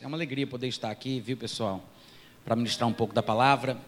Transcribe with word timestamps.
É 0.00 0.06
uma 0.06 0.16
alegria 0.16 0.46
poder 0.46 0.68
estar 0.68 0.90
aqui, 0.90 1.20
viu, 1.20 1.38
pessoal, 1.38 1.82
para 2.44 2.54
ministrar 2.54 2.86
um 2.86 2.92
pouco 2.92 3.14
da 3.14 3.22
palavra. 3.22 3.78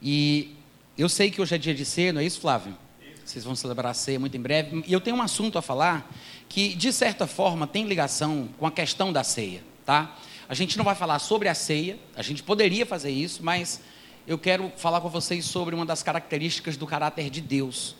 E 0.00 0.54
eu 0.96 1.08
sei 1.08 1.28
que 1.28 1.40
hoje 1.40 1.56
é 1.56 1.58
dia 1.58 1.74
de 1.74 1.84
ceia, 1.84 2.12
não 2.12 2.20
é 2.20 2.24
isso, 2.24 2.40
Flávio? 2.40 2.76
Vocês 3.24 3.44
vão 3.44 3.56
celebrar 3.56 3.90
a 3.90 3.94
ceia 3.94 4.20
muito 4.20 4.36
em 4.36 4.40
breve. 4.40 4.84
E 4.86 4.92
eu 4.92 5.00
tenho 5.00 5.16
um 5.16 5.22
assunto 5.22 5.58
a 5.58 5.62
falar 5.62 6.08
que, 6.48 6.74
de 6.76 6.92
certa 6.92 7.26
forma, 7.26 7.66
tem 7.66 7.84
ligação 7.84 8.48
com 8.58 8.66
a 8.66 8.70
questão 8.70 9.12
da 9.12 9.24
ceia, 9.24 9.60
tá? 9.84 10.16
A 10.48 10.54
gente 10.54 10.78
não 10.78 10.84
vai 10.84 10.94
falar 10.94 11.18
sobre 11.18 11.48
a 11.48 11.54
ceia, 11.54 11.98
a 12.14 12.22
gente 12.22 12.44
poderia 12.44 12.86
fazer 12.86 13.10
isso, 13.10 13.42
mas 13.42 13.80
eu 14.24 14.38
quero 14.38 14.70
falar 14.76 15.00
com 15.00 15.08
vocês 15.08 15.44
sobre 15.44 15.74
uma 15.74 15.84
das 15.84 16.00
características 16.00 16.76
do 16.76 16.86
caráter 16.86 17.28
de 17.28 17.40
Deus. 17.40 17.96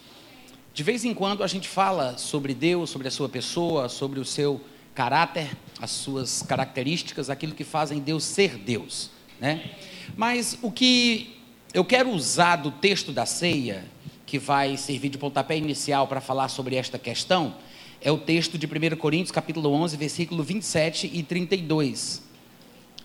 De 0.72 0.84
vez 0.84 1.04
em 1.04 1.12
quando 1.12 1.42
a 1.42 1.48
gente 1.48 1.68
fala 1.68 2.16
sobre 2.16 2.54
Deus, 2.54 2.90
sobre 2.90 3.08
a 3.08 3.10
sua 3.10 3.28
pessoa, 3.28 3.88
sobre 3.88 4.20
o 4.20 4.24
seu 4.24 4.60
caráter, 4.94 5.50
as 5.80 5.90
suas 5.90 6.42
características, 6.42 7.28
aquilo 7.28 7.54
que 7.54 7.64
fazem 7.64 7.98
Deus 7.98 8.24
ser 8.24 8.56
Deus, 8.56 9.10
né? 9.40 9.70
Mas 10.16 10.58
o 10.62 10.70
que 10.70 11.36
eu 11.74 11.84
quero 11.84 12.10
usar 12.10 12.56
do 12.56 12.70
texto 12.70 13.12
da 13.12 13.26
ceia, 13.26 13.84
que 14.24 14.38
vai 14.38 14.76
servir 14.76 15.08
de 15.08 15.18
pontapé 15.18 15.56
inicial 15.56 16.08
para 16.08 16.20
falar 16.20 16.48
sobre 16.48 16.76
esta 16.76 16.98
questão, 16.98 17.54
é 18.00 18.10
o 18.10 18.18
texto 18.18 18.58
de 18.58 18.66
1 18.66 18.96
Coríntios, 18.96 19.30
capítulo 19.30 19.70
11, 19.72 19.96
versículo 19.96 20.42
27 20.42 21.10
e 21.12 21.22
32. 21.22 22.22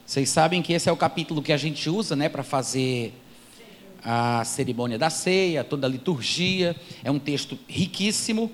Vocês 0.06 0.30
sabem 0.30 0.62
que 0.62 0.74
esse 0.74 0.90
é 0.90 0.92
o 0.92 0.98
capítulo 0.98 1.42
que 1.42 1.54
a 1.54 1.58
gente 1.58 1.90
usa, 1.90 2.16
né, 2.16 2.28
para 2.28 2.44
fazer 2.44 3.14
a 4.04 4.44
cerimônia 4.44 4.98
da 4.98 5.10
ceia, 5.10 5.64
toda 5.64 5.88
a 5.88 5.90
liturgia. 5.90 6.76
É 7.04 7.12
um 7.12 7.20
texto 7.20 7.58
riquíssimo. 7.68 8.52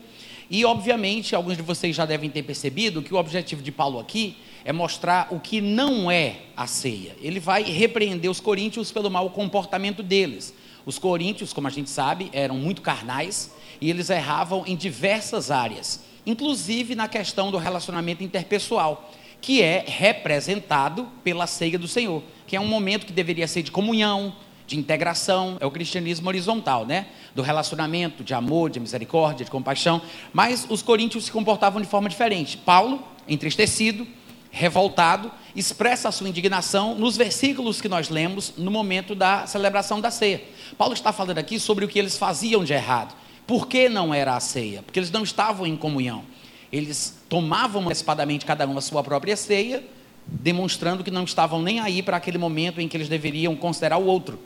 E, 0.49 0.63
obviamente, 0.63 1.35
alguns 1.35 1.57
de 1.57 1.63
vocês 1.63 1.95
já 1.95 2.05
devem 2.05 2.29
ter 2.29 2.43
percebido 2.43 3.01
que 3.01 3.13
o 3.13 3.17
objetivo 3.17 3.61
de 3.61 3.71
Paulo 3.71 3.99
aqui 3.99 4.37
é 4.63 4.71
mostrar 4.71 5.27
o 5.31 5.39
que 5.39 5.61
não 5.61 6.09
é 6.09 6.37
a 6.55 6.67
ceia. 6.67 7.15
Ele 7.21 7.39
vai 7.39 7.63
repreender 7.63 8.29
os 8.29 8.39
coríntios 8.39 8.91
pelo 8.91 9.09
mau 9.09 9.29
comportamento 9.29 10.01
deles. 10.01 10.53
Os 10.85 10.97
coríntios, 10.97 11.51
como 11.51 11.67
a 11.67 11.71
gente 11.71 11.89
sabe, 11.89 12.29
eram 12.31 12.55
muito 12.55 12.81
carnais 12.81 13.53
e 13.81 13.89
eles 13.89 14.09
erravam 14.09 14.63
em 14.65 14.75
diversas 14.75 15.51
áreas, 15.51 16.03
inclusive 16.25 16.95
na 16.95 17.07
questão 17.07 17.51
do 17.51 17.57
relacionamento 17.57 18.23
interpessoal, 18.23 19.11
que 19.41 19.61
é 19.61 19.83
representado 19.85 21.07
pela 21.23 21.45
ceia 21.45 21.77
do 21.77 21.87
Senhor, 21.87 22.23
que 22.47 22.55
é 22.55 22.59
um 22.59 22.67
momento 22.67 23.05
que 23.05 23.13
deveria 23.13 23.47
ser 23.47 23.63
de 23.63 23.71
comunhão, 23.71 24.33
de 24.67 24.77
integração, 24.77 25.57
é 25.61 25.65
o 25.65 25.71
cristianismo 25.71 26.27
horizontal, 26.27 26.85
né? 26.85 27.07
Do 27.33 27.41
relacionamento, 27.41 28.23
de 28.23 28.33
amor, 28.33 28.69
de 28.69 28.79
misericórdia, 28.79 29.45
de 29.45 29.49
compaixão. 29.49 30.01
Mas 30.33 30.67
os 30.69 30.81
coríntios 30.81 31.25
se 31.25 31.31
comportavam 31.31 31.81
de 31.81 31.87
forma 31.87 32.09
diferente. 32.09 32.57
Paulo, 32.57 33.01
entristecido, 33.27 34.05
revoltado, 34.51 35.31
expressa 35.55 36.09
a 36.09 36.11
sua 36.11 36.27
indignação 36.27 36.95
nos 36.95 37.15
versículos 37.15 37.79
que 37.79 37.87
nós 37.87 38.09
lemos 38.09 38.53
no 38.57 38.69
momento 38.69 39.15
da 39.15 39.47
celebração 39.47 40.01
da 40.01 40.11
ceia. 40.11 40.43
Paulo 40.77 40.93
está 40.93 41.13
falando 41.13 41.37
aqui 41.37 41.59
sobre 41.59 41.85
o 41.85 41.87
que 41.87 41.97
eles 41.97 42.17
faziam 42.17 42.63
de 42.63 42.73
errado. 42.73 43.15
Por 43.45 43.67
que 43.67 43.87
não 43.87 44.13
era 44.13 44.35
a 44.35 44.39
ceia? 44.41 44.83
Porque 44.83 44.99
eles 44.99 45.11
não 45.11 45.23
estavam 45.23 45.65
em 45.65 45.77
comunhão. 45.77 46.25
Eles 46.71 47.17
tomavam 47.29 47.83
antecipadamente 47.83 48.45
cada 48.45 48.67
um 48.67 48.77
a 48.77 48.81
sua 48.81 49.01
própria 49.01 49.37
ceia, 49.37 49.81
demonstrando 50.27 51.03
que 51.03 51.11
não 51.11 51.23
estavam 51.23 51.61
nem 51.61 51.79
aí 51.79 52.03
para 52.03 52.17
aquele 52.17 52.37
momento 52.37 52.81
em 52.81 52.87
que 52.89 52.97
eles 52.97 53.07
deveriam 53.07 53.55
considerar 53.55 53.97
o 53.97 54.05
outro. 54.05 54.37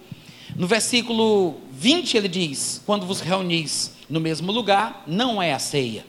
No 0.61 0.67
versículo 0.67 1.55
20 1.71 2.17
ele 2.17 2.27
diz: 2.27 2.83
Quando 2.85 3.03
vos 3.03 3.19
reunis 3.19 3.95
no 4.07 4.19
mesmo 4.19 4.51
lugar, 4.51 5.03
não 5.07 5.41
é 5.41 5.53
a 5.53 5.57
ceia. 5.57 6.05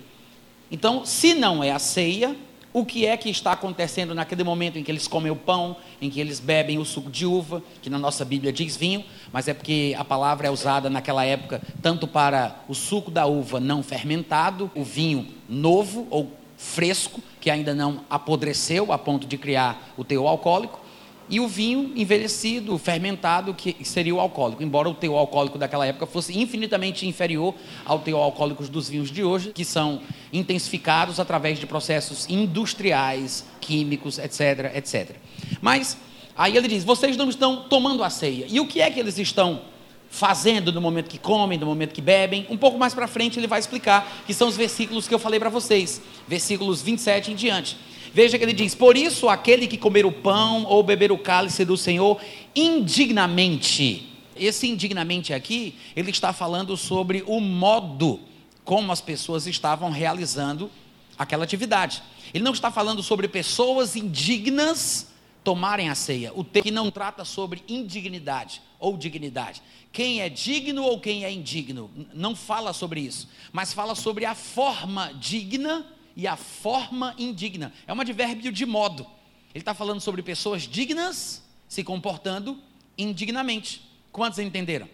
Então, 0.71 1.06
se 1.06 1.32
não 1.32 1.65
é 1.65 1.71
a 1.71 1.78
ceia, 1.78 2.37
o 2.71 2.84
que 2.84 3.06
é 3.06 3.16
que 3.16 3.31
está 3.31 3.53
acontecendo 3.53 4.15
naquele 4.15 4.44
momento 4.44 4.78
em 4.78 4.84
que 4.84 4.91
eles 4.91 5.09
comem 5.09 5.32
o 5.32 5.37
pão, 5.37 5.75
em 6.03 6.10
que 6.10 6.21
eles 6.21 6.38
bebem 6.38 6.78
o 6.78 6.84
suco 6.84 7.10
de 7.10 7.25
uva, 7.25 7.62
que 7.81 7.88
na 7.88 7.99
nossa 7.99 8.26
Bíblia 8.26 8.53
diz 8.53 8.76
vinho, 8.76 9.03
mas 9.32 9.49
é 9.49 9.54
porque 9.54 9.97
a 9.97 10.04
palavra 10.04 10.49
é 10.49 10.50
usada 10.50 10.91
naquela 10.91 11.25
época 11.25 11.62
tanto 11.81 12.06
para 12.06 12.60
o 12.69 12.75
suco 12.75 13.10
da 13.10 13.25
uva 13.25 13.59
não 13.59 13.82
fermentado, 13.82 14.71
o 14.75 14.84
vinho 14.84 15.28
novo 15.49 16.06
ou 16.10 16.31
fresco, 16.59 17.22
que 17.41 17.50
ainda 17.50 17.75
não 17.75 18.05
apodreceu 18.10 18.93
a 18.93 18.99
ponto 18.99 19.26
de 19.26 19.38
criar 19.38 19.94
o 19.97 20.05
teor 20.05 20.28
alcoólico, 20.28 20.81
e 21.28 21.41
o 21.41 21.49
vinho 21.49 21.93
envelhecido, 21.97 22.77
fermentado, 22.78 23.55
que 23.55 23.77
seria 23.84 24.15
o 24.15 24.21
alcoólico, 24.21 24.62
embora 24.62 24.88
o 24.88 24.94
teor 24.94 25.19
alcoólico 25.19 25.59
daquela 25.59 25.87
época 25.87 26.06
fosse 26.06 26.38
infinitamente 26.38 27.06
inferior 27.06 27.55
ao 27.84 28.00
teor 28.00 28.22
alcoólico 28.22 28.62
dos 28.65 28.88
vinhos 28.88 29.10
de 29.10 29.25
hoje, 29.25 29.53
que 29.53 29.65
são 29.65 30.00
intensificados 30.32 31.19
através 31.21 31.59
de 31.59 31.66
processos 31.66 32.28
industriais, 32.28 33.44
químicos, 33.61 34.19
etc, 34.19 34.75
etc. 34.75 35.16
Mas 35.61 35.97
aí 36.37 36.56
ele 36.56 36.69
diz: 36.69 36.84
vocês 36.84 37.16
não 37.16 37.28
estão 37.28 37.62
tomando 37.69 38.03
a 38.05 38.11
ceia. 38.11 38.47
E 38.49 38.61
o 38.61 38.66
que 38.66 38.81
é 38.81 38.91
que 38.91 39.00
eles 39.00 39.19
estão 39.19 39.62
fazendo 40.11 40.71
no 40.71 40.81
momento 40.81 41.09
que 41.09 41.19
comem, 41.19 41.59
no 41.59 41.65
momento 41.65 41.94
que 41.94 42.03
bebem? 42.03 42.47
Um 42.50 42.56
pouco 42.59 42.78
mais 42.78 42.93
para 42.93 43.06
frente 43.06 43.38
ele 43.38 43.47
vai 43.47 43.59
explicar, 43.59 44.22
que 44.27 44.34
são 44.34 44.49
os 44.49 44.56
versículos 44.56 45.09
que 45.09 45.15
eu 45.15 45.19
falei 45.19 45.41
para 45.41 45.49
vocês, 45.49 46.03
versículos 46.28 46.82
27 46.82 47.32
em 47.32 47.34
diante. 47.34 47.78
Veja 48.12 48.39
que 48.39 48.45
ele 48.45 48.53
diz: 48.53 48.75
Por 48.75 48.97
isso, 48.97 49.28
aquele 49.28 49.67
que 49.67 49.78
comer 49.78 50.05
o 50.05 50.12
pão 50.12 50.65
ou 50.65 50.83
beber 50.83 51.11
o 51.11 51.19
cálice 51.19 51.65
do 51.65 51.77
Senhor 51.77 52.21
indignamente. 52.55 54.09
Esse 54.37 54.69
indignamente 54.69 55.33
aqui, 55.33 55.75
ele 55.95 56.11
está 56.11 56.33
falando 56.33 56.77
sobre 56.77 57.23
o 57.27 57.41
modo 57.41 58.21
como 58.65 58.93
as 58.93 59.00
pessoas 59.00 59.47
estavam 59.47 59.91
realizando 59.91 60.71
aquela 61.19 61.45
atividade. 61.45 62.03
Ele 62.33 62.45
não 62.45 62.53
está 62.53 62.71
falando 62.71 63.03
sobre 63.03 63.28
pessoas 63.28 63.97
indignas 63.97 65.12
tomarem 65.44 65.89
a 65.89 65.94
ceia. 65.94 66.33
O 66.34 66.44
texto 66.44 66.73
não 66.73 66.91
trata 66.91 67.25
sobre 67.25 67.62
indignidade 67.69 68.62
ou 68.79 68.97
dignidade. 68.97 69.62
Quem 69.93 70.21
é 70.21 70.29
digno 70.29 70.83
ou 70.83 71.00
quem 71.00 71.25
é 71.25 71.33
indigno, 71.33 71.91
não 72.15 72.34
fala 72.34 72.73
sobre 72.73 73.00
isso, 73.00 73.29
mas 73.53 73.73
fala 73.73 73.94
sobre 73.94 74.25
a 74.25 74.34
forma 74.34 75.12
digna 75.15 75.87
e 76.17 76.27
a 76.27 76.37
forma 76.37 77.15
indigna. 77.19 77.73
É 77.87 77.93
um 77.93 78.00
advérbio 78.00 78.53
de 78.53 78.67
modo. 78.67 79.06
Ele 79.55 79.62
está 79.62 79.75
falando 79.75 80.00
sobre 80.00 80.23
pessoas 80.23 80.62
dignas 80.62 81.43
se 81.69 81.83
comportando 81.83 82.59
indignamente. 82.97 83.83
Quantos 84.11 84.39
entenderam? 84.39 84.89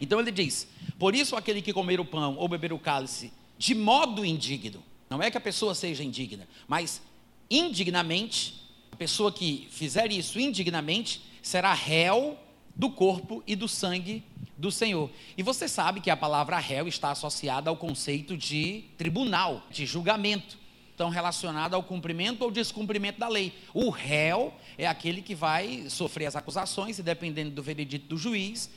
Então 0.00 0.20
ele 0.20 0.30
diz: 0.30 0.68
Por 0.98 1.14
isso 1.14 1.36
aquele 1.36 1.62
que 1.62 1.72
comer 1.72 2.00
o 2.00 2.04
pão 2.04 2.36
ou 2.36 2.48
beber 2.48 2.72
o 2.72 2.78
cálice 2.78 3.32
de 3.58 3.74
modo 3.74 4.24
indigno, 4.24 4.82
não 5.10 5.20
é 5.20 5.30
que 5.30 5.36
a 5.36 5.40
pessoa 5.40 5.74
seja 5.74 6.04
indigna, 6.04 6.46
mas 6.68 7.02
indignamente, 7.50 8.62
a 8.92 8.96
pessoa 8.96 9.32
que 9.32 9.66
fizer 9.70 10.12
isso 10.12 10.38
indignamente 10.38 11.22
será 11.42 11.74
réu 11.74 12.38
do 12.78 12.88
corpo 12.88 13.42
e 13.44 13.56
do 13.56 13.66
sangue 13.66 14.22
do 14.56 14.70
Senhor. 14.70 15.10
E 15.36 15.42
você 15.42 15.66
sabe 15.68 16.00
que 16.00 16.10
a 16.10 16.16
palavra 16.16 16.58
réu 16.58 16.86
está 16.86 17.10
associada 17.10 17.68
ao 17.68 17.76
conceito 17.76 18.36
de 18.36 18.84
tribunal, 18.96 19.62
de 19.68 19.84
julgamento. 19.84 20.56
Então, 20.94 21.08
relacionado 21.08 21.74
ao 21.74 21.82
cumprimento 21.82 22.42
ou 22.42 22.50
descumprimento 22.50 23.20
da 23.20 23.28
lei. 23.28 23.52
O 23.74 23.90
réu 23.90 24.54
é 24.76 24.86
aquele 24.86 25.22
que 25.22 25.34
vai 25.34 25.86
sofrer 25.88 26.26
as 26.26 26.36
acusações 26.36 26.98
e, 26.98 27.02
dependendo 27.02 27.50
do 27.50 27.62
veredito 27.62 28.06
do 28.06 28.16
juiz, 28.16 28.70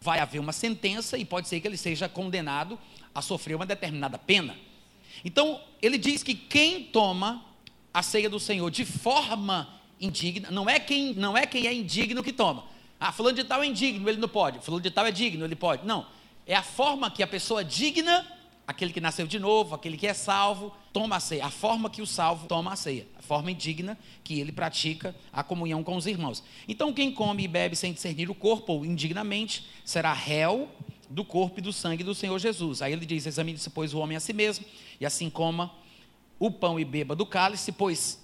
vai 0.00 0.18
haver 0.18 0.38
uma 0.38 0.52
sentença 0.52 1.18
e 1.18 1.24
pode 1.24 1.48
ser 1.48 1.60
que 1.60 1.68
ele 1.68 1.76
seja 1.76 2.08
condenado 2.08 2.78
a 3.14 3.20
sofrer 3.20 3.54
uma 3.54 3.66
determinada 3.66 4.18
pena. 4.18 4.56
Então, 5.24 5.60
ele 5.82 5.98
diz 5.98 6.22
que 6.22 6.34
quem 6.34 6.84
toma 6.84 7.44
a 7.92 8.02
ceia 8.02 8.30
do 8.30 8.40
Senhor 8.40 8.70
de 8.70 8.84
forma 8.84 9.80
indigna, 10.00 10.50
não 10.50 10.68
é 10.68 10.80
quem, 10.80 11.14
não 11.14 11.36
é 11.36 11.46
quem 11.46 11.66
é 11.66 11.74
indigno 11.74 12.22
que 12.22 12.32
toma, 12.32 12.64
ah, 13.00 13.12
fulano 13.12 13.34
de 13.34 13.44
tal 13.44 13.62
é 13.62 13.66
indigno, 13.66 14.06
ele 14.08 14.20
não 14.20 14.28
pode. 14.28 14.60
Fulano 14.60 14.82
de 14.82 14.90
tal 14.90 15.06
é 15.06 15.10
digno, 15.10 15.46
ele 15.46 15.56
pode. 15.56 15.86
Não. 15.86 16.06
É 16.46 16.54
a 16.54 16.62
forma 16.62 17.10
que 17.10 17.22
a 17.22 17.26
pessoa 17.26 17.64
digna, 17.64 18.26
aquele 18.66 18.92
que 18.92 19.00
nasceu 19.00 19.26
de 19.26 19.38
novo, 19.38 19.74
aquele 19.74 19.96
que 19.96 20.06
é 20.06 20.12
salvo, 20.12 20.70
toma 20.92 21.16
a 21.16 21.20
ceia. 21.20 21.46
A 21.46 21.50
forma 21.50 21.88
que 21.88 22.02
o 22.02 22.06
salvo 22.06 22.46
toma 22.46 22.74
a 22.74 22.76
ceia. 22.76 23.08
A 23.18 23.22
forma 23.22 23.50
indigna 23.50 23.96
que 24.22 24.38
ele 24.38 24.52
pratica 24.52 25.16
a 25.32 25.42
comunhão 25.42 25.82
com 25.82 25.96
os 25.96 26.06
irmãos. 26.06 26.44
Então, 26.68 26.92
quem 26.92 27.10
come 27.10 27.44
e 27.44 27.48
bebe 27.48 27.74
sem 27.74 27.92
discernir 27.94 28.28
o 28.28 28.34
corpo 28.34 28.74
ou 28.74 28.84
indignamente, 28.84 29.66
será 29.82 30.12
réu 30.12 30.68
do 31.08 31.24
corpo 31.24 31.58
e 31.58 31.62
do 31.62 31.72
sangue 31.72 32.04
do 32.04 32.14
Senhor 32.14 32.38
Jesus. 32.38 32.82
Aí 32.82 32.92
ele 32.92 33.06
diz: 33.06 33.24
examine-se, 33.24 33.70
pois, 33.70 33.94
o 33.94 33.98
homem 33.98 34.16
a 34.16 34.20
si 34.20 34.34
mesmo, 34.34 34.66
e 35.00 35.06
assim 35.06 35.30
coma 35.30 35.72
o 36.38 36.50
pão 36.50 36.78
e 36.78 36.84
beba 36.84 37.16
do 37.16 37.24
cálice, 37.24 37.72
pois 37.72 38.20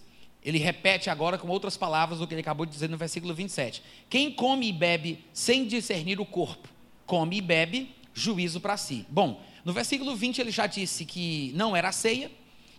ele 0.46 0.58
repete 0.58 1.10
agora 1.10 1.36
com 1.36 1.48
outras 1.48 1.76
palavras 1.76 2.20
o 2.20 2.26
que 2.26 2.32
ele 2.32 2.40
acabou 2.40 2.64
de 2.64 2.70
dizer 2.70 2.88
no 2.88 2.96
versículo 2.96 3.34
27. 3.34 3.82
Quem 4.08 4.30
come 4.30 4.68
e 4.68 4.72
bebe 4.72 5.18
sem 5.32 5.66
discernir 5.66 6.20
o 6.20 6.24
corpo, 6.24 6.68
come 7.04 7.38
e 7.38 7.40
bebe 7.40 7.92
juízo 8.14 8.60
para 8.60 8.76
si. 8.76 9.04
Bom, 9.10 9.42
no 9.64 9.72
versículo 9.72 10.14
20 10.14 10.40
ele 10.40 10.52
já 10.52 10.68
disse 10.68 11.04
que 11.04 11.50
não 11.56 11.74
era 11.74 11.90
ceia, 11.90 12.30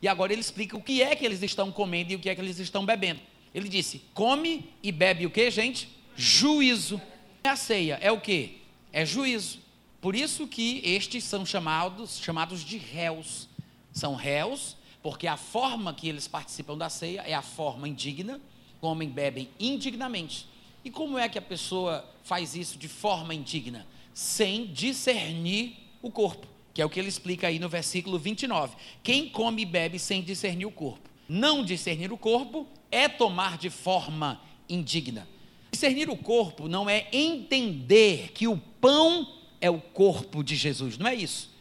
e 0.02 0.08
agora 0.08 0.32
ele 0.32 0.40
explica 0.40 0.78
o 0.78 0.82
que 0.82 1.02
é 1.02 1.14
que 1.14 1.26
eles 1.26 1.44
estão 1.44 1.70
comendo 1.70 2.14
e 2.14 2.16
o 2.16 2.20
que 2.20 2.30
é 2.30 2.36
que 2.36 2.40
eles 2.40 2.58
estão 2.58 2.86
bebendo. 2.86 3.20
Ele 3.54 3.68
disse: 3.68 4.02
come 4.14 4.70
e 4.82 4.90
bebe 4.90 5.26
o 5.26 5.30
que, 5.30 5.52
gente? 5.52 5.90
Juízo. 6.16 7.02
A 7.44 7.58
ceia 7.58 8.00
é 8.02 8.10
o 8.10 8.22
que? 8.22 8.62
É 8.94 9.06
juízo. 9.06 9.60
Por 10.00 10.16
isso 10.16 10.48
que 10.48 10.82
estes 10.86 11.26
são 11.26 11.46
chamados, 11.46 12.20
chamados 12.20 12.64
de 12.64 12.78
réus. 12.78 13.50
São 13.92 14.16
réus 14.16 14.77
porque 15.08 15.26
a 15.26 15.38
forma 15.38 15.94
que 15.94 16.10
eles 16.10 16.28
participam 16.28 16.78
da 16.78 16.90
ceia 16.90 17.22
é 17.22 17.34
a 17.34 17.42
forma 17.42 17.88
indigna, 17.88 18.42
comem, 18.82 19.08
bebem 19.08 19.48
indignamente. 19.58 20.46
E 20.84 20.92
como 20.92 21.18
é 21.18 21.30
que 21.30 21.38
a 21.38 21.42
pessoa 21.42 22.04
faz 22.26 22.58
isso 22.58 22.78
de 22.78 22.90
forma 22.90 23.34
indigna? 23.34 23.88
Sem 24.14 24.66
discernir 24.66 25.78
o 26.02 26.12
corpo, 26.12 26.46
que 26.74 26.82
é 26.82 26.86
o 26.86 26.90
que 26.90 27.00
ele 27.00 27.08
explica 27.08 27.48
aí 27.48 27.58
no 27.58 27.70
versículo 27.70 28.20
29. 28.20 28.76
Quem 29.02 29.30
come 29.30 29.62
e 29.62 29.66
bebe 29.66 29.98
sem 29.98 30.22
discernir 30.22 30.66
o 30.66 30.72
corpo? 30.72 31.10
Não 31.30 31.64
discernir 31.64 32.12
o 32.12 32.18
corpo 32.18 32.68
é 32.92 33.08
tomar 33.08 33.58
de 33.58 33.70
forma 33.70 34.42
indigna. 34.68 35.26
Discernir 35.72 36.10
o 36.10 36.18
corpo 36.18 36.68
não 36.68 36.90
é 36.90 37.08
entender 37.14 38.34
que 38.34 38.46
o 38.46 38.58
pão 38.82 39.26
é 39.62 39.70
o 39.70 39.80
corpo 39.80 40.44
de 40.44 40.58
Jesus, 40.58 40.98
não 40.98 41.08
é 41.08 41.16
isso. 41.16 41.56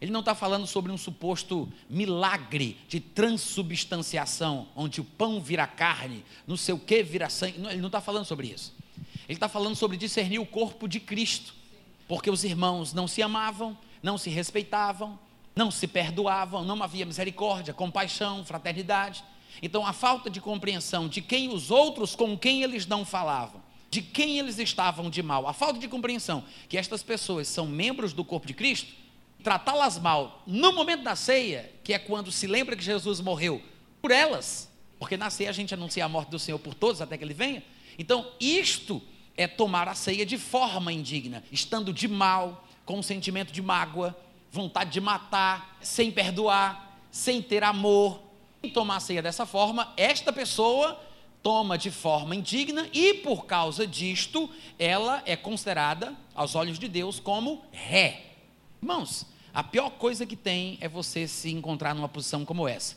Ele 0.00 0.10
não 0.10 0.20
está 0.20 0.34
falando 0.34 0.66
sobre 0.66 0.92
um 0.92 0.98
suposto 0.98 1.68
milagre 1.88 2.76
de 2.88 3.00
transubstanciação, 3.00 4.68
onde 4.76 5.00
o 5.00 5.04
pão 5.04 5.40
vira 5.40 5.66
carne, 5.66 6.24
não 6.46 6.56
sei 6.56 6.74
o 6.74 6.78
que 6.78 7.02
vira 7.02 7.30
sangue. 7.30 7.58
Ele 7.66 7.80
não 7.80 7.86
está 7.86 8.00
falando 8.00 8.26
sobre 8.26 8.48
isso. 8.48 8.74
Ele 9.28 9.36
está 9.36 9.48
falando 9.48 9.74
sobre 9.74 9.96
discernir 9.96 10.38
o 10.38 10.46
corpo 10.46 10.86
de 10.86 11.00
Cristo, 11.00 11.54
porque 12.06 12.30
os 12.30 12.44
irmãos 12.44 12.92
não 12.92 13.08
se 13.08 13.22
amavam, 13.22 13.76
não 14.02 14.18
se 14.18 14.28
respeitavam, 14.28 15.18
não 15.54 15.70
se 15.70 15.86
perdoavam, 15.86 16.62
não 16.64 16.82
havia 16.82 17.06
misericórdia, 17.06 17.72
compaixão, 17.72 18.44
fraternidade. 18.44 19.24
Então, 19.62 19.86
a 19.86 19.94
falta 19.94 20.28
de 20.28 20.40
compreensão 20.40 21.08
de 21.08 21.22
quem 21.22 21.48
os 21.48 21.70
outros 21.70 22.14
com 22.14 22.36
quem 22.36 22.62
eles 22.62 22.86
não 22.86 23.04
falavam, 23.04 23.62
de 23.90 24.02
quem 24.02 24.38
eles 24.38 24.58
estavam 24.58 25.08
de 25.08 25.22
mal, 25.22 25.48
a 25.48 25.54
falta 25.54 25.78
de 25.78 25.88
compreensão 25.88 26.44
que 26.68 26.76
estas 26.76 27.02
pessoas 27.02 27.48
são 27.48 27.66
membros 27.66 28.12
do 28.12 28.22
corpo 28.22 28.46
de 28.46 28.52
Cristo, 28.52 28.92
tratá-las 29.46 29.96
mal 29.96 30.42
no 30.44 30.72
momento 30.72 31.04
da 31.04 31.14
ceia, 31.14 31.72
que 31.84 31.94
é 31.94 32.00
quando 32.00 32.32
se 32.32 32.48
lembra 32.48 32.74
que 32.74 32.82
Jesus 32.82 33.20
morreu 33.20 33.62
por 34.02 34.10
elas, 34.10 34.68
porque 34.98 35.16
na 35.16 35.30
ceia 35.30 35.50
a 35.50 35.52
gente 35.52 35.72
anuncia 35.72 36.04
a 36.04 36.08
morte 36.08 36.30
do 36.30 36.38
Senhor 36.40 36.58
por 36.58 36.74
todos 36.74 37.00
até 37.00 37.16
que 37.16 37.22
ele 37.22 37.32
venha. 37.32 37.62
Então, 37.96 38.32
isto 38.40 39.00
é 39.36 39.46
tomar 39.46 39.86
a 39.86 39.94
ceia 39.94 40.26
de 40.26 40.36
forma 40.36 40.92
indigna, 40.92 41.44
estando 41.52 41.92
de 41.92 42.08
mal, 42.08 42.66
com 42.84 42.98
um 42.98 43.02
sentimento 43.04 43.52
de 43.52 43.62
mágoa, 43.62 44.18
vontade 44.50 44.90
de 44.90 45.00
matar, 45.00 45.78
sem 45.80 46.10
perdoar, 46.10 46.98
sem 47.12 47.40
ter 47.40 47.62
amor, 47.62 48.20
tomar 48.74 48.96
a 48.96 49.00
ceia 49.00 49.22
dessa 49.22 49.46
forma, 49.46 49.92
esta 49.96 50.32
pessoa 50.32 51.00
toma 51.40 51.78
de 51.78 51.92
forma 51.92 52.34
indigna 52.34 52.88
e, 52.92 53.14
por 53.14 53.46
causa 53.46 53.86
disto, 53.86 54.50
ela 54.76 55.22
é 55.24 55.36
considerada, 55.36 56.16
aos 56.34 56.56
olhos 56.56 56.80
de 56.80 56.88
Deus, 56.88 57.20
como 57.20 57.64
ré. 57.70 58.24
Irmãos, 58.82 59.35
a 59.56 59.64
pior 59.64 59.88
coisa 59.88 60.26
que 60.26 60.36
tem 60.36 60.76
é 60.82 60.86
você 60.86 61.26
se 61.26 61.50
encontrar 61.50 61.94
numa 61.94 62.10
posição 62.10 62.44
como 62.44 62.68
essa. 62.68 62.94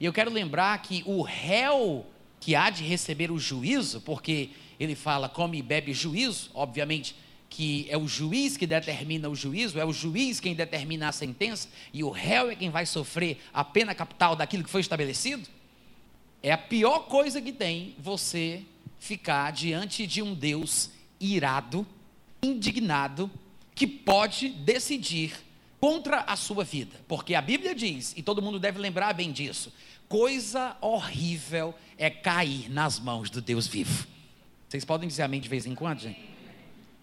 E 0.00 0.04
eu 0.04 0.12
quero 0.12 0.28
lembrar 0.28 0.76
que 0.82 1.04
o 1.06 1.22
réu 1.22 2.04
que 2.40 2.56
há 2.56 2.68
de 2.68 2.82
receber 2.82 3.30
o 3.30 3.38
juízo, 3.38 4.00
porque 4.00 4.50
ele 4.80 4.96
fala 4.96 5.28
come 5.28 5.58
e 5.58 5.62
bebe 5.62 5.92
juízo, 5.94 6.50
obviamente 6.52 7.14
que 7.48 7.86
é 7.88 7.96
o 7.96 8.08
juiz 8.08 8.56
que 8.56 8.66
determina 8.66 9.28
o 9.28 9.36
juízo, 9.36 9.78
é 9.78 9.84
o 9.84 9.92
juiz 9.92 10.40
quem 10.40 10.52
determina 10.52 11.10
a 11.10 11.12
sentença, 11.12 11.68
e 11.92 12.02
o 12.02 12.10
réu 12.10 12.50
é 12.50 12.56
quem 12.56 12.70
vai 12.70 12.86
sofrer 12.86 13.38
a 13.54 13.62
pena 13.62 13.94
capital 13.94 14.34
daquilo 14.34 14.64
que 14.64 14.70
foi 14.70 14.80
estabelecido, 14.80 15.48
é 16.42 16.50
a 16.50 16.58
pior 16.58 17.06
coisa 17.06 17.40
que 17.40 17.52
tem 17.52 17.94
você 17.96 18.62
ficar 18.98 19.52
diante 19.52 20.08
de 20.08 20.22
um 20.22 20.34
Deus 20.34 20.90
irado, 21.20 21.86
indignado, 22.42 23.30
que 23.76 23.86
pode 23.86 24.48
decidir 24.48 25.49
contra 25.80 26.20
a 26.20 26.36
sua 26.36 26.62
vida. 26.62 27.00
Porque 27.08 27.34
a 27.34 27.40
Bíblia 27.40 27.74
diz, 27.74 28.12
e 28.16 28.22
todo 28.22 28.42
mundo 28.42 28.60
deve 28.60 28.78
lembrar 28.78 29.14
bem 29.14 29.32
disso: 29.32 29.72
coisa 30.08 30.76
horrível 30.80 31.74
é 31.96 32.10
cair 32.10 32.70
nas 32.70 33.00
mãos 33.00 33.30
do 33.30 33.40
Deus 33.40 33.66
vivo. 33.66 34.06
Vocês 34.68 34.84
podem 34.84 35.08
dizer 35.08 35.22
amém 35.22 35.40
de 35.40 35.48
vez 35.48 35.66
em 35.66 35.74
quando, 35.74 36.00
gente? 36.00 36.20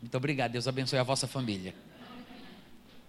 Muito 0.02 0.16
obrigado, 0.16 0.52
Deus 0.52 0.68
abençoe 0.68 1.00
a 1.00 1.04
vossa 1.04 1.28
família. 1.28 1.74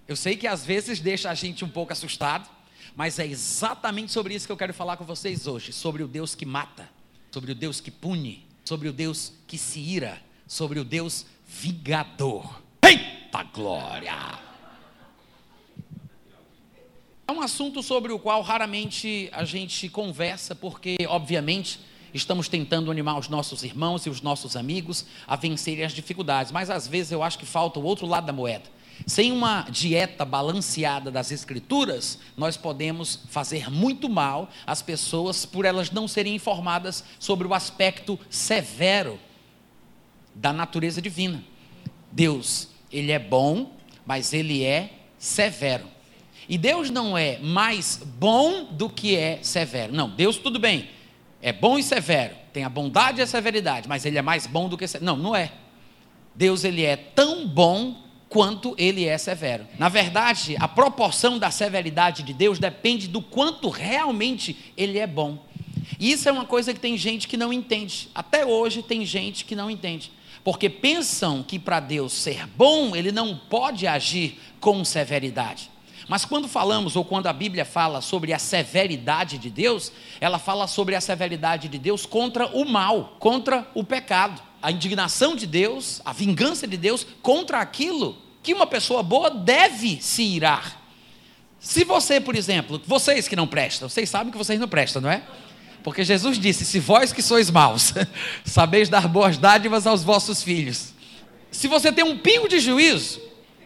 Eu 0.08 0.16
sei 0.16 0.36
que 0.36 0.46
às 0.46 0.64
vezes 0.64 1.00
deixa 1.00 1.30
a 1.30 1.34
gente 1.34 1.64
um 1.64 1.68
pouco 1.68 1.92
assustado, 1.92 2.48
mas 2.96 3.18
é 3.18 3.26
exatamente 3.26 4.10
sobre 4.10 4.34
isso 4.34 4.46
que 4.46 4.52
eu 4.52 4.56
quero 4.56 4.72
falar 4.72 4.96
com 4.96 5.04
vocês 5.04 5.46
hoje: 5.46 5.72
sobre 5.72 6.02
o 6.02 6.08
Deus 6.08 6.34
que 6.34 6.46
mata, 6.46 6.88
sobre 7.30 7.52
o 7.52 7.54
Deus 7.54 7.80
que 7.80 7.90
pune, 7.90 8.46
sobre 8.64 8.88
o 8.88 8.92
Deus 8.92 9.34
que 9.46 9.58
se 9.58 9.80
ira, 9.80 10.20
sobre 10.46 10.80
o 10.80 10.84
Deus 10.84 11.26
vingador. 11.46 12.62
Eita 12.82 13.42
glória! 13.44 14.47
É 17.28 17.32
um 17.32 17.42
assunto 17.42 17.82
sobre 17.82 18.10
o 18.10 18.18
qual 18.18 18.40
raramente 18.40 19.28
a 19.34 19.44
gente 19.44 19.86
conversa, 19.90 20.54
porque, 20.54 20.96
obviamente, 21.06 21.78
estamos 22.14 22.48
tentando 22.48 22.90
animar 22.90 23.18
os 23.18 23.28
nossos 23.28 23.62
irmãos 23.62 24.06
e 24.06 24.08
os 24.08 24.22
nossos 24.22 24.56
amigos 24.56 25.04
a 25.26 25.36
vencerem 25.36 25.84
as 25.84 25.92
dificuldades, 25.92 26.50
mas 26.50 26.70
às 26.70 26.88
vezes 26.88 27.12
eu 27.12 27.22
acho 27.22 27.38
que 27.38 27.44
falta 27.44 27.78
o 27.78 27.84
outro 27.84 28.06
lado 28.06 28.24
da 28.24 28.32
moeda. 28.32 28.64
Sem 29.06 29.30
uma 29.30 29.66
dieta 29.68 30.24
balanceada 30.24 31.10
das 31.10 31.30
Escrituras, 31.30 32.18
nós 32.34 32.56
podemos 32.56 33.20
fazer 33.28 33.70
muito 33.70 34.08
mal 34.08 34.48
às 34.66 34.80
pessoas 34.80 35.44
por 35.44 35.66
elas 35.66 35.90
não 35.90 36.08
serem 36.08 36.34
informadas 36.34 37.04
sobre 37.18 37.46
o 37.46 37.52
aspecto 37.52 38.18
severo 38.30 39.20
da 40.34 40.50
natureza 40.50 41.02
divina. 41.02 41.44
Deus, 42.10 42.68
Ele 42.90 43.12
é 43.12 43.18
bom, 43.18 43.76
mas 44.06 44.32
Ele 44.32 44.64
é 44.64 44.90
severo. 45.18 45.97
E 46.48 46.56
Deus 46.56 46.90
não 46.90 47.16
é 47.16 47.38
mais 47.38 48.00
bom 48.18 48.64
do 48.64 48.88
que 48.88 49.14
é 49.16 49.40
severo. 49.42 49.92
Não, 49.92 50.08
Deus 50.08 50.36
tudo 50.36 50.58
bem 50.58 50.88
é 51.40 51.52
bom 51.52 51.78
e 51.78 51.82
severo, 51.82 52.34
tem 52.52 52.64
a 52.64 52.68
bondade 52.68 53.20
e 53.20 53.22
a 53.22 53.26
severidade, 53.26 53.88
mas 53.88 54.04
ele 54.04 54.18
é 54.18 54.22
mais 54.22 54.46
bom 54.46 54.68
do 54.68 54.76
que 54.76 54.86
severo. 54.86 55.06
Não, 55.06 55.16
não 55.16 55.36
é. 55.36 55.52
Deus 56.34 56.64
ele 56.64 56.84
é 56.84 56.96
tão 56.96 57.46
bom 57.46 58.02
quanto 58.28 58.74
ele 58.76 59.06
é 59.06 59.16
severo. 59.16 59.66
Na 59.78 59.88
verdade, 59.88 60.56
a 60.58 60.68
proporção 60.68 61.38
da 61.38 61.50
severidade 61.50 62.22
de 62.22 62.32
Deus 62.32 62.58
depende 62.58 63.08
do 63.08 63.22
quanto 63.22 63.68
realmente 63.68 64.72
ele 64.76 64.98
é 64.98 65.06
bom. 65.06 65.38
E 65.98 66.12
isso 66.12 66.28
é 66.28 66.32
uma 66.32 66.44
coisa 66.44 66.74
que 66.74 66.80
tem 66.80 66.96
gente 66.96 67.26
que 67.26 67.36
não 67.36 67.52
entende. 67.52 68.08
Até 68.14 68.44
hoje 68.44 68.82
tem 68.82 69.04
gente 69.04 69.44
que 69.44 69.56
não 69.56 69.70
entende. 69.70 70.12
Porque 70.44 70.68
pensam 70.68 71.42
que 71.42 71.58
para 71.58 71.80
Deus 71.80 72.12
ser 72.12 72.46
bom, 72.46 72.94
ele 72.94 73.10
não 73.10 73.36
pode 73.36 73.86
agir 73.86 74.38
com 74.60 74.84
severidade. 74.84 75.70
Mas 76.08 76.24
quando 76.24 76.48
falamos, 76.48 76.96
ou 76.96 77.04
quando 77.04 77.26
a 77.26 77.32
Bíblia 77.34 77.66
fala 77.66 78.00
sobre 78.00 78.32
a 78.32 78.38
severidade 78.38 79.36
de 79.36 79.50
Deus, 79.50 79.92
ela 80.20 80.38
fala 80.38 80.66
sobre 80.66 80.94
a 80.94 81.00
severidade 81.02 81.68
de 81.68 81.78
Deus 81.78 82.06
contra 82.06 82.46
o 82.46 82.64
mal, 82.64 83.16
contra 83.18 83.68
o 83.74 83.84
pecado. 83.84 84.42
A 84.62 84.72
indignação 84.72 85.36
de 85.36 85.46
Deus, 85.46 86.00
a 86.04 86.12
vingança 86.14 86.66
de 86.66 86.78
Deus 86.78 87.06
contra 87.20 87.60
aquilo 87.60 88.16
que 88.42 88.54
uma 88.54 88.66
pessoa 88.66 89.02
boa 89.02 89.30
deve 89.30 90.00
se 90.00 90.22
irar. 90.22 90.80
Se 91.60 91.84
você, 91.84 92.18
por 92.18 92.34
exemplo, 92.34 92.80
vocês 92.86 93.28
que 93.28 93.36
não 93.36 93.46
prestam, 93.46 93.88
vocês 93.88 94.08
sabem 94.08 94.32
que 94.32 94.38
vocês 94.38 94.58
não 94.58 94.68
prestam, 94.68 95.02
não 95.02 95.10
é? 95.10 95.22
Porque 95.82 96.02
Jesus 96.02 96.38
disse: 96.38 96.64
Se 96.64 96.80
vós 96.80 97.12
que 97.12 97.20
sois 97.20 97.50
maus, 97.50 97.92
sabeis 98.46 98.88
dar 98.88 99.06
boas 99.06 99.36
dádivas 99.36 99.86
aos 99.86 100.02
vossos 100.02 100.42
filhos. 100.42 100.94
Se 101.50 101.68
você 101.68 101.92
tem 101.92 102.04
um 102.04 102.16
pingo 102.16 102.48
de 102.48 102.60
juízo, 102.60 103.20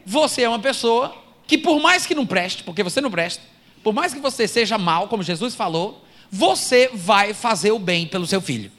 você 0.05 0.43
é 0.43 0.49
uma 0.49 0.59
pessoa 0.59 1.22
que 1.47 1.59
por 1.59 1.81
mais 1.81 2.07
que 2.07 2.15
não 2.15 2.27
preste, 2.27 2.63
porque 2.63 2.83
você 2.83 3.01
não 3.01 3.11
presta, 3.11 3.43
por 3.83 3.93
mais 3.93 4.15
que 4.15 4.21
você 4.21 4.47
seja 4.47 4.79
mal, 4.79 5.09
como 5.09 5.23
Jesus 5.23 5.55
falou, 5.55 6.05
você 6.31 6.91
vai 6.95 7.35
fazer 7.35 7.73
o 7.73 7.79
bem 7.79 8.07
pelo 8.07 8.27
seu 8.27 8.41
filho. 8.41 8.71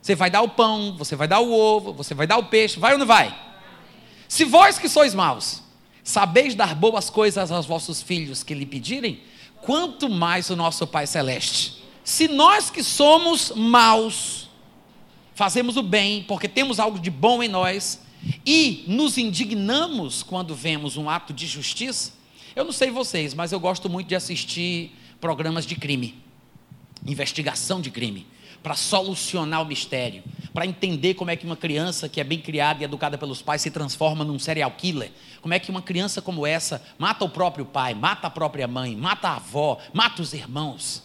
Você 0.00 0.14
vai 0.14 0.30
dar 0.30 0.42
o 0.42 0.48
pão, 0.48 0.96
você 0.96 1.16
vai 1.16 1.26
dar 1.26 1.40
o 1.40 1.52
ovo, 1.52 1.92
você 1.92 2.14
vai 2.14 2.26
dar 2.26 2.38
o 2.38 2.44
peixe, 2.44 2.78
vai 2.78 2.92
ou 2.92 2.98
não 2.98 3.06
vai? 3.06 3.36
Se 4.28 4.44
vós 4.44 4.78
que 4.78 4.88
sois 4.88 5.14
maus, 5.14 5.62
sabeis 6.02 6.54
dar 6.54 6.74
boas 6.74 7.10
coisas 7.10 7.50
aos 7.50 7.66
vossos 7.66 8.00
filhos 8.00 8.42
que 8.42 8.54
lhe 8.54 8.64
pedirem, 8.64 9.20
quanto 9.62 10.08
mais 10.08 10.48
o 10.48 10.56
nosso 10.56 10.86
Pai 10.86 11.06
Celeste. 11.06 11.82
Se 12.04 12.28
nós 12.28 12.70
que 12.70 12.84
somos 12.84 13.50
maus, 13.56 14.48
fazemos 15.34 15.76
o 15.76 15.82
bem, 15.82 16.22
porque 16.22 16.48
temos 16.48 16.78
algo 16.78 17.00
de 17.00 17.10
bom 17.10 17.42
em 17.42 17.48
nós, 17.48 18.00
e 18.44 18.84
nos 18.86 19.18
indignamos 19.18 20.22
quando 20.22 20.54
vemos 20.54 20.96
um 20.96 21.08
ato 21.08 21.32
de 21.32 21.46
justiça. 21.46 22.12
Eu 22.54 22.64
não 22.64 22.72
sei 22.72 22.90
vocês, 22.90 23.34
mas 23.34 23.52
eu 23.52 23.60
gosto 23.60 23.88
muito 23.88 24.08
de 24.08 24.14
assistir 24.14 24.92
programas 25.20 25.66
de 25.66 25.76
crime, 25.76 26.14
investigação 27.06 27.80
de 27.80 27.90
crime, 27.90 28.26
para 28.62 28.74
solucionar 28.74 29.62
o 29.62 29.66
mistério, 29.66 30.22
para 30.52 30.66
entender 30.66 31.14
como 31.14 31.30
é 31.30 31.36
que 31.36 31.46
uma 31.46 31.56
criança 31.56 32.08
que 32.08 32.20
é 32.20 32.24
bem 32.24 32.40
criada 32.40 32.82
e 32.82 32.84
educada 32.84 33.18
pelos 33.18 33.42
pais 33.42 33.62
se 33.62 33.70
transforma 33.70 34.24
num 34.24 34.38
serial 34.38 34.70
killer. 34.72 35.12
Como 35.40 35.54
é 35.54 35.58
que 35.58 35.70
uma 35.70 35.82
criança 35.82 36.20
como 36.22 36.46
essa 36.46 36.82
mata 36.98 37.24
o 37.24 37.28
próprio 37.28 37.64
pai, 37.64 37.94
mata 37.94 38.26
a 38.26 38.30
própria 38.30 38.66
mãe, 38.66 38.96
mata 38.96 39.28
a 39.28 39.36
avó, 39.36 39.78
mata 39.92 40.22
os 40.22 40.32
irmãos. 40.32 41.02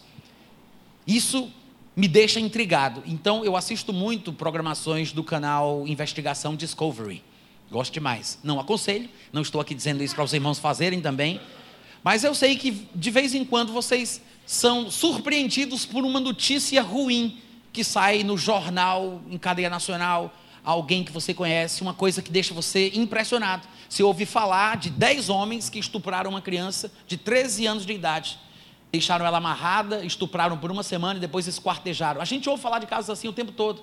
Isso 1.06 1.52
me 1.94 2.08
deixa 2.08 2.40
intrigado. 2.40 3.02
Então 3.06 3.44
eu 3.44 3.56
assisto 3.56 3.92
muito 3.92 4.32
programações 4.32 5.12
do 5.12 5.22
canal 5.22 5.86
Investigação 5.86 6.56
Discovery. 6.56 7.22
Gosto 7.70 7.92
demais. 7.92 8.38
Não 8.42 8.60
aconselho, 8.60 9.08
não 9.32 9.42
estou 9.42 9.60
aqui 9.60 9.74
dizendo 9.74 10.02
isso 10.02 10.14
para 10.14 10.24
os 10.24 10.32
irmãos 10.32 10.58
fazerem 10.58 11.00
também, 11.00 11.40
mas 12.02 12.24
eu 12.24 12.34
sei 12.34 12.56
que 12.56 12.86
de 12.94 13.10
vez 13.10 13.34
em 13.34 13.44
quando 13.44 13.72
vocês 13.72 14.20
são 14.44 14.90
surpreendidos 14.90 15.86
por 15.86 16.04
uma 16.04 16.20
notícia 16.20 16.82
ruim 16.82 17.38
que 17.72 17.82
sai 17.84 18.22
no 18.22 18.36
jornal, 18.36 19.22
em 19.30 19.38
cadeia 19.38 19.70
nacional, 19.70 20.34
alguém 20.64 21.02
que 21.02 21.12
você 21.12 21.32
conhece, 21.32 21.82
uma 21.82 21.94
coisa 21.94 22.20
que 22.20 22.30
deixa 22.30 22.52
você 22.52 22.92
impressionado. 22.94 23.66
Se 23.88 24.02
ouve 24.02 24.26
falar 24.26 24.76
de 24.76 24.90
10 24.90 25.28
homens 25.28 25.70
que 25.70 25.78
estupraram 25.78 26.30
uma 26.30 26.42
criança 26.42 26.92
de 27.06 27.16
13 27.16 27.66
anos 27.66 27.86
de 27.86 27.92
idade. 27.92 28.38
Deixaram 28.92 29.24
ela 29.24 29.38
amarrada, 29.38 30.04
estupraram 30.04 30.58
por 30.58 30.70
uma 30.70 30.82
semana 30.82 31.16
e 31.16 31.20
depois 31.20 31.46
esquartejaram. 31.46 32.20
A 32.20 32.26
gente 32.26 32.48
ouve 32.48 32.62
falar 32.62 32.78
de 32.78 32.86
casos 32.86 33.08
assim 33.08 33.26
o 33.26 33.32
tempo 33.32 33.50
todo. 33.50 33.82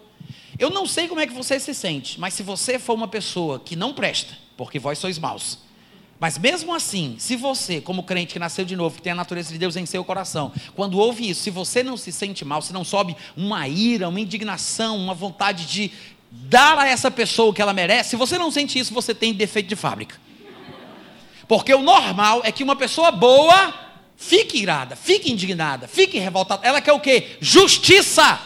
Eu 0.60 0.70
não 0.70 0.86
sei 0.86 1.08
como 1.08 1.20
é 1.20 1.26
que 1.26 1.34
você 1.34 1.60
se 1.60 1.74
sente, 1.74 2.20
mas 2.20 2.36
se 2.36 2.44
você 2.44 2.78
for 2.78 2.94
uma 2.94 3.08
pessoa 3.08 3.60
que 3.60 3.76
não 3.76 3.92
presta, 3.92 4.38
porque 4.56 4.78
vós 4.78 5.00
sois 5.00 5.18
maus, 5.18 5.60
mas 6.20 6.38
mesmo 6.38 6.76
assim, 6.76 7.16
se 7.18 7.38
você, 7.38 7.80
como 7.80 8.04
crente 8.04 8.34
que 8.34 8.40
nasceu 8.40 8.66
de 8.66 8.76
novo, 8.76 8.98
que 8.98 9.02
tem 9.02 9.14
a 9.14 9.16
natureza 9.16 9.54
de 9.54 9.58
Deus 9.58 9.78
em 9.78 9.86
seu 9.86 10.04
coração, 10.04 10.52
quando 10.76 11.00
ouve 11.00 11.30
isso, 11.30 11.42
se 11.42 11.50
você 11.50 11.82
não 11.82 11.96
se 11.96 12.12
sente 12.12 12.44
mal, 12.44 12.62
se 12.62 12.74
não 12.74 12.84
sobe 12.84 13.16
uma 13.38 13.68
ira, 13.68 14.10
uma 14.10 14.20
indignação, 14.20 14.98
uma 14.98 15.14
vontade 15.14 15.66
de 15.66 15.92
dar 16.30 16.78
a 16.78 16.88
essa 16.88 17.10
pessoa 17.10 17.50
o 17.50 17.54
que 17.54 17.62
ela 17.62 17.74
merece, 17.74 18.12
se 18.12 18.16
você 18.18 18.38
não 18.38 18.52
sente 18.52 18.78
isso, 18.78 18.94
você 18.94 19.16
tem 19.16 19.34
defeito 19.34 19.70
de 19.70 19.78
fábrica. 19.78 20.18
Porque 21.48 21.74
o 21.74 21.82
normal 21.82 22.42
é 22.44 22.52
que 22.52 22.64
uma 22.64 22.76
pessoa 22.76 23.12
boa 23.12 23.74
fique 24.20 24.58
irada, 24.58 24.98
fique 24.98 25.32
indignada, 25.32 25.88
fique 25.88 26.20
revoltada. 26.20 26.68
Ela 26.68 26.82
quer 26.82 26.92
o 26.92 27.00
quê? 27.00 27.38
Justiça. 27.40 28.38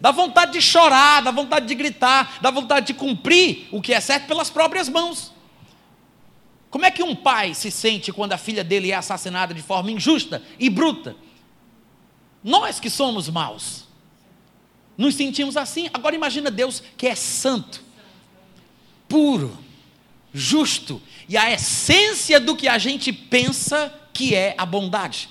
Dá 0.00 0.10
vontade 0.10 0.52
de 0.52 0.62
chorar, 0.62 1.22
dá 1.22 1.30
vontade 1.30 1.66
de 1.66 1.74
gritar, 1.74 2.38
dá 2.40 2.50
vontade 2.50 2.86
de 2.86 2.94
cumprir 2.94 3.68
o 3.70 3.80
que 3.80 3.92
é 3.92 4.00
certo 4.00 4.26
pelas 4.26 4.48
próprias 4.48 4.88
mãos. 4.88 5.30
Como 6.70 6.86
é 6.86 6.90
que 6.90 7.02
um 7.02 7.14
pai 7.14 7.52
se 7.52 7.70
sente 7.70 8.10
quando 8.10 8.32
a 8.32 8.38
filha 8.38 8.64
dele 8.64 8.90
é 8.90 8.94
assassinada 8.94 9.52
de 9.52 9.60
forma 9.60 9.92
injusta 9.92 10.42
e 10.58 10.70
bruta? 10.70 11.14
Nós 12.42 12.80
que 12.80 12.88
somos 12.88 13.28
maus, 13.28 13.84
nos 14.96 15.14
sentimos 15.14 15.58
assim. 15.58 15.90
Agora 15.92 16.16
imagina 16.16 16.50
Deus 16.50 16.82
que 16.96 17.06
é 17.06 17.14
santo, 17.14 17.84
puro, 19.06 19.56
justo 20.32 21.00
e 21.28 21.36
a 21.36 21.52
essência 21.52 22.40
do 22.40 22.56
que 22.56 22.66
a 22.66 22.78
gente 22.78 23.12
pensa 23.12 24.01
que 24.12 24.34
é 24.34 24.54
a 24.58 24.66
bondade. 24.66 25.28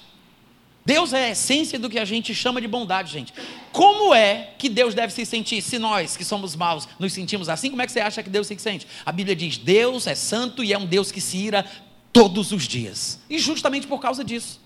Deus 0.83 1.13
é 1.13 1.25
a 1.25 1.29
essência 1.29 1.77
do 1.77 1.89
que 1.89 1.99
a 1.99 2.05
gente 2.05 2.33
chama 2.33 2.59
de 2.59 2.67
bondade, 2.67 3.11
gente. 3.11 3.33
Como 3.71 4.13
é 4.13 4.53
que 4.57 4.67
Deus 4.67 4.95
deve 4.95 5.13
se 5.13 5.25
sentir 5.25 5.61
se 5.61 5.77
nós, 5.77 6.17
que 6.17 6.25
somos 6.25 6.55
maus, 6.55 6.87
nos 6.99 7.13
sentimos 7.13 7.49
assim? 7.49 7.69
Como 7.69 7.81
é 7.81 7.85
que 7.85 7.91
você 7.91 7.99
acha 7.99 8.23
que 8.23 8.29
Deus 8.29 8.47
se 8.47 8.57
sente? 8.57 8.87
A 9.05 9.11
Bíblia 9.11 9.35
diz: 9.35 9.57
Deus 9.57 10.07
é 10.07 10.15
santo 10.15 10.63
e 10.63 10.73
é 10.73 10.77
um 10.77 10.85
Deus 10.85 11.11
que 11.11 11.21
se 11.21 11.37
ira 11.37 11.65
todos 12.11 12.51
os 12.51 12.67
dias. 12.67 13.19
E 13.29 13.37
justamente 13.37 13.85
por 13.85 13.99
causa 13.99 14.23
disso. 14.23 14.59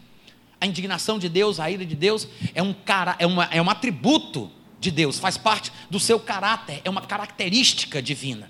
A 0.59 0.65
indignação 0.65 1.19
de 1.19 1.27
Deus, 1.27 1.59
a 1.59 1.69
ira 1.69 1.85
de 1.85 1.95
Deus, 1.95 2.27
é 2.53 2.63
um, 2.63 2.73
cara, 2.73 3.15
é 3.19 3.25
uma, 3.25 3.45
é 3.51 3.61
um 3.61 3.69
atributo 3.69 4.49
de 4.79 4.89
Deus, 4.89 5.19
faz 5.19 5.37
parte 5.37 5.71
do 5.89 5.99
seu 5.99 6.17
caráter, 6.17 6.81
é 6.85 6.89
uma 6.89 7.01
característica 7.01 8.01
divina. 8.01 8.49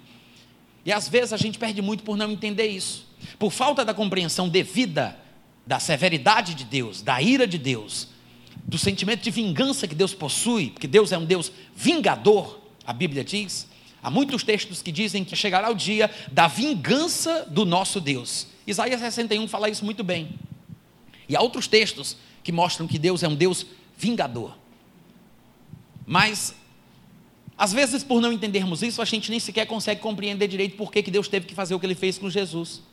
E 0.86 0.92
às 0.92 1.10
vezes 1.10 1.34
a 1.34 1.38
gente 1.38 1.58
perde 1.58 1.82
muito 1.82 2.04
por 2.04 2.16
não 2.16 2.32
entender 2.32 2.68
isso. 2.68 3.08
Por 3.40 3.52
falta 3.52 3.84
da 3.84 3.94
compreensão 3.94 4.48
devida 4.48 5.18
da 5.66 5.80
severidade 5.80 6.54
de 6.54 6.64
Deus, 6.64 7.02
da 7.02 7.22
ira 7.22 7.48
de 7.48 7.58
Deus, 7.58 8.08
do 8.64 8.78
sentimento 8.78 9.24
de 9.24 9.32
vingança 9.32 9.88
que 9.88 9.96
Deus 9.96 10.14
possui, 10.14 10.70
porque 10.72 10.88
Deus 10.88 11.12
é 11.12 11.18
um 11.18 11.26
Deus 11.26 11.52
vingador, 11.76 12.60
a 12.86 12.94
Bíblia 12.94 13.24
diz. 13.24 13.68
Há 14.02 14.10
muitos 14.10 14.44
textos 14.44 14.82
que 14.82 14.92
dizem 14.92 15.24
que 15.24 15.36
chegará 15.36 15.70
o 15.72 15.76
dia 15.76 16.12
da 16.32 16.48
vingança 16.48 17.46
do 17.50 17.66
nosso 17.66 18.00
Deus. 18.00 18.48
Isaías 18.68 19.00
61 19.00 19.48
fala 19.48 19.70
isso 19.70 19.84
muito 19.84 20.04
bem. 20.04 20.30
E 21.28 21.36
há 21.36 21.42
outros 21.42 21.68
textos 21.68 22.16
que 22.44 22.52
mostram 22.52 22.88
que 22.88 23.00
Deus 23.00 23.24
é 23.24 23.28
um 23.28 23.36
Deus 23.36 23.66
vingador. 23.98 24.56
Mas, 26.06 26.54
às 27.58 27.74
vezes, 27.74 28.04
por 28.04 28.22
não 28.22 28.32
entendermos 28.32 28.84
isso, 28.84 29.02
a 29.02 29.06
gente 29.06 29.32
nem 29.32 29.40
sequer 29.40 29.66
consegue 29.66 30.02
compreender 30.02 30.48
direito 30.48 30.78
por 30.78 30.92
que 30.92 31.02
Deus 31.10 31.28
teve 31.28 31.48
que 31.48 31.56
fazer 31.56 31.74
o 31.74 31.80
que 31.80 31.86
ele 31.88 31.96
fez 31.96 32.20
com 32.20 32.30
Jesus. 32.30 32.84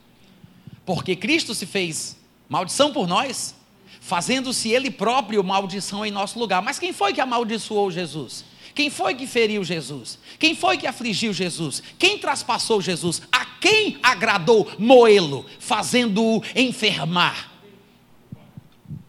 Porque 0.87 1.15
Cristo 1.15 1.55
se 1.55 1.67
fez 1.67 2.17
maldição 2.53 2.93
por 2.93 3.09
nós, 3.09 3.55
fazendo-se 3.99 4.69
ele 4.69 4.91
próprio 4.91 5.43
maldição 5.43 6.05
em 6.05 6.11
nosso 6.11 6.39
lugar. 6.39 6.61
Mas 6.61 6.79
quem 6.79 6.93
foi 6.93 7.15
que 7.15 7.21
amaldiçoou 7.21 7.91
Jesus? 7.91 8.45
Quem 8.75 8.91
foi 8.91 9.15
que 9.15 9.27
feriu 9.27 9.65
Jesus? 9.65 10.19
Quem 10.39 10.55
foi 10.55 10.77
que 10.77 10.87
afligiu 10.87 11.33
Jesus? 11.33 11.83
Quem 11.99 12.19
traspassou 12.19 12.83
Jesus? 12.83 13.23
A 13.33 13.47
quem 13.47 13.99
agradou 14.03 14.71
moê-lo, 14.79 15.47
fazendo-o 15.59 16.43
enfermar? 16.55 17.51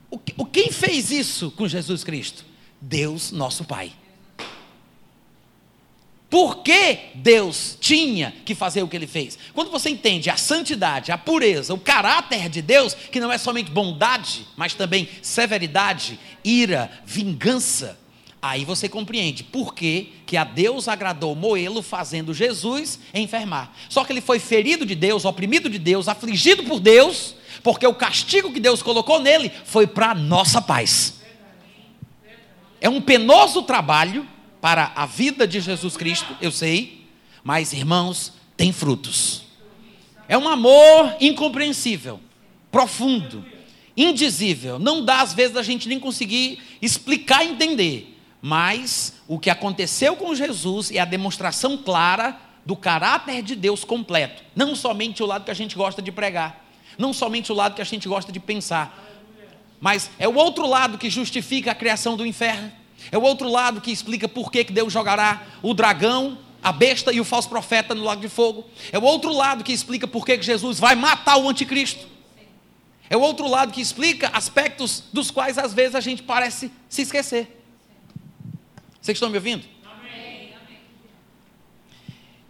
O, 0.09 0.45
quem 0.45 0.71
fez 0.71 1.11
isso 1.11 1.51
com 1.51 1.67
Jesus 1.67 2.01
Cristo? 2.01 2.45
Deus, 2.79 3.33
nosso 3.33 3.65
Pai. 3.65 3.91
Por 6.33 6.63
que 6.63 6.97
Deus 7.13 7.77
tinha 7.79 8.33
que 8.43 8.55
fazer 8.55 8.81
o 8.81 8.87
que 8.87 8.95
ele 8.95 9.05
fez? 9.05 9.37
Quando 9.53 9.69
você 9.69 9.91
entende 9.91 10.31
a 10.31 10.35
santidade, 10.35 11.11
a 11.11 11.17
pureza, 11.17 11.75
o 11.75 11.79
caráter 11.79 12.49
de 12.49 12.59
Deus, 12.59 12.95
que 12.95 13.19
não 13.19 13.31
é 13.31 13.37
somente 13.37 13.69
bondade, 13.69 14.43
mas 14.57 14.73
também 14.73 15.07
severidade, 15.21 16.19
ira, 16.43 16.91
vingança, 17.05 17.99
aí 18.41 18.65
você 18.65 18.89
compreende 18.89 19.43
por 19.43 19.75
que, 19.75 20.11
que 20.25 20.35
a 20.35 20.43
Deus 20.43 20.87
agradou 20.87 21.35
moê-lo 21.35 21.83
fazendo 21.83 22.33
Jesus 22.33 22.97
enfermar. 23.13 23.71
Só 23.87 24.03
que 24.03 24.11
ele 24.11 24.19
foi 24.19 24.39
ferido 24.39 24.87
de 24.87 24.95
Deus, 24.95 25.25
oprimido 25.25 25.69
de 25.69 25.77
Deus, 25.77 26.07
afligido 26.07 26.63
por 26.63 26.79
Deus, 26.79 27.35
porque 27.61 27.85
o 27.85 27.93
castigo 27.93 28.51
que 28.51 28.59
Deus 28.59 28.81
colocou 28.81 29.19
nele 29.19 29.51
foi 29.65 29.85
para 29.85 30.15
nossa 30.15 30.59
paz. 30.59 31.21
É 32.81 32.89
um 32.89 32.99
penoso 32.99 33.61
trabalho 33.61 34.32
para 34.63 34.93
a 34.95 35.05
vida 35.05 35.45
de 35.45 35.59
Jesus 35.59 35.97
Cristo, 35.97 36.37
eu 36.39 36.49
sei, 36.49 37.05
mas 37.43 37.73
irmãos, 37.73 38.31
tem 38.55 38.71
frutos. 38.71 39.43
É 40.25 40.37
um 40.37 40.47
amor 40.47 41.17
incompreensível, 41.19 42.17
profundo, 42.71 43.45
indizível. 43.97 44.79
Não 44.79 45.03
dá 45.03 45.19
às 45.19 45.33
vezes 45.33 45.57
a 45.57 45.63
gente 45.63 45.89
nem 45.89 45.99
conseguir 45.99 46.61
explicar 46.81 47.43
e 47.43 47.49
entender. 47.49 48.17
Mas 48.41 49.15
o 49.27 49.37
que 49.37 49.49
aconteceu 49.49 50.15
com 50.15 50.33
Jesus 50.33 50.91
é 50.91 50.99
a 50.99 51.03
demonstração 51.03 51.75
clara 51.75 52.39
do 52.65 52.77
caráter 52.77 53.41
de 53.41 53.57
Deus 53.57 53.83
completo. 53.83 54.45
Não 54.55 54.77
somente 54.77 55.21
o 55.21 55.25
lado 55.25 55.43
que 55.43 55.51
a 55.51 55.55
gente 55.55 55.75
gosta 55.75 56.01
de 56.01 56.09
pregar, 56.09 56.65
não 56.97 57.11
somente 57.11 57.51
o 57.51 57.55
lado 57.55 57.75
que 57.75 57.81
a 57.81 57.85
gente 57.85 58.07
gosta 58.07 58.31
de 58.31 58.39
pensar, 58.39 58.97
mas 59.81 60.09
é 60.17 60.25
o 60.25 60.35
outro 60.35 60.65
lado 60.65 60.97
que 60.97 61.09
justifica 61.09 61.71
a 61.71 61.75
criação 61.75 62.15
do 62.15 62.25
inferno 62.25 62.71
é 63.11 63.17
o 63.17 63.21
outro 63.21 63.49
lado 63.49 63.81
que 63.81 63.91
explica 63.91 64.27
por 64.27 64.51
que 64.51 64.63
Deus 64.63 64.91
jogará 64.91 65.45
o 65.61 65.73
dragão, 65.73 66.37
a 66.61 66.71
besta 66.71 67.11
e 67.11 67.19
o 67.19 67.25
falso 67.25 67.49
profeta 67.49 67.93
no 67.93 68.03
lago 68.03 68.21
de 68.21 68.29
fogo. 68.29 68.65
É 68.91 68.97
o 68.97 69.03
outro 69.03 69.33
lado 69.33 69.63
que 69.63 69.73
explica 69.73 70.07
por 70.07 70.25
que 70.25 70.41
Jesus 70.41 70.79
vai 70.79 70.95
matar 70.95 71.37
o 71.37 71.49
anticristo. 71.49 72.07
É 73.09 73.17
o 73.17 73.21
outro 73.21 73.47
lado 73.47 73.71
que 73.71 73.81
explica 73.81 74.29
aspectos 74.29 75.03
dos 75.11 75.29
quais 75.29 75.57
às 75.57 75.73
vezes 75.73 75.93
a 75.95 75.99
gente 75.99 76.23
parece 76.23 76.71
se 76.87 77.01
esquecer. 77.01 77.61
Vocês 79.01 79.17
estão 79.17 79.29
me 79.29 79.37
ouvindo? 79.37 79.65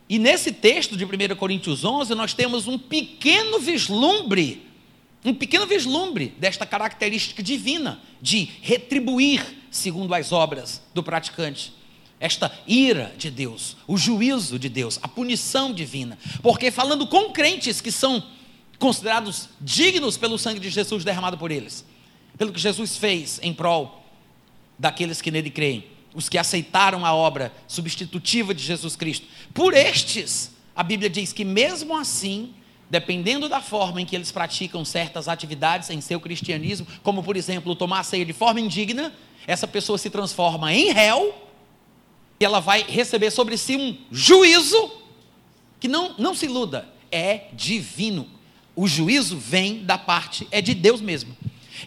E 0.07 0.19
nesse 0.19 0.51
texto 0.51 0.95
de 0.95 1.05
1 1.05 1.35
Coríntios 1.35 1.83
11, 1.83 2.13
nós 2.13 2.35
temos 2.35 2.67
um 2.67 2.77
pequeno 2.77 3.59
vislumbre, 3.59 4.67
um 5.25 5.33
pequeno 5.33 5.65
vislumbre 5.65 6.33
desta 6.37 6.65
característica 6.65 7.41
divina 7.41 7.99
de 8.21 8.49
retribuir 8.61 9.43
segundo 9.71 10.13
as 10.13 10.31
obras 10.31 10.81
do 10.93 11.01
praticante. 11.01 11.73
Esta 12.19 12.51
ira 12.67 13.13
de 13.17 13.29
Deus, 13.29 13.75
o 13.87 13.97
juízo 13.97 14.57
de 14.57 14.69
Deus, 14.69 14.99
a 15.01 15.07
punição 15.07 15.73
divina. 15.73 16.17
Porque 16.41 16.71
falando 16.71 17.07
com 17.07 17.31
crentes 17.31 17.81
que 17.81 17.91
são 17.91 18.23
considerados 18.79 19.49
dignos 19.59 20.17
pelo 20.17 20.37
sangue 20.37 20.59
de 20.59 20.69
Jesus 20.69 21.03
derramado 21.03 21.37
por 21.37 21.51
eles, 21.51 21.85
pelo 22.37 22.53
que 22.53 22.59
Jesus 22.59 22.97
fez 22.97 23.39
em 23.41 23.53
prol 23.53 24.03
daqueles 24.77 25.21
que 25.21 25.31
nele 25.31 25.49
creem, 25.49 25.85
os 26.13 26.29
que 26.29 26.37
aceitaram 26.37 27.05
a 27.05 27.13
obra 27.13 27.53
substitutiva 27.67 28.53
de 28.53 28.63
Jesus 28.63 28.95
Cristo. 28.95 29.27
Por 29.53 29.73
estes, 29.73 30.51
a 30.75 30.83
Bíblia 30.83 31.09
diz 31.09 31.33
que 31.33 31.43
mesmo 31.43 31.97
assim, 31.97 32.53
dependendo 32.93 33.49
da 33.49 33.59
forma 33.59 33.99
em 33.99 34.05
que 34.05 34.15
eles 34.15 34.31
praticam 34.31 34.85
certas 34.85 35.27
atividades 35.27 35.89
em 35.89 35.99
seu 35.99 36.19
cristianismo, 36.19 36.85
como 37.01 37.23
por 37.23 37.35
exemplo 37.35 37.75
tomar 37.75 38.03
ceia 38.03 38.23
de 38.23 38.33
forma 38.33 38.61
indigna, 38.61 39.11
essa 39.47 39.67
pessoa 39.67 39.97
se 39.97 40.11
transforma 40.11 40.71
em 40.71 40.91
réu 40.91 41.33
e 42.39 42.45
ela 42.45 42.59
vai 42.59 42.83
receber 42.83 43.31
sobre 43.31 43.57
si 43.57 43.75
um 43.75 43.97
juízo 44.11 44.91
que 45.79 45.87
não, 45.87 46.13
não 46.19 46.35
se 46.35 46.45
iluda, 46.45 46.87
é 47.11 47.45
divino. 47.53 48.27
O 48.75 48.87
juízo 48.87 49.39
vem 49.39 49.83
da 49.83 49.97
parte, 49.97 50.47
é 50.51 50.61
de 50.61 50.75
Deus 50.75 51.01
mesmo. 51.01 51.35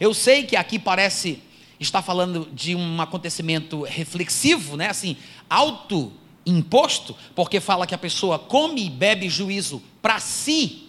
Eu 0.01 0.13
sei 0.13 0.43
que 0.43 0.57
aqui 0.57 0.77
parece 0.77 1.39
estar 1.79 2.03
falando 2.03 2.49
de 2.53 2.75
um 2.75 3.01
acontecimento 3.01 3.85
reflexivo, 3.85 4.77
né? 4.77 4.89
Assim, 4.89 5.17
auto 5.49 6.13
imposto, 6.45 7.15
porque 7.33 7.61
fala 7.61 7.87
que 7.87 7.95
a 7.95 7.99
pessoa 7.99 8.41
come 8.41 8.87
e 8.87 8.91
bebe 8.91 9.29
juízo 9.29 9.81
para 10.03 10.19
si 10.19 10.86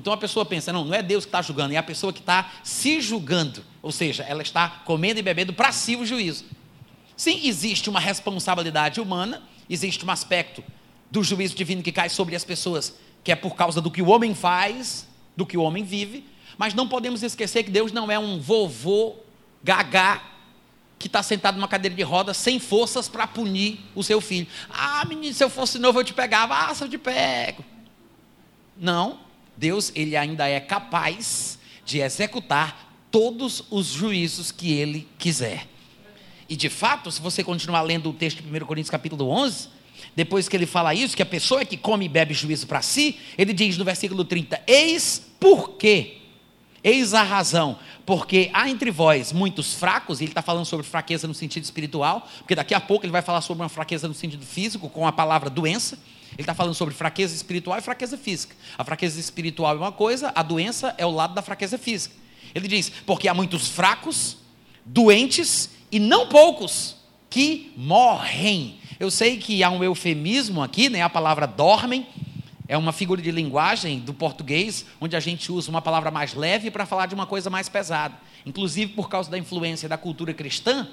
então 0.00 0.14
a 0.14 0.16
pessoa 0.16 0.46
pensa, 0.46 0.72
não, 0.72 0.82
não 0.82 0.94
é 0.94 1.02
Deus 1.02 1.26
que 1.26 1.28
está 1.28 1.42
julgando, 1.42 1.74
é 1.74 1.76
a 1.76 1.82
pessoa 1.82 2.10
que 2.10 2.20
está 2.20 2.50
se 2.64 3.02
julgando. 3.02 3.62
Ou 3.82 3.92
seja, 3.92 4.22
ela 4.22 4.40
está 4.40 4.68
comendo 4.86 5.20
e 5.20 5.22
bebendo 5.22 5.52
para 5.52 5.70
si 5.72 5.94
o 5.94 6.06
juízo. 6.06 6.46
Sim, 7.14 7.42
existe 7.44 7.90
uma 7.90 8.00
responsabilidade 8.00 8.98
humana, 8.98 9.42
existe 9.68 10.02
um 10.06 10.10
aspecto 10.10 10.64
do 11.10 11.22
juízo 11.22 11.54
divino 11.54 11.82
que 11.82 11.92
cai 11.92 12.08
sobre 12.08 12.34
as 12.34 12.44
pessoas, 12.44 12.96
que 13.22 13.30
é 13.30 13.36
por 13.36 13.54
causa 13.54 13.78
do 13.82 13.90
que 13.90 14.00
o 14.00 14.08
homem 14.08 14.34
faz, 14.34 15.06
do 15.36 15.44
que 15.44 15.58
o 15.58 15.62
homem 15.62 15.84
vive, 15.84 16.24
mas 16.56 16.72
não 16.72 16.88
podemos 16.88 17.22
esquecer 17.22 17.62
que 17.62 17.70
Deus 17.70 17.92
não 17.92 18.10
é 18.10 18.18
um 18.18 18.40
vovô 18.40 19.16
gagá 19.62 20.22
que 20.98 21.08
está 21.08 21.22
sentado 21.22 21.56
numa 21.56 21.68
cadeira 21.68 21.94
de 21.94 22.02
rodas 22.02 22.38
sem 22.38 22.58
forças 22.58 23.06
para 23.06 23.26
punir 23.26 23.80
o 23.94 24.02
seu 24.02 24.18
filho. 24.18 24.46
Ah, 24.70 25.04
menino, 25.06 25.34
se 25.34 25.44
eu 25.44 25.50
fosse 25.50 25.78
novo 25.78 26.00
eu 26.00 26.04
te 26.04 26.14
pegava. 26.14 26.54
Ah, 26.54 26.74
se 26.74 26.82
eu 26.84 26.88
te 26.88 26.96
pego. 26.96 27.62
Não, 28.78 29.18
Deus 29.60 29.92
ele 29.94 30.16
ainda 30.16 30.48
é 30.48 30.58
capaz 30.58 31.58
de 31.84 32.00
executar 32.00 32.96
todos 33.10 33.62
os 33.70 33.88
juízos 33.88 34.50
que 34.50 34.72
ele 34.72 35.06
quiser. 35.18 35.68
E 36.48 36.56
de 36.56 36.70
fato, 36.70 37.12
se 37.12 37.20
você 37.20 37.44
continuar 37.44 37.82
lendo 37.82 38.08
o 38.08 38.14
texto 38.14 38.42
de 38.42 38.48
1 38.48 38.64
Coríntios 38.64 38.88
capítulo 38.88 39.28
11, 39.28 39.68
depois 40.16 40.48
que 40.48 40.56
ele 40.56 40.64
fala 40.64 40.94
isso, 40.94 41.14
que 41.14 41.22
a 41.22 41.26
pessoa 41.26 41.62
que 41.62 41.76
come 41.76 42.06
e 42.06 42.08
bebe 42.08 42.32
juízo 42.32 42.66
para 42.66 42.80
si, 42.80 43.18
ele 43.36 43.52
diz 43.52 43.76
no 43.76 43.84
versículo 43.84 44.24
30: 44.24 44.62
Eis 44.66 45.30
por 45.38 45.72
quê? 45.72 46.16
Eis 46.82 47.12
a 47.12 47.22
razão, 47.22 47.78
porque 48.06 48.48
há 48.54 48.66
entre 48.70 48.90
vós 48.90 49.30
muitos 49.30 49.74
fracos, 49.74 50.20
e 50.20 50.24
ele 50.24 50.30
está 50.30 50.40
falando 50.40 50.64
sobre 50.64 50.86
fraqueza 50.86 51.28
no 51.28 51.34
sentido 51.34 51.64
espiritual, 51.64 52.26
porque 52.38 52.54
daqui 52.54 52.72
a 52.72 52.80
pouco 52.80 53.04
ele 53.04 53.12
vai 53.12 53.20
falar 53.20 53.42
sobre 53.42 53.62
uma 53.62 53.68
fraqueza 53.68 54.08
no 54.08 54.14
sentido 54.14 54.46
físico, 54.46 54.88
com 54.88 55.06
a 55.06 55.12
palavra 55.12 55.50
doença. 55.50 55.98
Ele 56.32 56.42
está 56.42 56.54
falando 56.54 56.74
sobre 56.74 56.94
fraqueza 56.94 57.34
espiritual 57.34 57.78
e 57.78 57.82
fraqueza 57.82 58.16
física. 58.16 58.54
A 58.78 58.84
fraqueza 58.84 59.18
espiritual 59.18 59.74
é 59.74 59.78
uma 59.78 59.92
coisa, 59.92 60.32
a 60.34 60.42
doença 60.42 60.94
é 60.96 61.04
o 61.04 61.10
lado 61.10 61.34
da 61.34 61.42
fraqueza 61.42 61.76
física. 61.76 62.14
Ele 62.54 62.68
diz: 62.68 62.90
porque 63.06 63.28
há 63.28 63.34
muitos 63.34 63.68
fracos, 63.68 64.36
doentes 64.84 65.70
e 65.90 65.98
não 65.98 66.28
poucos 66.28 66.96
que 67.28 67.72
morrem. 67.76 68.78
Eu 68.98 69.10
sei 69.10 69.38
que 69.38 69.62
há 69.62 69.70
um 69.70 69.82
eufemismo 69.82 70.62
aqui, 70.62 70.88
né? 70.88 71.02
A 71.02 71.08
palavra 71.08 71.46
dormem 71.46 72.06
é 72.70 72.78
uma 72.78 72.92
figura 72.92 73.20
de 73.20 73.32
linguagem 73.32 73.98
do 73.98 74.14
português, 74.14 74.86
onde 75.00 75.16
a 75.16 75.20
gente 75.20 75.50
usa 75.50 75.68
uma 75.68 75.82
palavra 75.82 76.08
mais 76.08 76.34
leve 76.34 76.70
para 76.70 76.86
falar 76.86 77.06
de 77.06 77.16
uma 77.16 77.26
coisa 77.26 77.50
mais 77.50 77.68
pesada. 77.68 78.14
Inclusive, 78.46 78.92
por 78.92 79.08
causa 79.08 79.28
da 79.28 79.36
influência 79.36 79.88
da 79.88 79.98
cultura 79.98 80.32
cristã, 80.32 80.86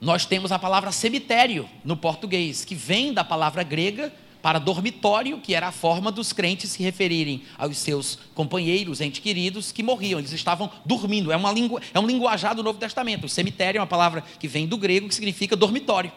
nós 0.00 0.24
temos 0.24 0.50
a 0.50 0.58
palavra 0.58 0.90
cemitério 0.90 1.68
no 1.84 1.96
português, 1.96 2.64
que 2.64 2.74
vem 2.74 3.12
da 3.12 3.22
palavra 3.22 3.62
grega 3.62 4.12
para 4.40 4.58
dormitório, 4.58 5.38
que 5.38 5.54
era 5.54 5.68
a 5.68 5.72
forma 5.72 6.10
dos 6.10 6.32
crentes 6.32 6.70
se 6.70 6.82
referirem 6.82 7.42
aos 7.58 7.76
seus 7.76 8.18
companheiros, 8.34 9.02
entes 9.02 9.20
queridos, 9.20 9.70
que 9.70 9.82
morriam. 9.82 10.18
Eles 10.18 10.32
estavam 10.32 10.70
dormindo. 10.86 11.30
É, 11.30 11.36
uma 11.36 11.52
língua, 11.52 11.82
é 11.92 12.00
um 12.00 12.06
linguajar 12.06 12.54
do 12.54 12.62
Novo 12.62 12.78
Testamento. 12.78 13.24
O 13.24 13.28
cemitério 13.28 13.78
é 13.78 13.80
uma 13.82 13.86
palavra 13.86 14.24
que 14.38 14.48
vem 14.48 14.66
do 14.66 14.78
grego, 14.78 15.08
que 15.08 15.14
significa 15.14 15.54
dormitório. 15.54 16.10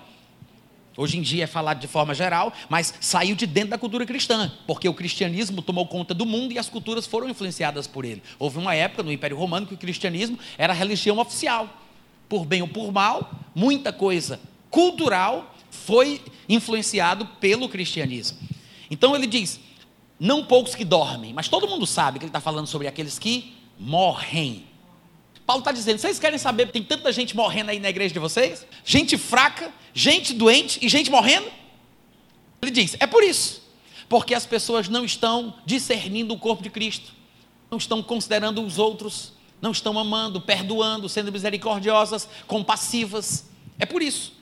Hoje 0.96 1.18
em 1.18 1.22
dia 1.22 1.46
é 1.46 1.48
falado 1.48 1.80
de 1.80 1.88
forma 1.88 2.14
geral, 2.14 2.54
mas 2.70 2.94
saiu 3.02 3.36
de 3.36 3.48
dentro 3.48 3.72
da 3.72 3.80
cultura 3.80 4.06
cristã, 4.06 4.52
porque 4.68 4.88
o 4.88 4.94
cristianismo 4.94 5.62
tomou 5.62 5.88
conta 5.88 6.14
do 6.14 6.24
mundo 6.24 6.54
e 6.54 6.60
as 6.60 6.70
culturas 6.70 7.08
foram 7.08 7.28
influenciadas 7.28 7.88
por 7.88 8.06
ele. 8.06 8.22
Houve 8.38 8.60
uma 8.60 8.76
época 8.76 9.02
no 9.02 9.12
Império 9.12 9.36
Romano 9.36 9.66
que 9.66 9.74
o 9.74 9.78
cristianismo 9.78 10.38
era 10.56 10.72
a 10.72 10.76
religião 10.76 11.18
oficial. 11.18 11.68
Por 12.28 12.46
bem 12.46 12.62
ou 12.62 12.68
por 12.68 12.92
mal, 12.92 13.32
muita 13.54 13.94
coisa 13.94 14.40
cultural 14.70 15.56
foi 15.70 16.22
influenciado 16.48 17.26
pelo 17.40 17.70
cristianismo. 17.70 18.38
Então 18.90 19.16
ele 19.16 19.28
diz: 19.28 19.60
não 20.20 20.46
poucos 20.46 20.76
que 20.76 20.86
dormem, 20.86 21.34
mas 21.34 21.48
todo 21.48 21.68
mundo 21.68 21.86
sabe 21.86 22.20
que 22.20 22.26
ele 22.26 22.30
está 22.30 22.40
falando 22.40 22.68
sobre 22.68 22.88
aqueles 22.88 23.20
que 23.20 23.54
morrem. 23.78 24.66
Paulo 25.46 25.60
está 25.60 25.72
dizendo: 25.72 25.98
vocês 25.98 26.20
querem 26.20 26.40
saber, 26.40 26.72
tem 26.72 26.84
tanta 26.84 27.12
gente 27.12 27.36
morrendo 27.36 27.72
aí 27.72 27.80
na 27.80 27.90
igreja 27.90 28.14
de 28.14 28.20
vocês? 28.20 28.66
Gente 28.86 29.18
fraca, 29.18 29.72
gente 29.94 30.34
doente 30.34 30.80
e 30.82 30.88
gente 30.88 31.12
morrendo? 31.12 31.48
Ele 32.62 32.72
diz: 32.72 32.96
é 33.00 33.06
por 33.06 33.24
isso, 33.24 33.62
porque 34.08 34.34
as 34.34 34.46
pessoas 34.46 34.88
não 34.88 35.04
estão 35.04 35.56
discernindo 35.66 36.34
o 36.34 36.40
corpo 36.40 36.64
de 36.64 36.70
Cristo, 36.70 37.12
não 37.70 37.78
estão 37.78 38.02
considerando 38.02 38.64
os 38.64 38.80
outros, 38.80 39.33
não 39.64 39.72
estão 39.72 39.98
amando, 39.98 40.42
perdoando, 40.42 41.08
sendo 41.08 41.32
misericordiosas, 41.32 42.28
compassivas. 42.46 43.50
É 43.80 43.86
por 43.86 44.02
isso. 44.02 44.34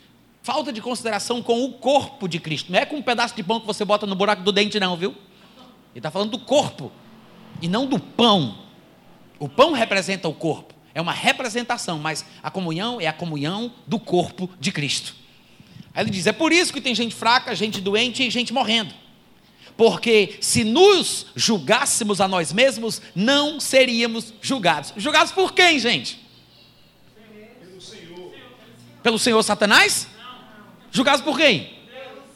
Falta 0.41 0.73
de 0.73 0.81
consideração 0.81 1.43
com 1.43 1.63
o 1.63 1.73
corpo 1.73 2.27
de 2.27 2.39
Cristo. 2.39 2.71
Não 2.71 2.79
é 2.79 2.87
com 2.87 2.95
um 2.95 3.03
pedaço 3.03 3.35
de 3.35 3.43
pão 3.43 3.59
que 3.59 3.67
você 3.67 3.85
bota 3.85 4.07
no 4.07 4.15
buraco 4.15 4.41
do 4.41 4.51
dente, 4.51 4.79
não, 4.79 4.97
viu? 4.97 5.11
Ele 5.91 5.99
está 5.99 6.09
falando 6.09 6.31
do 6.31 6.39
corpo 6.39 6.91
e 7.61 7.67
não 7.67 7.85
do 7.85 7.99
pão. 7.99 8.57
O 9.37 9.47
pão 9.47 9.73
representa 9.73 10.27
o 10.27 10.33
corpo. 10.33 10.73
É 10.91 10.99
uma 10.99 11.13
representação, 11.13 11.99
mas 11.99 12.25
a 12.41 12.49
comunhão 12.49 12.99
é 12.99 13.05
a 13.05 13.13
comunhão 13.13 13.71
do 13.85 13.99
corpo 13.99 14.49
de 14.59 14.71
Cristo. 14.71 15.15
Aí 15.93 16.03
ele 16.03 16.09
diz: 16.09 16.25
é 16.25 16.33
por 16.33 16.51
isso 16.51 16.73
que 16.73 16.81
tem 16.81 16.95
gente 16.95 17.13
fraca, 17.13 17.53
gente 17.53 17.79
doente 17.79 18.23
e 18.25 18.29
gente 18.31 18.51
morrendo. 18.51 18.91
Porque 19.77 20.37
se 20.41 20.63
nos 20.63 21.27
julgássemos 21.35 22.21
a 22.21 22.27
nós 22.27 22.53
mesmos, 22.53 23.01
não 23.15 23.59
seríamos 23.59 24.33
julgados. 24.41 24.93
Julgados 24.97 25.31
por 25.31 25.53
quem, 25.53 25.79
gente? 25.79 26.19
Pelo 27.59 27.81
Senhor. 27.81 28.33
Pelo 29.01 29.19
Senhor 29.19 29.43
Satanás? 29.43 30.07
Julgados 30.91 31.21
por 31.21 31.37
quem? 31.37 31.79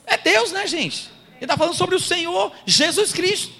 É 0.08 0.18
Deus, 0.18 0.52
né, 0.52 0.66
gente? 0.68 1.10
Ele 1.36 1.46
está 1.46 1.58
falando 1.58 1.76
sobre 1.76 1.96
o 1.96 2.00
Senhor 2.00 2.52
Jesus 2.66 3.12
Cristo. 3.12 3.54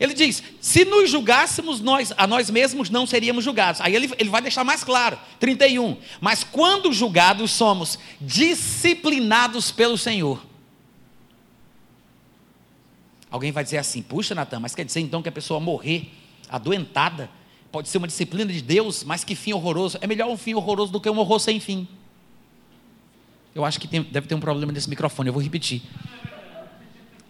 Ele 0.00 0.14
diz: 0.14 0.42
se 0.60 0.84
nos 0.84 1.10
julgássemos 1.10 1.80
nós, 1.80 2.12
a 2.16 2.26
nós 2.26 2.50
mesmos, 2.50 2.90
não 2.90 3.06
seríamos 3.06 3.44
julgados. 3.44 3.80
Aí 3.80 3.94
ele, 3.94 4.10
ele 4.18 4.30
vai 4.30 4.42
deixar 4.42 4.64
mais 4.64 4.82
claro: 4.82 5.18
31. 5.38 5.96
Mas 6.20 6.42
quando 6.42 6.92
julgados, 6.92 7.52
somos 7.52 7.98
disciplinados 8.20 9.70
pelo 9.70 9.96
Senhor. 9.96 10.51
Alguém 13.32 13.50
vai 13.50 13.64
dizer 13.64 13.78
assim: 13.78 14.02
puxa, 14.02 14.34
Natan, 14.34 14.60
mas 14.60 14.74
quer 14.74 14.84
dizer 14.84 15.00
então 15.00 15.22
que 15.22 15.28
a 15.30 15.32
pessoa 15.32 15.58
morrer 15.58 16.12
adoentada 16.50 17.30
pode 17.72 17.88
ser 17.88 17.96
uma 17.96 18.06
disciplina 18.06 18.52
de 18.52 18.60
Deus, 18.60 19.02
mas 19.02 19.24
que 19.24 19.34
fim 19.34 19.54
horroroso. 19.54 19.96
É 20.02 20.06
melhor 20.06 20.28
um 20.28 20.36
fim 20.36 20.52
horroroso 20.52 20.92
do 20.92 21.00
que 21.00 21.08
um 21.08 21.18
horror 21.18 21.40
sem 21.40 21.58
fim. 21.58 21.88
Eu 23.54 23.64
acho 23.64 23.80
que 23.80 23.88
tem, 23.88 24.02
deve 24.02 24.26
ter 24.26 24.34
um 24.34 24.40
problema 24.40 24.70
nesse 24.70 24.88
microfone, 24.88 25.28
eu 25.28 25.32
vou 25.32 25.42
repetir. 25.42 25.82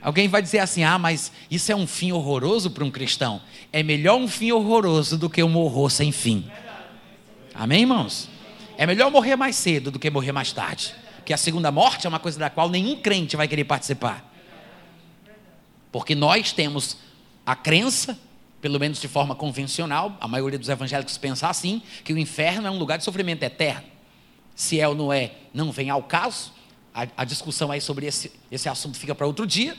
Alguém 0.01 0.27
vai 0.27 0.43
dizer 0.43 0.59
assim: 0.59 0.83
ah, 0.83 0.99
mas 0.99 1.31
isso 1.49 1.71
é 1.71 1.77
um 1.77 1.87
fim 1.87 2.11
horroroso 2.11 2.73
para 2.73 2.85
um 2.85 2.91
cristão. 2.91 3.41
É 3.73 3.85
melhor 3.85 4.17
um 4.17 4.27
fim 4.27 4.51
horroroso 4.51 5.17
do 5.17 5.31
que 5.31 5.41
um 5.41 5.57
horror 5.57 5.89
sem 5.89 6.11
fim. 6.11 6.45
Amém, 7.55 7.83
irmãos? 7.83 8.29
É 8.77 8.85
melhor 8.87 9.09
morrer 9.09 9.37
mais 9.37 9.55
cedo 9.55 9.93
do 9.93 10.01
que 10.01 10.11
morrer 10.11 10.33
mais 10.33 10.51
tarde. 10.51 10.93
Porque 11.17 11.33
a 11.33 11.37
segunda 11.37 11.71
morte 11.71 12.07
é 12.07 12.09
uma 12.09 12.19
coisa 12.19 12.41
da 12.41 12.51
qual 12.51 12.69
nenhum 12.69 12.97
crente 12.97 13.37
vai 13.37 13.47
querer 13.47 13.63
participar. 13.63 14.32
Porque 15.93 16.15
nós 16.15 16.53
temos 16.53 16.97
a 17.45 17.55
crença, 17.55 18.19
pelo 18.61 18.81
menos 18.81 19.01
de 19.01 19.07
forma 19.07 19.35
convencional, 19.35 20.17
a 20.19 20.27
maioria 20.27 20.59
dos 20.59 20.71
evangélicos 20.71 21.19
pensa 21.19 21.49
assim, 21.49 21.83
que 22.03 22.13
o 22.13 22.19
inferno 22.19 22.67
é 22.67 22.71
um 22.71 22.79
lugar 22.79 22.97
de 22.97 23.05
sofrimento 23.05 23.43
eterno. 23.43 23.85
Se 24.57 24.81
é 24.81 24.89
ou 24.89 24.95
não 24.95 25.13
é, 25.13 25.33
não 25.53 25.71
vem 25.71 25.91
ao 25.91 26.03
caso. 26.03 26.53
A, 26.95 27.07
a 27.19 27.25
discussão 27.25 27.71
aí 27.71 27.81
sobre 27.81 28.07
esse, 28.07 28.33
esse 28.51 28.69
assunto 28.69 28.99
fica 28.99 29.15
para 29.15 29.27
outro 29.27 29.47
dia. 29.47 29.77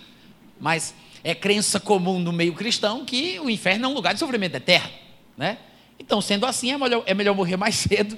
Mas 0.59 0.93
é 1.23 1.33
crença 1.33 1.79
comum 1.79 2.19
no 2.19 2.31
meio 2.31 2.53
cristão 2.53 3.03
que 3.03 3.39
o 3.39 3.49
inferno 3.49 3.85
é 3.85 3.87
um 3.87 3.93
lugar 3.93 4.13
de 4.13 4.19
sofrimento 4.19 4.55
eterno, 4.55 4.89
né? 5.35 5.57
Então, 5.99 6.19
sendo 6.21 6.45
assim, 6.45 6.71
é 6.71 6.77
melhor, 6.77 7.03
é 7.05 7.13
melhor 7.13 7.35
morrer 7.35 7.55
mais 7.55 7.75
cedo 7.75 8.17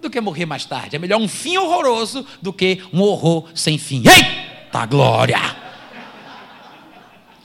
do 0.00 0.08
que 0.08 0.20
morrer 0.20 0.46
mais 0.46 0.64
tarde. 0.64 0.96
É 0.96 0.98
melhor 0.98 1.20
um 1.20 1.28
fim 1.28 1.56
horroroso 1.56 2.24
do 2.40 2.52
que 2.52 2.82
um 2.92 3.00
horror 3.00 3.48
sem 3.54 3.78
fim. 3.78 4.04
Eita 4.06 4.86
glória! 4.86 5.65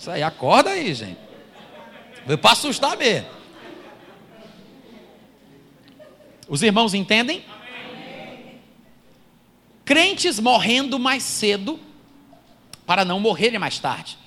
Isso 0.01 0.09
aí, 0.09 0.23
acorda 0.23 0.71
aí, 0.71 0.95
gente. 0.95 1.19
Foi 2.25 2.35
para 2.35 2.53
assustar 2.53 2.97
mesmo. 2.97 3.27
Os 6.49 6.63
irmãos 6.63 6.95
entendem? 6.95 7.45
Crentes 9.85 10.39
morrendo 10.39 10.97
mais 10.97 11.21
cedo 11.21 11.79
para 12.83 13.05
não 13.05 13.19
morrerem 13.19 13.59
mais 13.59 13.77
tarde. 13.77 14.17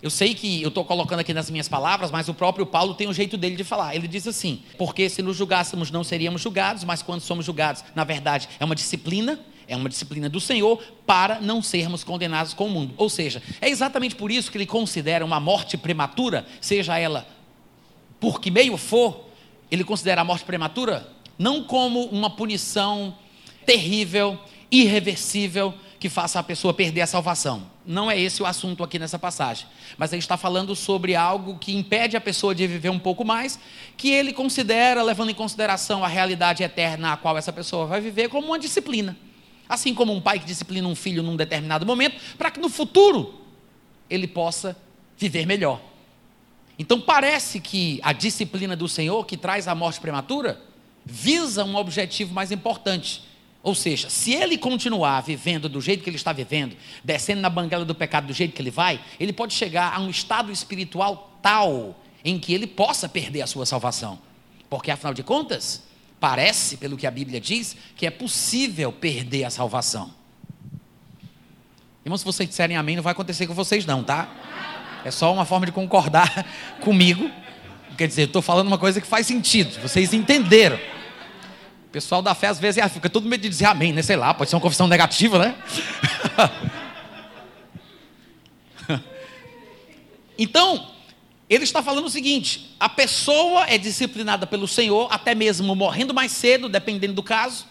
Eu 0.00 0.08
sei 0.08 0.34
que 0.34 0.62
eu 0.62 0.68
estou 0.68 0.86
colocando 0.86 1.20
aqui 1.20 1.34
nas 1.34 1.50
minhas 1.50 1.68
palavras, 1.68 2.10
mas 2.10 2.30
o 2.30 2.32
próprio 2.32 2.64
Paulo 2.64 2.94
tem 2.94 3.06
um 3.06 3.12
jeito 3.12 3.36
dele 3.36 3.56
de 3.56 3.64
falar. 3.64 3.94
Ele 3.94 4.08
diz 4.08 4.26
assim: 4.26 4.62
porque 4.78 5.10
se 5.10 5.20
nos 5.20 5.36
julgássemos 5.36 5.90
não 5.90 6.02
seríamos 6.02 6.40
julgados, 6.40 6.82
mas 6.82 7.02
quando 7.02 7.20
somos 7.20 7.44
julgados, 7.44 7.84
na 7.94 8.04
verdade, 8.04 8.48
é 8.58 8.64
uma 8.64 8.74
disciplina, 8.74 9.38
é 9.66 9.76
uma 9.76 9.88
disciplina 9.88 10.28
do 10.28 10.40
Senhor 10.40 10.82
para 11.06 11.40
não 11.40 11.62
sermos 11.62 12.04
condenados 12.04 12.54
com 12.54 12.66
o 12.66 12.70
mundo. 12.70 12.94
Ou 12.96 13.08
seja, 13.08 13.42
é 13.60 13.68
exatamente 13.68 14.14
por 14.14 14.30
isso 14.30 14.50
que 14.50 14.58
ele 14.58 14.66
considera 14.66 15.24
uma 15.24 15.40
morte 15.40 15.76
prematura, 15.76 16.46
seja 16.60 16.98
ela 16.98 17.26
por 18.20 18.40
que 18.40 18.50
meio 18.50 18.76
for, 18.76 19.28
ele 19.70 19.84
considera 19.84 20.22
a 20.22 20.24
morte 20.24 20.44
prematura 20.44 21.14
não 21.38 21.62
como 21.64 22.04
uma 22.06 22.30
punição 22.30 23.16
terrível, 23.66 24.38
irreversível, 24.70 25.74
que 25.98 26.08
faça 26.08 26.38
a 26.38 26.42
pessoa 26.42 26.74
perder 26.74 27.00
a 27.00 27.06
salvação. 27.06 27.70
Não 27.86 28.10
é 28.10 28.20
esse 28.20 28.42
o 28.42 28.46
assunto 28.46 28.84
aqui 28.84 28.98
nessa 28.98 29.18
passagem. 29.18 29.66
Mas 29.96 30.12
ele 30.12 30.20
está 30.20 30.36
falando 30.36 30.76
sobre 30.76 31.14
algo 31.14 31.58
que 31.58 31.74
impede 31.74 32.16
a 32.16 32.20
pessoa 32.20 32.54
de 32.54 32.66
viver 32.66 32.90
um 32.90 32.98
pouco 32.98 33.24
mais, 33.24 33.58
que 33.96 34.10
ele 34.10 34.32
considera, 34.32 35.02
levando 35.02 35.30
em 35.30 35.34
consideração 35.34 36.04
a 36.04 36.08
realidade 36.08 36.62
eterna 36.62 37.12
a 37.12 37.16
qual 37.16 37.38
essa 37.38 37.52
pessoa 37.52 37.86
vai 37.86 38.00
viver, 38.00 38.28
como 38.28 38.48
uma 38.48 38.58
disciplina. 38.58 39.16
Assim 39.68 39.94
como 39.94 40.12
um 40.12 40.20
pai 40.20 40.38
que 40.38 40.46
disciplina 40.46 40.86
um 40.86 40.94
filho 40.94 41.22
num 41.22 41.36
determinado 41.36 41.86
momento, 41.86 42.20
para 42.36 42.50
que 42.50 42.60
no 42.60 42.68
futuro 42.68 43.34
ele 44.08 44.26
possa 44.26 44.76
viver 45.16 45.46
melhor. 45.46 45.80
Então 46.78 47.00
parece 47.00 47.60
que 47.60 48.00
a 48.02 48.12
disciplina 48.12 48.74
do 48.74 48.88
Senhor, 48.88 49.24
que 49.24 49.36
traz 49.36 49.68
a 49.68 49.74
morte 49.74 50.00
prematura, 50.00 50.60
visa 51.04 51.64
um 51.64 51.76
objetivo 51.76 52.34
mais 52.34 52.50
importante. 52.50 53.22
Ou 53.62 53.74
seja, 53.74 54.10
se 54.10 54.34
ele 54.34 54.58
continuar 54.58 55.22
vivendo 55.22 55.68
do 55.68 55.80
jeito 55.80 56.02
que 56.02 56.10
ele 56.10 56.16
está 56.16 56.32
vivendo, 56.32 56.76
descendo 57.02 57.40
na 57.40 57.48
banguela 57.48 57.84
do 57.84 57.94
pecado 57.94 58.26
do 58.26 58.32
jeito 58.32 58.54
que 58.54 58.60
ele 58.60 58.70
vai, 58.70 59.00
ele 59.18 59.32
pode 59.32 59.54
chegar 59.54 59.94
a 59.94 60.00
um 60.00 60.10
estado 60.10 60.52
espiritual 60.52 61.38
tal 61.40 61.98
em 62.24 62.38
que 62.38 62.52
ele 62.52 62.66
possa 62.66 63.08
perder 63.08 63.42
a 63.42 63.46
sua 63.46 63.64
salvação. 63.64 64.18
Porque 64.68 64.90
afinal 64.90 65.14
de 65.14 65.22
contas, 65.22 65.82
parece, 66.24 66.78
pelo 66.78 66.96
que 66.96 67.06
a 67.06 67.10
Bíblia 67.10 67.38
diz, 67.38 67.76
que 67.94 68.06
é 68.06 68.10
possível 68.10 68.90
perder 68.90 69.44
a 69.44 69.50
salvação. 69.50 70.10
Irmãos, 72.02 72.20
se 72.20 72.24
vocês 72.24 72.48
disserem 72.48 72.78
amém, 72.78 72.96
não 72.96 73.02
vai 73.02 73.12
acontecer 73.12 73.46
com 73.46 73.52
vocês, 73.52 73.84
não, 73.84 74.02
tá? 74.02 74.26
É 75.04 75.10
só 75.10 75.30
uma 75.30 75.44
forma 75.44 75.66
de 75.66 75.72
concordar 75.72 76.46
comigo. 76.80 77.30
Quer 77.98 78.08
dizer, 78.08 78.22
eu 78.22 78.26
estou 78.28 78.40
falando 78.40 78.68
uma 78.68 78.78
coisa 78.78 79.02
que 79.02 79.06
faz 79.06 79.26
sentido, 79.26 79.78
vocês 79.82 80.14
entenderam. 80.14 80.76
O 81.88 81.90
pessoal 81.92 82.22
da 82.22 82.34
fé, 82.34 82.46
às 82.46 82.58
vezes, 82.58 82.82
é, 82.82 82.88
fica 82.88 83.10
todo 83.10 83.28
medo 83.28 83.42
de 83.42 83.50
dizer 83.50 83.66
amém, 83.66 83.92
né? 83.92 84.00
Sei 84.00 84.16
lá, 84.16 84.32
pode 84.32 84.48
ser 84.48 84.56
uma 84.56 84.62
confissão 84.62 84.88
negativa, 84.88 85.38
né? 85.38 85.54
então, 90.38 90.88
ele 91.48 91.64
está 91.64 91.82
falando 91.82 92.06
o 92.06 92.10
seguinte: 92.10 92.74
a 92.78 92.88
pessoa 92.88 93.66
é 93.68 93.78
disciplinada 93.78 94.46
pelo 94.46 94.66
Senhor, 94.66 95.08
até 95.10 95.34
mesmo 95.34 95.74
morrendo 95.74 96.14
mais 96.14 96.32
cedo, 96.32 96.68
dependendo 96.68 97.14
do 97.14 97.22
caso, 97.22 97.66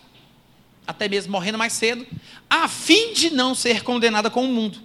até 0.85 1.07
mesmo 1.07 1.31
morrendo 1.31 1.57
mais 1.57 1.73
cedo, 1.73 2.05
a 2.49 2.67
fim 2.67 3.13
de 3.13 3.29
não 3.29 3.55
ser 3.55 3.83
condenada 3.83 4.29
com 4.29 4.45
o 4.45 4.47
mundo 4.47 4.79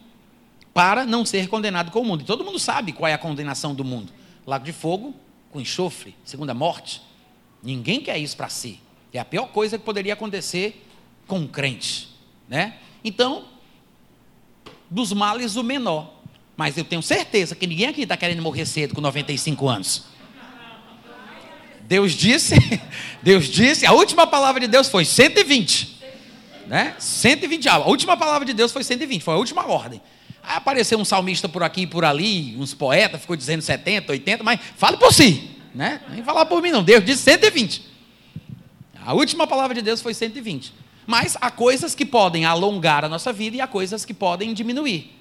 para 0.78 1.04
não 1.04 1.26
ser 1.26 1.48
condenado 1.48 1.90
com 1.90 2.00
o 2.00 2.04
mundo. 2.04 2.22
E 2.22 2.24
todo 2.24 2.44
mundo 2.44 2.56
sabe 2.56 2.92
qual 2.92 3.08
é 3.08 3.12
a 3.12 3.18
condenação 3.18 3.74
do 3.74 3.84
mundo: 3.84 4.12
lago 4.46 4.64
de 4.64 4.72
fogo, 4.72 5.12
com 5.50 5.60
enxofre, 5.60 6.14
segunda 6.24 6.54
morte. 6.54 7.02
Ninguém 7.60 8.00
quer 8.00 8.16
isso 8.18 8.36
para 8.36 8.48
si. 8.48 8.80
É 9.12 9.18
a 9.18 9.24
pior 9.24 9.48
coisa 9.48 9.76
que 9.76 9.84
poderia 9.84 10.12
acontecer 10.12 10.86
com 11.26 11.40
um 11.40 11.48
crente, 11.48 12.08
né? 12.48 12.76
Então, 13.02 13.46
dos 14.88 15.12
males 15.12 15.56
o 15.56 15.64
menor. 15.64 16.17
Mas 16.58 16.76
eu 16.76 16.82
tenho 16.82 17.00
certeza 17.00 17.54
que 17.54 17.68
ninguém 17.68 17.86
aqui 17.86 18.02
está 18.02 18.16
querendo 18.16 18.42
morrer 18.42 18.66
cedo 18.66 18.92
com 18.92 19.00
95 19.00 19.68
anos. 19.68 20.02
Deus 21.82 22.10
disse, 22.14 22.56
Deus 23.22 23.46
disse, 23.46 23.86
a 23.86 23.92
última 23.92 24.26
palavra 24.26 24.62
de 24.62 24.66
Deus 24.66 24.88
foi 24.88 25.04
120. 25.04 26.00
Né? 26.66 26.96
120, 26.98 27.68
a 27.68 27.78
última 27.78 28.16
palavra 28.16 28.44
de 28.44 28.52
Deus 28.52 28.72
foi 28.72 28.82
120, 28.82 29.22
foi 29.22 29.34
a 29.34 29.36
última 29.36 29.68
ordem. 29.68 30.02
Aí 30.42 30.56
apareceu 30.56 30.98
um 30.98 31.04
salmista 31.04 31.48
por 31.48 31.62
aqui 31.62 31.82
e 31.82 31.86
por 31.86 32.04
ali, 32.04 32.56
uns 32.58 32.74
poetas, 32.74 33.20
ficou 33.20 33.36
dizendo 33.36 33.62
70, 33.62 34.10
80, 34.10 34.42
mas 34.42 34.58
fale 34.76 34.96
por 34.96 35.14
si, 35.14 35.50
né? 35.72 36.00
Nem 36.10 36.24
falar 36.24 36.44
por 36.46 36.60
mim 36.60 36.72
não. 36.72 36.82
Deus 36.82 37.04
disse 37.04 37.22
120. 37.22 37.84
A 39.06 39.14
última 39.14 39.46
palavra 39.46 39.76
de 39.76 39.82
Deus 39.82 40.02
foi 40.02 40.12
120. 40.12 40.74
Mas 41.06 41.36
há 41.40 41.52
coisas 41.52 41.94
que 41.94 42.04
podem 42.04 42.44
alongar 42.44 43.04
a 43.04 43.08
nossa 43.08 43.32
vida 43.32 43.56
e 43.56 43.60
há 43.60 43.66
coisas 43.68 44.04
que 44.04 44.12
podem 44.12 44.52
diminuir. 44.52 45.17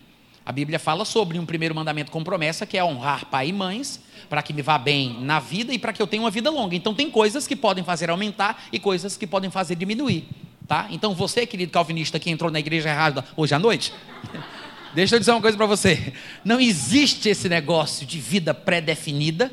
A 0.48 0.52
Bíblia 0.54 0.80
fala 0.80 1.04
sobre 1.04 1.38
um 1.38 1.46
primeiro 1.46 1.76
mandamento 1.76 2.10
com 2.10 2.24
promessa, 2.24 2.66
que 2.66 2.78
é 2.78 2.84
honrar 2.84 3.26
pai 3.26 3.50
e 3.50 3.52
mães, 3.52 4.00
para 4.30 4.42
que 4.42 4.54
me 4.54 4.62
vá 4.62 4.78
bem 4.78 5.18
na 5.20 5.42
vida 5.42 5.74
e 5.74 5.78
para 5.78 5.92
que 5.92 6.02
eu 6.02 6.08
tenha 6.08 6.24
uma 6.24 6.32
vida 6.32 6.50
longa. 6.50 6.74
Então 6.74 6.94
tem 6.94 7.12
coisas 7.12 7.46
que 7.46 7.54
podem 7.54 7.84
fazer 7.84 8.10
aumentar 8.10 8.64
e 8.72 8.80
coisas 8.80 9.18
que 9.18 9.28
podem 9.28 9.52
fazer 9.52 9.76
diminuir, 9.76 10.26
tá? 10.66 10.88
Então 10.90 11.14
você, 11.14 11.46
querido 11.46 11.74
calvinista 11.74 12.18
que 12.18 12.30
entrou 12.30 12.50
na 12.50 12.60
igreja 12.62 12.88
errada 12.88 13.26
hoje 13.36 13.54
à 13.54 13.60
noite, 13.60 13.94
Deixa 14.96 15.18
eu 15.18 15.20
dizer 15.20 15.32
uma 15.32 15.42
coisa 15.42 15.58
para 15.58 15.66
você. 15.66 16.14
Não 16.46 16.62
existe 16.62 17.28
esse 17.28 17.50
negócio 17.50 18.08
de 18.08 18.18
vida 18.18 18.54
pré-definida, 18.54 19.52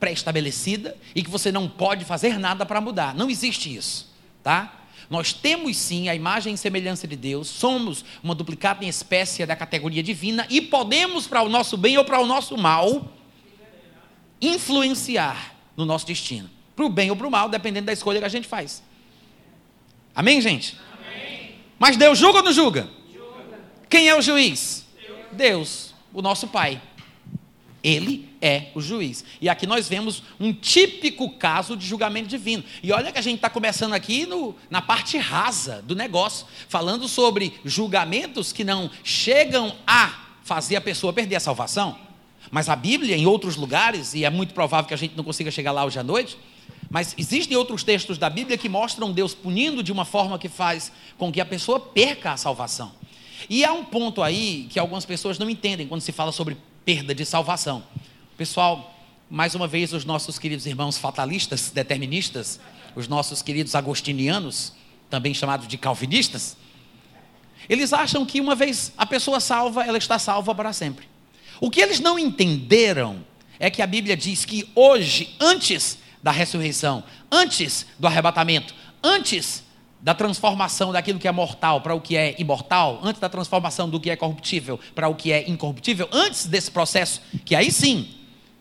pré-estabelecida 0.00 0.96
e 1.14 1.22
que 1.22 1.28
você 1.28 1.52
não 1.52 1.68
pode 1.68 2.06
fazer 2.06 2.38
nada 2.38 2.64
para 2.64 2.80
mudar. 2.80 3.14
Não 3.14 3.28
existe 3.28 3.76
isso, 3.76 4.10
tá? 4.42 4.81
Nós 5.10 5.32
temos 5.32 5.76
sim 5.76 6.08
a 6.08 6.14
imagem 6.14 6.54
e 6.54 6.58
semelhança 6.58 7.06
de 7.06 7.16
Deus, 7.16 7.48
somos 7.48 8.04
uma 8.22 8.34
duplicata 8.34 8.84
em 8.84 8.88
espécie 8.88 9.44
da 9.44 9.56
categoria 9.56 10.02
divina 10.02 10.46
e 10.48 10.60
podemos, 10.60 11.26
para 11.26 11.42
o 11.42 11.48
nosso 11.48 11.76
bem 11.76 11.98
ou 11.98 12.04
para 12.04 12.20
o 12.20 12.26
nosso 12.26 12.56
mal, 12.56 13.12
influenciar 14.40 15.54
no 15.76 15.84
nosso 15.84 16.06
destino. 16.06 16.50
Para 16.74 16.84
o 16.84 16.88
bem 16.88 17.10
ou 17.10 17.16
para 17.16 17.26
o 17.26 17.30
mal, 17.30 17.48
dependendo 17.48 17.86
da 17.86 17.92
escolha 17.92 18.18
que 18.18 18.24
a 18.24 18.28
gente 18.28 18.48
faz. 18.48 18.82
Amém, 20.14 20.40
gente? 20.40 20.76
Amém. 20.92 21.54
Mas 21.78 21.96
Deus 21.96 22.18
julga 22.18 22.38
ou 22.38 22.44
não 22.44 22.52
julga? 22.52 22.88
Quem 23.88 24.08
é 24.08 24.16
o 24.16 24.22
juiz? 24.22 24.86
Deus, 25.32 25.94
o 26.12 26.22
nosso 26.22 26.48
Pai. 26.48 26.80
Ele 27.82 28.28
é 28.40 28.68
o 28.74 28.80
juiz. 28.80 29.24
E 29.40 29.48
aqui 29.48 29.66
nós 29.66 29.88
vemos 29.88 30.22
um 30.38 30.52
típico 30.52 31.30
caso 31.30 31.76
de 31.76 31.86
julgamento 31.86 32.28
divino. 32.28 32.62
E 32.82 32.92
olha 32.92 33.10
que 33.10 33.18
a 33.18 33.22
gente 33.22 33.36
está 33.36 33.50
começando 33.50 33.92
aqui 33.92 34.24
no, 34.24 34.54
na 34.70 34.80
parte 34.80 35.18
rasa 35.18 35.82
do 35.82 35.94
negócio, 35.94 36.46
falando 36.68 37.08
sobre 37.08 37.54
julgamentos 37.64 38.52
que 38.52 38.62
não 38.62 38.90
chegam 39.02 39.74
a 39.86 40.28
fazer 40.44 40.76
a 40.76 40.80
pessoa 40.80 41.12
perder 41.12 41.36
a 41.36 41.40
salvação. 41.40 41.98
Mas 42.50 42.68
a 42.68 42.76
Bíblia, 42.76 43.16
em 43.16 43.26
outros 43.26 43.56
lugares, 43.56 44.14
e 44.14 44.24
é 44.24 44.30
muito 44.30 44.54
provável 44.54 44.86
que 44.86 44.94
a 44.94 44.98
gente 44.98 45.16
não 45.16 45.24
consiga 45.24 45.50
chegar 45.50 45.72
lá 45.72 45.84
hoje 45.84 45.98
à 45.98 46.02
noite, 46.02 46.36
mas 46.90 47.14
existem 47.16 47.56
outros 47.56 47.82
textos 47.82 48.18
da 48.18 48.28
Bíblia 48.28 48.58
que 48.58 48.68
mostram 48.68 49.12
Deus 49.12 49.34
punindo 49.34 49.82
de 49.82 49.90
uma 49.90 50.04
forma 50.04 50.38
que 50.38 50.48
faz 50.48 50.92
com 51.16 51.32
que 51.32 51.40
a 51.40 51.44
pessoa 51.44 51.80
perca 51.80 52.32
a 52.32 52.36
salvação. 52.36 52.92
E 53.48 53.64
há 53.64 53.72
um 53.72 53.84
ponto 53.84 54.22
aí 54.22 54.66
que 54.68 54.78
algumas 54.78 55.04
pessoas 55.04 55.38
não 55.38 55.48
entendem 55.48 55.88
quando 55.88 56.00
se 56.00 56.12
fala 56.12 56.30
sobre 56.30 56.56
perda 56.84 57.14
de 57.14 57.24
salvação. 57.24 57.82
Pessoal, 58.36 58.94
mais 59.30 59.54
uma 59.54 59.66
vez, 59.66 59.92
os 59.92 60.04
nossos 60.04 60.38
queridos 60.38 60.66
irmãos 60.66 60.98
fatalistas, 60.98 61.70
deterministas, 61.70 62.60
os 62.94 63.08
nossos 63.08 63.42
queridos 63.42 63.74
agostinianos, 63.74 64.72
também 65.08 65.32
chamados 65.32 65.66
de 65.68 65.78
calvinistas, 65.78 66.56
eles 67.68 67.92
acham 67.92 68.26
que 68.26 68.40
uma 68.40 68.54
vez 68.54 68.92
a 68.96 69.06
pessoa 69.06 69.40
salva, 69.40 69.84
ela 69.84 69.98
está 69.98 70.18
salva 70.18 70.54
para 70.54 70.72
sempre. 70.72 71.06
O 71.60 71.70
que 71.70 71.80
eles 71.80 72.00
não 72.00 72.18
entenderam 72.18 73.24
é 73.58 73.70
que 73.70 73.80
a 73.80 73.86
Bíblia 73.86 74.16
diz 74.16 74.44
que 74.44 74.68
hoje, 74.74 75.34
antes 75.38 75.98
da 76.22 76.30
ressurreição, 76.30 77.04
antes 77.30 77.86
do 77.98 78.06
arrebatamento, 78.06 78.74
antes 79.02 79.62
da 80.02 80.12
transformação 80.12 80.90
daquilo 80.90 81.18
que 81.18 81.28
é 81.28 81.32
mortal 81.32 81.80
para 81.80 81.94
o 81.94 82.00
que 82.00 82.16
é 82.16 82.34
imortal, 82.36 82.98
antes 83.04 83.20
da 83.20 83.28
transformação 83.28 83.88
do 83.88 84.00
que 84.00 84.10
é 84.10 84.16
corruptível 84.16 84.78
para 84.94 85.06
o 85.08 85.14
que 85.14 85.30
é 85.30 85.48
incorruptível, 85.48 86.08
antes 86.10 86.46
desse 86.46 86.70
processo, 86.70 87.22
que 87.44 87.54
aí 87.54 87.70
sim 87.70 88.08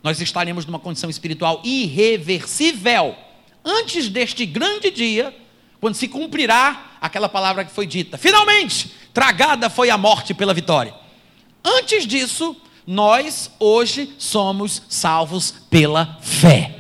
nós 0.04 0.22
estaremos 0.22 0.66
numa 0.66 0.80
condição 0.80 1.10
espiritual 1.10 1.60
irreversível, 1.64 3.16
antes 3.66 4.08
deste 4.08 4.46
grande 4.46 4.92
dia, 4.92 5.36
quando 5.80 5.96
se 5.96 6.08
cumprirá 6.08 6.98
aquela 7.02 7.28
palavra 7.28 7.66
que 7.66 7.72
foi 7.72 7.88
dita: 7.88 8.18
finalmente, 8.18 8.92
tragada 9.14 9.70
foi 9.70 9.90
a 9.90 9.98
morte 9.98 10.34
pela 10.34 10.54
vitória. 10.54 10.94
Antes 11.64 12.06
disso, 12.06 12.56
nós 12.86 13.52
hoje 13.60 14.14
somos 14.18 14.84
salvos 14.88 15.52
pela 15.70 16.18
fé. 16.22 16.80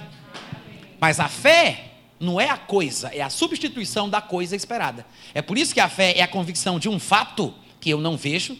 Mas 0.99 1.19
a 1.19 1.27
fé 1.27 1.90
não 2.21 2.39
é 2.39 2.49
a 2.49 2.57
coisa, 2.57 3.09
é 3.09 3.21
a 3.21 3.29
substituição 3.29 4.07
da 4.07 4.21
coisa 4.21 4.55
esperada. 4.55 5.05
É 5.33 5.41
por 5.41 5.57
isso 5.57 5.73
que 5.73 5.79
a 5.79 5.89
fé 5.89 6.13
é 6.15 6.21
a 6.21 6.27
convicção 6.27 6.79
de 6.79 6.87
um 6.87 6.99
fato 6.99 7.53
que 7.79 7.89
eu 7.89 7.99
não 7.99 8.15
vejo 8.15 8.55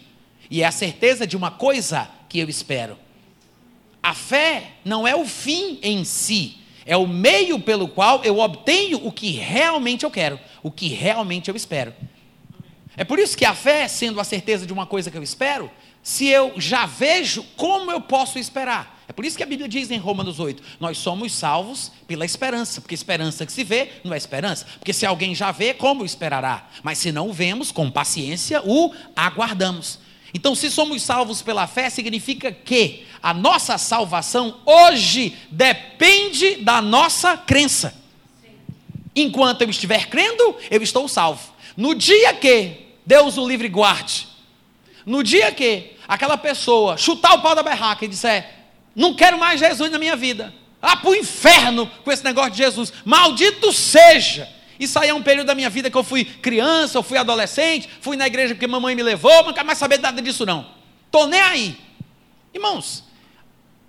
e 0.50 0.64
é 0.64 0.66
a 0.66 0.72
certeza 0.72 1.28
de 1.28 1.38
uma 1.38 1.52
coisa 1.52 2.10
que 2.28 2.40
eu 2.40 2.50
espero. 2.50 2.98
A 4.02 4.16
fé 4.16 4.72
não 4.84 5.08
é 5.08 5.16
o 5.16 5.26
fim 5.26 5.80
em 5.84 6.04
si, 6.04 6.58
é 6.86 6.98
o 6.98 7.06
meio 7.08 7.60
pelo 7.60 7.88
qual 7.88 8.24
eu 8.24 8.40
obtenho 8.40 9.06
o 9.06 9.12
que 9.12 9.32
realmente 9.32 10.04
eu 10.04 10.10
quero, 10.10 10.40
o 10.64 10.72
que 10.72 10.88
realmente 10.88 11.48
eu 11.48 11.56
espero. 11.56 11.94
É 12.98 13.04
por 13.04 13.20
isso 13.20 13.38
que 13.38 13.46
a 13.46 13.54
fé, 13.54 13.88
sendo 13.88 14.20
a 14.20 14.24
certeza 14.24 14.66
de 14.66 14.74
uma 14.74 14.88
coisa 14.88 15.12
que 15.12 15.18
eu 15.18 15.24
espero, 15.24 15.72
se 16.04 16.28
eu 16.28 16.54
já 16.58 16.86
vejo, 16.86 17.44
como 17.56 17.92
eu 17.92 18.02
posso 18.02 18.40
esperar? 18.40 19.02
É 19.08 19.14
por 19.14 19.26
isso 19.26 19.36
que 19.36 19.44
a 19.44 19.46
Bíblia 19.46 19.68
diz 19.68 19.92
em 19.92 19.98
Romanos 19.98 20.40
8: 20.40 20.64
nós 20.80 20.98
somos 20.98 21.34
salvos 21.34 21.92
pela 22.08 22.26
esperança, 22.26 22.80
porque 22.80 22.96
esperança 22.96 23.46
que 23.46 23.52
se 23.52 23.64
vê 23.64 23.90
não 24.04 24.14
é 24.14 24.18
esperança. 24.18 24.66
Porque 24.80 24.94
se 24.94 25.06
alguém 25.06 25.36
já 25.36 25.52
vê, 25.52 25.74
como 25.74 26.06
esperará? 26.06 26.68
Mas 26.82 26.98
se 26.98 27.12
não 27.12 27.30
o 27.30 27.34
vemos, 27.34 27.72
com 27.72 27.92
paciência 27.92 28.62
o 28.66 28.94
aguardamos. 29.16 30.00
Então, 30.34 30.56
se 30.56 30.72
somos 30.72 31.02
salvos 31.02 31.42
pela 31.42 31.68
fé, 31.68 31.90
significa 31.90 32.54
que 32.54 33.06
a 33.22 33.34
nossa 33.34 33.78
salvação 33.78 34.62
hoje 34.66 35.36
depende 35.52 36.56
da 36.58 36.82
nossa 36.82 37.36
crença. 37.36 37.94
Enquanto 39.14 39.64
eu 39.64 39.70
estiver 39.70 40.08
crendo, 40.08 40.56
eu 40.70 40.82
estou 40.82 41.06
salvo. 41.10 41.54
No 41.76 41.94
dia 41.94 42.34
que 42.34 42.78
Deus 43.06 43.38
o 43.38 43.46
livre 43.46 43.68
guarde. 43.68 44.31
No 45.06 45.24
dia 45.24 45.52
que 45.52 45.96
aquela 46.08 46.38
pessoa 46.38 46.98
chutar 46.98 47.34
o 47.34 47.42
pau 47.42 47.56
da 47.56 47.64
berraca 47.64 48.06
e 48.06 48.08
disser: 48.08 48.50
Não 48.96 49.14
quero 49.14 49.38
mais 49.38 49.60
Jesus 49.60 49.92
na 49.92 49.98
minha 49.98 50.16
vida, 50.16 50.54
ah, 50.82 50.98
para 50.98 51.10
o 51.10 51.16
inferno 51.16 51.90
com 52.04 52.12
esse 52.12 52.24
negócio 52.24 52.52
de 52.52 52.58
Jesus, 52.58 52.92
maldito 53.06 53.72
seja. 53.72 54.48
Isso 54.80 54.98
aí 54.98 55.10
é 55.10 55.14
um 55.14 55.22
período 55.22 55.46
da 55.48 55.54
minha 55.54 55.70
vida 55.70 55.92
que 55.92 55.98
eu 55.98 56.04
fui 56.04 56.26
criança, 56.26 56.98
eu 56.98 57.04
fui 57.04 57.18
adolescente, 57.18 57.88
fui 58.02 58.18
na 58.18 58.26
igreja 58.26 58.56
porque 58.56 58.66
mamãe 58.66 58.96
me 58.96 59.04
levou, 59.04 59.44
não 59.44 59.54
quero 59.54 59.68
mais 59.68 59.78
saber 59.78 60.00
nada 60.00 60.20
disso 60.22 60.44
não. 60.44 60.66
Estou 61.06 61.28
nem 61.28 61.40
aí. 61.40 61.78
Irmãos, 62.54 63.04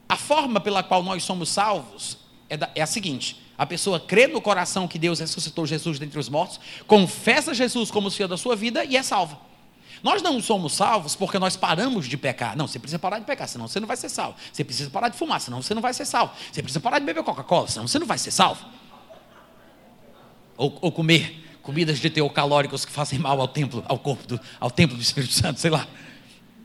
a 0.06 0.16
forma 0.16 0.60
pela 0.60 0.82
qual 0.82 1.02
nós 1.02 1.22
somos 1.24 1.48
salvos 1.48 2.18
é, 2.50 2.58
da, 2.58 2.70
é 2.74 2.82
a 2.82 2.86
seguinte: 2.86 3.40
a 3.56 3.64
pessoa 3.64 3.98
crê 3.98 4.26
no 4.26 4.40
coração 4.40 4.86
que 4.86 4.98
Deus 4.98 5.18
ressuscitou 5.20 5.64
Jesus 5.64 5.98
dentre 5.98 6.18
os 6.18 6.28
mortos, 6.28 6.60
confessa 6.86 7.54
Jesus 7.54 7.90
como 7.90 8.08
o 8.08 8.10
Senhor 8.10 8.28
da 8.28 8.36
sua 8.36 8.54
vida 8.54 8.84
e 8.84 8.96
é 8.96 9.02
salva. 9.02 9.38
Nós 10.02 10.20
não 10.20 10.40
somos 10.42 10.74
salvos 10.74 11.14
porque 11.14 11.38
nós 11.38 11.56
paramos 11.56 12.08
de 12.08 12.16
pecar. 12.16 12.56
Não, 12.56 12.66
você 12.66 12.78
precisa 12.78 12.98
parar 12.98 13.20
de 13.20 13.24
pecar, 13.24 13.46
senão 13.46 13.68
você 13.68 13.78
não 13.78 13.86
vai 13.86 13.96
ser 13.96 14.08
salvo. 14.08 14.36
Você 14.52 14.64
precisa 14.64 14.90
parar 14.90 15.08
de 15.08 15.16
fumar, 15.16 15.40
senão 15.40 15.62
você 15.62 15.74
não 15.74 15.82
vai 15.82 15.94
ser 15.94 16.04
salvo. 16.04 16.34
Você 16.50 16.60
precisa 16.62 16.80
parar 16.80 16.98
de 16.98 17.04
beber 17.04 17.22
Coca-Cola, 17.22 17.68
senão 17.68 17.86
você 17.86 17.98
não 17.98 18.06
vai 18.06 18.18
ser 18.18 18.32
salvo. 18.32 18.64
Ou, 20.56 20.76
ou, 20.80 20.92
comer 20.92 21.58
comidas 21.62 21.98
de 21.98 22.10
teor 22.10 22.30
calóricos 22.32 22.84
que 22.84 22.90
fazem 22.90 23.18
mal 23.18 23.40
ao 23.40 23.46
templo, 23.46 23.84
ao 23.86 23.98
corpo, 23.98 24.26
do, 24.26 24.40
ao 24.58 24.70
templo 24.70 24.96
do 24.96 25.02
Espírito 25.02 25.32
Santo, 25.32 25.60
sei 25.60 25.70
lá. 25.70 25.86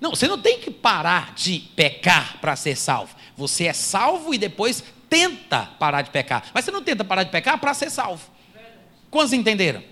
Não, 0.01 0.11
você 0.11 0.27
não 0.27 0.39
tem 0.39 0.59
que 0.59 0.71
parar 0.71 1.33
de 1.35 1.59
pecar 1.75 2.39
para 2.39 2.55
ser 2.55 2.75
salvo. 2.75 3.15
Você 3.35 3.65
é 3.65 3.73
salvo 3.73 4.33
e 4.33 4.37
depois 4.37 4.83
tenta 5.07 5.65
parar 5.79 6.01
de 6.01 6.09
pecar. 6.09 6.43
Mas 6.53 6.65
você 6.65 6.71
não 6.71 6.83
tenta 6.83 7.03
parar 7.03 7.23
de 7.23 7.29
pecar 7.29 7.59
para 7.59 7.73
ser 7.73 7.89
salvo. 7.91 8.23
Quantos 9.09 9.33
entenderam? 9.33 9.83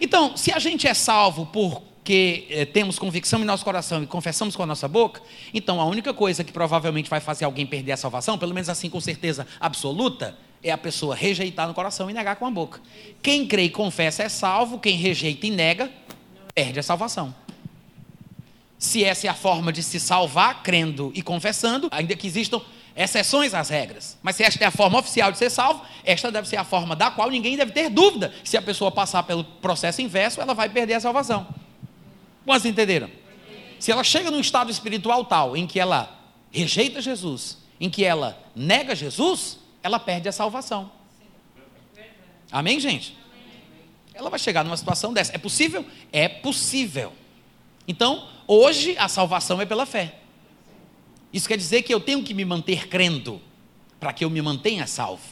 Então, 0.00 0.36
se 0.36 0.52
a 0.52 0.58
gente 0.58 0.86
é 0.86 0.94
salvo 0.94 1.46
por 1.46 1.89
que 2.02 2.46
eh, 2.50 2.64
temos 2.64 2.98
convicção 2.98 3.40
em 3.40 3.44
nosso 3.44 3.64
coração 3.64 4.02
e 4.02 4.06
confessamos 4.06 4.56
com 4.56 4.62
a 4.62 4.66
nossa 4.66 4.88
boca, 4.88 5.20
então 5.52 5.80
a 5.80 5.84
única 5.84 6.14
coisa 6.14 6.42
que 6.42 6.52
provavelmente 6.52 7.10
vai 7.10 7.20
fazer 7.20 7.44
alguém 7.44 7.66
perder 7.66 7.92
a 7.92 7.96
salvação, 7.96 8.38
pelo 8.38 8.54
menos 8.54 8.68
assim 8.68 8.88
com 8.88 9.00
certeza 9.00 9.46
absoluta, 9.60 10.36
é 10.62 10.70
a 10.70 10.78
pessoa 10.78 11.14
rejeitar 11.14 11.66
no 11.66 11.74
coração 11.74 12.10
e 12.10 12.12
negar 12.12 12.36
com 12.36 12.46
a 12.46 12.50
boca. 12.50 12.80
Quem 13.22 13.46
crê 13.46 13.64
e 13.64 13.70
confessa 13.70 14.22
é 14.22 14.28
salvo, 14.28 14.78
quem 14.78 14.96
rejeita 14.96 15.46
e 15.46 15.50
nega, 15.50 15.90
perde 16.54 16.78
a 16.78 16.82
salvação. 16.82 17.34
Se 18.78 19.04
essa 19.04 19.26
é 19.26 19.30
a 19.30 19.34
forma 19.34 19.72
de 19.72 19.82
se 19.82 20.00
salvar, 20.00 20.62
crendo 20.62 21.12
e 21.14 21.22
confessando, 21.22 21.88
ainda 21.90 22.16
que 22.16 22.26
existam 22.26 22.60
exceções 22.96 23.54
às 23.54 23.68
regras. 23.68 24.18
Mas 24.22 24.36
se 24.36 24.42
esta 24.42 24.62
é 24.64 24.66
a 24.66 24.70
forma 24.70 24.98
oficial 24.98 25.30
de 25.30 25.38
ser 25.38 25.50
salvo, 25.50 25.82
esta 26.04 26.30
deve 26.30 26.48
ser 26.48 26.56
a 26.56 26.64
forma 26.64 26.96
da 26.96 27.10
qual 27.10 27.30
ninguém 27.30 27.56
deve 27.56 27.72
ter 27.72 27.88
dúvida. 27.88 28.32
Se 28.44 28.56
a 28.56 28.62
pessoa 28.62 28.90
passar 28.90 29.22
pelo 29.22 29.44
processo 29.44 30.02
inverso, 30.02 30.40
ela 30.40 30.54
vai 30.54 30.68
perder 30.68 30.94
a 30.94 31.00
salvação. 31.00 31.46
Quantos 32.44 32.64
entenderam? 32.64 33.10
Se 33.78 33.90
ela 33.90 34.04
chega 34.04 34.30
num 34.30 34.40
estado 34.40 34.70
espiritual 34.70 35.24
tal 35.24 35.56
em 35.56 35.66
que 35.66 35.80
ela 35.80 36.18
rejeita 36.50 37.00
Jesus, 37.00 37.58
em 37.80 37.88
que 37.88 38.04
ela 38.04 38.38
nega 38.54 38.94
Jesus, 38.94 39.58
ela 39.82 39.98
perde 39.98 40.28
a 40.28 40.32
salvação. 40.32 40.90
Amém, 42.52 42.80
gente? 42.80 43.16
Ela 44.12 44.28
vai 44.28 44.38
chegar 44.38 44.64
numa 44.64 44.76
situação 44.76 45.12
dessa. 45.12 45.34
É 45.34 45.38
possível? 45.38 45.86
É 46.12 46.28
possível. 46.28 47.12
Então, 47.86 48.28
hoje 48.46 48.96
a 48.98 49.08
salvação 49.08 49.60
é 49.60 49.66
pela 49.66 49.86
fé. 49.86 50.16
Isso 51.32 51.48
quer 51.48 51.56
dizer 51.56 51.82
que 51.82 51.94
eu 51.94 52.00
tenho 52.00 52.22
que 52.22 52.34
me 52.34 52.44
manter 52.44 52.88
crendo 52.88 53.40
para 53.98 54.12
que 54.12 54.24
eu 54.24 54.30
me 54.30 54.42
mantenha 54.42 54.86
salvo. 54.86 55.22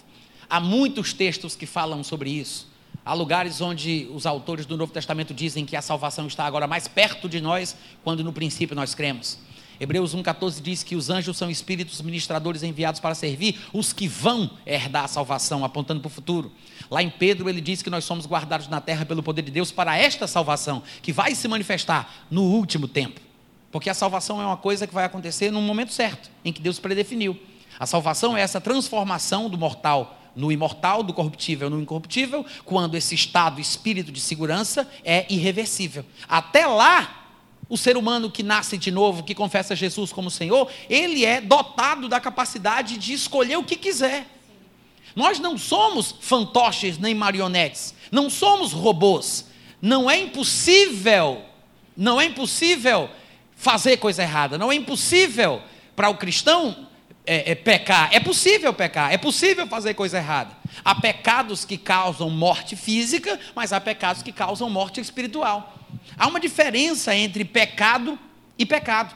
Há 0.49 0.61
muitos 0.61 1.13
textos 1.13 1.57
que 1.57 1.67
falam 1.67 2.03
sobre 2.03 2.31
isso. 2.31 2.68
Há 3.09 3.15
lugares 3.15 3.63
onde 3.63 4.07
os 4.13 4.27
autores 4.27 4.67
do 4.67 4.77
Novo 4.77 4.93
Testamento 4.93 5.33
dizem 5.33 5.65
que 5.65 5.75
a 5.75 5.81
salvação 5.81 6.27
está 6.27 6.45
agora 6.45 6.67
mais 6.67 6.87
perto 6.87 7.27
de 7.27 7.41
nós, 7.41 7.75
quando 8.05 8.23
no 8.23 8.35
princípio 8.35 8.77
nós 8.77 8.95
cremos. 8.95 9.39
Hebreus 9.81 10.15
1,14 10.15 10.61
diz 10.61 10.83
que 10.83 10.95
os 10.95 11.09
anjos 11.09 11.39
são 11.39 11.51
espíritos 11.51 12.03
ministradores 12.03 12.63
enviados 12.63 13.01
para 13.01 13.15
servir 13.15 13.59
os 13.73 13.95
que 13.95 14.07
vão 14.07 14.51
herdar 14.67 15.05
a 15.05 15.09
salvação, 15.09 15.65
apontando 15.65 16.03
para 16.03 16.09
o 16.09 16.11
futuro. 16.11 16.53
Lá 16.91 17.03
em 17.03 17.09
Pedro 17.09 17.49
ele 17.49 17.63
diz 17.63 17.81
que 17.81 17.89
nós 17.89 18.05
somos 18.05 18.27
guardados 18.27 18.69
na 18.69 18.79
terra 18.79 19.07
pelo 19.07 19.23
poder 19.23 19.41
de 19.41 19.51
Deus 19.51 19.73
para 19.73 19.97
esta 19.97 20.27
salvação, 20.27 20.83
que 21.01 21.11
vai 21.11 21.35
se 21.35 21.49
manifestar 21.49 22.27
no 22.31 22.43
último 22.43 22.87
tempo. 22.87 23.23
Porque 23.73 23.89
a 23.89 23.95
salvação 23.95 24.39
é 24.39 24.45
uma 24.45 24.59
coisa 24.59 24.87
que 24.87 24.93
vai 24.93 25.07
acontecer 25.07 25.51
no 25.51 25.63
momento 25.63 25.95
certo, 25.95 26.31
em 26.45 26.53
que 26.53 26.61
Deus 26.61 26.79
predefiniu. 26.79 27.41
A 27.81 27.87
salvação 27.87 28.37
é 28.37 28.43
essa 28.43 28.61
transformação 28.61 29.49
do 29.49 29.57
mortal 29.57 30.18
no 30.39 30.53
imortal, 30.53 31.03
do 31.03 31.13
corruptível 31.13 31.69
no 31.69 31.81
incorruptível, 31.81 32.47
quando 32.65 32.97
esse 32.97 33.15
estado, 33.15 33.61
espírito 33.61 34.13
de 34.13 34.21
segurança 34.21 34.89
é 35.05 35.27
irreversível. 35.29 36.07
Até 36.29 36.65
lá, 36.65 37.27
o 37.69 37.77
ser 37.77 37.97
humano 37.97 38.31
que 38.31 38.43
nasce 38.43 38.79
de 38.79 38.91
novo, 38.91 39.25
que 39.25 39.35
confessa 39.35 39.75
Jesus 39.75 40.13
como 40.13 40.31
Senhor, 40.31 40.71
ele 40.89 41.25
é 41.25 41.41
dotado 41.41 42.09
da 42.09 42.21
capacidade 42.21 42.97
de 42.97 43.13
escolher 43.13 43.59
o 43.59 43.65
que 43.65 43.77
quiser. 43.77 44.27
Nós 45.15 45.41
não 45.41 45.59
somos 45.59 46.15
fantoches 46.21 46.99
nem 46.99 47.15
marionetes, 47.15 47.93
não 48.11 48.31
somos 48.31 48.73
robôs. 48.73 49.47
Não 49.83 50.09
é 50.09 50.21
impossível, 50.21 51.43
não 51.97 52.21
é 52.21 52.25
impossível 52.25 53.11
fazer 53.57 53.97
coisa 53.97 54.23
errada, 54.23 54.57
não 54.57 54.71
é 54.71 54.75
impossível 54.77 55.61
para 55.97 56.09
o 56.09 56.17
cristão 56.17 56.88
é, 57.29 57.51
é, 57.51 57.55
pecar. 57.55 58.09
É 58.11 58.19
possível 58.19 58.73
pecar, 58.73 59.13
é 59.13 59.19
possível 59.19 59.67
fazer 59.67 59.93
coisa 59.93 60.17
errada. 60.17 60.57
Há 60.83 60.95
pecados 60.95 61.65
que 61.65 61.77
causam 61.77 62.31
morte 62.31 62.75
física, 62.75 63.39
mas 63.55 63.73
há 63.73 63.81
pecados 63.81 64.23
que 64.23 64.33
causam 64.33 64.71
morte 64.71 64.99
espiritual. 64.99 65.79
Há 66.17 66.27
uma 66.27 66.41
diferença 66.41 67.15
entre 67.15 67.45
pecado 67.45 68.19
e 68.59 68.65
pecado. 68.65 69.15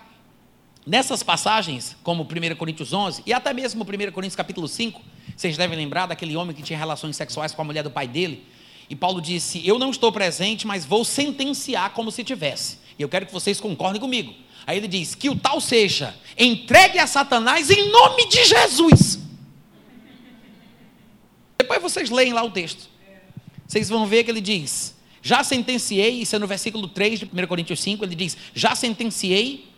Nessas 0.87 1.23
passagens, 1.23 1.97
como 2.03 2.25
1 2.25 2.57
Coríntios 2.57 2.93
11 2.93 3.23
e 3.25 3.33
até 3.33 3.53
mesmo 3.55 3.83
1 3.83 4.13
Coríntios 4.13 4.37
capítulo 4.37 4.69
5, 4.69 5.01
vocês 5.35 5.57
devem 5.57 5.79
lembrar 5.79 6.07
daquele 6.07 6.37
homem 6.37 6.55
que 6.55 6.63
tinha 6.63 6.79
relações 6.79 7.17
sexuais 7.17 7.53
com 7.53 7.63
a 7.63 7.65
mulher 7.65 7.83
do 7.83 7.91
pai 7.91 8.07
dele. 8.07 8.47
E 8.91 8.95
Paulo 8.95 9.23
disse: 9.23 9.67
Eu 9.67 9.79
não 9.79 9.91
estou 9.91 10.13
presente, 10.13 10.67
mas 10.67 10.85
vou 10.85 11.05
sentenciar 11.05 11.91
como 11.91 12.11
se 12.11 12.23
tivesse. 12.23 12.79
E 12.99 13.03
eu 13.03 13.09
quero 13.09 13.25
que 13.25 13.33
vocês 13.33 13.59
concordem 13.61 14.01
comigo. 14.01 14.35
Aí 14.67 14.77
ele 14.77 14.89
diz: 14.89 15.15
que 15.15 15.31
o 15.31 15.37
tal 15.37 15.61
seja 15.61 16.15
entregue 16.39 16.99
a 16.99 17.07
Satanás 17.07 17.71
em 17.71 17.91
nome 17.91 18.29
de 18.29 18.45
Jesus. 18.45 19.19
Depois 21.59 21.81
vocês 21.81 22.11
leem 22.11 22.33
lá 22.33 22.43
o 22.43 22.51
texto. 22.51 22.89
Vocês 23.67 23.89
vão 23.89 24.07
ver 24.07 24.25
que 24.25 24.31
ele 24.31 24.41
diz: 24.41 24.95
já 25.23 25.45
sentenciei, 25.45 26.23
isso 26.23 26.35
é 26.37 26.39
no 26.39 26.47
versículo 26.47 26.89
3 26.89 27.21
de 27.21 27.25
1 27.27 27.47
Coríntios 27.47 27.81
5, 27.81 28.05
ele 28.05 28.15
diz: 28.15 28.37
já 28.55 28.75
sentenciei, 28.75 29.69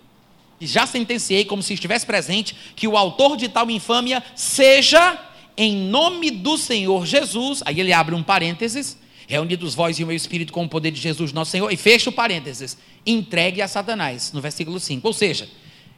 e 0.60 0.66
já 0.66 0.86
sentenciei, 0.86 1.44
como 1.44 1.62
se 1.62 1.74
estivesse 1.74 2.06
presente, 2.06 2.56
que 2.74 2.88
o 2.88 2.96
autor 2.96 3.36
de 3.36 3.48
tal 3.48 3.70
infâmia 3.70 4.22
seja 4.34 5.20
em 5.56 5.76
nome 5.76 6.30
do 6.30 6.56
Senhor 6.56 7.06
Jesus. 7.06 7.62
Aí 7.64 7.78
ele 7.78 7.92
abre 7.92 8.14
um 8.14 8.22
parênteses 8.22 8.96
Reunidos 9.26 9.74
vós 9.74 9.98
e 9.98 10.04
o 10.04 10.06
meu 10.06 10.16
espírito 10.16 10.52
com 10.52 10.64
o 10.64 10.68
poder 10.68 10.90
de 10.90 11.00
Jesus 11.00 11.32
nosso 11.32 11.50
Senhor, 11.50 11.70
e 11.72 11.76
fecha 11.76 12.10
o 12.10 12.12
parênteses, 12.12 12.76
entregue 13.06 13.62
a 13.62 13.68
Satanás, 13.68 14.32
no 14.32 14.40
versículo 14.40 14.78
5. 14.78 15.06
Ou 15.06 15.14
seja, 15.14 15.48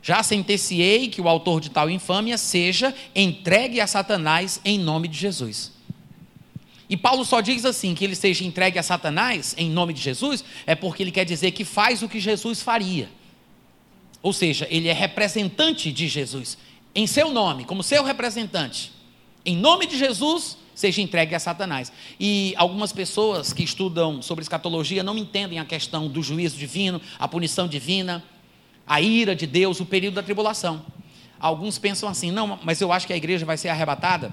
já 0.03 0.23
sentenciei 0.23 1.09
que 1.09 1.21
o 1.21 1.29
autor 1.29 1.61
de 1.61 1.71
tal 1.71 1.91
infâmia 1.91 2.39
seja 2.39 2.95
entregue 3.15 3.81
a 3.81 3.87
Satanás 3.87 4.61
em 4.65 4.79
nome 4.79 5.09
de 5.09 5.19
Jesus. 5.19 5.73
E 6.89 6.97
Paulo 6.97 7.25
só 7.25 7.41
diz 7.41 7.65
assim, 7.65 7.95
que 7.95 8.05
ele 8.05 8.15
seja 8.15 8.45
entregue 8.45 8.79
a 8.79 8.83
Satanás 8.83 9.55
em 9.59 9.69
nome 9.69 9.93
de 9.93 10.01
Jesus, 10.01 10.45
é 10.65 10.75
porque 10.75 11.03
ele 11.03 11.11
quer 11.11 11.25
dizer 11.25 11.51
que 11.51 11.65
faz 11.65 12.03
o 12.03 12.09
que 12.09 12.21
Jesus 12.21 12.63
faria. 12.63 13.09
Ou 14.23 14.33
seja, 14.33 14.67
ele 14.71 14.89
é 14.89 14.93
representante 14.93 15.91
de 15.91 16.07
Jesus, 16.07 16.57
em 16.95 17.07
seu 17.07 17.33
nome, 17.33 17.65
como 17.65 17.83
seu 17.83 18.05
representante. 18.05 18.93
Em 19.45 19.57
nome 19.57 19.87
de 19.87 19.99
Jesus, 19.99 20.57
seja 20.77 21.03
entregue 21.03 21.35
a 21.35 21.41
Satanás. 21.41 21.91
E 22.21 22.55
algumas 22.57 22.93
pessoas 22.93 23.53
que 23.53 23.65
estudam 23.65 24.23
sobre 24.23 24.43
escatologia 24.43 25.03
não 25.03 25.19
entendem 25.19 25.59
a 25.59 25.65
questão 25.65 26.07
do 26.07 26.23
juízo 26.23 26.57
divino, 26.57 27.01
a 27.19 27.27
punição 27.27 27.67
divina, 27.67 28.23
a 28.87 29.01
ira 29.01 29.35
de 29.35 29.47
Deus, 29.47 29.81
o 29.81 29.87
período 29.87 30.15
da 30.15 30.23
tribulação. 30.23 30.85
Alguns 31.41 31.79
pensam 31.79 32.09
assim, 32.09 32.31
não, 32.31 32.61
mas 32.63 32.81
eu 32.81 32.93
acho 32.93 33.07
que 33.07 33.13
a 33.13 33.17
igreja 33.17 33.45
vai 33.45 33.57
ser 33.57 33.71
arrebatada 33.71 34.33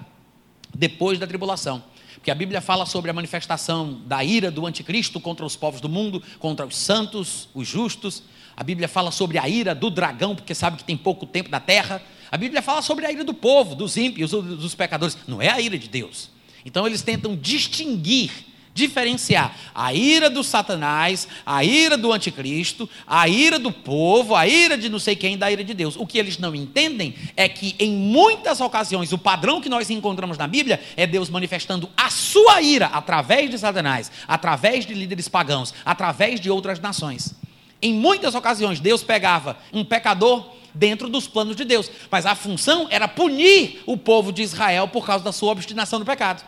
depois 0.75 1.17
da 1.17 1.25
tribulação. 1.25 1.82
Porque 2.15 2.29
a 2.29 2.36
Bíblia 2.36 2.62
fala 2.62 2.86
sobre 2.86 3.10
a 3.10 3.13
manifestação 3.13 4.01
da 4.06 4.23
ira 4.23 4.51
do 4.51 4.65
anticristo 4.65 5.19
contra 5.19 5.45
os 5.45 5.56
povos 5.56 5.82
do 5.82 5.89
mundo, 5.89 6.21
contra 6.39 6.65
os 6.65 6.77
santos, 6.77 7.49
os 7.53 7.67
justos. 7.67 8.23
A 8.56 8.63
Bíblia 8.63 8.88
fala 8.88 9.12
sobre 9.12 9.38
a 9.38 9.47
ira 9.47 9.73
do 9.73 9.89
dragão, 9.89 10.36
porque 10.36 10.53
sabe 10.53 10.77
que 10.77 10.84
tem 10.84 10.95
pouco 10.95 11.25
tempo 11.25 11.49
na 11.49 11.60
terra. 11.60 12.01
A 12.32 12.38
Bíblia 12.38 12.62
fala 12.62 12.82
sobre 12.82 13.06
a 13.06 13.12
ira 13.12 13.23
do 13.23 13.34
povo, 13.34 13.75
dos 13.75 13.97
ímpios, 13.97 14.32
dos 14.32 14.73
pecadores. 14.73 15.17
Não 15.27 15.41
é 15.41 15.49
a 15.49 15.60
ira 15.60 15.77
de 15.77 15.89
Deus. 15.89 16.33
Então 16.65 16.86
eles 16.86 17.02
tentam 17.02 17.36
distinguir 17.36 18.54
diferenciar 18.73 19.56
a 19.73 19.93
ira 19.93 20.30
do 20.30 20.43
Satanás, 20.43 21.28
a 21.45 21.63
ira 21.63 21.95
do 21.95 22.12
anticristo, 22.12 22.89
a 23.06 23.28
ira 23.28 23.60
do 23.60 23.71
povo, 23.71 24.36
a 24.36 24.47
ira 24.47 24.78
de 24.78 24.89
não 24.89 24.99
sei 24.99 25.15
quem 25.15 25.38
da 25.38 25.52
ira 25.52 25.63
de 25.63 25.73
Deus. 25.73 25.95
O 25.95 26.08
que 26.08 26.17
eles 26.17 26.38
não 26.38 26.56
entendem 26.56 27.15
é 27.36 27.47
que 27.47 27.76
em 27.78 27.91
muitas 27.91 28.60
ocasiões 28.60 29.13
o 29.13 29.17
padrão 29.17 29.62
que 29.62 29.69
nós 29.69 29.89
encontramos 29.89 30.38
na 30.38 30.47
Bíblia 30.47 30.82
é 30.97 31.06
Deus 31.06 31.30
manifestando 31.30 31.89
a 31.95 32.10
sua 32.10 32.62
ira 32.62 32.88
através 32.88 33.49
de 33.49 33.58
Satanás, 33.58 34.12
através 34.28 34.86
de 34.86 34.93
líderes 34.93 35.28
pagãos, 35.28 35.73
através 35.86 36.39
de 36.39 36.49
outras 36.49 36.80
nações. 36.80 37.36
Em 37.82 37.93
muitas 37.93 38.34
ocasiões 38.34 38.80
Deus 38.80 39.04
pegava 39.04 39.58
um 39.71 39.84
pecador 39.84 40.49
dentro 40.73 41.08
dos 41.08 41.28
planos 41.28 41.56
de 41.56 41.63
Deus, 41.63 41.91
mas 42.10 42.26
a 42.26 42.34
função 42.34 42.88
era 42.89 43.08
punir 43.08 43.84
o 43.86 43.95
povo 43.95 44.32
de 44.32 44.41
Israel 44.41 44.88
por 44.88 45.06
causa 45.06 45.23
da 45.23 45.32
sua 45.32 45.52
obstinação 45.52 45.99
no 45.99 46.06
pecado. 46.06 46.43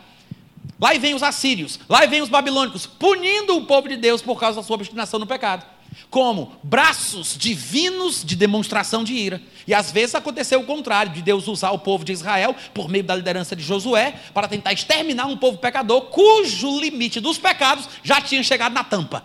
Lá 0.78 0.92
vem 0.94 1.14
os 1.14 1.22
assírios, 1.22 1.80
lá 1.88 2.04
vem 2.04 2.20
os 2.20 2.28
babilônicos, 2.28 2.86
punindo 2.86 3.56
o 3.56 3.64
povo 3.64 3.88
de 3.88 3.96
Deus 3.96 4.20
por 4.20 4.38
causa 4.38 4.60
da 4.60 4.66
sua 4.66 4.76
obstinação 4.76 5.18
no 5.18 5.26
pecado. 5.26 5.64
Como 6.10 6.52
braços 6.62 7.36
divinos 7.38 8.22
de 8.22 8.36
demonstração 8.36 9.02
de 9.02 9.14
ira. 9.14 9.40
E 9.66 9.72
às 9.72 9.90
vezes 9.90 10.14
aconteceu 10.14 10.60
o 10.60 10.66
contrário, 10.66 11.12
de 11.12 11.22
Deus 11.22 11.48
usar 11.48 11.70
o 11.70 11.78
povo 11.78 12.04
de 12.04 12.12
Israel, 12.12 12.54
por 12.74 12.88
meio 12.88 13.04
da 13.04 13.14
liderança 13.14 13.56
de 13.56 13.62
Josué, 13.62 14.20
para 14.34 14.46
tentar 14.46 14.74
exterminar 14.74 15.26
um 15.26 15.36
povo 15.38 15.56
pecador, 15.56 16.02
cujo 16.02 16.78
limite 16.78 17.20
dos 17.20 17.38
pecados 17.38 17.88
já 18.02 18.20
tinha 18.20 18.42
chegado 18.42 18.74
na 18.74 18.84
tampa. 18.84 19.24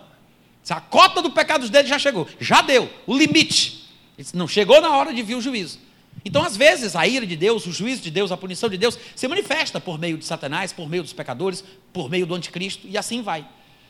A 0.70 0.80
cota 0.80 1.20
do 1.20 1.30
pecados 1.30 1.68
dele 1.68 1.88
já 1.88 1.98
chegou, 1.98 2.26
já 2.40 2.62
deu, 2.62 2.88
o 3.06 3.14
limite. 3.14 3.90
Não 4.32 4.48
chegou 4.48 4.80
na 4.80 4.96
hora 4.96 5.12
de 5.12 5.22
vir 5.22 5.34
o 5.34 5.40
juízo. 5.40 5.78
Então, 6.24 6.44
às 6.44 6.56
vezes, 6.56 6.94
a 6.94 7.06
ira 7.06 7.26
de 7.26 7.36
Deus, 7.36 7.66
o 7.66 7.72
juízo 7.72 8.02
de 8.02 8.10
Deus, 8.10 8.30
a 8.30 8.36
punição 8.36 8.68
de 8.68 8.78
Deus 8.78 8.98
se 9.16 9.26
manifesta 9.26 9.80
por 9.80 9.98
meio 9.98 10.16
de 10.16 10.24
Satanás, 10.24 10.72
por 10.72 10.88
meio 10.88 11.02
dos 11.02 11.12
pecadores, 11.12 11.64
por 11.92 12.08
meio 12.08 12.26
do 12.26 12.34
anticristo, 12.34 12.86
e 12.88 12.96
assim 12.96 13.22
vai. 13.22 13.46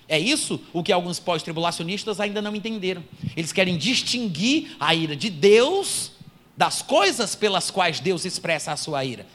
É 0.08 0.18
isso 0.18 0.60
o 0.72 0.82
que 0.82 0.92
alguns 0.92 1.18
pós-tribulacionistas 1.18 2.20
ainda 2.20 2.42
não 2.42 2.54
entenderam. 2.54 3.04
Eles 3.36 3.52
querem 3.52 3.76
distinguir 3.76 4.76
a 4.80 4.94
ira 4.94 5.14
de 5.14 5.30
Deus 5.30 6.12
das 6.56 6.82
coisas 6.82 7.34
pelas 7.34 7.70
quais 7.70 8.00
Deus 8.00 8.24
expressa 8.24 8.72
a 8.72 8.76
sua 8.76 9.04
ira. 9.04 9.26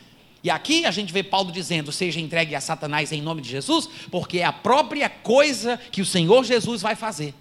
E 0.44 0.50
aqui 0.50 0.86
a 0.86 0.92
gente 0.92 1.12
vê 1.12 1.24
Paulo 1.24 1.52
dizendo: 1.52 1.92
seja 1.92 2.20
entregue 2.20 2.56
a 2.56 2.62
Satanás 2.62 3.12
em 3.12 3.22
nome 3.22 3.42
de 3.42 3.50
Jesus, 3.50 3.90
porque 4.12 4.40
é 4.40 4.44
a 4.44 4.54
própria 4.54 5.10
coisa 5.10 5.78
que 5.92 6.02
o 6.02 6.06
Senhor 6.06 6.44
Jesus 6.44 6.82
vai 6.82 6.96
fazer. 6.96 7.34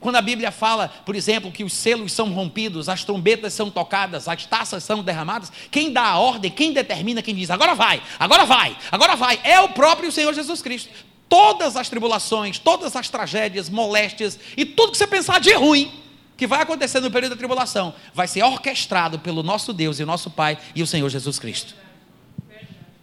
Quando 0.00 0.16
a 0.16 0.22
Bíblia 0.22 0.50
fala, 0.50 0.88
por 0.88 1.16
exemplo, 1.16 1.50
que 1.50 1.64
os 1.64 1.72
selos 1.72 2.12
são 2.12 2.30
rompidos, 2.30 2.88
as 2.88 3.04
trombetas 3.04 3.54
são 3.54 3.70
tocadas, 3.70 4.28
as 4.28 4.44
taças 4.44 4.84
são 4.84 5.02
derramadas, 5.02 5.50
quem 5.70 5.92
dá 5.92 6.02
a 6.02 6.18
ordem, 6.18 6.50
quem 6.50 6.72
determina, 6.72 7.22
quem 7.22 7.34
diz 7.34 7.50
agora 7.50 7.74
vai, 7.74 8.02
agora 8.18 8.44
vai, 8.44 8.76
agora 8.92 9.16
vai, 9.16 9.40
é 9.42 9.60
o 9.60 9.70
próprio 9.70 10.12
Senhor 10.12 10.34
Jesus 10.34 10.60
Cristo. 10.60 10.90
Todas 11.28 11.76
as 11.76 11.88
tribulações, 11.88 12.58
todas 12.58 12.94
as 12.94 13.08
tragédias, 13.08 13.70
moléstias 13.70 14.38
e 14.56 14.64
tudo 14.64 14.92
que 14.92 14.98
você 14.98 15.06
pensar 15.06 15.40
de 15.40 15.54
ruim 15.54 15.90
que 16.36 16.46
vai 16.46 16.60
acontecer 16.60 17.00
no 17.00 17.10
período 17.10 17.32
da 17.32 17.38
tribulação 17.38 17.94
vai 18.12 18.28
ser 18.28 18.42
orquestrado 18.42 19.18
pelo 19.18 19.42
nosso 19.42 19.72
Deus 19.72 19.98
e 20.00 20.04
nosso 20.04 20.30
Pai 20.30 20.58
e 20.74 20.82
o 20.82 20.86
Senhor 20.86 21.08
Jesus 21.08 21.38
Cristo. 21.38 21.74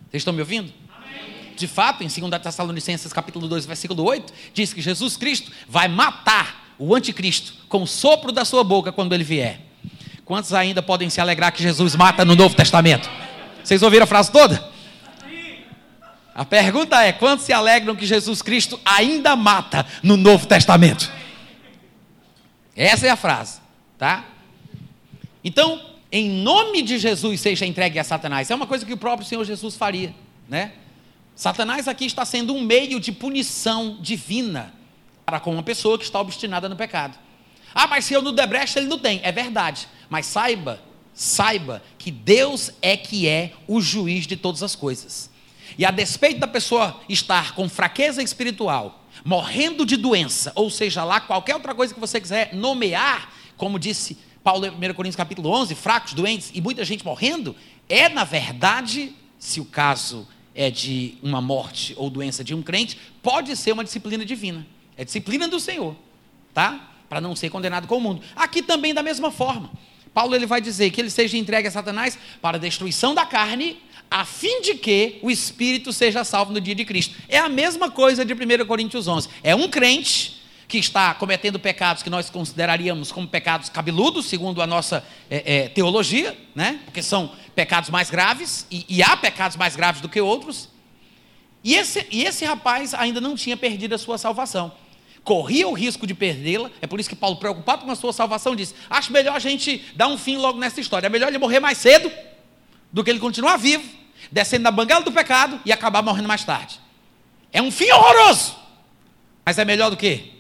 Vocês 0.09 0.21
estão 0.21 0.33
me 0.33 0.41
ouvindo? 0.41 0.71
De 1.55 1.67
fato, 1.67 2.03
em 2.03 2.07
2 2.07 2.41
Tessalonicenses 2.41 3.13
capítulo 3.13 3.47
2, 3.47 3.65
versículo 3.65 4.03
8, 4.03 4.33
diz 4.53 4.73
que 4.73 4.81
Jesus 4.81 5.15
Cristo 5.15 5.51
vai 5.67 5.87
matar 5.87 6.70
o 6.81 6.95
anticristo, 6.95 7.53
com 7.69 7.83
o 7.83 7.87
sopro 7.87 8.31
da 8.31 8.43
sua 8.43 8.63
boca 8.63 8.91
quando 8.91 9.13
ele 9.13 9.23
vier. 9.23 9.61
Quantos 10.25 10.51
ainda 10.51 10.81
podem 10.81 11.11
se 11.11 11.21
alegrar 11.21 11.51
que 11.51 11.61
Jesus 11.61 11.95
mata 11.95 12.25
no 12.25 12.35
Novo 12.35 12.55
Testamento? 12.55 13.07
Vocês 13.63 13.83
ouviram 13.83 14.05
a 14.05 14.07
frase 14.07 14.31
toda? 14.31 14.67
A 16.33 16.43
pergunta 16.43 16.99
é: 17.03 17.11
quantos 17.11 17.45
se 17.45 17.53
alegram 17.53 17.95
que 17.95 18.05
Jesus 18.05 18.41
Cristo 18.41 18.79
ainda 18.83 19.35
mata 19.35 19.85
no 20.01 20.17
Novo 20.17 20.47
Testamento? 20.47 21.11
Essa 22.75 23.05
é 23.05 23.09
a 23.11 23.15
frase, 23.15 23.59
tá? 23.95 24.25
Então, 25.43 25.79
em 26.11 26.29
nome 26.29 26.81
de 26.81 26.97
Jesus 26.97 27.41
seja 27.41 27.63
entregue 27.63 27.99
a 27.99 28.03
Satanás. 28.03 28.49
É 28.49 28.55
uma 28.55 28.65
coisa 28.65 28.83
que 28.85 28.93
o 28.93 28.97
próprio 28.97 29.27
Senhor 29.27 29.43
Jesus 29.45 29.75
faria, 29.75 30.15
né? 30.49 30.71
Satanás 31.35 31.87
aqui 31.87 32.05
está 32.05 32.25
sendo 32.25 32.55
um 32.55 32.61
meio 32.61 32.99
de 32.99 33.11
punição 33.11 33.97
divina 34.01 34.80
para 35.31 35.39
com 35.39 35.53
uma 35.53 35.63
pessoa 35.63 35.97
que 35.97 36.03
está 36.03 36.19
obstinada 36.19 36.67
no 36.67 36.75
pecado. 36.75 37.17
Ah, 37.73 37.87
mas 37.87 38.03
se 38.03 38.13
eu 38.13 38.31
der 38.33 38.47
brecha, 38.47 38.79
ele 38.79 38.89
não 38.89 38.99
tem. 38.99 39.21
É 39.23 39.31
verdade. 39.31 39.87
Mas 40.09 40.25
saiba, 40.25 40.81
saiba 41.13 41.81
que 41.97 42.11
Deus 42.11 42.71
é 42.81 42.97
que 42.97 43.29
é 43.29 43.53
o 43.65 43.79
juiz 43.79 44.27
de 44.27 44.35
todas 44.35 44.61
as 44.61 44.75
coisas. 44.75 45.29
E 45.77 45.85
a 45.85 45.91
despeito 45.91 46.41
da 46.41 46.47
pessoa 46.47 46.99
estar 47.07 47.55
com 47.55 47.69
fraqueza 47.69 48.21
espiritual, 48.21 49.05
morrendo 49.23 49.85
de 49.85 49.95
doença, 49.95 50.51
ou 50.53 50.69
seja 50.69 51.05
lá, 51.05 51.21
qualquer 51.21 51.55
outra 51.55 51.73
coisa 51.73 51.93
que 51.93 51.99
você 51.99 52.19
quiser 52.19 52.53
nomear, 52.53 53.31
como 53.55 53.79
disse 53.79 54.17
Paulo 54.43 54.65
em 54.65 54.69
1 54.69 54.93
Coríntios 54.93 55.15
capítulo 55.15 55.49
11, 55.49 55.73
fracos, 55.75 56.13
doentes 56.13 56.51
e 56.53 56.59
muita 56.59 56.83
gente 56.83 57.05
morrendo, 57.05 57.55
é 57.87 58.09
na 58.09 58.25
verdade, 58.25 59.15
se 59.39 59.61
o 59.61 59.65
caso 59.65 60.27
é 60.53 60.69
de 60.69 61.17
uma 61.23 61.39
morte 61.39 61.93
ou 61.95 62.09
doença 62.09 62.43
de 62.43 62.53
um 62.53 62.61
crente, 62.61 62.97
pode 63.23 63.55
ser 63.55 63.71
uma 63.71 63.85
disciplina 63.85 64.25
divina. 64.25 64.67
É 65.01 65.03
disciplina 65.03 65.47
do 65.47 65.59
Senhor, 65.59 65.95
tá? 66.53 66.91
Para 67.09 67.19
não 67.19 67.35
ser 67.35 67.49
condenado 67.49 67.87
com 67.87 67.97
o 67.97 67.99
mundo. 67.99 68.21
Aqui 68.35 68.61
também 68.61 68.93
da 68.93 69.01
mesma 69.01 69.31
forma. 69.31 69.71
Paulo 70.13 70.35
ele 70.35 70.45
vai 70.45 70.61
dizer 70.61 70.91
que 70.91 71.01
ele 71.01 71.09
seja 71.09 71.35
entregue 71.39 71.67
a 71.67 71.71
Satanás 71.71 72.19
para 72.39 72.57
a 72.57 72.59
destruição 72.59 73.15
da 73.15 73.25
carne, 73.25 73.81
a 74.11 74.23
fim 74.25 74.61
de 74.61 74.75
que 74.75 75.17
o 75.23 75.31
espírito 75.31 75.91
seja 75.91 76.23
salvo 76.23 76.53
no 76.53 76.61
dia 76.61 76.75
de 76.75 76.85
Cristo. 76.85 77.15
É 77.27 77.39
a 77.39 77.49
mesma 77.49 77.89
coisa 77.89 78.23
de 78.23 78.31
1 78.31 78.63
Coríntios 78.67 79.07
11. 79.07 79.27
É 79.41 79.55
um 79.55 79.67
crente 79.67 80.39
que 80.67 80.77
está 80.77 81.15
cometendo 81.15 81.57
pecados 81.57 82.03
que 82.03 82.09
nós 82.09 82.29
consideraríamos 82.29 83.11
como 83.11 83.27
pecados 83.27 83.69
cabeludos, 83.69 84.27
segundo 84.27 84.61
a 84.61 84.67
nossa 84.67 85.03
é, 85.31 85.63
é, 85.63 85.69
teologia, 85.69 86.37
né? 86.53 86.79
porque 86.85 87.01
são 87.01 87.31
pecados 87.55 87.89
mais 87.89 88.11
graves, 88.11 88.67
e, 88.69 88.85
e, 88.87 89.01
há 89.01 89.17
pecados 89.17 89.57
mais 89.57 89.75
graves 89.75 89.99
do 89.99 90.07
que 90.07 90.21
outros. 90.21 90.69
E 91.63 91.73
esse, 91.73 92.05
e 92.11 92.23
esse 92.23 92.45
rapaz 92.45 92.93
ainda 92.93 93.19
não 93.19 93.33
tinha 93.33 93.57
perdido 93.57 93.95
a 93.95 93.97
sua 93.97 94.19
salvação 94.19 94.71
corria 95.23 95.67
o 95.67 95.73
risco 95.73 96.07
de 96.07 96.13
perdê-la. 96.13 96.69
É 96.81 96.87
por 96.87 96.99
isso 96.99 97.09
que 97.09 97.15
Paulo, 97.15 97.37
preocupado 97.37 97.85
com 97.85 97.91
a 97.91 97.95
sua 97.95 98.13
salvação, 98.13 98.55
disse: 98.55 98.75
Acho 98.89 99.11
melhor 99.11 99.35
a 99.35 99.39
gente 99.39 99.83
dar 99.95 100.07
um 100.07 100.17
fim 100.17 100.37
logo 100.37 100.59
nessa 100.59 100.79
história. 100.79 101.07
É 101.07 101.09
melhor 101.09 101.27
ele 101.29 101.37
morrer 101.37 101.59
mais 101.59 101.77
cedo 101.77 102.11
do 102.91 103.03
que 103.03 103.09
ele 103.09 103.19
continuar 103.19 103.57
vivo, 103.57 103.87
descendo 104.31 104.63
na 104.63 104.71
bangala 104.71 105.03
do 105.03 105.11
pecado 105.11 105.59
e 105.65 105.71
acabar 105.71 106.01
morrendo 106.01 106.27
mais 106.27 106.43
tarde. 106.43 106.79
É 107.51 107.61
um 107.61 107.71
fim 107.71 107.91
horroroso. 107.91 108.55
Mas 109.45 109.57
é 109.57 109.65
melhor 109.65 109.89
do 109.89 109.97
que? 109.97 110.31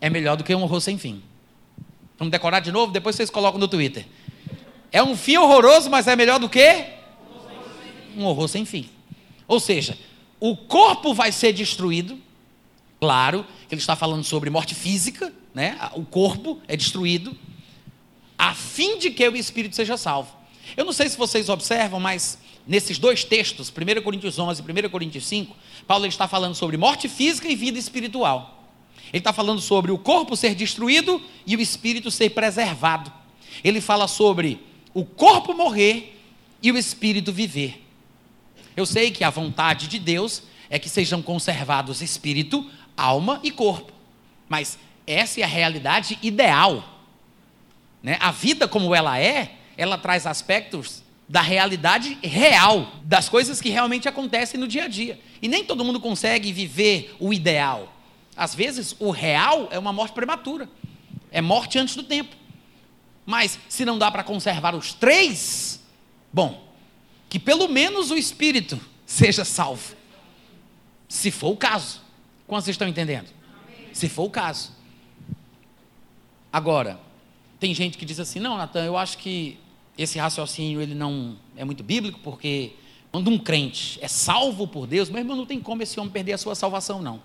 É 0.00 0.08
melhor 0.08 0.36
do 0.36 0.44
que 0.44 0.54
um 0.54 0.62
horror 0.62 0.80
sem 0.80 0.96
fim. 0.96 1.22
Vamos 2.18 2.30
decorar 2.32 2.60
de 2.60 2.70
novo? 2.70 2.92
Depois 2.92 3.16
vocês 3.16 3.30
colocam 3.30 3.58
no 3.58 3.68
Twitter. 3.68 4.06
É 4.92 5.02
um 5.02 5.16
fim 5.16 5.36
horroroso, 5.36 5.90
mas 5.90 6.06
é 6.06 6.16
melhor 6.16 6.38
do 6.38 6.48
que? 6.48 6.84
Um 8.16 8.24
horror 8.24 8.48
sem 8.48 8.64
fim. 8.64 8.88
Ou 9.46 9.60
seja, 9.60 9.98
o 10.38 10.56
corpo 10.56 11.12
vai 11.14 11.32
ser 11.32 11.52
destruído, 11.52 12.18
Claro 13.00 13.46
que 13.66 13.74
ele 13.74 13.80
está 13.80 13.96
falando 13.96 14.22
sobre 14.22 14.50
morte 14.50 14.74
física, 14.74 15.32
né? 15.54 15.78
o 15.94 16.04
corpo 16.04 16.60
é 16.68 16.76
destruído, 16.76 17.36
a 18.38 18.54
fim 18.54 18.98
de 18.98 19.10
que 19.10 19.26
o 19.26 19.36
espírito 19.36 19.74
seja 19.74 19.96
salvo. 19.96 20.30
Eu 20.76 20.84
não 20.84 20.92
sei 20.92 21.08
se 21.08 21.16
vocês 21.16 21.48
observam, 21.48 21.98
mas 21.98 22.38
nesses 22.66 22.98
dois 22.98 23.24
textos, 23.24 23.70
1 23.70 24.02
Coríntios 24.02 24.38
11 24.38 24.62
e 24.62 24.86
1 24.86 24.90
Coríntios 24.90 25.26
5, 25.26 25.56
Paulo 25.86 26.06
está 26.06 26.28
falando 26.28 26.54
sobre 26.54 26.76
morte 26.76 27.08
física 27.08 27.48
e 27.48 27.56
vida 27.56 27.78
espiritual. 27.78 28.68
Ele 29.12 29.18
está 29.18 29.32
falando 29.32 29.60
sobre 29.60 29.90
o 29.90 29.98
corpo 29.98 30.36
ser 30.36 30.54
destruído 30.54 31.20
e 31.46 31.56
o 31.56 31.60
espírito 31.60 32.10
ser 32.10 32.30
preservado. 32.30 33.12
Ele 33.64 33.80
fala 33.80 34.06
sobre 34.06 34.60
o 34.94 35.04
corpo 35.04 35.54
morrer 35.54 36.20
e 36.62 36.70
o 36.70 36.78
espírito 36.78 37.32
viver. 37.32 37.84
Eu 38.76 38.86
sei 38.86 39.10
que 39.10 39.24
a 39.24 39.30
vontade 39.30 39.88
de 39.88 39.98
Deus 39.98 40.42
é 40.68 40.78
que 40.78 40.88
sejam 40.88 41.20
conservados 41.20 42.00
espírito, 42.00 42.64
alma 43.00 43.40
e 43.42 43.50
corpo. 43.50 43.92
Mas 44.48 44.78
essa 45.06 45.40
é 45.40 45.42
a 45.44 45.46
realidade 45.46 46.18
ideal. 46.22 46.84
Né? 48.02 48.16
A 48.20 48.30
vida 48.30 48.68
como 48.68 48.94
ela 48.94 49.18
é, 49.18 49.56
ela 49.76 49.98
traz 49.98 50.26
aspectos 50.26 51.02
da 51.28 51.40
realidade 51.40 52.18
real, 52.22 52.92
das 53.04 53.28
coisas 53.28 53.60
que 53.60 53.68
realmente 53.68 54.08
acontecem 54.08 54.58
no 54.58 54.66
dia 54.66 54.84
a 54.84 54.88
dia. 54.88 55.20
E 55.40 55.46
nem 55.46 55.64
todo 55.64 55.84
mundo 55.84 56.00
consegue 56.00 56.52
viver 56.52 57.14
o 57.20 57.32
ideal. 57.32 57.94
Às 58.36 58.54
vezes, 58.54 58.96
o 58.98 59.10
real 59.10 59.68
é 59.70 59.78
uma 59.78 59.92
morte 59.92 60.12
prematura, 60.12 60.68
é 61.30 61.40
morte 61.40 61.78
antes 61.78 61.94
do 61.94 62.02
tempo. 62.02 62.34
Mas 63.24 63.60
se 63.68 63.84
não 63.84 63.96
dá 63.96 64.10
para 64.10 64.24
conservar 64.24 64.74
os 64.74 64.92
três, 64.92 65.80
bom, 66.32 66.68
que 67.28 67.38
pelo 67.38 67.68
menos 67.68 68.10
o 68.10 68.16
espírito 68.16 68.80
seja 69.06 69.44
salvo, 69.44 69.94
se 71.08 71.30
for 71.30 71.50
o 71.50 71.56
caso. 71.56 72.00
Quantos 72.50 72.66
estão 72.66 72.88
entendendo? 72.88 73.28
Se 73.92 74.08
for 74.08 74.24
o 74.24 74.30
caso. 74.30 74.72
Agora, 76.52 76.98
tem 77.60 77.72
gente 77.72 77.96
que 77.96 78.04
diz 78.04 78.18
assim: 78.18 78.40
não, 78.40 78.56
Natan, 78.56 78.84
eu 78.84 78.96
acho 78.96 79.18
que 79.18 79.56
esse 79.96 80.18
raciocínio 80.18 80.80
ele 80.80 80.92
não 80.92 81.36
é 81.56 81.64
muito 81.64 81.84
bíblico, 81.84 82.18
porque 82.24 82.72
Quando 83.12 83.28
um 83.28 83.38
crente 83.38 83.98
é 84.00 84.06
salvo 84.06 84.66
por 84.68 84.86
Deus, 84.86 85.10
meu 85.10 85.18
irmão, 85.18 85.36
não 85.36 85.46
tem 85.46 85.60
como 85.60 85.82
esse 85.82 85.98
homem 85.98 86.12
perder 86.12 86.34
a 86.34 86.38
sua 86.38 86.54
salvação, 86.54 87.02
não. 87.02 87.20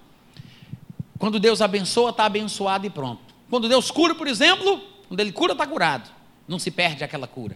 Quando 1.19 1.39
Deus 1.39 1.61
abençoa, 1.61 2.09
está 2.09 2.25
abençoado 2.25 2.87
e 2.87 2.89
pronto. 2.89 3.21
Quando 3.49 3.69
Deus 3.69 3.91
cura, 3.91 4.15
por 4.15 4.27
exemplo, 4.27 4.81
quando 5.07 5.19
Ele 5.19 5.31
cura, 5.31 5.53
está 5.53 5.65
curado. 5.65 6.09
Não 6.47 6.57
se 6.57 6.71
perde 6.71 7.03
aquela 7.03 7.27
cura. 7.27 7.55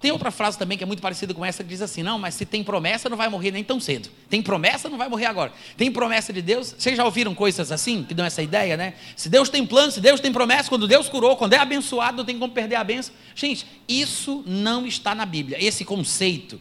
Tem 0.00 0.10
outra 0.10 0.30
frase 0.30 0.58
também 0.58 0.78
que 0.78 0.84
é 0.84 0.86
muito 0.86 1.02
parecida 1.02 1.34
com 1.34 1.44
essa, 1.44 1.62
que 1.62 1.68
diz 1.68 1.82
assim: 1.82 2.02
não, 2.02 2.18
mas 2.18 2.34
se 2.34 2.46
tem 2.46 2.64
promessa, 2.64 3.08
não 3.08 3.16
vai 3.16 3.28
morrer 3.28 3.50
nem 3.50 3.62
tão 3.62 3.78
cedo. 3.78 4.08
Tem 4.28 4.40
promessa, 4.40 4.88
não 4.88 4.96
vai 4.96 5.08
morrer 5.08 5.26
agora. 5.26 5.52
Tem 5.76 5.92
promessa 5.92 6.32
de 6.32 6.40
Deus. 6.40 6.74
Vocês 6.78 6.96
já 6.96 7.04
ouviram 7.04 7.34
coisas 7.34 7.70
assim, 7.70 8.04
que 8.04 8.14
dão 8.14 8.24
essa 8.24 8.42
ideia, 8.42 8.76
né? 8.76 8.94
Se 9.14 9.28
Deus 9.28 9.48
tem 9.48 9.66
plano, 9.66 9.92
se 9.92 10.00
Deus 10.00 10.20
tem 10.20 10.32
promessa, 10.32 10.68
quando 10.68 10.88
Deus 10.88 11.08
curou, 11.08 11.36
quando 11.36 11.52
é 11.52 11.58
abençoado, 11.58 12.18
não 12.18 12.24
tem 12.24 12.38
como 12.38 12.52
perder 12.52 12.76
a 12.76 12.84
benção. 12.84 13.14
Gente, 13.34 13.66
isso 13.88 14.42
não 14.46 14.86
está 14.86 15.14
na 15.14 15.26
Bíblia. 15.26 15.62
Esse 15.62 15.84
conceito 15.84 16.60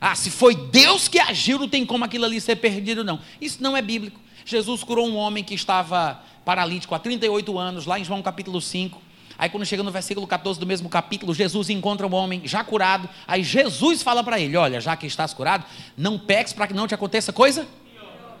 ah, 0.00 0.14
se 0.14 0.30
foi 0.30 0.54
Deus 0.54 1.08
que 1.08 1.18
agiu, 1.18 1.58
não 1.58 1.68
tem 1.68 1.84
como 1.84 2.04
aquilo 2.04 2.24
ali 2.24 2.40
ser 2.40 2.56
perdido, 2.56 3.02
não. 3.02 3.18
Isso 3.40 3.62
não 3.62 3.76
é 3.76 3.82
bíblico. 3.82 4.20
Jesus 4.44 4.84
curou 4.84 5.08
um 5.08 5.16
homem 5.16 5.42
que 5.42 5.54
estava 5.54 6.22
paralítico 6.44 6.94
há 6.94 6.98
38 6.98 7.58
anos, 7.58 7.86
lá 7.86 7.98
em 7.98 8.04
João 8.04 8.22
capítulo 8.22 8.60
5. 8.60 9.02
Aí 9.38 9.48
quando 9.48 9.66
chega 9.66 9.82
no 9.82 9.90
versículo 9.90 10.26
14 10.26 10.58
do 10.58 10.66
mesmo 10.66 10.88
capítulo, 10.88 11.34
Jesus 11.34 11.68
encontra 11.70 12.06
um 12.06 12.14
homem 12.14 12.42
já 12.44 12.64
curado. 12.64 13.08
Aí 13.26 13.42
Jesus 13.42 14.02
fala 14.02 14.24
para 14.24 14.40
ele: 14.40 14.56
Olha, 14.56 14.80
já 14.80 14.96
que 14.96 15.06
estás 15.06 15.34
curado, 15.34 15.64
não 15.96 16.18
peques 16.18 16.52
para 16.52 16.66
que 16.66 16.74
não 16.74 16.86
te 16.86 16.94
aconteça 16.94 17.32
coisa. 17.32 17.66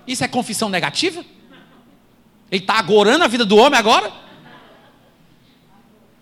Isso 0.06 0.24
é 0.24 0.28
confissão 0.28 0.68
negativa? 0.68 1.24
Ele 2.50 2.62
está 2.62 2.78
agorando 2.78 3.24
a 3.24 3.28
vida 3.28 3.44
do 3.44 3.56
homem 3.56 3.78
agora? 3.78 4.12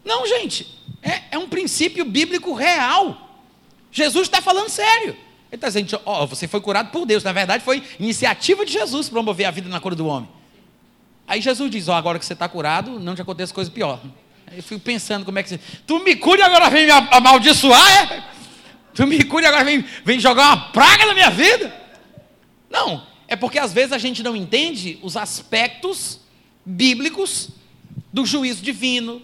Não, 0.05 0.27
gente. 0.27 0.66
É, 1.03 1.22
é 1.33 1.39
um 1.39 1.49
princípio 1.49 2.05
bíblico 2.05 2.55
real. 2.55 3.43
Jesus 3.93 4.27
está 4.27 4.41
falando 4.41 4.68
sério. 4.68 5.11
Ele 5.11 5.57
está 5.57 5.68
dizendo, 5.68 6.01
ó, 6.05 6.25
oh, 6.25 6.27
você 6.27 6.49
foi 6.49 6.61
curado 6.61 6.91
por 6.91 7.07
Deus. 7.07 7.22
Na 7.22 7.33
verdade, 7.33 7.62
foi 7.62 7.83
iniciativa 8.01 8.64
de 8.64 8.72
Jesus 8.72 9.09
promover 9.09 9.47
a 9.47 9.51
vida 9.51 9.68
na 9.68 9.79
cura 9.79 9.95
do 9.95 10.07
homem. 10.07 10.29
Aí 11.27 11.41
Jesus 11.41 11.70
diz, 11.70 11.89
ó, 11.89 11.93
oh, 11.93 11.95
agora 11.95 12.18
que 12.18 12.25
você 12.25 12.33
está 12.33 12.49
curado, 12.49 12.99
não 12.99 13.14
te 13.14 13.22
aconteça 13.22 13.55
coisa 13.55 13.70
pior. 13.70 14.01
Aí 14.47 14.59
eu 14.59 14.62
fico 14.62 14.80
pensando 14.80 15.24
como 15.24 15.38
é 15.38 15.42
que. 15.42 15.59
Tu 15.86 15.99
me 16.01 16.16
cure 16.16 16.42
agora 16.42 16.70
vem 16.70 16.86
me 16.86 16.90
amaldiçoar, 16.90 18.03
é? 18.03 18.24
Tu 18.95 19.07
me 19.07 19.22
cure 19.24 19.47
agora 19.47 19.64
vem, 19.64 19.84
vem 20.05 20.20
jogar 20.20 20.47
uma 20.47 20.68
praga 20.70 21.07
na 21.07 21.14
minha 21.14 21.30
vida? 21.30 21.74
Não, 22.70 23.07
é 23.26 23.36
porque 23.36 23.59
às 23.59 23.72
vezes 23.72 23.92
a 23.92 23.99
gente 23.99 24.22
não 24.22 24.36
entende 24.36 24.99
os 25.03 25.16
aspectos 25.16 26.20
bíblicos 26.64 27.51
do 28.12 28.24
juízo 28.24 28.62
divino, 28.62 29.22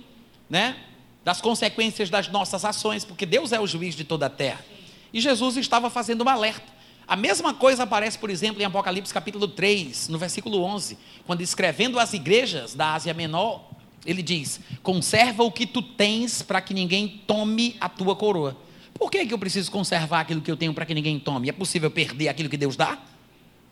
né? 0.48 0.76
Das 1.24 1.40
consequências 1.40 2.10
das 2.10 2.28
nossas 2.28 2.64
ações, 2.64 3.04
porque 3.04 3.26
Deus 3.26 3.52
é 3.52 3.60
o 3.60 3.66
juiz 3.66 3.94
de 3.94 4.04
toda 4.04 4.26
a 4.26 4.30
terra. 4.30 4.64
E 5.12 5.20
Jesus 5.20 5.56
estava 5.56 5.90
fazendo 5.90 6.24
um 6.24 6.28
alerta. 6.28 6.80
A 7.06 7.16
mesma 7.16 7.52
coisa 7.52 7.82
aparece, 7.82 8.16
por 8.16 8.30
exemplo, 8.30 8.62
em 8.62 8.64
Apocalipse 8.64 9.12
capítulo 9.12 9.48
3, 9.48 10.08
no 10.08 10.18
versículo 10.18 10.62
11, 10.62 10.96
quando 11.26 11.40
escrevendo 11.40 11.98
às 11.98 12.12
igrejas 12.12 12.74
da 12.74 12.94
Ásia 12.94 13.12
Menor, 13.12 13.68
ele 14.04 14.22
diz: 14.22 14.60
Conserva 14.82 15.42
o 15.42 15.52
que 15.52 15.66
tu 15.66 15.82
tens 15.82 16.42
para 16.42 16.60
que 16.60 16.72
ninguém 16.72 17.22
tome 17.26 17.76
a 17.80 17.88
tua 17.88 18.16
coroa. 18.16 18.56
Por 18.94 19.10
que, 19.10 19.24
que 19.26 19.32
eu 19.32 19.38
preciso 19.38 19.70
conservar 19.70 20.20
aquilo 20.20 20.40
que 20.40 20.50
eu 20.50 20.56
tenho 20.56 20.74
para 20.74 20.84
que 20.84 20.94
ninguém 20.94 21.18
tome? 21.18 21.48
É 21.48 21.52
possível 21.52 21.90
perder 21.90 22.28
aquilo 22.28 22.48
que 22.48 22.56
Deus 22.56 22.76
dá? 22.76 22.98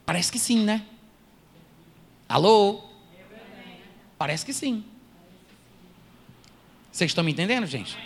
Parece 0.07 0.33
que 0.33 0.39
sim, 0.39 0.61
né? 0.61 0.85
Alô? 2.29 2.83
Parece 4.17 4.45
que 4.45 4.53
sim. 4.53 4.85
Vocês 6.91 7.11
estão 7.11 7.23
me 7.23 7.31
entendendo, 7.31 7.67
gente? 7.67 7.97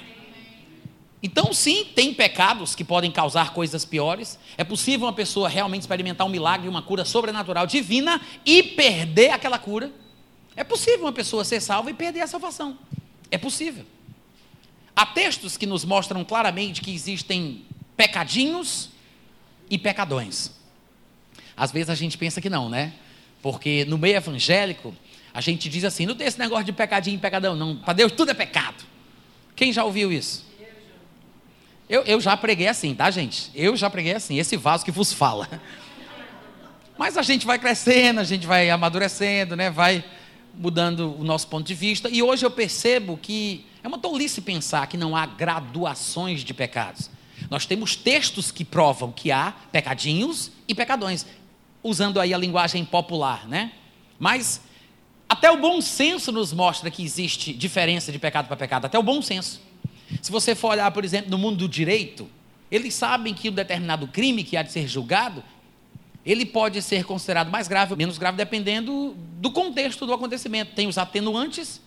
Então, 1.22 1.52
sim, 1.52 1.84
tem 1.94 2.12
pecados 2.12 2.74
que 2.74 2.82
podem 2.82 3.10
causar 3.10 3.52
coisas 3.54 3.84
piores. 3.84 4.38
É 4.58 4.64
possível 4.64 5.06
uma 5.06 5.12
pessoa 5.12 5.48
realmente 5.48 5.82
experimentar 5.82 6.26
um 6.26 6.30
milagre, 6.30 6.68
uma 6.68 6.82
cura 6.82 7.04
sobrenatural 7.04 7.66
divina 7.66 8.20
e 8.44 8.62
perder 8.62 9.30
aquela 9.30 9.58
cura. 9.58 9.92
É 10.56 10.64
possível 10.64 11.06
uma 11.06 11.12
pessoa 11.12 11.44
ser 11.44 11.60
salva 11.60 11.90
e 11.90 11.94
perder 11.94 12.20
a 12.20 12.26
salvação. 12.26 12.78
É 13.30 13.38
possível. 13.38 13.84
Há 14.94 15.06
textos 15.06 15.56
que 15.56 15.66
nos 15.66 15.84
mostram 15.84 16.22
claramente 16.24 16.80
que 16.82 16.94
existem 16.94 17.64
pecadinhos 17.96 18.90
e 19.70 19.78
pecadões. 19.78 20.50
Às 21.56 21.72
vezes 21.72 21.88
a 21.88 21.94
gente 21.94 22.18
pensa 22.18 22.40
que 22.40 22.50
não, 22.50 22.68
né? 22.68 22.92
Porque 23.40 23.84
no 23.86 23.96
meio 23.96 24.16
evangélico, 24.16 24.94
a 25.32 25.40
gente 25.40 25.68
diz 25.68 25.84
assim: 25.84 26.04
não 26.04 26.14
tem 26.14 26.26
esse 26.26 26.38
negócio 26.38 26.64
de 26.64 26.72
pecadinho 26.72 27.16
e 27.16 27.20
pecadão, 27.20 27.56
não. 27.56 27.76
Para 27.76 27.94
Deus 27.94 28.12
tudo 28.12 28.30
é 28.30 28.34
pecado. 28.34 28.84
Quem 29.56 29.72
já 29.72 29.84
ouviu 29.84 30.12
isso? 30.12 30.44
Eu, 31.88 32.02
eu 32.04 32.20
já 32.20 32.36
preguei 32.36 32.68
assim, 32.68 32.94
tá, 32.94 33.10
gente? 33.10 33.50
Eu 33.54 33.76
já 33.76 33.90
preguei 33.90 34.14
assim, 34.14 34.38
esse 34.38 34.56
vaso 34.56 34.84
que 34.84 34.90
vos 34.90 35.12
fala. 35.12 35.48
Mas 36.96 37.16
a 37.16 37.22
gente 37.22 37.44
vai 37.44 37.58
crescendo, 37.58 38.20
a 38.20 38.24
gente 38.24 38.46
vai 38.46 38.70
amadurecendo, 38.70 39.56
né? 39.56 39.70
Vai 39.70 40.04
mudando 40.54 41.16
o 41.18 41.24
nosso 41.24 41.48
ponto 41.48 41.66
de 41.66 41.74
vista. 41.74 42.08
E 42.08 42.22
hoje 42.22 42.44
eu 42.44 42.50
percebo 42.50 43.16
que 43.16 43.64
é 43.82 43.88
uma 43.88 43.98
tolice 43.98 44.40
pensar 44.40 44.86
que 44.86 44.96
não 44.96 45.16
há 45.16 45.26
graduações 45.26 46.44
de 46.44 46.54
pecados. 46.54 47.10
Nós 47.50 47.66
temos 47.66 47.96
textos 47.96 48.50
que 48.50 48.64
provam 48.64 49.10
que 49.10 49.30
há 49.30 49.52
pecadinhos 49.70 50.52
e 50.68 50.74
pecadões, 50.74 51.26
usando 51.82 52.20
aí 52.20 52.32
a 52.32 52.38
linguagem 52.38 52.84
popular, 52.84 53.46
né? 53.48 53.72
Mas 54.18 54.62
até 55.28 55.50
o 55.50 55.56
bom 55.56 55.80
senso 55.80 56.30
nos 56.30 56.52
mostra 56.52 56.90
que 56.90 57.02
existe 57.02 57.52
diferença 57.52 58.12
de 58.12 58.18
pecado 58.18 58.46
para 58.46 58.56
pecado, 58.56 58.84
até 58.84 58.98
o 58.98 59.02
bom 59.02 59.20
senso. 59.20 59.60
Se 60.20 60.30
você 60.30 60.54
for 60.54 60.68
olhar, 60.68 60.90
por 60.90 61.04
exemplo, 61.04 61.30
no 61.30 61.38
mundo 61.38 61.56
do 61.56 61.68
direito, 61.68 62.28
eles 62.70 62.94
sabem 62.94 63.34
que 63.34 63.48
um 63.48 63.52
determinado 63.52 64.06
crime 64.06 64.44
que 64.44 64.56
há 64.56 64.62
de 64.62 64.72
ser 64.72 64.86
julgado, 64.86 65.42
ele 66.24 66.46
pode 66.46 66.80
ser 66.82 67.04
considerado 67.04 67.50
mais 67.50 67.66
grave 67.66 67.92
ou 67.92 67.98
menos 67.98 68.16
grave, 68.16 68.36
dependendo 68.36 69.16
do 69.38 69.50
contexto 69.50 70.06
do 70.06 70.12
acontecimento. 70.12 70.74
Tem 70.74 70.86
os 70.86 70.96
atenuantes, 70.98 71.80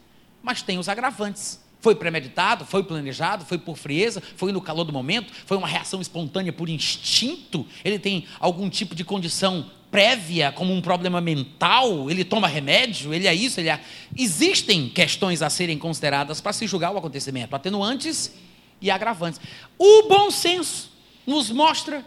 mas 0.43 0.61
tem 0.61 0.77
os 0.77 0.89
agravantes. 0.89 1.63
Foi 1.79 1.95
premeditado, 1.95 2.65
foi 2.65 2.83
planejado, 2.83 3.45
foi 3.45 3.57
por 3.57 3.77
frieza, 3.77 4.21
foi 4.35 4.51
no 4.51 4.59
calor 4.59 4.83
do 4.83 4.91
momento, 4.91 5.31
foi 5.45 5.55
uma 5.55 5.67
reação 5.67 6.01
espontânea 6.01 6.51
por 6.51 6.67
instinto. 6.67 7.65
Ele 7.83 7.99
tem 7.99 8.25
algum 8.39 8.69
tipo 8.69 8.95
de 8.95 9.03
condição 9.03 9.69
prévia, 9.89 10.51
como 10.51 10.73
um 10.73 10.81
problema 10.81 11.21
mental, 11.21 12.11
ele 12.11 12.25
toma 12.25 12.47
remédio, 12.49 13.13
ele 13.13 13.27
é 13.27 13.33
isso, 13.33 13.61
ele 13.61 13.69
é. 13.69 13.79
Existem 14.17 14.89
questões 14.89 15.41
a 15.41 15.49
serem 15.49 15.77
consideradas 15.77 16.41
para 16.41 16.51
se 16.51 16.67
julgar 16.67 16.91
o 16.91 16.97
acontecimento, 16.97 17.55
atenuantes 17.55 18.33
e 18.81 18.91
agravantes. 18.91 19.39
O 19.77 20.09
bom 20.09 20.29
senso 20.29 20.91
nos 21.25 21.49
mostra 21.49 22.03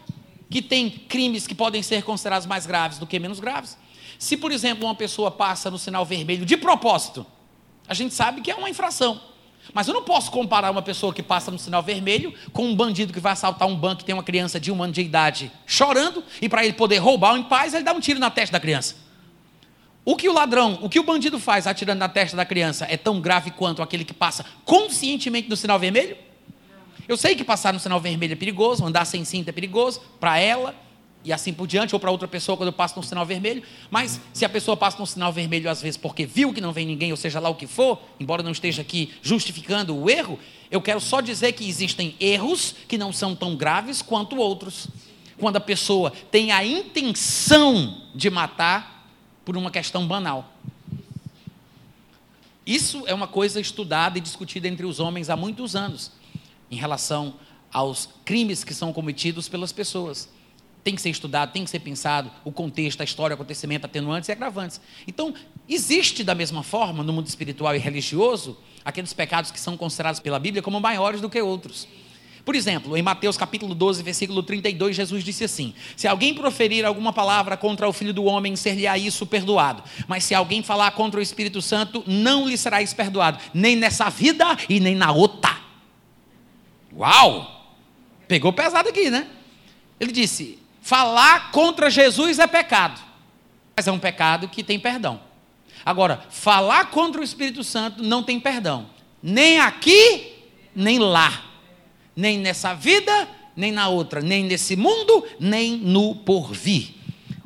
que 0.51 0.63
tem 0.63 0.91
crimes 0.91 1.47
que 1.47 1.55
podem 1.55 1.83
ser 1.83 2.03
considerados 2.03 2.47
mais 2.47 2.67
graves 2.67 2.99
do 2.99 3.07
que 3.07 3.19
menos 3.19 3.41
graves. 3.41 3.77
Se, 4.19 4.37
por 4.37 4.51
exemplo, 4.51 4.85
uma 4.87 4.95
pessoa 4.95 5.31
passa 5.31 5.71
no 5.71 5.79
sinal 5.79 6.05
vermelho 6.05 6.45
de 6.45 6.57
propósito, 6.57 7.27
a 7.87 7.95
gente 7.95 8.15
sabe 8.15 8.41
que 8.41 8.51
é 8.51 8.55
uma 8.55 8.69
infração. 8.69 9.21
Mas 9.73 9.87
eu 9.87 9.95
não 9.95 10.03
posso 10.03 10.31
comparar 10.31 10.71
uma 10.71 10.81
pessoa 10.81 11.13
que 11.13 11.23
passa 11.23 11.51
no 11.51 11.59
sinal 11.59 11.83
vermelho 11.83 12.33
com 12.53 12.67
um 12.67 12.75
bandido 12.75 13.13
que 13.13 13.21
vai 13.21 13.33
assaltar 13.33 13.69
um 13.69 13.77
banco 13.77 14.03
e 14.03 14.05
tem 14.05 14.15
uma 14.15 14.23
criança 14.23 14.59
de 14.59 14.73
um 14.73 14.83
ano 14.83 14.93
de 14.93 15.03
idade 15.03 15.53
chorando, 15.67 16.25
e 16.41 16.49
para 16.49 16.65
ele 16.65 16.73
poder 16.73 16.99
roubar 16.99 17.37
em 17.37 17.43
paz, 17.43 17.75
ele 17.75 17.85
dá 17.85 17.93
um 17.93 18.01
tiro 18.01 18.19
na 18.19 18.31
testa 18.31 18.53
da 18.53 18.61
criança. 18.61 18.97
O 20.05 20.17
que 20.17 20.27
o 20.27 20.33
ladrão, 20.33 20.79
o 20.81 20.89
que 20.89 20.99
o 20.99 21.03
bandido 21.03 21.39
faz 21.39 21.67
atirando 21.67 21.99
na 21.99 22.09
testa 22.09 22.35
da 22.35 22.47
criança 22.47 22.87
é 22.89 22.97
tão 22.97 23.21
grave 23.21 23.51
quanto 23.51 23.83
aquele 23.83 24.05
que 24.05 24.15
passa 24.15 24.45
conscientemente 24.65 25.51
no 25.51 25.57
sinal 25.57 25.79
vermelho? 25.79 26.17
Eu 27.09 27.17
sei 27.17 27.35
que 27.35 27.43
passar 27.43 27.73
no 27.73 27.81
sinal 27.81 27.99
vermelho 27.99 28.35
é 28.35 28.37
perigoso, 28.37 28.85
andar 28.85 29.07
sem 29.07 29.25
cinta 29.25 29.49
é 29.49 29.53
perigoso 29.53 30.01
para 30.21 30.39
ela, 30.39 30.75
e 31.25 31.33
assim 31.33 31.53
por 31.53 31.67
diante, 31.67 31.95
ou 31.95 32.01
para 32.01 32.11
outra 32.11 32.29
pessoa 32.29 32.57
quando 32.57 32.69
eu 32.69 32.73
passo 32.73 32.97
no 32.97 33.03
sinal 33.03 33.25
vermelho. 33.25 33.63
Mas 33.91 34.21
se 34.33 34.45
a 34.45 34.49
pessoa 34.49 34.77
passa 34.77 34.99
no 34.99 35.07
sinal 35.07 35.33
vermelho, 35.33 35.69
às 35.71 35.81
vezes 35.81 35.97
porque 35.97 36.27
viu 36.27 36.53
que 36.53 36.61
não 36.61 36.73
vem 36.73 36.87
ninguém, 36.87 37.11
ou 37.11 37.17
seja 37.17 37.41
lá 37.41 37.49
o 37.49 37.55
que 37.55 37.67
for, 37.67 37.99
embora 38.21 38.43
não 38.43 38.53
esteja 38.53 38.83
aqui 38.83 39.13
justificando 39.23 39.97
o 39.97 40.09
erro, 40.09 40.39
eu 40.71 40.81
quero 40.81 41.01
só 41.01 41.21
dizer 41.21 41.53
que 41.53 41.69
existem 41.69 42.15
erros 42.21 42.75
que 42.87 42.99
não 42.99 43.13
são 43.13 43.35
tão 43.35 43.57
graves 43.57 44.03
quanto 44.03 44.37
outros. 44.37 44.89
Quando 45.39 45.57
a 45.57 45.61
pessoa 45.61 46.13
tem 46.31 46.53
a 46.53 46.65
intenção 46.65 48.03
de 48.15 48.29
matar 48.29 49.09
por 49.45 49.57
uma 49.57 49.71
questão 49.71 50.07
banal. 50.07 50.53
Isso 52.67 53.05
é 53.07 53.15
uma 53.15 53.27
coisa 53.27 53.61
estudada 53.61 54.19
e 54.19 54.21
discutida 54.21 54.69
entre 54.69 54.85
os 54.85 55.01
homens 55.01 55.31
há 55.31 55.37
muitos 55.37 55.75
anos, 55.75 56.13
em 56.71 56.77
relação 56.77 57.35
aos 57.73 58.09
crimes 58.25 58.65
que 58.65 58.75
são 58.75 58.93
cometidos 58.93 59.49
pelas 59.49 59.73
pessoas 59.73 60.29
tem 60.89 60.95
que 60.95 61.03
ser 61.03 61.11
estudado, 61.11 61.53
tem 61.53 61.65
que 61.65 61.71
ser 61.71 61.81
pensado, 61.81 62.31
o 62.45 62.51
contexto, 62.51 63.03
a 63.03 63.05
história, 63.05 63.35
o 63.35 63.37
acontecimento, 63.37 63.85
atenuantes 63.85 64.29
e 64.31 64.33
agravantes. 64.33 64.81
Então, 65.07 65.35
existe 65.69 66.25
da 66.25 66.35
mesma 66.35 66.63
forma, 66.63 67.05
no 67.05 67.13
mundo 67.13 67.27
espiritual 67.27 67.77
e 67.77 67.79
religioso, 67.79 68.57
aqueles 68.83 69.13
pecados 69.13 69.51
que 69.51 69.61
são 69.61 69.77
considerados 69.77 70.19
pela 70.19 70.39
Bíblia 70.39 70.63
como 70.63 70.81
maiores 70.81 71.21
do 71.21 71.29
que 71.29 71.43
outros. 71.43 71.87
Por 72.43 72.55
exemplo, 72.55 72.97
em 72.97 73.03
Mateus 73.03 73.37
capítulo 73.37 73.75
12, 73.75 74.03
versículo 74.03 74.43
32, 74.43 74.97
Jesus 74.97 75.23
disse 75.23 75.45
assim: 75.45 75.75
Se 75.95 76.09
alguém 76.09 76.33
proferir 76.33 76.87
alguma 76.87 77.13
palavra 77.13 77.59
contra 77.59 77.87
o 77.87 77.93
filho 77.93 78.15
do 78.15 78.25
homem, 78.25 78.57
ser-lhe-á 78.57 78.97
isso 78.97 79.27
perdoado. 79.27 79.83
Mas 80.07 80.25
se 80.25 80.35
alguém 80.35 80.63
falar 80.63 80.93
contra 80.93 81.21
o 81.21 81.23
Espírito 81.23 81.61
Santo, 81.61 82.03
não 82.07 82.49
lhe 82.49 82.57
será 82.57 82.81
isso 82.81 82.97
perdoado, 82.97 83.39
nem 83.53 83.77
nessa 83.77 84.09
vida 84.09 84.57
e 84.67 84.81
nem 84.81 84.95
na 84.95 85.13
outra. 85.13 85.58
Uau! 86.99 87.55
Pegou 88.27 88.53
pesado 88.53 88.89
aqui, 88.89 89.09
né? 89.09 89.29
Ele 90.01 90.11
disse: 90.11 90.59
Falar 90.83 91.53
contra 91.53 91.89
Jesus 91.89 92.39
é 92.39 92.47
pecado, 92.47 93.01
mas 93.77 93.87
é 93.87 93.93
um 93.93 93.99
pecado 93.99 94.49
que 94.49 94.65
tem 94.65 94.79
perdão. 94.79 95.21
Agora, 95.85 96.27
falar 96.29 96.91
contra 96.91 97.21
o 97.21 97.25
Espírito 97.25 97.63
Santo 97.63 98.03
não 98.03 98.23
tem 98.23 98.41
perdão, 98.41 98.91
nem 99.23 99.61
aqui, 99.61 100.35
nem 100.75 100.99
lá, 100.99 101.45
nem 102.17 102.39
nessa 102.39 102.75
vida, 102.75 103.29
nem 103.57 103.71
na 103.71 103.89
outra, 103.89 104.21
nem 104.21 104.45
nesse 104.45 104.77
mundo, 104.77 105.25
nem 105.39 105.77
no 105.77 106.17
porvir. 106.17 106.95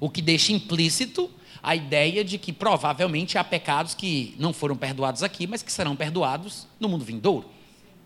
O 0.01 0.09
que 0.11 0.23
deixa 0.23 0.53
implícito 0.53 1.31
a 1.63 1.77
ideia 1.77 2.25
de 2.25 2.39
que 2.39 2.53
provavelmente 2.53 3.39
há 3.39 3.45
pecados 3.45 3.95
que 3.95 4.35
não 4.39 4.53
foram 4.53 4.77
perdoados 4.77 5.23
aqui, 5.23 5.47
mas 5.47 5.63
que 5.63 5.71
serão 5.71 5.95
perdoados 5.95 6.67
no 6.81 6.89
mundo 6.89 7.05
vindouro. 7.05 7.49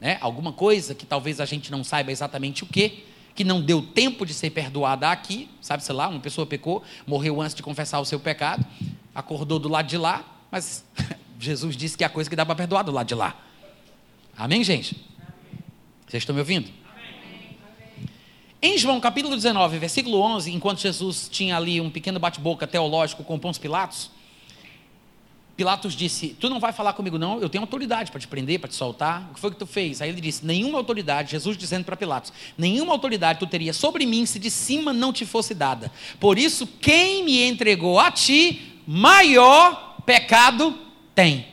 Né? 0.00 0.18
Alguma 0.20 0.52
coisa 0.52 0.94
que 0.94 1.06
talvez 1.06 1.40
a 1.40 1.44
gente 1.44 1.70
não 1.70 1.82
saiba 1.82 2.12
exatamente 2.12 2.62
o 2.62 2.66
que, 2.66 3.04
que 3.34 3.44
não 3.44 3.60
deu 3.60 3.82
tempo 3.82 4.24
de 4.24 4.32
ser 4.32 4.50
perdoada 4.50 5.10
aqui, 5.10 5.48
sabe, 5.60 5.82
sei 5.82 5.94
lá, 5.94 6.08
uma 6.08 6.20
pessoa 6.20 6.46
pecou, 6.46 6.82
morreu 7.06 7.40
antes 7.40 7.54
de 7.54 7.62
confessar 7.62 8.00
o 8.00 8.04
seu 8.04 8.18
pecado, 8.18 8.64
acordou 9.14 9.58
do 9.58 9.68
lado 9.68 9.86
de 9.86 9.98
lá, 9.98 10.24
mas 10.50 10.84
Jesus 11.38 11.76
disse 11.76 11.96
que 11.96 12.04
é 12.04 12.06
a 12.06 12.10
coisa 12.10 12.28
que 12.28 12.36
dá 12.36 12.46
para 12.46 12.54
perdoar 12.54 12.82
do 12.82 12.92
lado 12.92 13.06
de 13.06 13.14
lá. 13.14 13.36
Amém, 14.36 14.62
gente? 14.62 14.96
Vocês 16.06 16.22
estão 16.22 16.34
me 16.34 16.40
ouvindo? 16.40 16.70
Em 18.60 18.78
João 18.78 19.00
capítulo 19.00 19.36
19, 19.36 19.78
versículo 19.78 20.18
11, 20.20 20.52
enquanto 20.52 20.80
Jesus 20.80 21.28
tinha 21.30 21.56
ali 21.56 21.80
um 21.80 21.90
pequeno 21.90 22.18
bate-boca 22.18 22.66
teológico 22.66 23.22
com 23.22 23.38
Pôncio 23.38 23.60
Pilatos, 23.60 24.10
Pilatos 25.56 25.94
disse: 25.94 26.36
Tu 26.38 26.50
não 26.50 26.60
vai 26.60 26.72
falar 26.72 26.92
comigo, 26.92 27.16
não, 27.16 27.40
eu 27.40 27.48
tenho 27.48 27.64
autoridade 27.64 28.10
para 28.10 28.20
te 28.20 28.28
prender, 28.28 28.60
para 28.60 28.68
te 28.68 28.74
soltar. 28.74 29.28
O 29.30 29.34
que 29.34 29.40
foi 29.40 29.50
que 29.50 29.56
tu 29.56 29.66
fez? 29.66 30.02
Aí 30.02 30.10
ele 30.10 30.20
disse: 30.20 30.44
Nenhuma 30.44 30.76
autoridade, 30.76 31.30
Jesus 31.30 31.56
dizendo 31.56 31.84
para 31.84 31.96
Pilatos: 31.96 32.32
Nenhuma 32.58 32.92
autoridade 32.92 33.38
tu 33.38 33.46
teria 33.46 33.72
sobre 33.72 34.04
mim 34.04 34.26
se 34.26 34.38
de 34.38 34.50
cima 34.50 34.92
não 34.92 35.14
te 35.14 35.24
fosse 35.24 35.54
dada. 35.54 35.90
Por 36.20 36.38
isso, 36.38 36.66
quem 36.66 37.24
me 37.24 37.42
entregou 37.42 37.98
a 37.98 38.10
ti, 38.10 38.80
maior 38.86 39.96
pecado 40.04 40.78
tem. 41.14 41.46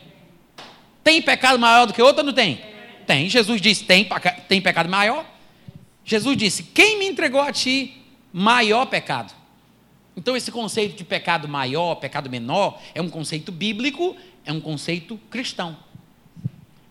Tem 1.01 1.21
pecado 1.21 1.57
maior 1.57 1.85
do 1.85 1.93
que 1.93 2.01
outro 2.01 2.21
ou 2.21 2.25
não 2.25 2.33
tem? 2.33 2.59
Tem. 3.07 3.29
Jesus 3.29 3.61
disse: 3.61 3.85
Tem, 3.85 4.05
tem 4.49 4.59
pecado 4.59 4.89
maior. 4.89 5.25
Jesus 6.03 6.35
disse: 6.35 6.63
Quem 6.63 6.99
me 6.99 7.07
entregou 7.07 7.39
a 7.39 7.53
ti, 7.53 8.01
maior 8.33 8.85
pecado. 8.85 9.33
Então, 10.15 10.35
esse 10.35 10.51
conceito 10.51 10.95
de 10.95 11.03
pecado 11.03 11.47
maior, 11.47 11.95
pecado 11.95 12.29
menor, 12.29 12.79
é 12.93 13.01
um 13.01 13.09
conceito 13.09 13.51
bíblico, 13.51 14.15
é 14.45 14.51
um 14.51 14.61
conceito 14.61 15.17
cristão. 15.29 15.75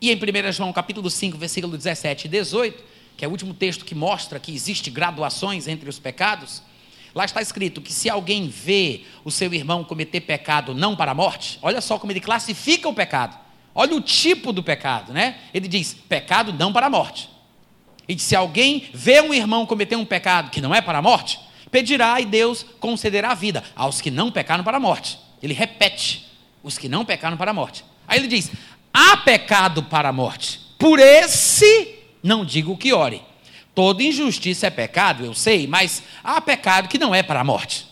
E 0.01 0.11
em 0.11 0.17
1 0.17 0.53
João 0.53 0.73
capítulo 0.73 1.09
5, 1.09 1.39
versículo 1.39 1.77
17 1.77 2.27
e 2.27 2.29
18, 2.29 2.83
que 3.17 3.25
é 3.25 3.29
o 3.29 3.31
último 3.31 3.55
texto 3.55 3.85
que 3.85 3.95
mostra 3.95 4.41
que 4.41 4.53
existe 4.53 4.91
graduações 4.91 5.69
entre 5.69 5.89
os 5.89 6.01
pecados, 6.01 6.63
lá 7.15 7.25
está 7.25 7.41
escrito 7.41 7.81
que 7.81 7.93
se 7.93 8.11
alguém 8.11 8.49
vê 8.49 9.03
o 9.25 9.31
seu 9.31 9.55
irmão 9.55 9.85
cometer 9.85 10.21
pecado 10.23 10.75
não 10.75 10.97
para 10.97 11.13
a 11.13 11.15
morte, 11.15 11.59
olha 11.63 11.81
só 11.81 11.99
como 12.01 12.11
ele 12.11 12.21
classifica 12.21 12.89
o 12.89 12.95
pecado. 12.95 13.39
Olha 13.75 13.95
o 13.95 14.01
tipo 14.01 14.53
do 14.53 14.63
pecado, 14.63 15.13
né? 15.13 15.39
Ele 15.55 15.69
diz: 15.69 15.95
pecado 15.95 16.53
não 16.53 16.73
para 16.73 16.87
a 16.87 16.91
morte. 16.91 17.31
E 18.09 18.19
se 18.19 18.35
alguém 18.35 18.89
vê 18.93 19.21
um 19.21 19.33
irmão 19.33 19.65
cometer 19.65 19.97
um 19.97 20.05
pecado 20.05 20.51
que 20.51 20.61
não 20.61 20.75
é 20.75 20.81
para 20.81 20.99
a 20.99 21.03
morte, 21.03 21.39
pedirá 21.73 22.21
e 22.21 22.27
Deus 22.27 22.65
concederá 22.79 23.31
a 23.31 23.35
vida 23.35 23.65
aos 23.75 24.01
que 24.01 24.11
não 24.11 24.31
pecaram 24.31 24.63
para 24.63 24.77
a 24.77 24.81
morte. 24.81 25.19
Ele 25.43 25.55
repete: 25.55 26.27
os 26.63 26.79
que 26.79 26.89
não 26.89 27.05
pecaram 27.05 27.37
para 27.37 27.51
a 27.51 27.55
morte. 27.55 27.85
Aí 28.07 28.21
ele 28.21 28.29
diz: 28.29 28.53
há 28.95 29.17
pecado 29.17 29.83
para 29.83 30.11
a 30.11 30.13
morte. 30.13 30.61
Por 30.79 31.01
esse 31.01 31.99
não 32.23 32.45
digo 32.45 32.77
que 32.77 32.93
ore. 32.93 33.23
Toda 33.75 34.03
injustiça 34.03 34.67
é 34.67 34.71
pecado, 34.71 35.25
eu 35.25 35.33
sei, 35.33 35.67
mas 35.67 36.03
há 36.23 36.39
pecado 36.43 36.89
que 36.89 36.99
não 36.99 37.15
é 37.15 37.23
para 37.23 37.41
a 37.41 37.45
morte. 37.45 37.87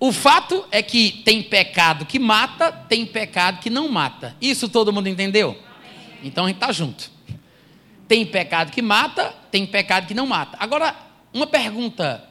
O 0.00 0.10
fato 0.10 0.64
é 0.70 0.82
que 0.82 1.22
tem 1.24 1.42
pecado 1.42 2.06
que 2.06 2.18
mata, 2.18 2.72
tem 2.72 3.04
pecado 3.04 3.60
que 3.60 3.68
não 3.68 3.88
mata. 3.88 4.34
Isso 4.40 4.68
todo 4.68 4.92
mundo 4.92 5.08
entendeu? 5.08 5.58
Então 6.22 6.44
a 6.44 6.48
gente 6.48 6.56
está 6.56 6.72
junto. 6.72 7.10
Tem 8.08 8.24
pecado 8.24 8.70
que 8.72 8.80
mata, 8.80 9.34
tem 9.50 9.66
pecado 9.66 10.06
que 10.06 10.14
não 10.14 10.26
mata. 10.26 10.56
Agora, 10.58 10.94
uma 11.34 11.46
pergunta 11.46 12.22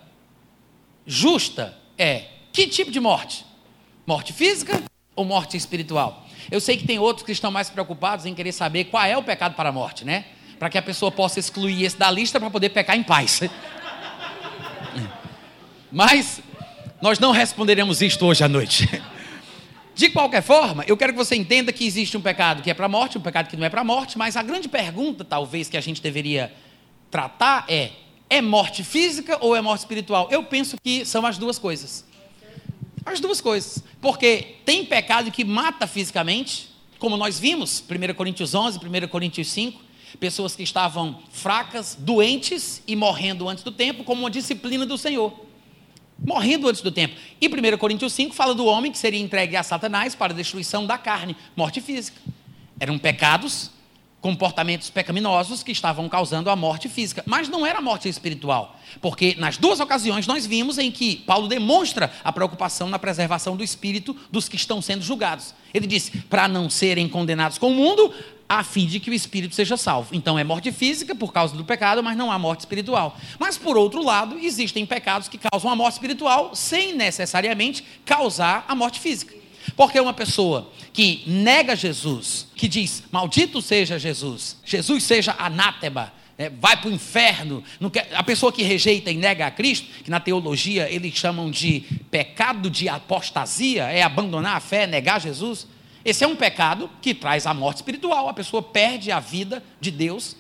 justa 1.06 1.78
é: 1.98 2.26
que 2.52 2.68
tipo 2.68 2.92
de 2.92 3.00
morte? 3.00 3.46
Morte 4.06 4.34
física 4.34 4.84
ou 5.16 5.26
morte 5.26 5.58
espiritual? 5.58 6.26
Eu 6.52 6.62
sei 6.62 6.78
que 6.78 6.86
tem 6.86 7.00
outros 7.00 7.26
que 7.26 7.32
estão 7.32 7.52
mais 7.52 7.70
preocupados 7.70 8.26
em 8.26 8.34
querer 8.34 8.52
saber 8.52 8.86
qual 8.86 9.04
é 9.04 9.18
o 9.18 9.24
pecado 9.24 9.56
para 9.56 9.70
a 9.70 9.72
morte, 9.72 10.06
né? 10.06 10.26
Para 10.60 10.70
que 10.70 10.78
a 10.78 10.82
pessoa 10.82 11.12
possa 11.12 11.40
excluir 11.40 11.84
esse 11.84 11.98
da 11.98 12.10
lista 12.12 12.40
para 12.40 12.50
poder 12.50 12.70
pecar 12.70 12.96
em 12.96 13.04
paz. 13.04 13.42
Mas 15.92 16.42
nós 17.02 17.20
não 17.20 17.32
responderemos 17.32 18.02
isto 18.02 18.26
hoje 18.26 18.44
à 18.44 18.48
noite. 18.48 18.90
De 19.96 20.10
qualquer 20.10 20.44
forma, 20.44 20.84
eu 20.88 20.98
quero 20.98 21.14
que 21.14 21.18
você 21.18 21.36
entenda 21.36 21.72
que 21.72 21.86
existe 21.86 22.18
um 22.18 22.22
pecado 22.22 22.62
que 22.62 22.70
é 22.70 22.74
para 22.74 22.86
a 22.86 22.90
morte, 22.90 23.18
um 23.18 23.22
pecado 23.22 23.48
que 23.48 23.56
não 23.56 23.66
é 23.66 23.70
para 23.70 23.80
a 23.80 23.84
morte, 23.84 24.18
mas 24.18 24.36
a 24.36 24.44
grande 24.44 24.68
pergunta, 24.68 25.24
talvez, 25.24 25.70
que 25.70 25.78
a 25.78 25.82
gente 25.82 26.02
deveria 26.02 26.52
tratar 27.10 27.64
é: 27.70 27.92
é 28.30 28.42
morte 28.42 28.84
física 28.84 29.38
ou 29.42 29.56
é 29.56 29.62
morte 29.62 29.82
espiritual? 29.82 30.28
Eu 30.32 30.44
penso 30.44 30.78
que 30.82 31.06
são 31.06 31.26
as 31.26 31.38
duas 31.38 31.60
coisas. 31.60 32.06
As 33.06 33.20
duas 33.20 33.40
coisas. 33.40 33.84
Porque 34.02 34.56
tem 34.66 34.86
pecado 34.86 35.32
que 35.32 35.44
mata 35.44 35.88
fisicamente, 35.88 36.70
como 36.98 37.18
nós 37.18 37.40
vimos, 37.40 37.84
1 37.90 38.14
Coríntios 38.14 38.56
11, 38.56 38.80
1 38.80 39.08
Coríntios 39.08 39.50
5, 39.50 39.82
pessoas 40.20 40.56
que 40.56 40.64
estavam 40.64 41.20
fracas, 41.32 41.96
doentes 42.00 42.82
e 42.88 42.96
morrendo 42.96 43.48
antes 43.48 43.64
do 43.64 43.72
tempo, 43.72 44.04
como 44.04 44.22
uma 44.22 44.32
disciplina 44.32 44.86
do 44.86 44.98
Senhor 44.98 45.46
morrendo 46.18 46.70
antes 46.70 46.82
do 46.82 46.92
tempo. 46.92 47.16
E 47.42 47.48
1 47.48 47.78
Coríntios 47.78 48.14
5 48.14 48.34
fala 48.34 48.56
do 48.56 48.66
homem 48.66 48.92
que 48.92 48.98
seria 48.98 49.20
entregue 49.20 49.56
a 49.56 49.64
Satanás 49.64 50.16
para 50.16 50.34
a 50.34 50.36
destruição 50.36 50.86
da 50.86 50.98
carne, 50.98 51.36
morte 51.56 51.82
física. 51.82 52.20
Eram 52.80 52.98
pecados, 52.98 53.72
comportamentos 54.26 54.90
pecaminosos 54.90 55.62
que 55.62 55.72
estavam 55.72 56.10
causando 56.10 56.50
a 56.50 56.56
morte 56.56 56.90
física, 56.90 57.22
mas 57.28 57.48
não 57.48 57.64
era 57.64 57.80
morte 57.80 58.10
espiritual, 58.10 58.76
porque 59.00 59.36
nas 59.38 59.56
duas 59.56 59.80
ocasiões 59.80 60.26
nós 60.26 60.48
vimos 60.48 60.80
em 60.80 60.90
que 60.90 61.18
Paulo 61.18 61.48
demonstra 61.48 62.12
a 62.24 62.34
preocupação 62.34 62.90
na 62.90 62.98
preservação 62.98 63.56
do 63.56 63.64
espírito 63.64 64.18
dos 64.32 64.50
que 64.50 64.56
estão 64.56 64.82
sendo 64.82 65.04
julgados. 65.04 65.54
Ele 65.72 65.86
disse: 65.86 66.22
para 66.22 66.48
não 66.48 66.72
serem 66.72 67.08
condenados 67.08 67.60
com 67.60 67.70
o 67.70 67.76
mundo, 67.76 68.12
a 68.50 68.64
fim 68.64 68.88
de 68.88 69.00
que 69.00 69.12
o 69.12 69.14
espírito 69.14 69.54
seja 69.54 69.78
salvo. 69.78 70.10
Então 70.12 70.40
é 70.40 70.44
morte 70.44 70.72
física 70.72 71.14
por 71.14 71.32
causa 71.32 71.56
do 71.56 71.64
pecado, 71.64 72.02
mas 72.02 72.18
não 72.18 72.32
há 72.32 72.40
morte 72.40 72.62
espiritual. 72.62 73.16
Mas 73.38 73.60
por 73.60 73.78
outro 73.78 74.04
lado, 74.04 74.40
existem 74.40 74.88
pecados 74.88 75.28
que 75.28 75.38
causam 75.38 75.70
a 75.70 75.76
morte 75.76 75.94
espiritual 75.94 76.56
sem 76.56 76.96
necessariamente 76.96 77.86
causar 78.04 78.66
a 78.68 78.74
morte 78.74 79.00
física. 79.00 79.45
Porque 79.76 80.00
uma 80.00 80.14
pessoa 80.14 80.72
que 80.94 81.24
nega 81.26 81.76
Jesus, 81.76 82.48
que 82.56 82.68
diz, 82.68 83.04
maldito 83.12 83.62
seja 83.62 83.98
Jesus, 83.98 84.58
Jesus 84.64 85.04
seja 85.04 85.36
anátema, 85.38 86.14
é, 86.38 86.50
vai 86.50 86.76
para 86.76 86.90
o 86.90 86.94
inferno. 86.94 87.64
Quer, 87.92 88.10
a 88.14 88.24
pessoa 88.24 88.52
que 88.52 88.64
rejeita 88.64 89.10
e 89.10 89.16
nega 89.16 89.48
a 89.48 89.52
Cristo, 89.52 89.88
que 90.04 90.12
na 90.12 90.20
teologia 90.20 90.90
eles 90.90 91.14
chamam 91.16 91.50
de 91.50 91.82
pecado 92.12 92.70
de 92.70 92.90
apostasia, 92.90 93.84
é 93.86 94.02
abandonar 94.02 94.58
a 94.58 94.60
fé, 94.60 94.86
negar 94.86 95.22
Jesus. 95.22 95.68
Esse 96.04 96.24
é 96.24 96.28
um 96.28 96.36
pecado 96.36 96.90
que 97.02 97.14
traz 97.14 97.48
a 97.48 97.54
morte 97.54 97.78
espiritual. 97.78 98.28
A 98.30 98.34
pessoa 98.34 98.62
perde 98.62 99.12
a 99.12 99.20
vida 99.20 99.64
de 99.80 99.92
Deus, 99.92 100.36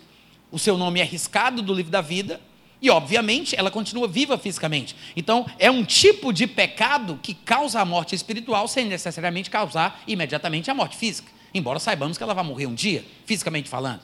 o 0.51 0.59
seu 0.59 0.77
nome 0.77 0.99
é 0.99 1.03
riscado 1.03 1.61
do 1.61 1.73
livro 1.73 1.91
da 1.91 2.01
vida, 2.01 2.39
e 2.85 2.89
obviamente 2.91 3.55
ela 3.57 3.71
continua 3.71 4.07
viva 4.07 4.37
fisicamente. 4.37 4.95
Então, 5.15 5.47
é 5.57 5.71
um 5.71 5.83
tipo 5.83 6.31
de 6.31 6.45
pecado 6.45 7.19
que 7.19 7.33
causa 7.33 7.81
a 7.81 7.85
morte 7.85 8.13
espiritual 8.13 8.67
sem 8.67 8.85
necessariamente 8.85 9.49
causar 9.49 10.03
imediatamente 10.05 10.69
a 10.69 10.73
morte 10.75 10.95
física. 10.95 11.31
Embora 11.51 11.79
saibamos 11.79 12.15
que 12.15 12.23
ela 12.23 12.35
vai 12.35 12.43
morrer 12.43 12.67
um 12.67 12.75
dia, 12.75 13.03
fisicamente 13.25 13.67
falando. 13.67 14.01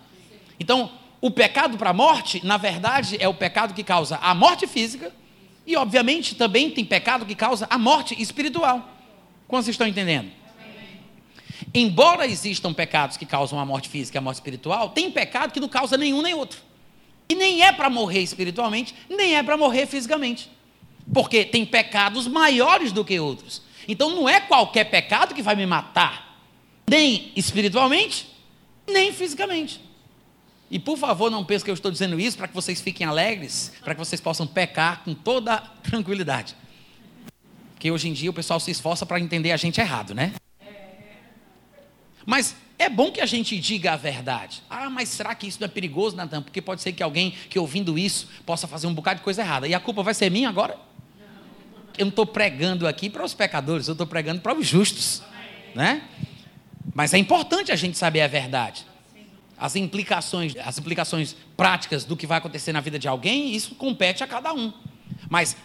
Então, 0.59 0.89
o 1.21 1.29
pecado 1.29 1.77
para 1.77 1.91
a 1.91 1.93
morte, 1.93 2.43
na 2.43 2.57
verdade, 2.57 3.17
é 3.19 3.27
o 3.27 3.36
pecado 3.36 3.75
que 3.75 3.84
causa 3.84 4.17
a 4.17 4.34
morte 4.34 4.65
física, 4.65 5.13
e 5.67 5.75
obviamente 5.75 6.34
também 6.34 6.71
tem 6.71 6.84
pecado 6.84 7.23
que 7.23 7.36
causa 7.36 7.67
a 7.69 7.77
morte 7.77 8.19
espiritual. 8.19 8.89
Como 9.47 9.61
vocês 9.61 9.75
estão 9.75 9.86
entendendo? 9.86 10.32
Embora 11.71 12.25
existam 12.25 12.73
pecados 12.73 13.15
que 13.15 13.27
causam 13.27 13.59
a 13.59 13.65
morte 13.65 13.88
física 13.89 14.17
e 14.17 14.19
a 14.19 14.21
morte 14.21 14.38
espiritual, 14.38 14.89
tem 14.89 15.11
pecado 15.11 15.51
que 15.51 15.59
não 15.59 15.69
causa 15.69 15.95
nenhum 15.97 16.23
nem 16.23 16.34
outro. 16.34 16.70
E 17.32 17.36
nem 17.36 17.63
é 17.63 17.71
para 17.71 17.89
morrer 17.89 18.19
espiritualmente, 18.19 18.93
nem 19.09 19.38
é 19.38 19.41
para 19.41 19.55
morrer 19.55 19.86
fisicamente. 19.86 20.51
Porque 21.13 21.45
tem 21.45 21.65
pecados 21.65 22.27
maiores 22.27 22.91
do 22.91 23.05
que 23.05 23.17
outros. 23.21 23.61
Então 23.88 24.09
não 24.09 24.27
é 24.27 24.41
qualquer 24.41 24.84
pecado 24.84 25.34
que 25.34 25.41
vai 25.41 25.55
me 25.55 25.65
matar, 25.65 26.38
nem 26.86 27.32
espiritualmente, 27.34 28.27
nem 28.86 29.13
fisicamente. 29.13 29.79
E 30.69 30.77
por 30.77 30.97
favor, 30.97 31.32
não 31.32 31.45
pense 31.45 31.63
que 31.63 31.71
eu 31.71 31.73
estou 31.73 31.89
dizendo 31.89 32.19
isso 32.19 32.36
para 32.36 32.49
que 32.49 32.53
vocês 32.53 32.82
fiquem 32.82 33.07
alegres, 33.07 33.71
para 33.82 33.95
que 33.95 33.99
vocês 33.99 34.19
possam 34.19 34.45
pecar 34.45 35.01
com 35.05 35.13
toda 35.13 35.57
tranquilidade. 35.84 36.53
Porque 37.75 37.89
hoje 37.89 38.09
em 38.09 38.13
dia 38.13 38.29
o 38.29 38.34
pessoal 38.34 38.59
se 38.59 38.71
esforça 38.71 39.05
para 39.05 39.21
entender 39.21 39.53
a 39.53 39.57
gente 39.57 39.79
errado, 39.79 40.13
né? 40.13 40.34
Mas 42.25 42.57
é 42.82 42.89
bom 42.89 43.11
que 43.11 43.21
a 43.21 43.25
gente 43.25 43.59
diga 43.59 43.93
a 43.93 43.95
verdade. 43.95 44.63
Ah, 44.69 44.89
mas 44.89 45.09
será 45.09 45.34
que 45.36 45.47
isso 45.47 45.59
não 45.59 45.65
é 45.65 45.69
perigoso, 45.69 46.15
Natan? 46.15 46.41
Porque 46.41 46.61
pode 46.61 46.82
ser 46.82 46.91
que 46.93 47.03
alguém 47.03 47.32
que 47.49 47.57
ouvindo 47.59 47.97
isso 47.97 48.27
possa 48.45 48.67
fazer 48.67 48.88
um 48.88 48.93
bocado 48.93 49.19
de 49.19 49.23
coisa 49.23 49.41
errada. 49.41 49.67
E 49.67 49.73
a 49.73 49.79
culpa 49.79 50.03
vai 50.03 50.13
ser 50.13 50.29
minha 50.29 50.49
agora? 50.49 50.77
eu 51.97 52.05
não 52.05 52.09
estou 52.09 52.25
pregando 52.25 52.88
aqui 52.88 53.09
para 53.09 53.23
os 53.23 53.34
pecadores, 53.34 53.88
eu 53.88 53.93
estou 53.93 54.07
pregando 54.07 54.41
para 54.41 54.57
os 54.57 54.67
justos, 54.67 55.21
né? 55.75 56.01
Mas 56.93 57.13
é 57.13 57.17
importante 57.17 57.71
a 57.71 57.75
gente 57.75 57.97
saber 57.97 58.21
a 58.21 58.27
verdade. 58.27 58.86
As 59.57 59.75
implicações, 59.75 60.55
as 60.57 60.77
implicações 60.79 61.36
práticas 61.55 62.03
do 62.03 62.17
que 62.17 62.25
vai 62.25 62.39
acontecer 62.39 62.73
na 62.73 62.82
vida 62.82 62.97
de 62.97 63.07
alguém, 63.07 63.55
isso 63.55 63.75
compete 63.75 64.23
a 64.23 64.27
cada 64.27 64.53
um. 64.53 64.73
Mas 65.29 65.55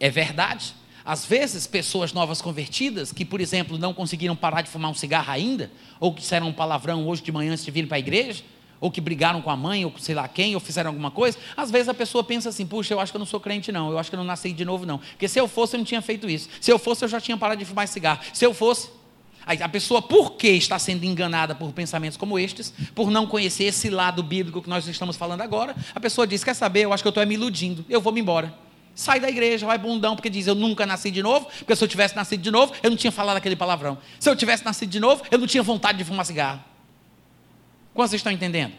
é 0.00 0.10
verdade. 0.10 0.74
Às 1.06 1.24
vezes, 1.24 1.68
pessoas 1.68 2.12
novas 2.12 2.42
convertidas, 2.42 3.12
que, 3.12 3.24
por 3.24 3.40
exemplo, 3.40 3.78
não 3.78 3.94
conseguiram 3.94 4.34
parar 4.34 4.62
de 4.62 4.68
fumar 4.68 4.90
um 4.90 4.94
cigarro 4.94 5.30
ainda, 5.30 5.70
ou 6.00 6.12
que 6.12 6.20
disseram 6.20 6.48
um 6.48 6.52
palavrão 6.52 7.06
hoje 7.06 7.22
de 7.22 7.30
manhã 7.30 7.52
antes 7.52 7.64
de 7.64 7.70
vir 7.70 7.86
para 7.86 7.96
a 7.96 8.00
igreja, 8.00 8.42
ou 8.80 8.90
que 8.90 9.00
brigaram 9.00 9.40
com 9.40 9.48
a 9.48 9.56
mãe, 9.56 9.84
ou 9.84 9.92
sei 9.98 10.16
lá 10.16 10.26
quem, 10.26 10.54
ou 10.54 10.60
fizeram 10.60 10.90
alguma 10.90 11.12
coisa, 11.12 11.38
às 11.56 11.70
vezes 11.70 11.88
a 11.88 11.94
pessoa 11.94 12.24
pensa 12.24 12.48
assim: 12.48 12.66
puxa, 12.66 12.92
eu 12.92 12.98
acho 12.98 13.12
que 13.12 13.16
eu 13.16 13.20
não 13.20 13.26
sou 13.26 13.38
crente, 13.38 13.70
não, 13.70 13.90
eu 13.90 13.98
acho 13.98 14.10
que 14.10 14.16
eu 14.16 14.18
não 14.18 14.24
nasci 14.24 14.52
de 14.52 14.64
novo, 14.64 14.84
não. 14.84 14.98
Porque 14.98 15.28
se 15.28 15.38
eu 15.38 15.46
fosse, 15.46 15.76
eu 15.76 15.78
não 15.78 15.84
tinha 15.84 16.02
feito 16.02 16.28
isso. 16.28 16.48
Se 16.60 16.72
eu 16.72 16.78
fosse, 16.78 17.04
eu 17.04 17.08
já 17.08 17.20
tinha 17.20 17.36
parado 17.36 17.60
de 17.60 17.64
fumar 17.64 17.86
cigarro. 17.86 18.20
Se 18.32 18.44
eu 18.44 18.52
fosse. 18.52 18.90
A 19.46 19.68
pessoa, 19.68 20.02
por 20.02 20.32
que 20.32 20.48
está 20.48 20.76
sendo 20.76 21.04
enganada 21.04 21.54
por 21.54 21.72
pensamentos 21.72 22.16
como 22.16 22.36
estes, 22.36 22.74
por 22.96 23.12
não 23.12 23.28
conhecer 23.28 23.62
esse 23.62 23.88
lado 23.88 24.20
bíblico 24.20 24.60
que 24.60 24.68
nós 24.68 24.88
estamos 24.88 25.14
falando 25.16 25.40
agora, 25.40 25.76
a 25.94 26.00
pessoa 26.00 26.26
diz: 26.26 26.42
quer 26.42 26.54
saber, 26.54 26.80
eu 26.80 26.92
acho 26.92 27.00
que 27.00 27.06
eu 27.06 27.10
estou 27.10 27.24
me 27.24 27.34
iludindo, 27.34 27.84
eu 27.88 28.00
vou 28.00 28.12
me 28.12 28.20
embora. 28.20 28.65
Sai 28.96 29.20
da 29.20 29.28
igreja, 29.28 29.66
vai 29.66 29.76
bundão, 29.76 30.16
porque 30.16 30.30
diz: 30.30 30.46
Eu 30.46 30.54
nunca 30.54 30.86
nasci 30.86 31.10
de 31.10 31.22
novo, 31.22 31.46
porque 31.58 31.76
se 31.76 31.84
eu 31.84 31.86
tivesse 31.86 32.16
nascido 32.16 32.40
de 32.40 32.50
novo, 32.50 32.72
eu 32.82 32.88
não 32.88 32.96
tinha 32.96 33.12
falado 33.12 33.36
aquele 33.36 33.54
palavrão. 33.54 33.98
Se 34.18 34.28
eu 34.28 34.34
tivesse 34.34 34.64
nascido 34.64 34.88
de 34.88 34.98
novo, 34.98 35.22
eu 35.30 35.36
não 35.36 35.46
tinha 35.46 35.62
vontade 35.62 35.98
de 35.98 36.04
fumar 36.04 36.24
cigarro. 36.24 36.64
Quantos 37.92 38.14
estão 38.14 38.32
entendendo? 38.32 38.72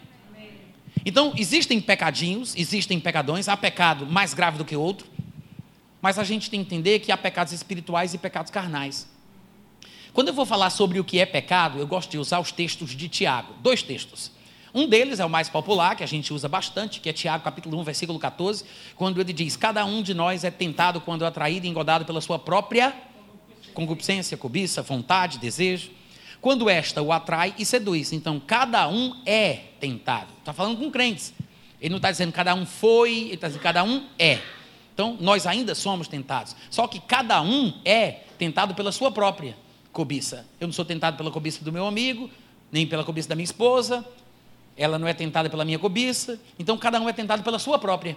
Então, 1.05 1.34
existem 1.38 1.80
pecadinhos, 1.80 2.55
existem 2.57 2.99
pecadões, 2.99 3.47
há 3.47 3.55
pecado 3.55 4.07
mais 4.07 4.34
grave 4.34 4.57
do 4.57 4.65
que 4.65 4.76
outro, 4.76 5.07
mas 6.01 6.18
a 6.18 6.24
gente 6.24 6.49
tem 6.49 6.63
que 6.63 6.76
entender 6.76 6.99
que 6.99 7.11
há 7.11 7.18
pecados 7.18 7.53
espirituais 7.53 8.15
e 8.15 8.18
pecados 8.18 8.51
carnais. 8.51 9.07
Quando 10.13 10.30
eu 10.30 10.34
vou 10.34 10.47
falar 10.47 10.72
sobre 10.72 10.99
o 10.99 11.03
que 11.03 11.20
é 11.20 11.28
pecado, 11.28 11.78
eu 11.78 11.86
gosto 11.86 12.09
de 12.09 12.18
usar 12.18 12.39
os 12.39 12.51
textos 12.51 12.95
de 12.95 13.07
Tiago, 13.07 13.53
dois 13.61 13.84
textos. 13.84 14.32
Um 14.78 14.88
deles 14.88 15.19
é 15.19 15.25
o 15.25 15.30
mais 15.30 15.49
popular, 15.49 15.95
que 15.95 16.03
a 16.03 16.07
gente 16.07 16.32
usa 16.32 16.47
bastante, 16.47 16.99
que 16.99 17.09
é 17.09 17.13
Tiago 17.13 17.43
capítulo 17.43 17.80
1, 17.80 17.84
versículo 17.84 18.19
14, 18.19 18.63
quando 18.95 19.19
ele 19.19 19.34
diz: 19.34 19.57
Cada 19.57 19.84
um 19.84 20.03
de 20.03 20.13
nós 20.13 20.43
é 20.43 20.51
tentado 20.51 21.01
quando 21.01 21.25
é 21.25 21.28
atraído 21.28 21.65
e 21.65 21.69
engodado 21.69 22.05
pela 22.05 22.21
sua 22.21 22.38
própria 22.38 22.93
concupiscência, 23.73 24.38
cobiça, 24.38 24.84
vontade, 24.84 25.39
desejo 25.39 25.89
quando 26.39 26.69
esta 26.69 27.01
o 27.01 27.11
atrai 27.11 27.55
e 27.57 27.65
seduz. 27.65 28.13
Então, 28.13 28.39
cada 28.39 28.88
um 28.88 29.19
é 29.25 29.61
tentado. 29.80 30.28
Está 30.38 30.53
falando 30.53 30.78
com 30.78 30.91
crentes. 30.91 31.34
Ele 31.82 31.89
não 31.89 31.97
está 31.97 32.11
dizendo 32.11 32.32
cada 32.32 32.53
um 32.53 32.63
foi, 32.63 33.11
ele 33.13 33.34
está 33.34 33.47
dizendo 33.47 33.63
cada 33.63 33.84
um 33.84 34.05
é. 34.19 34.38
Então, 34.93 35.17
nós 35.19 35.47
ainda 35.47 35.73
somos 35.73 36.07
tentados. 36.07 36.55
Só 36.69 36.88
que 36.88 36.99
cada 36.99 37.41
um 37.41 37.73
é 37.84 38.21
tentado 38.38 38.75
pela 38.75 38.91
sua 38.91 39.09
própria 39.11 39.57
cobiça. 39.91 40.45
Eu 40.59 40.67
não 40.67 40.73
sou 40.73 40.86
tentado 40.86 41.17
pela 41.17 41.32
cobiça 41.32 41.65
do 41.65 41.71
meu 41.71 41.88
amigo, 41.88 42.30
nem 42.71 42.86
pela 42.86 43.03
cobiça 43.03 43.28
da 43.28 43.34
minha 43.34 43.43
esposa. 43.43 44.05
Ela 44.78 44.99
não 44.99 45.07
é 45.07 45.13
tentada 45.13 45.49
pela 45.49 45.65
minha 45.65 45.80
cobiça. 45.80 46.39
Então, 46.59 46.78
cada 46.78 46.99
um 47.01 47.09
é 47.09 47.13
tentado 47.13 47.43
pela 47.43 47.57
sua 47.57 47.80
própria. 47.80 48.15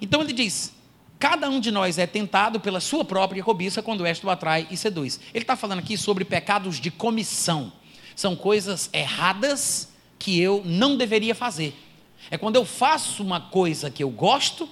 Então, 0.00 0.22
ele 0.22 0.32
diz: 0.32 0.72
Cada 1.18 1.48
um 1.48 1.60
de 1.60 1.70
nós 1.70 1.98
é 1.98 2.06
tentado 2.06 2.60
pela 2.60 2.80
sua 2.80 3.04
própria 3.04 3.42
cobiça 3.42 3.82
quando 3.82 4.04
esta 4.04 4.26
o 4.26 4.30
atrai 4.30 4.66
e 4.70 4.76
seduz. 4.76 5.20
Ele 5.32 5.42
está 5.42 5.56
falando 5.56 5.78
aqui 5.78 5.96
sobre 5.96 6.24
pecados 6.24 6.80
de 6.80 6.90
comissão. 6.90 7.72
São 8.14 8.36
coisas 8.36 8.90
erradas 8.92 9.88
que 10.18 10.38
eu 10.38 10.62
não 10.64 10.96
deveria 10.96 11.34
fazer. 11.34 11.74
É 12.30 12.38
quando 12.38 12.56
eu 12.56 12.64
faço 12.64 13.22
uma 13.22 13.40
coisa 13.40 13.90
que 13.90 14.02
eu 14.02 14.10
gosto, 14.10 14.68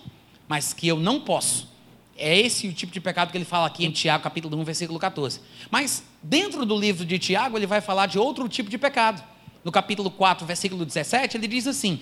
mas 0.48 0.72
que 0.72 0.88
eu 0.88 0.98
não 0.98 1.20
posso. 1.20 1.70
É 2.16 2.38
esse 2.38 2.68
o 2.68 2.72
tipo 2.72 2.92
de 2.92 3.00
pecado 3.00 3.30
que 3.30 3.38
ele 3.38 3.44
fala 3.44 3.66
aqui 3.66 3.84
em 3.84 3.90
Tiago, 3.90 4.22
capítulo 4.22 4.56
1, 4.58 4.64
versículo 4.64 4.98
14. 4.98 5.40
Mas 5.70 6.04
dentro 6.22 6.64
do 6.66 6.76
livro 6.78 7.04
de 7.04 7.18
Tiago, 7.18 7.56
ele 7.56 7.66
vai 7.66 7.80
falar 7.80 8.06
de 8.06 8.18
outro 8.18 8.48
tipo 8.48 8.68
de 8.68 8.78
pecado. 8.78 9.22
No 9.64 9.70
capítulo 9.70 10.10
4, 10.10 10.46
versículo 10.46 10.84
17, 10.84 11.36
ele 11.36 11.46
diz 11.46 11.66
assim: 11.66 12.00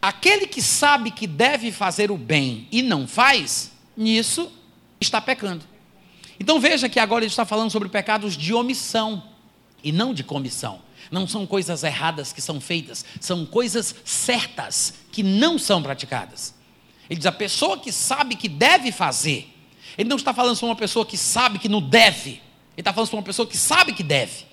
Aquele 0.00 0.46
que 0.46 0.62
sabe 0.62 1.10
que 1.10 1.26
deve 1.26 1.72
fazer 1.72 2.10
o 2.10 2.16
bem 2.16 2.68
e 2.70 2.82
não 2.82 3.06
faz, 3.06 3.72
nisso 3.96 4.50
está 5.00 5.20
pecando. 5.20 5.64
Então 6.38 6.58
veja 6.58 6.88
que 6.88 6.98
agora 6.98 7.24
ele 7.24 7.30
está 7.30 7.44
falando 7.44 7.70
sobre 7.70 7.88
pecados 7.88 8.36
de 8.36 8.54
omissão 8.54 9.22
e 9.84 9.92
não 9.92 10.14
de 10.14 10.24
comissão. 10.24 10.80
Não 11.10 11.26
são 11.26 11.46
coisas 11.46 11.82
erradas 11.82 12.32
que 12.32 12.40
são 12.40 12.60
feitas, 12.60 13.04
são 13.20 13.44
coisas 13.44 13.94
certas 14.04 14.94
que 15.10 15.22
não 15.22 15.58
são 15.58 15.82
praticadas. 15.82 16.54
Ele 17.08 17.18
diz: 17.18 17.26
a 17.26 17.32
pessoa 17.32 17.78
que 17.78 17.90
sabe 17.92 18.36
que 18.36 18.48
deve 18.48 18.92
fazer. 18.92 19.48
Ele 19.98 20.08
não 20.08 20.16
está 20.16 20.32
falando 20.32 20.54
sobre 20.54 20.70
uma 20.70 20.78
pessoa 20.78 21.04
que 21.04 21.16
sabe 21.16 21.58
que 21.58 21.68
não 21.68 21.82
deve. 21.82 22.30
Ele 22.30 22.42
está 22.78 22.92
falando 22.92 23.08
sobre 23.08 23.18
uma 23.18 23.26
pessoa 23.26 23.46
que 23.46 23.56
sabe 23.56 23.92
que 23.92 24.02
deve. 24.02 24.49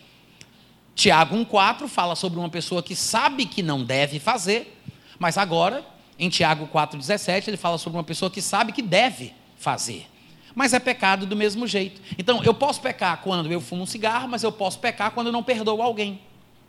Tiago 0.98 1.36
1,4 1.38 1.88
fala 1.88 2.16
sobre 2.16 2.40
uma 2.40 2.50
pessoa 2.50 2.82
que 2.82 2.96
sabe 2.96 3.46
que 3.46 3.62
não 3.62 3.84
deve 3.84 4.20
fazer, 4.20 4.82
mas 5.20 5.38
agora 5.38 5.86
em 6.18 6.28
Tiago 6.28 6.68
4,17, 6.74 7.50
ele 7.50 7.56
fala 7.56 7.78
sobre 7.78 7.98
uma 7.98 8.04
pessoa 8.04 8.32
que 8.32 8.42
sabe 8.42 8.72
que 8.72 8.82
deve 8.82 9.32
fazer. 9.60 10.08
Mas 10.56 10.74
é 10.74 10.80
pecado 10.80 11.28
do 11.28 11.36
mesmo 11.36 11.68
jeito. 11.68 12.02
Então, 12.18 12.44
eu 12.44 12.52
posso 12.52 12.82
pecar 12.82 13.22
quando 13.22 13.52
eu 13.52 13.62
fumo 13.62 13.84
um 13.84 13.86
cigarro, 13.86 14.28
mas 14.28 14.42
eu 14.42 14.52
posso 14.52 14.80
pecar 14.80 15.12
quando 15.12 15.28
eu 15.28 15.32
não 15.32 15.44
perdoo 15.44 15.84
alguém. 15.84 16.20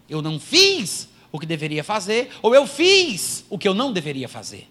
Eu 0.07 0.21
não 0.21 0.39
fiz 0.39 1.09
o 1.33 1.39
que 1.39 1.47
deveria 1.47 1.83
fazer, 1.83 2.31
ou 2.43 2.55
eu 2.55 2.67
fiz 2.67 3.47
o 3.49 3.57
que 3.57 3.67
eu 3.67 3.73
não 3.73 3.91
deveria 3.91 4.29
fazer. 4.29 4.69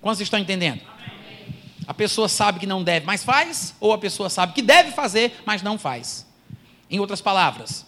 Quantos 0.00 0.20
estão 0.20 0.38
entendendo? 0.38 0.80
A 1.88 1.92
pessoa 1.92 2.28
sabe 2.28 2.60
que 2.60 2.66
não 2.66 2.84
deve, 2.84 3.04
mas 3.04 3.24
faz, 3.24 3.74
ou 3.80 3.92
a 3.92 3.98
pessoa 3.98 4.30
sabe 4.30 4.52
que 4.52 4.62
deve 4.62 4.92
fazer, 4.92 5.42
mas 5.44 5.60
não 5.60 5.76
faz. 5.76 6.24
Em 6.88 7.00
outras 7.00 7.20
palavras, 7.20 7.84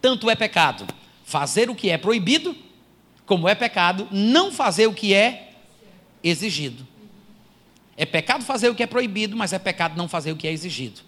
tanto 0.00 0.30
é 0.30 0.34
pecado 0.34 0.86
fazer 1.24 1.68
o 1.68 1.74
que 1.74 1.90
é 1.90 1.98
proibido, 1.98 2.56
como 3.26 3.48
é 3.48 3.54
pecado 3.54 4.08
não 4.10 4.50
fazer 4.50 4.86
o 4.86 4.94
que 4.94 5.12
é 5.12 5.52
exigido. 6.22 6.86
É 7.96 8.06
pecado 8.06 8.44
fazer 8.44 8.68
o 8.68 8.74
que 8.74 8.82
é 8.82 8.86
proibido, 8.86 9.36
mas 9.36 9.52
é 9.52 9.58
pecado 9.58 9.96
não 9.96 10.08
fazer 10.08 10.32
o 10.32 10.36
que 10.36 10.46
é 10.46 10.52
exigido. 10.52 11.00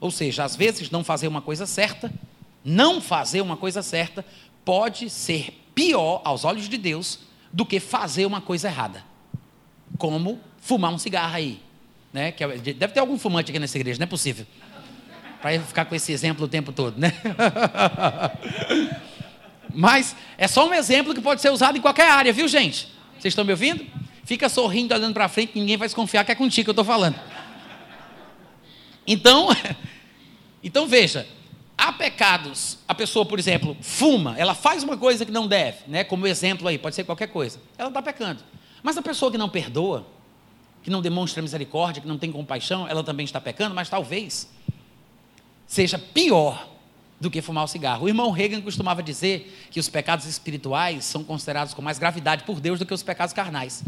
Ou 0.00 0.10
seja, 0.10 0.44
às 0.44 0.54
vezes 0.54 0.90
não 0.90 1.02
fazer 1.02 1.28
uma 1.28 1.42
coisa 1.42 1.66
certa, 1.66 2.12
não 2.64 3.00
fazer 3.00 3.40
uma 3.40 3.56
coisa 3.56 3.82
certa, 3.82 4.24
pode 4.64 5.10
ser 5.10 5.62
pior 5.74 6.22
aos 6.24 6.44
olhos 6.44 6.68
de 6.68 6.78
Deus 6.78 7.20
do 7.52 7.66
que 7.66 7.80
fazer 7.80 8.26
uma 8.26 8.40
coisa 8.40 8.68
errada. 8.68 9.04
Como 9.98 10.40
fumar 10.58 10.92
um 10.92 10.98
cigarro 10.98 11.34
aí. 11.34 11.60
Né? 12.12 12.34
É, 12.38 12.56
deve 12.56 12.88
ter 12.88 13.00
algum 13.00 13.18
fumante 13.18 13.50
aqui 13.50 13.58
nessa 13.58 13.76
igreja, 13.76 13.98
não 13.98 14.04
é 14.04 14.08
possível. 14.08 14.46
Para 15.46 15.60
ficar 15.60 15.84
com 15.84 15.94
esse 15.94 16.10
exemplo 16.10 16.46
o 16.46 16.48
tempo 16.48 16.72
todo, 16.72 16.98
né? 16.98 17.12
Mas 19.72 20.16
é 20.36 20.48
só 20.48 20.68
um 20.68 20.74
exemplo 20.74 21.14
que 21.14 21.20
pode 21.20 21.40
ser 21.40 21.50
usado 21.50 21.78
em 21.78 21.80
qualquer 21.80 22.10
área, 22.10 22.32
viu, 22.32 22.48
gente? 22.48 22.92
Vocês 23.12 23.26
estão 23.30 23.44
me 23.44 23.52
ouvindo? 23.52 23.86
Fica 24.24 24.48
sorrindo, 24.48 24.92
olhando 24.92 25.14
para 25.14 25.28
frente, 25.28 25.52
ninguém 25.54 25.76
vai 25.76 25.86
desconfiar 25.86 26.24
que 26.24 26.32
é 26.32 26.34
contigo 26.34 26.64
que 26.64 26.70
eu 26.70 26.72
estou 26.72 26.84
falando. 26.84 27.14
Então, 29.06 29.46
então 30.64 30.88
veja, 30.88 31.28
há 31.78 31.92
pecados, 31.92 32.80
a 32.88 32.92
pessoa, 32.92 33.24
por 33.24 33.38
exemplo, 33.38 33.76
fuma, 33.80 34.34
ela 34.36 34.52
faz 34.52 34.82
uma 34.82 34.96
coisa 34.96 35.24
que 35.24 35.30
não 35.30 35.46
deve, 35.46 35.78
né? 35.86 36.02
Como 36.02 36.26
exemplo 36.26 36.66
aí, 36.66 36.76
pode 36.76 36.96
ser 36.96 37.04
qualquer 37.04 37.28
coisa. 37.28 37.60
Ela 37.78 37.90
está 37.90 38.02
pecando. 38.02 38.42
Mas 38.82 38.98
a 38.98 39.02
pessoa 39.02 39.30
que 39.30 39.38
não 39.38 39.48
perdoa, 39.48 40.04
que 40.82 40.90
não 40.90 41.00
demonstra 41.00 41.40
misericórdia, 41.40 42.02
que 42.02 42.08
não 42.08 42.18
tem 42.18 42.32
compaixão, 42.32 42.88
ela 42.88 43.04
também 43.04 43.22
está 43.22 43.40
pecando, 43.40 43.76
mas 43.76 43.88
talvez 43.88 44.48
seja 45.66 45.98
pior 45.98 46.68
do 47.20 47.30
que 47.30 47.40
fumar 47.40 47.64
o 47.64 47.68
cigarro. 47.68 48.04
O 48.04 48.08
irmão 48.08 48.30
Reagan 48.30 48.60
costumava 48.60 49.02
dizer 49.02 49.66
que 49.70 49.80
os 49.80 49.88
pecados 49.88 50.26
espirituais 50.26 51.04
são 51.04 51.24
considerados 51.24 51.74
com 51.74 51.82
mais 51.82 51.98
gravidade 51.98 52.44
por 52.44 52.60
Deus 52.60 52.78
do 52.78 52.86
que 52.86 52.94
os 52.94 53.02
pecados 53.02 53.32
carnais. 53.32 53.82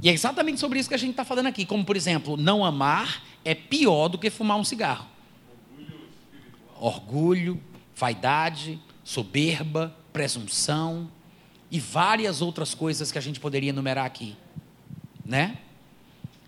E 0.00 0.08
é 0.08 0.12
exatamente 0.12 0.60
sobre 0.60 0.78
isso 0.78 0.88
que 0.88 0.94
a 0.94 0.98
gente 0.98 1.10
está 1.10 1.24
falando 1.24 1.46
aqui. 1.46 1.66
Como, 1.66 1.84
por 1.84 1.96
exemplo, 1.96 2.36
não 2.36 2.64
amar 2.64 3.22
é 3.44 3.54
pior 3.54 4.08
do 4.08 4.16
que 4.16 4.30
fumar 4.30 4.56
um 4.56 4.64
cigarro. 4.64 5.06
Orgulho, 6.80 7.60
vaidade, 7.94 8.80
soberba, 9.04 9.94
presunção 10.12 11.10
e 11.70 11.78
várias 11.80 12.40
outras 12.40 12.74
coisas 12.74 13.10
que 13.10 13.18
a 13.18 13.20
gente 13.20 13.40
poderia 13.40 13.70
enumerar 13.70 14.06
aqui. 14.06 14.36
Né? 15.24 15.58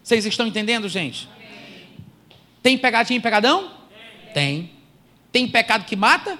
Vocês 0.02 0.24
estão 0.24 0.46
entendendo, 0.46 0.88
gente? 0.88 1.28
Tem 2.62 2.78
pegadinha 2.78 3.18
e 3.18 3.22
pegadão? 3.22 3.72
Tem. 4.34 4.70
Tem 5.32 5.48
pecado 5.48 5.84
que 5.84 5.96
mata? 5.96 6.38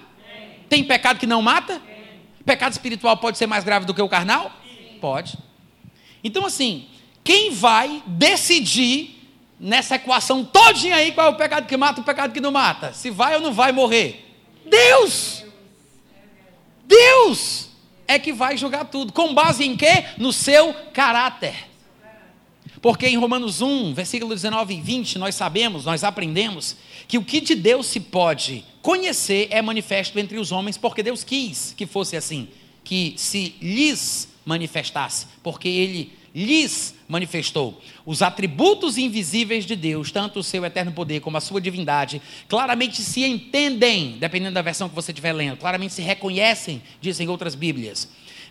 Tem 0.69 0.85
pecado 0.85 1.19
que 1.19 1.27
não 1.27 1.41
mata? 1.41 1.81
Pecado 2.45 2.73
espiritual 2.73 3.17
pode 3.17 3.39
ser 3.39 3.47
mais 3.47 3.65
grave 3.65 3.87
do 3.87 3.95
que 3.95 4.03
o 4.03 4.09
carnal? 4.09 4.53
Pode. 5.01 5.39
Então, 6.23 6.45
assim, 6.45 6.87
quem 7.23 7.51
vai 7.53 8.03
decidir 8.07 9.31
nessa 9.59 9.95
equação 9.95 10.45
todinha 10.45 10.97
aí 10.97 11.13
qual 11.13 11.29
é 11.29 11.31
o 11.31 11.37
pecado 11.37 11.67
que 11.67 11.77
mata 11.77 12.01
e 12.01 12.03
o 12.03 12.05
pecado 12.05 12.33
que 12.33 12.41
não 12.41 12.51
mata? 12.51 12.93
Se 12.93 13.11
vai 13.11 13.37
ou 13.37 13.41
não 13.41 13.53
vai 13.53 13.73
morrer? 13.73 14.31
Deus! 14.67 15.45
Deus 16.85 17.69
é 18.07 18.19
que 18.19 18.33
vai 18.33 18.57
julgar 18.57 18.85
tudo. 18.87 19.13
Com 19.13 19.33
base 19.33 19.65
em 19.65 19.77
quê? 19.77 20.05
No 20.19 20.33
seu 20.33 20.75
caráter. 20.93 21.55
Porque 22.83 23.07
em 23.07 23.17
Romanos 23.17 23.63
1, 23.63 23.95
versículo 23.95 24.35
19 24.35 24.75
e 24.75 24.81
20, 24.81 25.19
nós 25.19 25.35
sabemos, 25.35 25.87
nós 25.87 26.05
aprendemos 26.05 26.77
que 27.07 27.19
o 27.19 27.25
que 27.25 27.41
de 27.41 27.55
Deus 27.55 27.87
se 27.87 28.01
pode 28.01 28.65
conhecer 28.83 29.49
é 29.51 29.63
manifesto 29.63 30.19
entre 30.19 30.39
os 30.39 30.53
homens, 30.53 30.77
porque 30.77 31.03
Deus 31.03 31.25
quis 31.25 31.75
que 31.77 31.87
fosse 31.87 32.17
assim, 32.17 32.49
que 32.83 33.15
se 33.17 33.55
lhes 33.61 34.29
manifestasse, 34.45 35.27
porque 35.43 35.69
ele 35.69 36.13
lhes 36.35 36.95
manifestou. 37.07 37.81
Os 38.05 38.21
atributos 38.21 38.99
invisíveis 38.99 39.65
de 39.65 39.77
Deus, 39.77 40.11
tanto 40.11 40.41
o 40.41 40.43
seu 40.43 40.65
eterno 40.65 40.91
poder 40.93 41.21
como 41.21 41.37
a 41.37 41.41
sua 41.41 41.61
divindade, 41.61 42.21
claramente 42.49 43.01
se 43.03 43.23
entendem, 43.25 44.17
dependendo 44.19 44.55
da 44.55 44.63
versão 44.63 44.89
que 44.89 44.95
você 44.95 45.13
estiver 45.13 45.33
lendo, 45.33 45.57
claramente 45.57 45.95
se 45.95 46.03
reconhecem, 46.03 46.83
dizem 47.01 47.29
outras 47.29 47.55
Bíblias, 47.55 48.09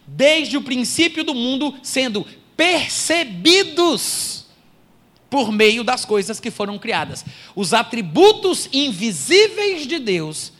desde 0.08 0.56
o 0.56 0.62
princípio 0.62 1.24
do 1.24 1.36
mundo, 1.36 1.76
sendo 1.84 2.26
percebidos 2.56 4.43
por 5.34 5.52
meio 5.52 5.84
das 5.84 6.06
coisas 6.06 6.40
que 6.40 6.52
foram 6.52 6.78
criadas. 6.78 7.26
Os 7.56 7.74
atributos 7.74 8.70
invisíveis 8.72 9.88
de 9.88 9.98
Deus 9.98 10.54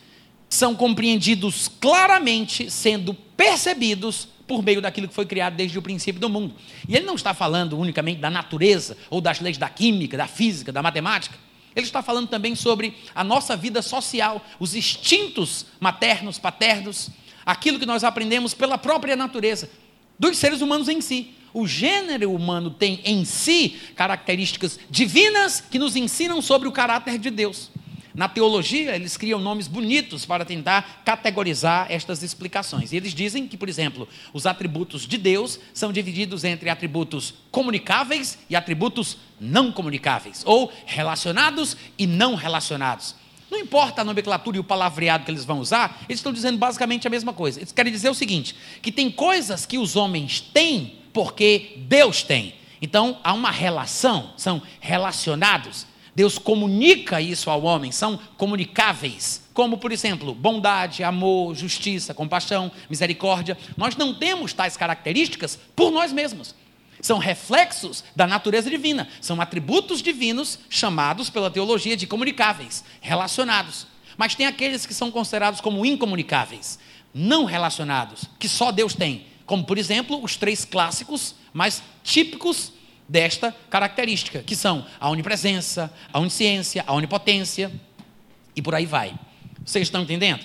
são 0.48 0.74
compreendidos 0.74 1.70
claramente, 1.80 2.68
sendo 2.72 3.14
percebidos 3.14 4.26
por 4.48 4.64
meio 4.64 4.82
daquilo 4.82 5.06
que 5.06 5.14
foi 5.14 5.26
criado 5.26 5.54
desde 5.54 5.78
o 5.78 5.82
princípio 5.82 6.20
do 6.20 6.28
mundo. 6.28 6.56
E 6.88 6.96
ele 6.96 7.06
não 7.06 7.14
está 7.14 7.32
falando 7.32 7.78
unicamente 7.78 8.20
da 8.20 8.28
natureza 8.28 8.96
ou 9.08 9.20
das 9.20 9.38
leis 9.38 9.56
da 9.56 9.68
química, 9.68 10.16
da 10.16 10.26
física, 10.26 10.72
da 10.72 10.82
matemática. 10.82 11.38
Ele 11.76 11.86
está 11.86 12.02
falando 12.02 12.26
também 12.26 12.56
sobre 12.56 12.96
a 13.14 13.22
nossa 13.22 13.56
vida 13.56 13.80
social, 13.80 14.44
os 14.58 14.74
instintos 14.74 15.66
maternos, 15.78 16.36
paternos, 16.36 17.10
aquilo 17.46 17.78
que 17.78 17.86
nós 17.86 18.02
aprendemos 18.02 18.54
pela 18.54 18.76
própria 18.76 19.14
natureza 19.14 19.70
dos 20.18 20.36
seres 20.36 20.60
humanos 20.60 20.88
em 20.88 21.00
si. 21.00 21.32
O 21.54 21.68
gênero 21.68 22.34
humano 22.34 22.68
tem 22.68 23.00
em 23.04 23.24
si 23.24 23.78
características 23.94 24.78
divinas 24.90 25.60
que 25.60 25.78
nos 25.78 25.94
ensinam 25.94 26.42
sobre 26.42 26.66
o 26.66 26.72
caráter 26.72 27.16
de 27.16 27.30
Deus. 27.30 27.70
Na 28.12 28.28
teologia, 28.28 28.94
eles 28.94 29.16
criam 29.16 29.40
nomes 29.40 29.68
bonitos 29.68 30.26
para 30.26 30.44
tentar 30.44 31.02
categorizar 31.04 31.86
estas 31.90 32.24
explicações. 32.24 32.92
E 32.92 32.96
eles 32.96 33.14
dizem 33.14 33.46
que, 33.46 33.56
por 33.56 33.68
exemplo, 33.68 34.08
os 34.32 34.46
atributos 34.46 35.06
de 35.06 35.16
Deus 35.16 35.60
são 35.72 35.92
divididos 35.92 36.42
entre 36.42 36.68
atributos 36.70 37.34
comunicáveis 37.52 38.36
e 38.50 38.56
atributos 38.56 39.16
não 39.40 39.70
comunicáveis, 39.70 40.42
ou 40.44 40.72
relacionados 40.86 41.76
e 41.96 42.06
não 42.06 42.34
relacionados. 42.34 43.14
Não 43.48 43.58
importa 43.60 44.00
a 44.00 44.04
nomenclatura 44.04 44.56
e 44.56 44.60
o 44.60 44.64
palavreado 44.64 45.24
que 45.24 45.30
eles 45.30 45.44
vão 45.44 45.60
usar, 45.60 46.04
eles 46.08 46.18
estão 46.18 46.32
dizendo 46.32 46.58
basicamente 46.58 47.06
a 47.06 47.10
mesma 47.10 47.32
coisa. 47.32 47.60
Eles 47.60 47.70
querem 47.70 47.92
dizer 47.92 48.10
o 48.10 48.14
seguinte: 48.14 48.56
que 48.82 48.90
tem 48.90 49.10
coisas 49.10 49.66
que 49.66 49.78
os 49.78 49.94
homens 49.94 50.40
têm 50.40 51.03
porque 51.14 51.74
Deus 51.76 52.22
tem. 52.22 52.56
Então 52.82 53.18
há 53.24 53.32
uma 53.32 53.50
relação, 53.50 54.32
são 54.36 54.60
relacionados. 54.80 55.86
Deus 56.14 56.38
comunica 56.38 57.20
isso 57.20 57.48
ao 57.48 57.62
homem, 57.62 57.90
são 57.90 58.18
comunicáveis, 58.36 59.42
como 59.54 59.78
por 59.78 59.90
exemplo, 59.90 60.34
bondade, 60.34 61.02
amor, 61.02 61.54
justiça, 61.54 62.12
compaixão, 62.12 62.70
misericórdia. 62.90 63.56
Nós 63.76 63.96
não 63.96 64.12
temos 64.12 64.52
tais 64.52 64.76
características 64.76 65.58
por 65.74 65.90
nós 65.90 66.12
mesmos. 66.12 66.54
São 67.00 67.18
reflexos 67.18 68.04
da 68.14 68.26
natureza 68.26 68.70
divina, 68.70 69.08
são 69.20 69.40
atributos 69.40 70.00
divinos 70.00 70.58
chamados 70.70 71.30
pela 71.30 71.50
teologia 71.50 71.96
de 71.96 72.06
comunicáveis, 72.06 72.84
relacionados. 73.00 73.86
Mas 74.16 74.34
tem 74.34 74.46
aqueles 74.46 74.86
que 74.86 74.94
são 74.94 75.10
considerados 75.10 75.60
como 75.60 75.84
incomunicáveis, 75.84 76.78
não 77.12 77.44
relacionados, 77.44 78.24
que 78.38 78.48
só 78.48 78.70
Deus 78.70 78.94
tem, 78.94 79.26
como 79.46 79.64
por 79.64 79.78
exemplo, 79.78 80.22
os 80.22 80.36
três 80.36 80.64
clássicos 80.64 81.34
mais 81.52 81.82
típicos 82.02 82.72
desta 83.08 83.54
característica, 83.68 84.42
que 84.42 84.56
são 84.56 84.86
a 84.98 85.10
onipresença, 85.10 85.92
a 86.12 86.18
onisciência, 86.18 86.82
a 86.86 86.92
onipotência 86.94 87.70
e 88.56 88.62
por 88.62 88.74
aí 88.74 88.86
vai. 88.86 89.14
Vocês 89.64 89.86
estão 89.86 90.02
entendendo? 90.02 90.44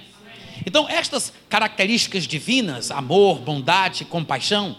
Então, 0.66 0.88
estas 0.90 1.32
características 1.48 2.26
divinas, 2.26 2.92
amor, 2.92 3.40
bondade, 3.40 4.04
compaixão, 4.04 4.76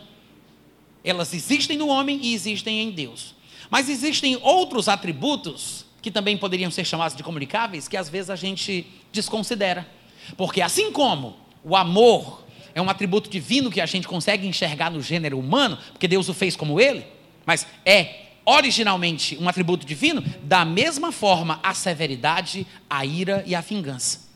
elas 1.03 1.33
existem 1.33 1.79
no 1.79 1.89
homem 1.89 2.21
e 2.23 2.35
existem 2.35 2.81
em 2.81 2.91
Deus. 2.91 3.35
Mas 3.71 3.89
existem 3.89 4.39
outros 4.43 4.89
atributos 4.89 5.87
que 6.03 6.11
também 6.11 6.37
poderiam 6.37 6.71
ser 6.71 6.85
chamados 6.85 7.17
de 7.17 7.23
comunicáveis 7.23 7.89
que 7.89 7.97
às 7.97 8.09
vezes 8.09 8.31
a 8.31 8.37
gente 8.37 8.87
desconsidera. 9.13 9.89
Porque 10.37 10.61
assim 10.61 10.93
como 10.93 11.37
o 11.65 11.77
amor 11.77 12.45
é 12.75 12.81
um 12.81 12.89
atributo 12.89 13.29
divino 13.29 13.71
que 13.71 13.81
a 13.81 13.87
gente 13.87 14.07
consegue 14.07 14.47
enxergar 14.47 14.91
no 14.91 15.01
gênero 15.01 15.39
humano, 15.39 15.79
porque 15.93 16.09
Deus 16.09 16.29
o 16.29 16.35
fez 16.35 16.57
como 16.57 16.81
ele, 16.81 17.07
mas 17.45 17.67
é 17.85 18.27
originalmente 18.45 19.37
um 19.41 19.49
atributo 19.49 19.87
divino, 19.87 20.23
da 20.43 20.65
mesma 20.65 21.13
forma 21.13 21.61
a 21.63 21.75
severidade, 21.75 22.67
a 22.89 23.05
ira 23.05 23.45
e 23.47 23.55
a 23.55 23.61
vingança. 23.61 24.29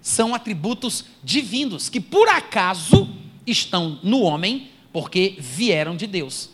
São 0.00 0.34
atributos 0.34 1.04
divinos 1.24 1.88
que 1.88 2.00
por 2.00 2.28
acaso 2.28 3.08
estão 3.46 3.98
no 4.02 4.20
homem 4.20 4.70
porque 4.92 5.36
vieram 5.38 5.96
de 5.96 6.06
Deus. 6.06 6.50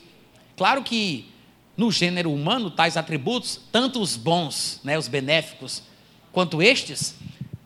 Claro 0.57 0.83
que 0.83 1.29
no 1.77 1.91
gênero 1.91 2.33
humano 2.33 2.71
tais 2.71 2.97
atributos, 2.97 3.61
tanto 3.71 4.01
os 4.01 4.17
bons, 4.17 4.81
né, 4.85 4.97
os 4.97 5.09
benéficos, 5.09 5.83
quanto 6.33 6.63
estes, 6.63 7.17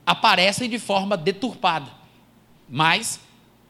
aparecem 0.04 0.68
de 0.68 0.78
forma 0.78 1.16
deturpada. 1.16 1.90
Mas 2.68 3.20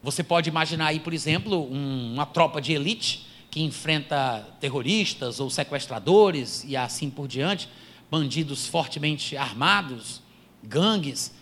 você 0.03 0.23
pode 0.23 0.49
imaginar 0.49 0.87
aí, 0.87 1.01
por 1.01 1.13
exemplo, 1.13 1.69
um, 1.71 2.15
uma 2.15 2.27
tropa 2.27 2.61
de 2.61 2.73
elite 2.73 3.27
que 3.51 3.61
enfrenta 3.63 4.47
terroristas 4.61 5.41
ou 5.41 5.51
sequestradores 5.51 6.65
e 6.65 6.77
assim 6.77 7.11
por 7.11 7.27
diante, 7.27 7.69
bandidos 8.11 8.67
fortemente 8.67 9.37
armados, 9.37 10.23
gangues. 10.63 11.35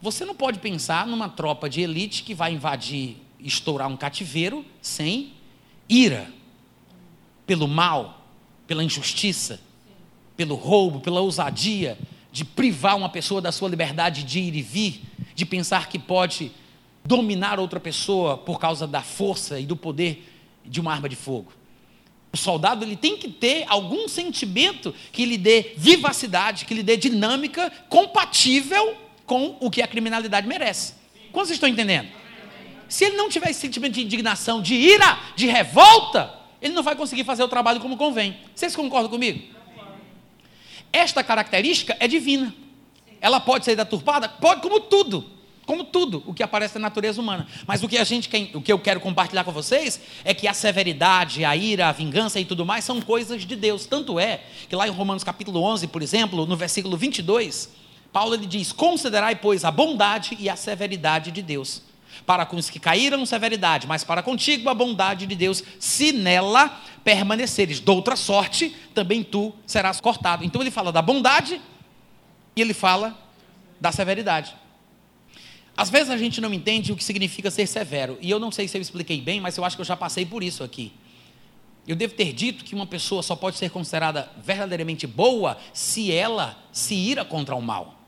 Você 0.00 0.24
não 0.24 0.34
pode 0.34 0.58
pensar 0.58 1.06
numa 1.06 1.28
tropa 1.28 1.70
de 1.70 1.80
elite 1.80 2.22
que 2.22 2.34
vai 2.34 2.52
invadir, 2.52 3.16
estourar 3.40 3.88
um 3.88 3.96
cativeiro 3.96 4.64
sem 4.82 5.32
ira, 5.88 6.30
pelo 7.46 7.66
mal, 7.66 8.26
pela 8.66 8.84
injustiça, 8.84 9.60
pelo 10.36 10.54
roubo, 10.54 11.00
pela 11.00 11.20
ousadia 11.20 11.96
de 12.30 12.44
privar 12.44 12.96
uma 12.96 13.08
pessoa 13.08 13.40
da 13.40 13.50
sua 13.50 13.68
liberdade 13.68 14.22
de 14.22 14.40
ir 14.40 14.54
e 14.54 14.60
vir, 14.60 15.02
de 15.34 15.46
pensar 15.46 15.88
que 15.88 15.98
pode 15.98 16.52
dominar 17.06 17.60
outra 17.60 17.78
pessoa 17.78 18.36
por 18.36 18.58
causa 18.58 18.86
da 18.86 19.00
força 19.00 19.60
e 19.60 19.64
do 19.64 19.76
poder 19.76 20.32
de 20.64 20.80
uma 20.80 20.92
arma 20.92 21.08
de 21.08 21.16
fogo. 21.16 21.52
O 22.32 22.36
soldado 22.36 22.84
ele 22.84 22.96
tem 22.96 23.16
que 23.16 23.28
ter 23.28 23.64
algum 23.68 24.08
sentimento 24.08 24.94
que 25.12 25.24
lhe 25.24 25.38
dê 25.38 25.72
vivacidade, 25.76 26.64
que 26.64 26.74
lhe 26.74 26.82
dê 26.82 26.96
dinâmica 26.96 27.72
compatível 27.88 28.96
com 29.24 29.56
o 29.60 29.70
que 29.70 29.80
a 29.80 29.86
criminalidade 29.86 30.46
merece. 30.46 30.94
Quantos 31.32 31.50
estão 31.50 31.68
entendendo? 31.68 32.08
Se 32.88 33.04
ele 33.04 33.16
não 33.16 33.28
tiver 33.28 33.50
esse 33.50 33.60
sentimento 33.60 33.94
de 33.94 34.02
indignação, 34.02 34.60
de 34.60 34.74
ira, 34.74 35.18
de 35.34 35.46
revolta, 35.46 36.32
ele 36.60 36.74
não 36.74 36.82
vai 36.82 36.94
conseguir 36.94 37.24
fazer 37.24 37.42
o 37.42 37.48
trabalho 37.48 37.80
como 37.80 37.96
convém. 37.96 38.36
Vocês 38.54 38.76
concordam 38.76 39.10
comigo? 39.10 39.42
Esta 40.92 41.22
característica 41.22 41.96
é 42.00 42.06
divina. 42.06 42.54
Ela 43.20 43.40
pode 43.40 43.64
ser 43.64 43.76
deturpada? 43.76 44.28
Pode, 44.28 44.60
como 44.60 44.80
tudo 44.80 45.35
como 45.66 45.82
tudo 45.82 46.22
o 46.24 46.32
que 46.32 46.44
aparece 46.44 46.74
na 46.76 46.82
natureza 46.82 47.20
humana. 47.20 47.46
Mas 47.66 47.82
o 47.82 47.88
que 47.88 47.98
a 47.98 48.04
gente 48.04 48.30
o 48.54 48.62
que 48.62 48.72
eu 48.72 48.78
quero 48.78 49.00
compartilhar 49.00 49.42
com 49.42 49.50
vocês 49.50 50.00
é 50.24 50.32
que 50.32 50.46
a 50.46 50.54
severidade, 50.54 51.44
a 51.44 51.54
ira, 51.56 51.88
a 51.88 51.92
vingança 51.92 52.38
e 52.38 52.44
tudo 52.44 52.64
mais 52.64 52.84
são 52.84 53.00
coisas 53.00 53.44
de 53.44 53.56
Deus. 53.56 53.84
Tanto 53.84 54.18
é 54.18 54.44
que 54.68 54.76
lá 54.76 54.86
em 54.86 54.90
Romanos 54.92 55.24
capítulo 55.24 55.60
11, 55.60 55.88
por 55.88 56.02
exemplo, 56.02 56.46
no 56.46 56.56
versículo 56.56 56.96
22, 56.96 57.68
Paulo 58.12 58.34
ele 58.34 58.46
diz: 58.46 58.70
"Considerai, 58.70 59.34
pois, 59.34 59.64
a 59.64 59.70
bondade 59.72 60.36
e 60.38 60.48
a 60.48 60.54
severidade 60.54 61.32
de 61.32 61.42
Deus, 61.42 61.82
para 62.24 62.46
com 62.46 62.56
os 62.56 62.70
que 62.70 62.78
caíram 62.78 63.26
severidade, 63.26 63.88
mas 63.88 64.04
para 64.04 64.22
contigo 64.22 64.68
a 64.70 64.74
bondade 64.74 65.26
de 65.26 65.34
Deus, 65.34 65.64
se 65.80 66.12
nela 66.12 66.80
permaneceres. 67.02 67.80
De 67.80 67.90
outra 67.90 68.14
sorte, 68.14 68.74
também 68.94 69.24
tu 69.24 69.52
serás 69.66 70.00
cortado." 70.00 70.44
Então 70.44 70.62
ele 70.62 70.70
fala 70.70 70.92
da 70.92 71.02
bondade 71.02 71.60
e 72.54 72.60
ele 72.60 72.72
fala 72.72 73.18
da 73.80 73.90
severidade. 73.90 74.54
Às 75.76 75.90
vezes 75.90 76.08
a 76.08 76.16
gente 76.16 76.40
não 76.40 76.54
entende 76.54 76.90
o 76.90 76.96
que 76.96 77.04
significa 77.04 77.50
ser 77.50 77.66
severo. 77.66 78.16
E 78.20 78.30
eu 78.30 78.38
não 78.38 78.50
sei 78.50 78.66
se 78.66 78.78
eu 78.78 78.80
expliquei 78.80 79.20
bem, 79.20 79.40
mas 79.40 79.56
eu 79.58 79.64
acho 79.64 79.76
que 79.76 79.82
eu 79.82 79.86
já 79.86 79.96
passei 79.96 80.24
por 80.24 80.42
isso 80.42 80.64
aqui. 80.64 80.92
Eu 81.86 81.94
devo 81.94 82.14
ter 82.14 82.32
dito 82.32 82.64
que 82.64 82.74
uma 82.74 82.86
pessoa 82.86 83.22
só 83.22 83.36
pode 83.36 83.56
ser 83.58 83.70
considerada 83.70 84.30
verdadeiramente 84.42 85.06
boa 85.06 85.58
se 85.72 86.10
ela 86.10 86.58
se 86.72 86.94
ira 86.94 87.24
contra 87.24 87.54
o 87.54 87.60
mal. 87.60 88.00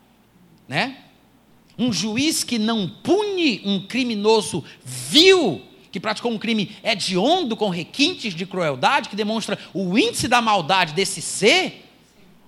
Né? 0.67 0.97
Um 1.77 1.93
juiz 1.93 2.43
que 2.43 2.57
não 2.57 2.89
pune 2.89 3.61
um 3.63 3.85
criminoso 3.85 4.65
vil, 4.83 5.61
que 5.91 5.99
praticou 5.99 6.31
um 6.31 6.37
crime 6.37 6.75
hediondo 6.83 7.55
com 7.55 7.69
requintes 7.69 8.33
de 8.33 8.45
crueldade, 8.45 9.09
que 9.09 9.15
demonstra 9.15 9.57
o 9.73 9.97
índice 9.97 10.27
da 10.27 10.41
maldade 10.41 10.93
desse 10.93 11.21
ser, 11.21 11.85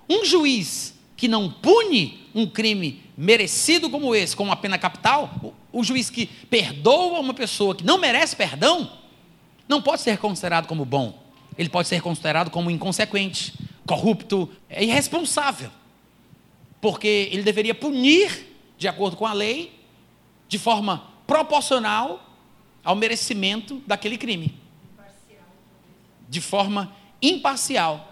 um 0.08 0.24
juiz 0.24 0.94
que 1.16 1.28
não 1.28 1.48
pune 1.48 2.21
um 2.34 2.46
crime 2.46 3.02
merecido 3.16 3.90
como 3.90 4.14
esse, 4.14 4.36
com 4.36 4.44
uma 4.44 4.56
pena 4.56 4.78
capital, 4.78 5.30
o, 5.42 5.80
o 5.80 5.84
juiz 5.84 6.10
que 6.10 6.26
perdoa 6.26 7.20
uma 7.20 7.34
pessoa 7.34 7.74
que 7.74 7.84
não 7.84 7.98
merece 7.98 8.36
perdão, 8.36 8.90
não 9.68 9.80
pode 9.80 10.02
ser 10.02 10.18
considerado 10.18 10.66
como 10.66 10.84
bom. 10.84 11.18
ele 11.56 11.68
pode 11.68 11.88
ser 11.88 12.00
considerado 12.00 12.50
como 12.50 12.70
inconsequente, 12.70 13.54
corrupto, 13.86 14.50
é 14.68 14.84
irresponsável. 14.84 15.70
Porque 16.80 17.28
ele 17.30 17.42
deveria 17.42 17.74
punir, 17.74 18.56
de 18.76 18.88
acordo 18.88 19.16
com 19.16 19.26
a 19.26 19.32
lei, 19.32 19.72
de 20.48 20.58
forma 20.58 21.08
proporcional 21.26 22.28
ao 22.82 22.96
merecimento 22.96 23.82
daquele 23.86 24.18
crime. 24.18 24.54
De 26.28 26.40
forma 26.40 26.92
imparcial. 27.20 28.11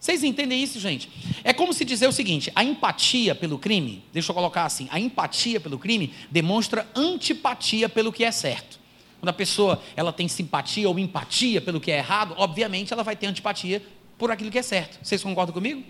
Vocês 0.00 0.22
entendem 0.22 0.62
isso, 0.62 0.78
gente? 0.78 1.10
É 1.42 1.52
como 1.52 1.72
se 1.72 1.84
dizer 1.84 2.06
o 2.06 2.12
seguinte: 2.12 2.52
a 2.54 2.62
empatia 2.62 3.34
pelo 3.34 3.58
crime, 3.58 4.04
deixa 4.12 4.30
eu 4.30 4.34
colocar 4.34 4.64
assim, 4.64 4.88
a 4.90 5.00
empatia 5.00 5.60
pelo 5.60 5.78
crime 5.78 6.14
demonstra 6.30 6.86
antipatia 6.94 7.88
pelo 7.88 8.12
que 8.12 8.24
é 8.24 8.30
certo. 8.30 8.78
Quando 9.20 9.30
a 9.30 9.32
pessoa 9.32 9.82
ela 9.96 10.12
tem 10.12 10.28
simpatia 10.28 10.88
ou 10.88 10.98
empatia 10.98 11.60
pelo 11.60 11.80
que 11.80 11.90
é 11.90 11.98
errado, 11.98 12.34
obviamente 12.36 12.92
ela 12.92 13.02
vai 13.02 13.16
ter 13.16 13.26
antipatia 13.26 13.82
por 14.16 14.30
aquilo 14.30 14.50
que 14.50 14.58
é 14.58 14.62
certo. 14.62 15.04
Vocês 15.04 15.22
concordam 15.22 15.52
comigo? 15.52 15.82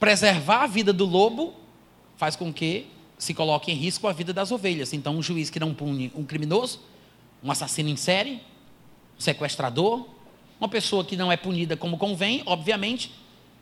Preservar 0.00 0.62
a 0.62 0.66
vida 0.66 0.92
do 0.92 1.04
lobo 1.04 1.54
faz 2.16 2.36
com 2.36 2.52
que 2.52 2.86
se 3.18 3.34
coloque 3.34 3.70
em 3.70 3.74
risco 3.74 4.06
a 4.06 4.12
vida 4.12 4.32
das 4.32 4.50
ovelhas. 4.50 4.92
Então, 4.92 5.16
um 5.16 5.22
juiz 5.22 5.50
que 5.50 5.60
não 5.60 5.74
pune 5.74 6.12
um 6.14 6.24
criminoso, 6.24 6.80
um 7.42 7.50
assassino 7.50 7.88
em 7.88 7.96
série, 7.96 8.40
um 9.16 9.20
sequestrador, 9.20 10.06
uma 10.60 10.68
pessoa 10.68 11.04
que 11.04 11.16
não 11.16 11.30
é 11.30 11.36
punida 11.36 11.76
como 11.76 11.98
convém, 11.98 12.42
obviamente, 12.46 13.12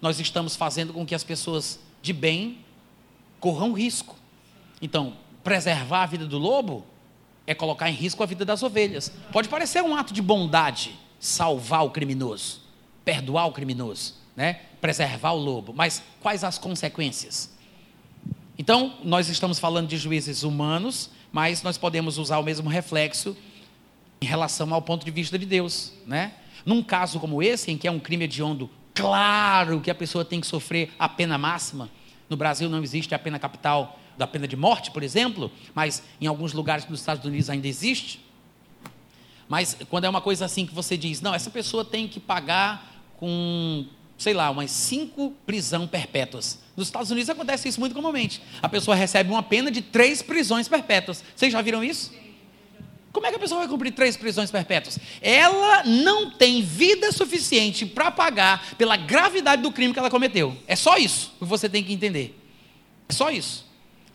nós 0.01 0.21
estamos 0.21 0.55
fazendo 0.55 0.93
com 0.93 1.05
que 1.05 1.15
as 1.15 1.25
pessoas 1.25 1.81
de 2.03 2.13
bem 2.13 2.59
corram 3.41 3.73
risco. 3.73 4.17
Então, 4.81 5.15
preservar 5.43 6.03
a 6.03 6.07
vida 6.07 6.27
do 6.27 6.39
lobo 6.39 6.85
é 7.47 7.55
colocar 7.55 7.91
em 7.91 7.95
risco 7.95 8.23
a 8.23 8.27
vida 8.27 8.45
das 8.45 8.63
ovelhas. 8.63 9.13
Pode 9.33 9.49
parecer 9.49 9.83
um 9.83 9.95
ato 9.95 10.15
de 10.15 10.23
bondade 10.23 10.97
salvar 11.19 11.85
o 11.85 11.91
criminoso, 11.91 12.61
perdoar 13.05 13.47
o 13.47 13.53
criminoso, 13.53 14.15
né? 14.37 14.61
preservar 14.81 15.33
o 15.33 15.39
lobo, 15.39 15.73
mas 15.73 16.03
quais 16.21 16.45
as 16.45 16.59
consequências? 16.59 17.51
Então, 18.59 18.99
nós 19.03 19.29
estamos 19.29 19.59
falando 19.59 19.89
de 19.89 19.97
juízes 19.97 20.43
humanos, 20.43 21.11
mas 21.33 21.63
nós 21.63 21.77
podemos 21.79 22.19
usar 22.19 22.39
o 22.39 22.43
mesmo 22.43 22.69
reflexo 22.69 23.37
em 24.21 24.27
relação 24.27 24.73
ao 24.73 24.81
ponto 24.81 25.05
de 25.05 25.11
vista 25.11 25.39
de 25.39 25.47
Deus, 25.47 25.93
né? 26.07 26.35
Num 26.65 26.83
caso 26.83 27.21
como 27.21 27.43
esse, 27.43 27.71
em 27.71 27.79
que 27.79 27.87
é 27.87 27.91
um 27.91 27.99
crime 27.99 28.25
hediondo, 28.25 28.71
claro 28.95 29.81
que 29.81 29.91
a 29.91 29.95
pessoa 29.95 30.25
tem 30.25 30.41
que 30.41 30.47
sofrer 30.47 30.93
a 30.99 31.09
pena 31.09 31.37
máxima. 31.37 31.91
No 32.29 32.37
Brasil 32.37 32.69
não 32.69 32.83
existe 32.83 33.15
a 33.15 33.19
pena 33.19 33.39
capital 33.39 33.99
da 34.17 34.27
pena 34.27 34.47
de 34.47 34.57
morte, 34.57 34.91
por 34.91 35.03
exemplo, 35.03 35.51
mas 35.75 36.03
em 36.21 36.27
alguns 36.27 36.53
lugares 36.53 36.85
dos 36.85 37.01
Estados 37.01 37.25
Unidos 37.25 37.51
ainda 37.51 37.67
existe. 37.67 38.21
Mas 39.49 39.77
quando 39.91 40.05
é 40.05 40.09
uma 40.09 40.21
coisa 40.21 40.45
assim 40.45 40.65
que 40.65 40.75
você 40.75 40.97
diz, 40.97 41.21
não, 41.21 41.35
essa 41.35 41.51
pessoa 41.51 41.85
tem 41.85 42.09
que 42.09 42.19
pagar 42.19 42.93
com, 43.17 43.85
sei 44.17 44.33
lá, 44.33 44.51
umas 44.51 44.71
cinco 44.71 45.33
prisão 45.45 45.87
perpétuas. 45.87 46.61
Nos 46.77 46.89
Estados 46.89 47.11
Unidos 47.11 47.29
acontece 47.29 47.69
isso 47.69 47.79
muito 47.79 47.95
comumente. 47.95 48.41
A 48.63 48.69
pessoa 48.69 48.97
recebe 48.97 49.31
uma 49.31 49.43
pena 49.43 49.71
de 49.71 49.83
três 49.83 50.23
prisões 50.23 50.67
perpétuas. 50.67 51.23
Vocês 51.37 51.53
já 51.53 51.61
viram 51.61 51.85
isso? 51.85 52.13
Como 53.15 53.29
é 53.29 53.31
que 53.31 53.37
a 53.37 53.39
pessoa 53.39 53.61
vai 53.61 53.69
cumprir 53.69 53.93
três 53.93 54.17
prisões 54.17 54.51
perpétuas? 54.51 54.99
Ela 55.23 55.85
não 55.85 56.33
tem 56.33 56.63
vida 56.63 57.13
suficiente 57.13 57.87
para 57.87 58.11
pagar 58.11 58.75
pela 58.77 58.97
gravidade 58.97 59.63
do 59.63 59.71
crime 59.71 59.93
que 59.93 60.01
ela 60.01 60.11
cometeu. 60.11 60.57
É 60.67 60.75
só 60.75 60.99
isso 60.99 61.33
que 61.39 61.45
você 61.45 61.69
tem 61.69 61.85
que 61.85 61.93
entender. 61.93 62.37
É 63.09 63.13
só 63.13 63.31
isso. 63.31 63.65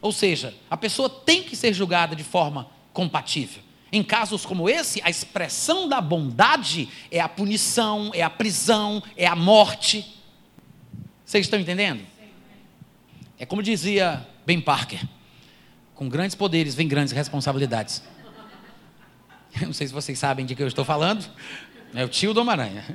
Ou 0.01 0.11
seja, 0.11 0.53
a 0.69 0.75
pessoa 0.75 1.09
tem 1.09 1.41
que 1.43 1.55
ser 1.55 1.73
julgada 1.73 2.13
de 2.13 2.25
forma 2.25 2.69
compatível. 2.91 3.63
Em 3.89 4.03
casos 4.03 4.45
como 4.45 4.69
esse, 4.69 5.01
a 5.01 5.09
expressão 5.09 5.87
da 5.87 6.01
bondade 6.01 6.89
é 7.09 7.21
a 7.21 7.29
punição, 7.29 8.11
é 8.13 8.21
a 8.21 8.29
prisão, 8.29 9.01
é 9.15 9.25
a 9.25 9.35
morte. 9.35 10.13
Vocês 11.25 11.45
estão 11.45 11.57
entendendo? 11.57 12.05
É 13.39 13.45
como 13.45 13.63
dizia 13.63 14.27
Ben 14.45 14.59
Parker: 14.59 15.01
com 15.95 16.09
grandes 16.09 16.35
poderes 16.35 16.75
vem 16.75 16.85
grandes 16.85 17.13
responsabilidades. 17.13 18.03
Não 19.65 19.73
sei 19.73 19.87
se 19.87 19.93
vocês 19.93 20.17
sabem 20.17 20.45
de 20.45 20.55
que 20.55 20.63
eu 20.63 20.67
estou 20.67 20.85
falando. 20.85 21.25
É 21.93 22.03
o 22.03 22.09
tio 22.09 22.33
do 22.33 22.41
Homem-Aranha. 22.41 22.85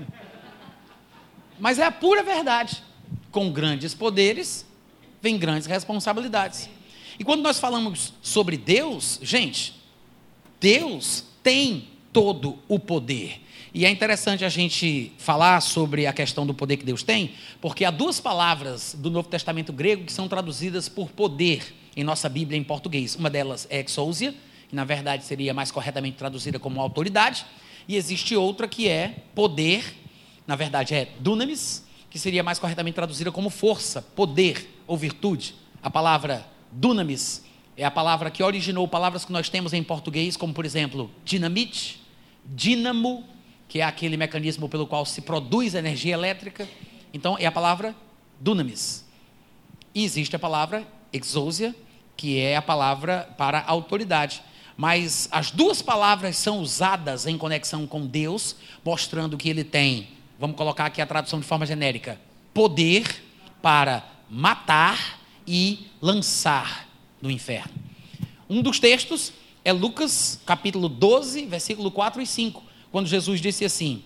Mas 1.58 1.78
é 1.78 1.84
a 1.84 1.90
pura 1.90 2.22
verdade. 2.22 2.82
Com 3.30 3.52
grandes 3.52 3.94
poderes, 3.94 4.66
vem 5.20 5.38
grandes 5.38 5.66
responsabilidades. 5.66 6.68
E 7.18 7.24
quando 7.24 7.42
nós 7.42 7.58
falamos 7.58 8.12
sobre 8.22 8.56
Deus, 8.56 9.18
gente, 9.22 9.74
Deus 10.60 11.24
tem 11.42 11.88
todo 12.12 12.58
o 12.68 12.78
poder. 12.78 13.40
E 13.72 13.84
é 13.84 13.90
interessante 13.90 14.44
a 14.44 14.48
gente 14.48 15.12
falar 15.18 15.60
sobre 15.60 16.06
a 16.06 16.12
questão 16.12 16.46
do 16.46 16.54
poder 16.54 16.76
que 16.76 16.84
Deus 16.84 17.02
tem, 17.02 17.32
porque 17.60 17.84
há 17.84 17.90
duas 17.90 18.20
palavras 18.20 18.94
do 18.96 19.10
Novo 19.10 19.28
Testamento 19.28 19.72
grego 19.72 20.04
que 20.04 20.12
são 20.12 20.28
traduzidas 20.28 20.88
por 20.88 21.10
poder 21.10 21.74
em 21.96 22.04
nossa 22.04 22.28
Bíblia 22.28 22.56
em 22.56 22.62
português. 22.62 23.16
Uma 23.16 23.28
delas 23.28 23.66
é 23.68 23.80
exousia, 23.80 24.32
que 24.68 24.74
na 24.74 24.84
verdade 24.84 25.24
seria 25.24 25.52
mais 25.54 25.70
corretamente 25.70 26.16
traduzida 26.16 26.58
como 26.58 26.80
autoridade, 26.80 27.44
e 27.86 27.96
existe 27.96 28.34
outra 28.36 28.66
que 28.66 28.88
é 28.88 29.22
poder, 29.34 29.84
na 30.46 30.56
verdade 30.56 30.94
é 30.94 31.08
dunamis, 31.20 31.84
que 32.10 32.18
seria 32.18 32.42
mais 32.42 32.58
corretamente 32.58 32.94
traduzida 32.94 33.32
como 33.32 33.50
força, 33.50 34.00
poder 34.00 34.82
ou 34.86 34.96
virtude. 34.96 35.54
A 35.82 35.90
palavra 35.90 36.46
dunamis 36.70 37.44
é 37.76 37.84
a 37.84 37.90
palavra 37.90 38.30
que 38.30 38.42
originou 38.42 38.86
palavras 38.86 39.24
que 39.24 39.32
nós 39.32 39.48
temos 39.48 39.72
em 39.72 39.82
português, 39.82 40.36
como 40.36 40.54
por 40.54 40.64
exemplo, 40.64 41.10
dinamite, 41.24 42.00
dínamo, 42.44 43.24
que 43.68 43.80
é 43.80 43.84
aquele 43.84 44.16
mecanismo 44.16 44.68
pelo 44.68 44.86
qual 44.86 45.04
se 45.04 45.22
produz 45.22 45.74
energia 45.74 46.14
elétrica. 46.14 46.68
Então 47.12 47.36
é 47.38 47.46
a 47.46 47.52
palavra 47.52 47.94
dunamis. 48.40 49.04
E 49.94 50.04
existe 50.04 50.36
a 50.36 50.38
palavra 50.38 50.86
exousia, 51.12 51.74
que 52.16 52.38
é 52.38 52.56
a 52.56 52.62
palavra 52.62 53.28
para 53.36 53.62
autoridade. 53.66 54.42
Mas 54.76 55.28
as 55.30 55.50
duas 55.50 55.80
palavras 55.80 56.36
são 56.36 56.60
usadas 56.60 57.26
em 57.26 57.38
conexão 57.38 57.86
com 57.86 58.06
Deus, 58.06 58.56
mostrando 58.84 59.36
que 59.36 59.48
ele 59.48 59.62
tem, 59.62 60.08
vamos 60.38 60.56
colocar 60.56 60.86
aqui 60.86 61.00
a 61.00 61.06
tradução 61.06 61.38
de 61.38 61.46
forma 61.46 61.64
genérica, 61.64 62.20
poder 62.52 63.22
para 63.62 64.04
matar 64.28 65.20
e 65.46 65.86
lançar 66.00 66.88
no 67.22 67.30
inferno. 67.30 67.72
Um 68.48 68.60
dos 68.60 68.80
textos 68.80 69.32
é 69.64 69.72
Lucas 69.72 70.40
capítulo 70.44 70.88
12, 70.88 71.46
versículo 71.46 71.90
4 71.90 72.20
e 72.20 72.26
5, 72.26 72.62
quando 72.90 73.06
Jesus 73.06 73.40
disse 73.40 73.64
assim: 73.64 74.02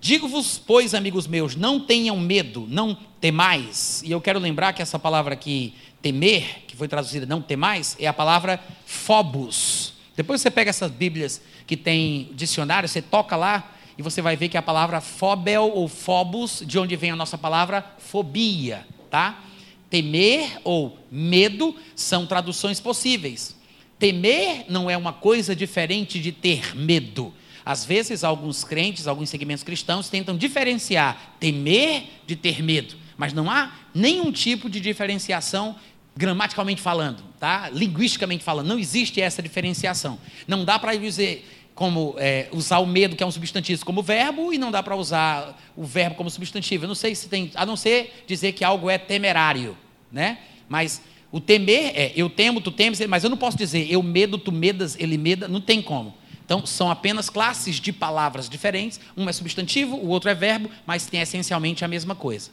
Digo-vos, 0.00 0.58
pois, 0.64 0.94
amigos 0.94 1.26
meus, 1.26 1.56
não 1.56 1.80
tenham 1.80 2.16
medo, 2.18 2.66
não 2.68 2.96
temais. 3.20 4.00
E 4.04 4.12
eu 4.12 4.20
quero 4.20 4.38
lembrar 4.38 4.72
que 4.72 4.80
essa 4.80 4.98
palavra 4.98 5.34
aqui, 5.34 5.74
temer, 6.02 6.64
que 6.66 6.76
foi 6.76 6.88
traduzida 6.88 7.26
não 7.26 7.42
temais, 7.42 7.96
é 7.98 8.06
a 8.06 8.12
palavra 8.12 8.60
phobos. 8.86 9.94
Depois 10.16 10.40
você 10.40 10.50
pega 10.50 10.70
essas 10.70 10.90
Bíblias 10.90 11.40
que 11.66 11.76
tem 11.76 12.30
dicionário, 12.32 12.88
você 12.88 13.02
toca 13.02 13.36
lá 13.36 13.74
e 13.96 14.02
você 14.02 14.22
vai 14.22 14.36
ver 14.36 14.48
que 14.48 14.56
a 14.56 14.62
palavra 14.62 15.00
phobel 15.00 15.70
ou 15.74 15.88
phobos, 15.88 16.62
de 16.64 16.78
onde 16.78 16.96
vem 16.96 17.10
a 17.10 17.16
nossa 17.16 17.36
palavra 17.36 17.84
fobia, 17.98 18.86
tá? 19.10 19.44
Temer 19.90 20.60
ou 20.64 20.98
medo 21.10 21.74
são 21.96 22.26
traduções 22.26 22.78
possíveis. 22.80 23.56
Temer 23.98 24.66
não 24.68 24.88
é 24.88 24.96
uma 24.96 25.12
coisa 25.12 25.56
diferente 25.56 26.20
de 26.20 26.30
ter 26.30 26.76
medo. 26.76 27.34
Às 27.64 27.84
vezes, 27.84 28.24
alguns 28.24 28.64
crentes, 28.64 29.06
alguns 29.06 29.28
segmentos 29.28 29.64
cristãos 29.64 30.08
tentam 30.08 30.36
diferenciar 30.36 31.36
temer 31.38 32.04
de 32.26 32.34
ter 32.36 32.62
medo, 32.62 32.96
mas 33.18 33.34
não 33.34 33.50
há 33.50 33.72
nenhum 33.92 34.32
tipo 34.32 34.70
de 34.70 34.80
diferenciação 34.80 35.76
gramaticalmente 36.16 36.80
falando, 36.80 37.22
tá? 37.38 37.68
Linguisticamente 37.70 38.42
falando, 38.42 38.66
não 38.66 38.78
existe 38.78 39.20
essa 39.20 39.42
diferenciação. 39.42 40.18
Não 40.46 40.64
dá 40.64 40.78
para 40.78 40.96
dizer 40.96 41.46
como 41.74 42.16
é, 42.18 42.48
usar 42.50 42.78
o 42.78 42.86
medo, 42.86 43.14
que 43.14 43.22
é 43.22 43.26
um 43.26 43.30
substantivo, 43.30 43.84
como 43.84 44.02
verbo, 44.02 44.52
e 44.52 44.58
não 44.58 44.70
dá 44.70 44.82
para 44.82 44.96
usar 44.96 45.56
o 45.76 45.84
verbo 45.84 46.16
como 46.16 46.28
substantivo. 46.28 46.84
Eu 46.84 46.88
não 46.88 46.94
sei 46.94 47.14
se 47.14 47.28
tem, 47.28 47.52
a 47.54 47.64
não 47.66 47.76
ser 47.76 48.24
dizer 48.26 48.52
que 48.52 48.64
algo 48.64 48.90
é 48.90 48.98
temerário, 48.98 49.76
né? 50.10 50.38
Mas 50.68 51.00
o 51.30 51.40
temer 51.40 51.92
é 51.94 52.12
eu 52.16 52.28
temo, 52.28 52.60
tu 52.60 52.72
temes, 52.72 52.98
mas 53.06 53.22
eu 53.22 53.30
não 53.30 53.36
posso 53.36 53.56
dizer 53.56 53.90
eu 53.90 54.02
medo, 54.02 54.38
tu 54.38 54.50
medas, 54.50 54.96
ele 54.98 55.16
meda, 55.16 55.46
não 55.46 55.60
tem 55.60 55.80
como. 55.80 56.14
Então, 56.44 56.64
são 56.64 56.90
apenas 56.90 57.28
classes 57.28 57.76
de 57.76 57.92
palavras 57.92 58.48
diferentes. 58.48 58.98
Um 59.16 59.28
é 59.28 59.32
substantivo, 59.32 59.96
o 59.96 60.08
outro 60.08 60.30
é 60.30 60.34
verbo, 60.34 60.70
mas 60.86 61.06
tem 61.06 61.20
essencialmente 61.20 61.84
a 61.84 61.88
mesma 61.88 62.14
coisa. 62.14 62.50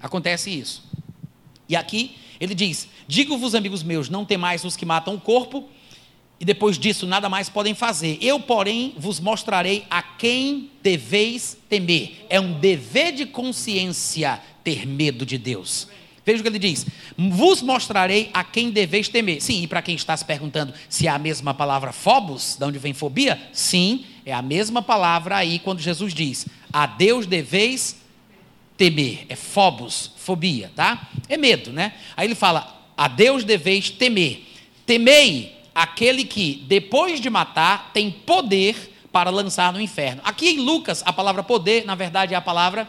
Acontece 0.00 0.50
isso. 0.50 0.84
E 1.68 1.76
aqui 1.76 2.16
ele 2.40 2.54
diz: 2.54 2.88
Digo-vos, 3.06 3.54
amigos 3.54 3.82
meus, 3.82 4.08
não 4.08 4.24
temais 4.24 4.64
os 4.64 4.76
que 4.76 4.86
matam 4.86 5.14
o 5.14 5.20
corpo, 5.20 5.68
e 6.38 6.44
depois 6.44 6.78
disso 6.78 7.06
nada 7.06 7.28
mais 7.28 7.48
podem 7.48 7.74
fazer. 7.74 8.18
Eu, 8.20 8.38
porém, 8.38 8.94
vos 8.96 9.18
mostrarei 9.20 9.86
a 9.90 10.02
quem 10.02 10.70
deveis 10.82 11.56
temer. 11.68 12.26
É 12.28 12.40
um 12.40 12.58
dever 12.58 13.12
de 13.12 13.26
consciência 13.26 14.40
ter 14.62 14.86
medo 14.86 15.24
de 15.24 15.38
Deus. 15.38 15.88
Veja 16.24 16.40
o 16.40 16.42
que 16.42 16.48
ele 16.48 16.58
diz: 16.58 16.84
Vos 17.16 17.62
mostrarei 17.62 18.30
a 18.34 18.44
quem 18.44 18.70
deveis 18.70 19.08
temer. 19.08 19.40
Sim, 19.40 19.62
e 19.62 19.66
para 19.66 19.80
quem 19.80 19.94
está 19.94 20.16
se 20.16 20.24
perguntando 20.24 20.74
se 20.88 21.06
é 21.06 21.10
a 21.10 21.18
mesma 21.18 21.54
palavra 21.54 21.92
phobos, 21.92 22.56
de 22.58 22.64
onde 22.64 22.78
vem 22.78 22.92
fobia? 22.92 23.40
Sim, 23.52 24.04
É 24.24 24.32
a 24.32 24.42
mesma 24.42 24.82
palavra 24.82 25.36
aí 25.36 25.58
quando 25.60 25.80
Jesus 25.80 26.12
diz: 26.12 26.46
A 26.72 26.86
Deus 26.86 27.26
deveis 27.26 27.92
temer. 27.92 28.05
É 29.28 29.36
phobos, 29.36 30.12
fobia, 30.16 30.70
tá? 30.76 31.08
É 31.28 31.36
medo, 31.36 31.72
né? 31.72 31.94
Aí 32.16 32.26
ele 32.26 32.34
fala: 32.34 32.84
A 32.96 33.08
Deus 33.08 33.44
deveis 33.44 33.90
temer. 33.90 34.44
Temei 34.84 35.56
aquele 35.74 36.24
que, 36.24 36.64
depois 36.66 37.20
de 37.20 37.28
matar, 37.28 37.90
tem 37.92 38.10
poder 38.10 38.92
para 39.10 39.30
lançar 39.30 39.72
no 39.72 39.80
inferno. 39.80 40.20
Aqui 40.24 40.50
em 40.50 40.60
Lucas, 40.60 41.02
a 41.06 41.12
palavra 41.12 41.42
poder, 41.42 41.84
na 41.84 41.94
verdade, 41.94 42.34
é 42.34 42.36
a 42.36 42.40
palavra 42.40 42.88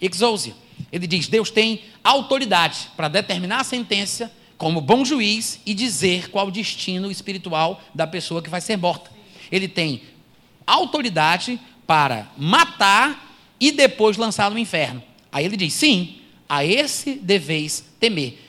exousia. 0.00 0.54
Ele 0.90 1.06
diz: 1.06 1.28
Deus 1.28 1.50
tem 1.50 1.82
autoridade 2.02 2.88
para 2.96 3.08
determinar 3.08 3.60
a 3.60 3.64
sentença 3.64 4.32
como 4.56 4.80
bom 4.80 5.04
juiz 5.04 5.60
e 5.64 5.72
dizer 5.72 6.30
qual 6.30 6.48
o 6.48 6.50
destino 6.50 7.10
espiritual 7.10 7.80
da 7.94 8.06
pessoa 8.06 8.42
que 8.42 8.50
vai 8.50 8.60
ser 8.60 8.76
morta. 8.76 9.10
Ele 9.52 9.68
tem 9.68 10.02
autoridade 10.66 11.60
para 11.86 12.28
matar 12.36 13.36
e 13.60 13.70
depois 13.70 14.16
lançar 14.16 14.50
no 14.50 14.58
inferno. 14.58 15.02
Aí 15.38 15.44
ele 15.44 15.56
diz: 15.56 15.72
sim, 15.72 16.16
a 16.48 16.64
esse 16.64 17.14
deveis 17.14 17.84
temer. 18.00 18.40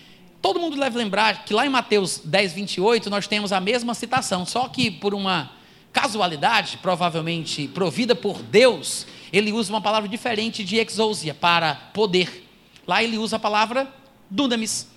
Todo 0.42 0.60
mundo 0.60 0.76
deve 0.76 0.98
lembrar 0.98 1.46
que 1.46 1.54
lá 1.54 1.64
em 1.64 1.70
Mateus 1.70 2.20
10, 2.26 2.54
28, 2.54 3.12
nós 3.12 3.28
temos 3.28 3.52
a 3.52 3.60
mesma 3.60 3.94
citação, 3.94 4.44
só 4.44 4.68
que 4.68 4.90
por 4.90 5.14
uma 5.14 5.52
casualidade, 5.94 6.80
provavelmente 6.82 7.68
provida 7.68 8.16
por 8.16 8.42
Deus, 8.42 9.06
ele 9.32 9.52
usa 9.52 9.72
uma 9.72 9.82
palavra 9.82 10.10
diferente 10.10 10.64
de 10.64 10.78
exousia, 10.78 11.36
para 11.36 11.76
poder. 11.94 12.48
Lá 12.88 13.04
ele 13.04 13.20
usa 13.20 13.36
a 13.36 13.40
palavra 13.40 13.88
dunamis. 14.28 14.88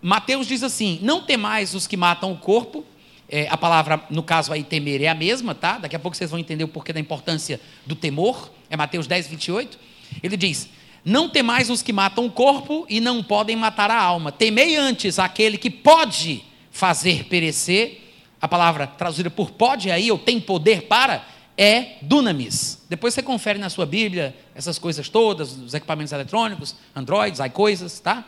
Mateus 0.00 0.46
diz 0.46 0.62
assim: 0.62 1.00
Não 1.02 1.22
temais 1.22 1.74
os 1.74 1.88
que 1.88 1.96
matam 1.96 2.30
o 2.30 2.36
corpo. 2.36 2.84
É, 3.28 3.48
a 3.48 3.56
palavra, 3.56 4.00
no 4.10 4.22
caso 4.22 4.52
aí, 4.52 4.62
temer 4.62 5.02
é 5.02 5.08
a 5.08 5.14
mesma, 5.14 5.56
tá? 5.56 5.78
Daqui 5.78 5.96
a 5.96 5.98
pouco 5.98 6.16
vocês 6.16 6.30
vão 6.30 6.38
entender 6.38 6.62
o 6.62 6.68
porquê 6.68 6.92
da 6.92 7.00
importância 7.00 7.60
do 7.84 7.96
temor. 7.96 8.52
É 8.70 8.76
Mateus 8.76 9.08
10, 9.08 9.26
28. 9.26 9.76
Ele 10.22 10.36
diz: 10.36 10.68
Não 11.06 11.28
temais 11.28 11.70
os 11.70 11.82
que 11.82 11.92
matam 11.92 12.26
o 12.26 12.30
corpo 12.32 12.84
e 12.88 12.98
não 12.98 13.22
podem 13.22 13.54
matar 13.54 13.92
a 13.92 14.02
alma. 14.02 14.32
Temei 14.32 14.74
antes 14.74 15.20
aquele 15.20 15.56
que 15.56 15.70
pode 15.70 16.42
fazer 16.72 17.26
perecer. 17.26 18.02
A 18.42 18.48
palavra 18.48 18.88
traduzida 18.88 19.30
por 19.30 19.52
pode 19.52 19.88
aí, 19.88 20.10
ou 20.10 20.18
tem 20.18 20.40
poder 20.40 20.82
para, 20.82 21.24
é 21.56 21.92
dunamis. 22.02 22.84
Depois 22.90 23.14
você 23.14 23.22
confere 23.22 23.56
na 23.56 23.70
sua 23.70 23.86
Bíblia 23.86 24.34
essas 24.52 24.80
coisas 24.80 25.08
todas, 25.08 25.56
os 25.56 25.74
equipamentos 25.74 26.12
eletrônicos, 26.12 26.74
androids, 26.94 27.38
coisas, 27.52 28.00
tá? 28.00 28.24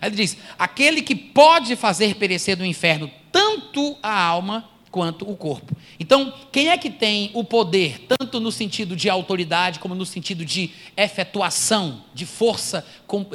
Aí 0.00 0.08
ele 0.08 0.16
diz: 0.16 0.38
aquele 0.58 1.02
que 1.02 1.14
pode 1.14 1.76
fazer 1.76 2.14
perecer 2.14 2.56
do 2.56 2.64
inferno 2.64 3.10
tanto 3.30 3.94
a 4.02 4.24
alma 4.24 4.70
quanto 4.92 5.28
o 5.28 5.34
corpo. 5.34 5.74
Então, 5.98 6.32
quem 6.52 6.68
é 6.68 6.76
que 6.76 6.90
tem 6.90 7.30
o 7.32 7.42
poder, 7.42 8.06
tanto 8.06 8.38
no 8.38 8.52
sentido 8.52 8.94
de 8.94 9.08
autoridade, 9.08 9.78
como 9.78 9.94
no 9.94 10.04
sentido 10.04 10.44
de 10.44 10.70
efetuação, 10.94 12.04
de 12.14 12.26
força, 12.26 12.86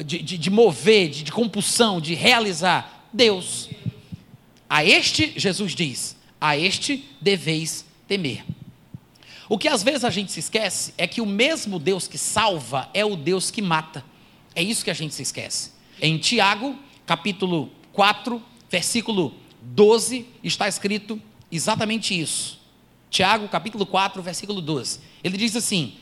de, 0.06 0.22
de, 0.22 0.38
de 0.38 0.50
mover, 0.50 1.10
de, 1.10 1.24
de 1.24 1.32
compulsão, 1.32 2.00
de 2.00 2.14
realizar? 2.14 3.08
Deus. 3.12 3.68
A 4.70 4.84
este, 4.84 5.34
Jesus 5.36 5.74
diz: 5.74 6.16
a 6.40 6.56
este 6.56 7.04
deveis 7.20 7.84
temer. 8.06 8.44
O 9.48 9.58
que 9.58 9.66
às 9.66 9.82
vezes 9.82 10.04
a 10.04 10.10
gente 10.10 10.30
se 10.30 10.40
esquece 10.40 10.94
é 10.96 11.06
que 11.06 11.20
o 11.20 11.26
mesmo 11.26 11.78
Deus 11.78 12.06
que 12.06 12.18
salva 12.18 12.88
é 12.94 13.04
o 13.04 13.16
Deus 13.16 13.50
que 13.50 13.62
mata. 13.62 14.04
É 14.54 14.62
isso 14.62 14.84
que 14.84 14.90
a 14.90 14.94
gente 14.94 15.14
se 15.14 15.22
esquece. 15.22 15.72
Em 16.00 16.18
Tiago, 16.18 16.78
capítulo 17.06 17.70
4, 17.94 18.40
versículo 18.70 19.34
12, 19.62 20.26
está 20.44 20.68
escrito 20.68 21.20
exatamente 21.50 22.18
isso. 22.18 22.58
Tiago, 23.10 23.48
capítulo 23.48 23.86
4, 23.86 24.22
versículo 24.22 24.60
12. 24.60 25.00
Ele 25.24 25.36
diz 25.36 25.56
assim: 25.56 25.94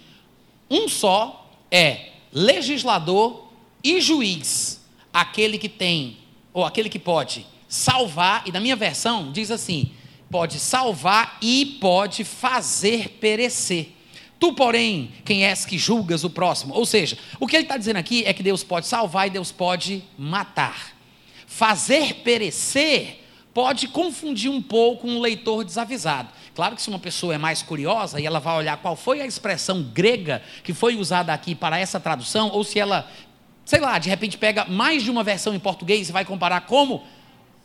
Um 0.70 0.88
só 0.88 1.50
é 1.70 2.10
legislador 2.32 3.48
e 3.82 4.00
juiz, 4.00 4.80
aquele 5.12 5.58
que 5.58 5.68
tem, 5.68 6.18
ou 6.52 6.64
aquele 6.64 6.88
que 6.88 6.98
pode 6.98 7.46
salvar, 7.68 8.42
e 8.46 8.52
na 8.52 8.60
minha 8.60 8.76
versão 8.76 9.30
diz 9.32 9.50
assim: 9.50 9.92
pode 10.30 10.58
salvar 10.58 11.38
e 11.40 11.78
pode 11.80 12.24
fazer 12.24 13.10
perecer. 13.20 13.92
Tu, 14.38 14.52
porém, 14.52 15.12
quem 15.24 15.46
és 15.46 15.64
que 15.64 15.78
julgas 15.78 16.22
o 16.22 16.30
próximo? 16.30 16.74
Ou 16.74 16.84
seja, 16.84 17.16
o 17.40 17.46
que 17.46 17.56
ele 17.56 17.62
está 17.62 17.76
dizendo 17.76 17.96
aqui 17.96 18.22
é 18.24 18.34
que 18.34 18.42
Deus 18.42 18.62
pode 18.62 18.86
salvar 18.86 19.26
e 19.26 19.30
Deus 19.30 19.50
pode 19.50 20.04
matar. 20.18 20.94
Fazer 21.46 22.16
perecer 22.16 23.24
pode 23.56 23.88
confundir 23.88 24.50
um 24.50 24.60
pouco 24.60 25.08
um 25.08 25.18
leitor 25.18 25.64
desavisado. 25.64 26.28
Claro 26.54 26.76
que 26.76 26.82
se 26.82 26.90
uma 26.90 26.98
pessoa 26.98 27.34
é 27.34 27.38
mais 27.38 27.62
curiosa 27.62 28.20
e 28.20 28.26
ela 28.26 28.38
vai 28.38 28.54
olhar 28.54 28.76
qual 28.76 28.94
foi 28.94 29.22
a 29.22 29.26
expressão 29.26 29.82
grega 29.82 30.42
que 30.62 30.74
foi 30.74 30.94
usada 30.96 31.32
aqui 31.32 31.54
para 31.54 31.78
essa 31.78 31.98
tradução, 31.98 32.50
ou 32.50 32.62
se 32.62 32.78
ela, 32.78 33.10
sei 33.64 33.80
lá, 33.80 33.98
de 33.98 34.10
repente 34.10 34.36
pega 34.36 34.66
mais 34.66 35.02
de 35.02 35.10
uma 35.10 35.24
versão 35.24 35.54
em 35.54 35.58
português 35.58 36.10
e 36.10 36.12
vai 36.12 36.22
comparar 36.22 36.66
como 36.66 37.02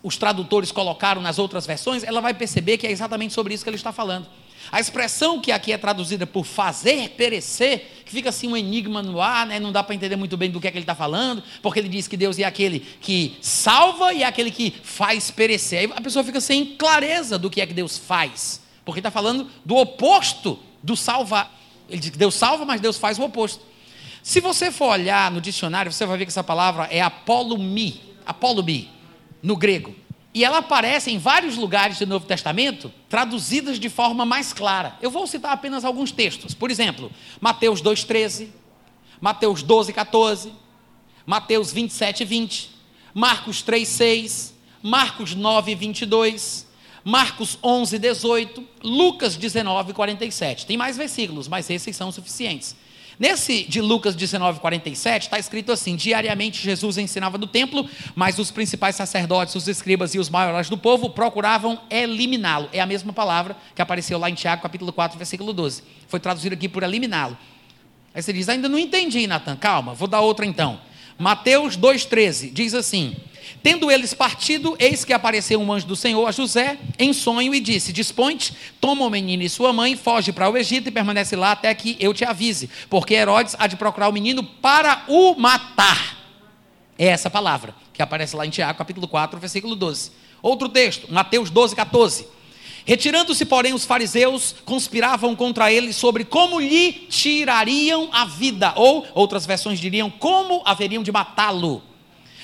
os 0.01 0.15
tradutores 0.15 0.71
colocaram 0.71 1.21
nas 1.21 1.37
outras 1.37 1.67
versões, 1.67 2.05
ela 2.05 2.21
vai 2.21 2.33
perceber 2.33 2.77
que 2.77 2.87
é 2.87 2.91
exatamente 2.91 3.33
sobre 3.33 3.53
isso 3.53 3.61
que 3.61 3.69
ele 3.69 3.75
está 3.75 3.91
falando. 3.91 4.27
A 4.69 4.79
expressão 4.79 5.39
que 5.39 5.51
aqui 5.51 5.71
é 5.71 5.77
traduzida 5.77 6.27
por 6.27 6.45
fazer 6.45 7.09
perecer, 7.11 8.03
que 8.05 8.11
fica 8.11 8.29
assim 8.29 8.47
um 8.47 8.57
enigma 8.57 9.01
no 9.01 9.21
ar, 9.21 9.45
né? 9.45 9.59
não 9.59 9.71
dá 9.71 9.81
para 9.81 9.95
entender 9.95 10.15
muito 10.15 10.35
bem 10.35 10.51
do 10.51 10.59
que 10.59 10.67
é 10.67 10.71
que 10.71 10.77
ele 10.77 10.83
está 10.83 10.95
falando, 10.95 11.41
porque 11.61 11.79
ele 11.79 11.89
diz 11.89 12.07
que 12.07 12.17
Deus 12.17 12.37
é 12.37 12.43
aquele 12.43 12.81
que 12.99 13.37
salva 13.41 14.13
e 14.13 14.23
é 14.23 14.25
aquele 14.25 14.51
que 14.51 14.73
faz 14.83 15.31
perecer. 15.31 15.79
Aí 15.79 15.93
a 15.95 16.01
pessoa 16.01 16.23
fica 16.23 16.41
sem 16.41 16.65
clareza 16.75 17.39
do 17.39 17.49
que 17.49 17.61
é 17.61 17.65
que 17.65 17.73
Deus 17.73 17.97
faz, 17.97 18.61
porque 18.83 18.99
está 18.99 19.11
falando 19.11 19.47
do 19.63 19.77
oposto 19.77 20.59
do 20.83 20.95
salvar. 20.95 21.57
Ele 21.89 21.99
diz 21.99 22.09
que 22.09 22.17
Deus 22.17 22.35
salva, 22.35 22.65
mas 22.65 22.81
Deus 22.81 22.97
faz 22.97 23.17
o 23.19 23.23
oposto. 23.23 23.63
Se 24.23 24.39
você 24.39 24.71
for 24.71 24.91
olhar 24.91 25.31
no 25.31 25.41
dicionário, 25.41 25.91
você 25.91 26.05
vai 26.05 26.17
ver 26.17 26.25
que 26.25 26.31
essa 26.31 26.43
palavra 26.43 26.87
é 26.91 27.01
apolumi, 27.01 28.01
apolumi 28.25 28.89
no 29.41 29.55
grego. 29.55 29.95
E 30.33 30.45
ela 30.45 30.59
aparece 30.59 31.11
em 31.11 31.17
vários 31.17 31.57
lugares 31.57 31.99
do 31.99 32.07
Novo 32.07 32.25
Testamento, 32.25 32.91
traduzidas 33.09 33.77
de 33.77 33.89
forma 33.89 34.25
mais 34.25 34.53
clara. 34.53 34.95
Eu 35.01 35.11
vou 35.11 35.27
citar 35.27 35.51
apenas 35.51 35.83
alguns 35.83 36.11
textos. 36.11 36.53
Por 36.53 36.71
exemplo, 36.71 37.11
Mateus 37.39 37.81
2,13, 37.81 38.47
Mateus 39.19 39.61
12, 39.61 39.91
14, 39.91 40.53
Mateus 41.25 41.73
27, 41.73 42.23
20, 42.23 42.71
Marcos 43.13 43.61
3, 43.61 43.87
6, 43.87 44.53
Marcos 44.81 45.35
9, 45.35 45.75
22, 45.75 46.67
Marcos 47.03 47.57
11, 47.61 47.99
18, 47.99 48.67
Lucas 48.83 49.35
19, 49.35 49.93
47. 49.93 50.65
Tem 50.65 50.77
mais 50.77 50.95
versículos, 50.95 51.47
mas 51.47 51.69
esses 51.69 51.95
são 51.95 52.11
suficientes. 52.11 52.75
Nesse 53.21 53.65
de 53.65 53.81
Lucas 53.81 54.15
19, 54.15 54.59
47, 54.59 55.21
está 55.21 55.37
escrito 55.37 55.71
assim: 55.71 55.95
diariamente 55.95 56.59
Jesus 56.59 56.97
ensinava 56.97 57.37
no 57.37 57.45
templo, 57.45 57.87
mas 58.15 58.39
os 58.39 58.49
principais 58.49 58.95
sacerdotes, 58.95 59.53
os 59.53 59.67
escribas 59.67 60.15
e 60.15 60.17
os 60.17 60.27
maiores 60.27 60.69
do 60.69 60.75
povo 60.75 61.07
procuravam 61.07 61.79
eliminá-lo. 61.87 62.67
É 62.73 62.79
a 62.79 62.85
mesma 62.87 63.13
palavra 63.13 63.55
que 63.75 63.81
apareceu 63.81 64.17
lá 64.17 64.27
em 64.27 64.33
Tiago, 64.33 64.63
capítulo 64.63 64.91
4, 64.91 65.19
versículo 65.19 65.53
12. 65.53 65.83
Foi 66.07 66.19
traduzido 66.19 66.55
aqui 66.55 66.67
por 66.67 66.81
eliminá-lo. 66.81 67.37
Aí 68.11 68.23
você 68.23 68.33
diz: 68.33 68.49
ainda 68.49 68.67
não 68.67 68.79
entendi, 68.79 69.27
Natan. 69.27 69.55
Calma, 69.55 69.93
vou 69.93 70.07
dar 70.07 70.21
outra 70.21 70.43
então. 70.43 70.81
Mateus 71.15 71.77
2,13 71.77 72.51
diz 72.51 72.73
assim: 72.73 73.15
Tendo 73.63 73.91
eles 73.91 74.13
partido, 74.13 74.75
eis 74.79 75.05
que 75.05 75.13
apareceu 75.13 75.59
um 75.59 75.71
anjo 75.71 75.85
do 75.85 75.95
Senhor 75.95 76.25
a 76.25 76.31
José 76.31 76.79
em 76.97 77.13
sonho 77.13 77.53
e 77.53 77.59
disse: 77.59 77.93
Dispõe-te, 77.93 78.53
toma 78.79 79.05
o 79.05 79.09
menino 79.09 79.43
e 79.43 79.49
sua 79.49 79.71
mãe, 79.71 79.95
foge 79.95 80.31
para 80.31 80.49
o 80.49 80.57
Egito 80.57 80.87
e 80.87 80.91
permanece 80.91 81.35
lá 81.35 81.51
até 81.51 81.73
que 81.73 81.95
eu 81.99 82.13
te 82.13 82.25
avise, 82.25 82.69
porque 82.89 83.13
Herodes 83.13 83.55
há 83.59 83.67
de 83.67 83.75
procurar 83.75 84.09
o 84.09 84.13
menino 84.13 84.43
para 84.43 85.03
o 85.07 85.35
matar. 85.35 86.17
É 86.97 87.07
essa 87.07 87.29
palavra 87.29 87.75
que 87.93 88.01
aparece 88.01 88.35
lá 88.35 88.45
em 88.45 88.49
Tiago, 88.49 88.77
capítulo 88.77 89.07
4, 89.07 89.39
versículo 89.39 89.75
12. 89.75 90.11
Outro 90.41 90.69
texto, 90.69 91.11
Mateus 91.11 91.49
12, 91.49 91.75
14. 91.75 92.27
Retirando-se, 92.85 93.45
porém, 93.45 93.73
os 93.73 93.85
fariseus 93.85 94.55
conspiravam 94.65 95.35
contra 95.35 95.71
ele 95.71 95.93
sobre 95.93 96.25
como 96.25 96.59
lhe 96.59 96.93
tirariam 97.09 98.09
a 98.11 98.25
vida, 98.25 98.73
ou 98.75 99.05
outras 99.13 99.45
versões 99.45 99.79
diriam 99.79 100.09
como 100.09 100.63
haveriam 100.65 101.03
de 101.03 101.11
matá-lo. 101.11 101.83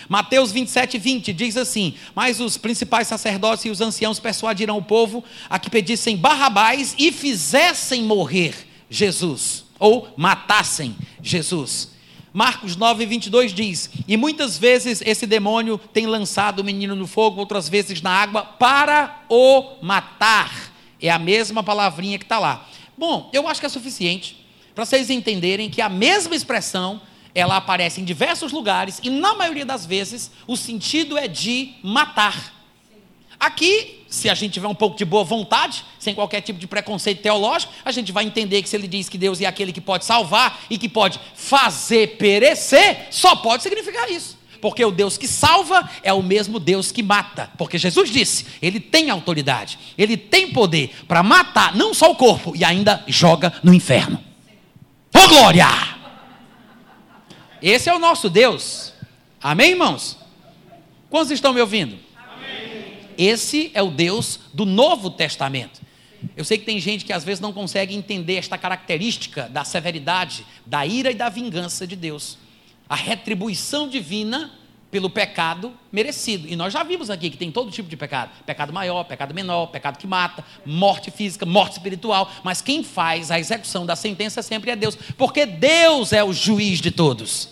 Mateus 0.09 0.51
27, 0.51 0.97
20 0.97 1.33
diz 1.33 1.57
assim: 1.57 1.93
Mas 2.15 2.39
os 2.39 2.57
principais 2.57 3.07
sacerdotes 3.07 3.65
e 3.65 3.69
os 3.69 3.81
anciãos 3.81 4.19
persuadiram 4.19 4.77
o 4.77 4.83
povo 4.83 5.23
a 5.49 5.59
que 5.59 5.69
pedissem 5.69 6.15
Barrabás 6.15 6.95
e 6.97 7.11
fizessem 7.11 8.03
morrer 8.03 8.55
Jesus, 8.89 9.65
ou 9.79 10.07
matassem 10.15 10.95
Jesus. 11.21 11.91
Marcos 12.33 12.75
9, 12.75 13.05
22 13.05 13.53
diz: 13.53 13.89
E 14.07 14.15
muitas 14.15 14.57
vezes 14.57 15.01
esse 15.05 15.25
demônio 15.25 15.79
tem 15.91 16.05
lançado 16.05 16.59
o 16.59 16.63
menino 16.63 16.95
no 16.95 17.07
fogo, 17.07 17.39
outras 17.39 17.67
vezes 17.67 18.01
na 18.01 18.11
água, 18.11 18.43
para 18.43 19.23
o 19.29 19.75
matar. 19.81 20.71
É 21.01 21.09
a 21.09 21.19
mesma 21.19 21.63
palavrinha 21.63 22.17
que 22.17 22.25
está 22.25 22.39
lá. 22.39 22.67
Bom, 22.97 23.29
eu 23.33 23.47
acho 23.47 23.59
que 23.59 23.65
é 23.65 23.69
suficiente 23.69 24.47
para 24.73 24.85
vocês 24.85 25.09
entenderem 25.09 25.71
que 25.71 25.81
a 25.81 25.89
mesma 25.89 26.35
expressão 26.35 27.01
ela 27.37 27.57
aparece 27.57 28.01
em 28.01 28.03
diversos 28.03 28.51
lugares 28.51 28.99
e, 29.03 29.11
na 29.11 29.35
maioria 29.35 29.63
das 29.63 29.85
vezes, 29.85 30.31
o 30.47 30.57
sentido 30.57 31.15
é 31.19 31.27
de 31.27 31.75
matar. 31.83 32.51
Aqui, 33.39 34.03
se 34.09 34.27
a 34.27 34.33
gente 34.33 34.53
tiver 34.53 34.67
um 34.67 34.73
pouco 34.73 34.97
de 34.97 35.05
boa 35.05 35.23
vontade, 35.23 35.85
sem 35.99 36.15
qualquer 36.15 36.41
tipo 36.41 36.57
de 36.57 36.65
preconceito 36.65 37.21
teológico, 37.21 37.71
a 37.85 37.91
gente 37.91 38.11
vai 38.11 38.23
entender 38.23 38.63
que 38.63 38.67
se 38.67 38.75
ele 38.75 38.87
diz 38.87 39.07
que 39.07 39.19
Deus 39.19 39.39
é 39.39 39.45
aquele 39.45 39.71
que 39.71 39.79
pode 39.79 40.03
salvar 40.03 40.61
e 40.67 40.79
que 40.79 40.89
pode 40.89 41.19
fazer 41.35 42.17
perecer, 42.17 43.05
só 43.11 43.35
pode 43.35 43.61
significar 43.61 44.09
isso. 44.09 44.35
Porque 44.59 44.83
o 44.83 44.89
Deus 44.89 45.15
que 45.15 45.27
salva 45.27 45.87
é 46.01 46.11
o 46.11 46.23
mesmo 46.23 46.59
Deus 46.59 46.91
que 46.91 47.03
mata. 47.03 47.51
Porque 47.55 47.77
Jesus 47.77 48.09
disse, 48.09 48.47
ele 48.59 48.79
tem 48.79 49.11
autoridade, 49.11 49.77
ele 49.95 50.17
tem 50.17 50.51
poder 50.51 50.89
para 51.07 51.21
matar 51.21 51.75
não 51.75 51.93
só 51.93 52.09
o 52.09 52.15
corpo, 52.15 52.55
e 52.55 52.65
ainda 52.65 53.03
joga 53.05 53.53
no 53.63 53.75
inferno. 53.75 54.19
Ô 55.15 55.19
oh, 55.19 55.27
glória! 55.27 55.96
Esse 57.61 57.89
é 57.89 57.93
o 57.93 57.99
nosso 57.99 58.29
Deus. 58.29 58.93
Amém, 59.41 59.71
irmãos? 59.71 60.17
Quantos 61.09 61.31
estão 61.31 61.53
me 61.53 61.61
ouvindo? 61.61 61.97
Amém. 62.15 62.97
Esse 63.17 63.71
é 63.73 63.81
o 63.81 63.89
Deus 63.89 64.39
do 64.53 64.65
Novo 64.65 65.09
Testamento. 65.09 65.81
Eu 66.35 66.43
sei 66.43 66.57
que 66.57 66.65
tem 66.65 66.79
gente 66.79 67.05
que 67.05 67.13
às 67.13 67.23
vezes 67.23 67.39
não 67.39 67.53
consegue 67.53 67.95
entender 67.95 68.35
esta 68.35 68.57
característica 68.57 69.49
da 69.49 69.63
severidade, 69.63 70.45
da 70.65 70.85
ira 70.85 71.11
e 71.11 71.15
da 71.15 71.29
vingança 71.29 71.87
de 71.87 71.95
Deus. 71.95 72.37
A 72.87 72.95
retribuição 72.95 73.87
divina 73.87 74.51
pelo 74.89 75.09
pecado 75.09 75.73
merecido. 75.91 76.47
E 76.47 76.55
nós 76.55 76.71
já 76.71 76.83
vimos 76.83 77.09
aqui 77.09 77.29
que 77.29 77.37
tem 77.37 77.51
todo 77.51 77.71
tipo 77.71 77.89
de 77.89 77.97
pecado: 77.97 78.31
pecado 78.45 78.71
maior, 78.71 79.03
pecado 79.03 79.33
menor, 79.33 79.67
pecado 79.67 79.97
que 79.97 80.07
mata, 80.07 80.43
morte 80.65 81.11
física, 81.11 81.45
morte 81.45 81.73
espiritual. 81.73 82.31
Mas 82.43 82.61
quem 82.61 82.83
faz 82.83 83.31
a 83.31 83.39
execução 83.39 83.85
da 83.85 83.95
sentença 83.95 84.41
sempre 84.41 84.71
é 84.71 84.75
Deus, 84.75 84.95
porque 85.17 85.45
Deus 85.45 86.13
é 86.13 86.23
o 86.23 86.33
juiz 86.33 86.79
de 86.79 86.91
todos. 86.91 87.49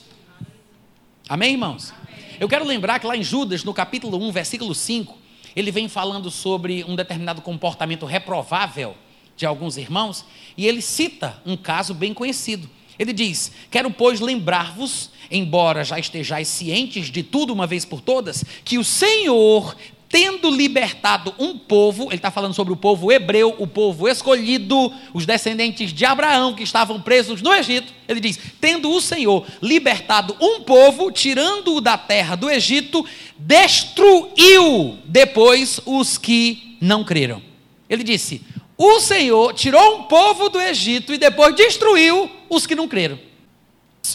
Amém, 1.28 1.54
irmãos? 1.54 1.94
Eu 2.40 2.48
quero 2.48 2.66
lembrar 2.66 3.00
que 3.00 3.08
lá 3.08 3.16
em 3.16 3.24
Judas, 3.24 3.64
no 3.64 3.74
capítulo 3.74 4.18
1, 4.28 4.32
versículo 4.32 4.76
5, 4.76 5.18
ele 5.56 5.72
vem 5.72 5.88
falando 5.88 6.30
sobre 6.30 6.84
um 6.84 6.96
determinado 6.96 7.42
comportamento 7.42 8.06
reprovável 8.06 8.96
de 9.36 9.46
alguns 9.46 9.78
irmãos, 9.78 10.26
e 10.56 10.66
ele 10.66 10.82
cita 10.82 11.42
um 11.46 11.58
caso 11.58 11.94
bem 11.94 12.14
conhecido. 12.14 12.70
Ele 12.98 13.14
diz: 13.14 13.52
Quero, 13.70 13.90
pois, 13.92 14.20
lembrar-vos, 14.20 15.10
embora 15.30 15.84
já 15.84 16.00
estejais 16.00 16.48
cientes 16.48 17.12
de 17.12 17.24
tudo 17.24 17.54
uma 17.54 17.68
vez 17.68 17.86
por 17.86 18.02
todas, 18.02 18.44
que 18.64 18.78
o 18.78 18.84
Senhor 18.84 19.76
tendo 20.16 20.50
libertado 20.50 21.34
um 21.38 21.58
povo, 21.58 22.06
ele 22.06 22.16
está 22.16 22.32
falando 22.32 22.54
sobre 22.54 22.72
o 22.72 22.78
povo 22.78 23.12
hebreu, 23.12 23.54
o 23.60 23.68
povo 23.68 24.08
escolhido, 24.08 24.94
os 25.14 25.26
descendentes 25.26 25.92
de 25.92 26.06
Abraão 26.06 26.54
que 26.54 26.64
estavam 26.64 27.02
presos 27.02 27.42
no 27.42 27.54
Egito, 27.54 27.94
ele 28.08 28.22
diz: 28.22 28.40
tendo 28.62 28.90
o 28.92 29.02
Senhor 29.02 29.46
libertado 29.62 30.36
um 30.40 30.62
povo, 30.62 31.12
tirando-o 31.12 31.82
da 31.82 31.98
terra 31.98 32.36
do 32.36 32.50
Egito, 32.50 33.06
destruiu 33.38 34.98
depois 35.04 35.82
os 35.86 36.18
que 36.18 36.78
não 36.80 37.04
creram. 37.04 37.42
Ele 37.90 38.04
disse: 38.04 38.42
o 38.78 39.00
Senhor 39.00 39.54
tirou 39.54 40.00
um 40.00 40.04
povo 40.04 40.50
do 40.50 40.60
Egito 40.60 41.14
e 41.14 41.18
depois 41.18 41.56
destruiu 41.56 42.30
os 42.50 42.66
que 42.68 42.76
não 42.76 42.88
creram. 42.88 43.20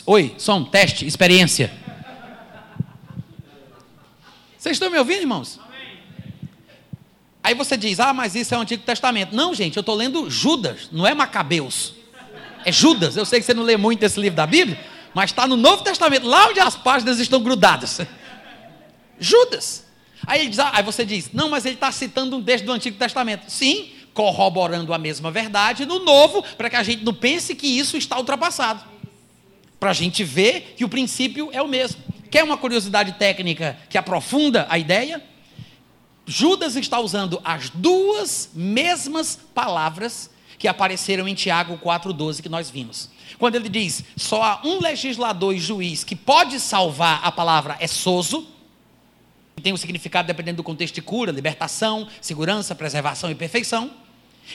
Oi, 0.06 0.34
som, 0.38 0.64
teste, 0.64 1.06
experiência. 1.06 1.72
Vocês 4.58 4.76
estão 4.76 4.90
me 4.90 4.98
ouvindo, 4.98 5.20
irmãos? 5.20 5.58
Aí 7.42 7.54
você 7.54 7.76
diz, 7.76 7.98
ah, 7.98 8.12
mas 8.12 8.34
isso 8.34 8.54
é 8.54 8.58
o 8.58 8.60
Antigo 8.60 8.82
Testamento. 8.82 9.34
Não, 9.34 9.54
gente, 9.54 9.76
eu 9.76 9.80
estou 9.80 9.94
lendo 9.94 10.28
Judas, 10.30 10.88
não 10.92 11.06
é 11.06 11.14
Macabeus. 11.14 11.94
É 12.64 12.70
Judas. 12.70 13.16
Eu 13.16 13.24
sei 13.24 13.40
que 13.40 13.46
você 13.46 13.54
não 13.54 13.62
lê 13.62 13.78
muito 13.78 14.02
esse 14.02 14.20
livro 14.20 14.36
da 14.36 14.46
Bíblia, 14.46 14.78
mas 15.14 15.30
está 15.30 15.46
no 15.46 15.56
Novo 15.56 15.82
Testamento, 15.82 16.26
lá 16.26 16.48
onde 16.48 16.60
as 16.60 16.76
páginas 16.76 17.18
estão 17.18 17.42
grudadas. 17.42 18.00
Judas. 19.18 19.86
Aí, 20.26 20.48
diz, 20.48 20.58
ah, 20.58 20.70
aí 20.74 20.82
você 20.82 21.04
diz, 21.04 21.30
não, 21.32 21.48
mas 21.48 21.64
ele 21.64 21.76
está 21.76 21.90
citando 21.90 22.36
um 22.36 22.42
texto 22.42 22.66
do 22.66 22.72
Antigo 22.72 22.98
Testamento. 22.98 23.50
Sim, 23.50 23.90
corroborando 24.14 24.92
a 24.92 24.98
mesma 24.98 25.30
verdade 25.30 25.86
no 25.86 26.00
Novo, 26.00 26.42
para 26.56 26.68
que 26.68 26.76
a 26.76 26.82
gente 26.82 27.04
não 27.04 27.14
pense 27.14 27.54
que 27.54 27.66
isso 27.66 27.96
está 27.96 28.18
ultrapassado. 28.18 28.84
Para 29.78 29.90
a 29.90 29.94
gente 29.94 30.22
ver 30.24 30.74
que 30.76 30.84
o 30.84 30.88
princípio 30.88 31.48
é 31.52 31.62
o 31.62 31.68
mesmo. 31.68 32.02
Quer 32.30 32.44
uma 32.44 32.56
curiosidade 32.56 33.12
técnica 33.12 33.78
que 33.88 33.98
aprofunda 33.98 34.66
a 34.68 34.78
ideia? 34.78 35.22
Judas 36.26 36.76
está 36.76 37.00
usando 37.00 37.40
as 37.44 37.70
duas 37.70 38.50
mesmas 38.54 39.38
palavras 39.54 40.30
que 40.58 40.68
apareceram 40.68 41.26
em 41.26 41.34
Tiago 41.34 41.78
4,12 41.78 42.42
que 42.42 42.48
nós 42.48 42.70
vimos. 42.70 43.10
Quando 43.38 43.56
ele 43.56 43.68
diz 43.68 44.04
só 44.16 44.42
há 44.42 44.60
um 44.62 44.80
legislador 44.80 45.54
e 45.54 45.58
juiz 45.58 46.04
que 46.04 46.14
pode 46.14 46.60
salvar, 46.60 47.20
a 47.24 47.32
palavra 47.32 47.76
é 47.80 47.86
soso, 47.86 48.46
tem 49.60 49.72
um 49.72 49.76
significado 49.76 50.26
dependendo 50.26 50.58
do 50.58 50.62
contexto 50.62 50.94
de 50.94 51.02
cura, 51.02 51.32
libertação, 51.32 52.08
segurança, 52.20 52.74
preservação 52.74 53.30
e 53.30 53.34
perfeição. 53.34 53.90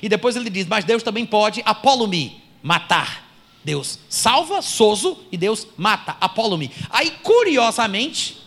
E 0.01 0.09
depois 0.09 0.35
ele 0.35 0.49
diz, 0.49 0.67
mas 0.67 0.85
Deus 0.85 1.03
também 1.03 1.25
pode 1.25 1.61
apolumi, 1.65 2.41
matar. 2.61 3.25
Deus 3.63 3.99
salva, 4.07 4.61
soso, 4.61 5.17
e 5.31 5.37
Deus 5.37 5.67
mata, 5.75 6.15
apolumi. 6.21 6.71
Aí, 6.91 7.11
curiosamente, 7.23 8.37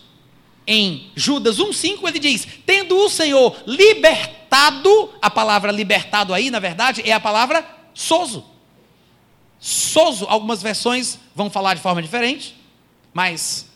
em 0.65 1.11
Judas 1.15 1.57
1,5, 1.57 2.07
ele 2.07 2.19
diz: 2.19 2.47
Tendo 2.65 2.95
o 2.97 3.09
Senhor 3.09 3.55
libertado, 3.67 5.13
a 5.21 5.29
palavra 5.29 5.71
libertado 5.71 6.33
aí, 6.33 6.49
na 6.49 6.59
verdade, 6.59 7.01
é 7.03 7.11
a 7.11 7.19
palavra 7.19 7.65
soso. 7.93 8.45
Soso, 9.59 10.25
algumas 10.29 10.61
versões 10.61 11.19
vão 11.35 11.49
falar 11.49 11.73
de 11.73 11.81
forma 11.81 12.01
diferente, 12.01 12.55
mas 13.13 13.68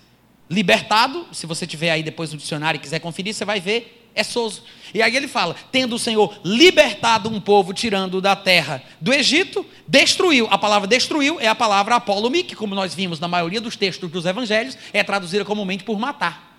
libertado, 0.54 1.28
se 1.32 1.46
você 1.46 1.66
tiver 1.66 1.90
aí 1.90 2.04
depois 2.04 2.32
no 2.32 2.38
dicionário 2.38 2.78
e 2.78 2.82
quiser 2.82 3.00
conferir, 3.00 3.34
você 3.34 3.44
vai 3.44 3.60
ver, 3.60 4.10
é 4.16 4.24
soso. 4.24 4.64
E 4.94 5.02
aí 5.02 5.16
ele 5.16 5.28
fala: 5.28 5.56
tendo 5.72 5.96
o 5.96 6.00
Senhor 6.00 6.40
libertado 6.44 7.30
um 7.30 7.42
povo, 7.42 7.74
tirando 7.74 8.22
da 8.22 8.36
terra 8.36 8.84
do 9.02 9.14
Egito, 9.14 9.66
destruiu. 9.88 10.48
A 10.52 10.58
palavra 10.58 10.88
destruiu 10.88 11.40
é 11.40 11.48
a 11.48 11.56
palavra 11.56 11.96
apolumi, 11.96 12.44
que, 12.44 12.56
como 12.56 12.76
nós 12.76 12.94
vimos 12.94 13.20
na 13.20 13.28
maioria 13.28 13.60
dos 13.60 13.76
textos 13.76 14.10
dos 14.10 14.26
evangelhos, 14.26 14.78
é 14.94 15.04
traduzida 15.04 15.44
comumente 15.44 15.84
por 15.84 16.00
matar. 16.00 16.52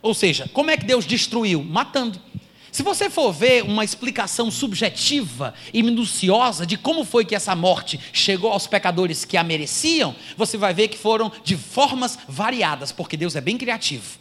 Ou 0.00 0.14
seja, 0.14 0.48
como 0.52 0.70
é 0.70 0.76
que 0.76 0.84
Deus 0.84 1.06
destruiu? 1.06 1.62
Matando. 1.62 2.20
Se 2.72 2.82
você 2.82 3.10
for 3.10 3.30
ver 3.32 3.62
uma 3.64 3.84
explicação 3.84 4.50
subjetiva 4.50 5.52
e 5.74 5.82
minuciosa 5.82 6.64
de 6.64 6.78
como 6.78 7.04
foi 7.04 7.22
que 7.22 7.34
essa 7.34 7.54
morte 7.54 8.00
chegou 8.14 8.50
aos 8.50 8.66
pecadores 8.66 9.26
que 9.26 9.36
a 9.36 9.44
mereciam, 9.44 10.16
você 10.38 10.56
vai 10.56 10.72
ver 10.72 10.88
que 10.88 10.96
foram 10.96 11.30
de 11.44 11.54
formas 11.54 12.18
variadas, 12.26 12.90
porque 12.90 13.14
Deus 13.14 13.36
é 13.36 13.42
bem 13.42 13.58
criativo. 13.58 14.18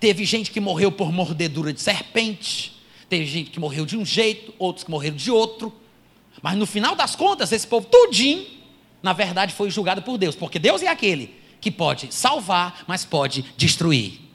Teve 0.00 0.24
gente 0.24 0.50
que 0.50 0.58
morreu 0.58 0.90
por 0.90 1.12
mordedura 1.12 1.72
de 1.72 1.80
serpente, 1.80 2.76
teve 3.08 3.24
gente 3.24 3.52
que 3.52 3.60
morreu 3.60 3.86
de 3.86 3.96
um 3.96 4.04
jeito, 4.04 4.52
outros 4.58 4.82
que 4.82 4.90
morreram 4.90 5.16
de 5.16 5.30
outro. 5.30 5.72
Mas 6.42 6.56
no 6.56 6.66
final 6.66 6.96
das 6.96 7.14
contas, 7.14 7.52
esse 7.52 7.68
povo 7.68 7.86
tudinho, 7.86 8.44
na 9.00 9.12
verdade, 9.12 9.54
foi 9.54 9.70
julgado 9.70 10.02
por 10.02 10.18
Deus, 10.18 10.34
porque 10.34 10.58
Deus 10.58 10.82
é 10.82 10.88
aquele 10.88 11.36
que 11.60 11.70
pode 11.70 12.12
salvar, 12.12 12.82
mas 12.88 13.04
pode 13.04 13.44
destruir. 13.56 14.29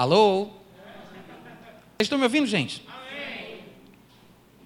Alô? 0.00 0.46
Vocês 0.46 2.06
estão 2.06 2.16
me 2.16 2.24
ouvindo, 2.24 2.46
gente? 2.46 2.82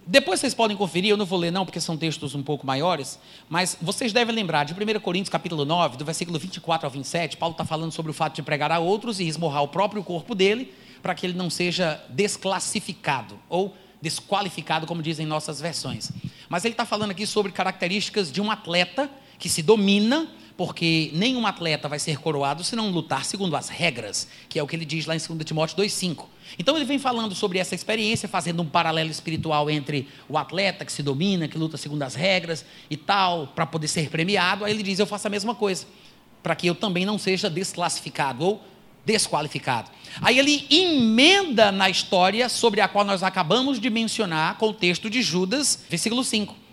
Depois 0.06 0.38
vocês 0.38 0.54
podem 0.54 0.76
conferir, 0.76 1.10
eu 1.10 1.16
não 1.16 1.26
vou 1.26 1.36
ler 1.36 1.50
não, 1.50 1.64
porque 1.64 1.80
são 1.80 1.96
textos 1.96 2.36
um 2.36 2.42
pouco 2.44 2.64
maiores, 2.64 3.18
mas 3.48 3.76
vocês 3.82 4.12
devem 4.12 4.32
lembrar 4.32 4.62
de 4.62 4.72
1 4.72 5.00
Coríntios 5.00 5.30
capítulo 5.30 5.64
9, 5.64 5.96
do 5.96 6.04
versículo 6.04 6.38
24 6.38 6.86
ao 6.86 6.90
27, 6.92 7.36
Paulo 7.36 7.54
está 7.54 7.64
falando 7.64 7.90
sobre 7.90 8.12
o 8.12 8.14
fato 8.14 8.36
de 8.36 8.44
pregar 8.44 8.70
a 8.70 8.78
outros 8.78 9.18
e 9.18 9.26
esmorrar 9.26 9.64
o 9.64 9.66
próprio 9.66 10.04
corpo 10.04 10.36
dele, 10.36 10.72
para 11.02 11.16
que 11.16 11.26
ele 11.26 11.34
não 11.36 11.50
seja 11.50 12.00
desclassificado 12.10 13.36
ou 13.48 13.76
desqualificado, 14.00 14.86
como 14.86 15.02
dizem 15.02 15.26
nossas 15.26 15.60
versões. 15.60 16.12
Mas 16.48 16.64
ele 16.64 16.74
está 16.74 16.86
falando 16.86 17.10
aqui 17.10 17.26
sobre 17.26 17.50
características 17.50 18.30
de 18.30 18.40
um 18.40 18.52
atleta 18.52 19.10
que 19.36 19.48
se 19.48 19.62
domina, 19.62 20.28
porque 20.56 21.10
nenhum 21.12 21.46
atleta 21.46 21.88
vai 21.88 21.98
ser 21.98 22.18
coroado 22.18 22.62
se 22.62 22.76
não 22.76 22.90
lutar 22.90 23.24
segundo 23.24 23.56
as 23.56 23.68
regras, 23.68 24.28
que 24.48 24.58
é 24.58 24.62
o 24.62 24.66
que 24.66 24.76
ele 24.76 24.84
diz 24.84 25.04
lá 25.04 25.16
em 25.16 25.18
2 25.18 25.44
Timóteo 25.44 25.76
2,5. 25.76 26.26
Então 26.58 26.76
ele 26.76 26.84
vem 26.84 26.98
falando 26.98 27.34
sobre 27.34 27.58
essa 27.58 27.74
experiência, 27.74 28.28
fazendo 28.28 28.62
um 28.62 28.66
paralelo 28.66 29.10
espiritual 29.10 29.68
entre 29.68 30.06
o 30.28 30.38
atleta 30.38 30.84
que 30.84 30.92
se 30.92 31.02
domina, 31.02 31.48
que 31.48 31.58
luta 31.58 31.76
segundo 31.76 32.02
as 32.02 32.14
regras 32.14 32.64
e 32.88 32.96
tal, 32.96 33.48
para 33.48 33.66
poder 33.66 33.88
ser 33.88 34.08
premiado. 34.10 34.64
Aí 34.64 34.72
ele 34.72 34.82
diz: 34.82 34.98
Eu 34.98 35.06
faço 35.06 35.26
a 35.26 35.30
mesma 35.30 35.54
coisa, 35.54 35.86
para 36.42 36.54
que 36.54 36.66
eu 36.68 36.74
também 36.74 37.04
não 37.04 37.18
seja 37.18 37.50
desclassificado 37.50 38.44
ou 38.44 38.62
desqualificado. 39.04 39.90
Aí 40.22 40.38
ele 40.38 40.66
emenda 40.70 41.72
na 41.72 41.90
história 41.90 42.48
sobre 42.48 42.80
a 42.80 42.86
qual 42.86 43.04
nós 43.04 43.22
acabamos 43.22 43.80
de 43.80 43.90
mencionar, 43.90 44.56
com 44.56 44.68
o 44.68 44.72
texto 44.72 45.10
de 45.10 45.20
Judas, 45.20 45.84
versículo 45.90 46.22
5. 46.22 46.63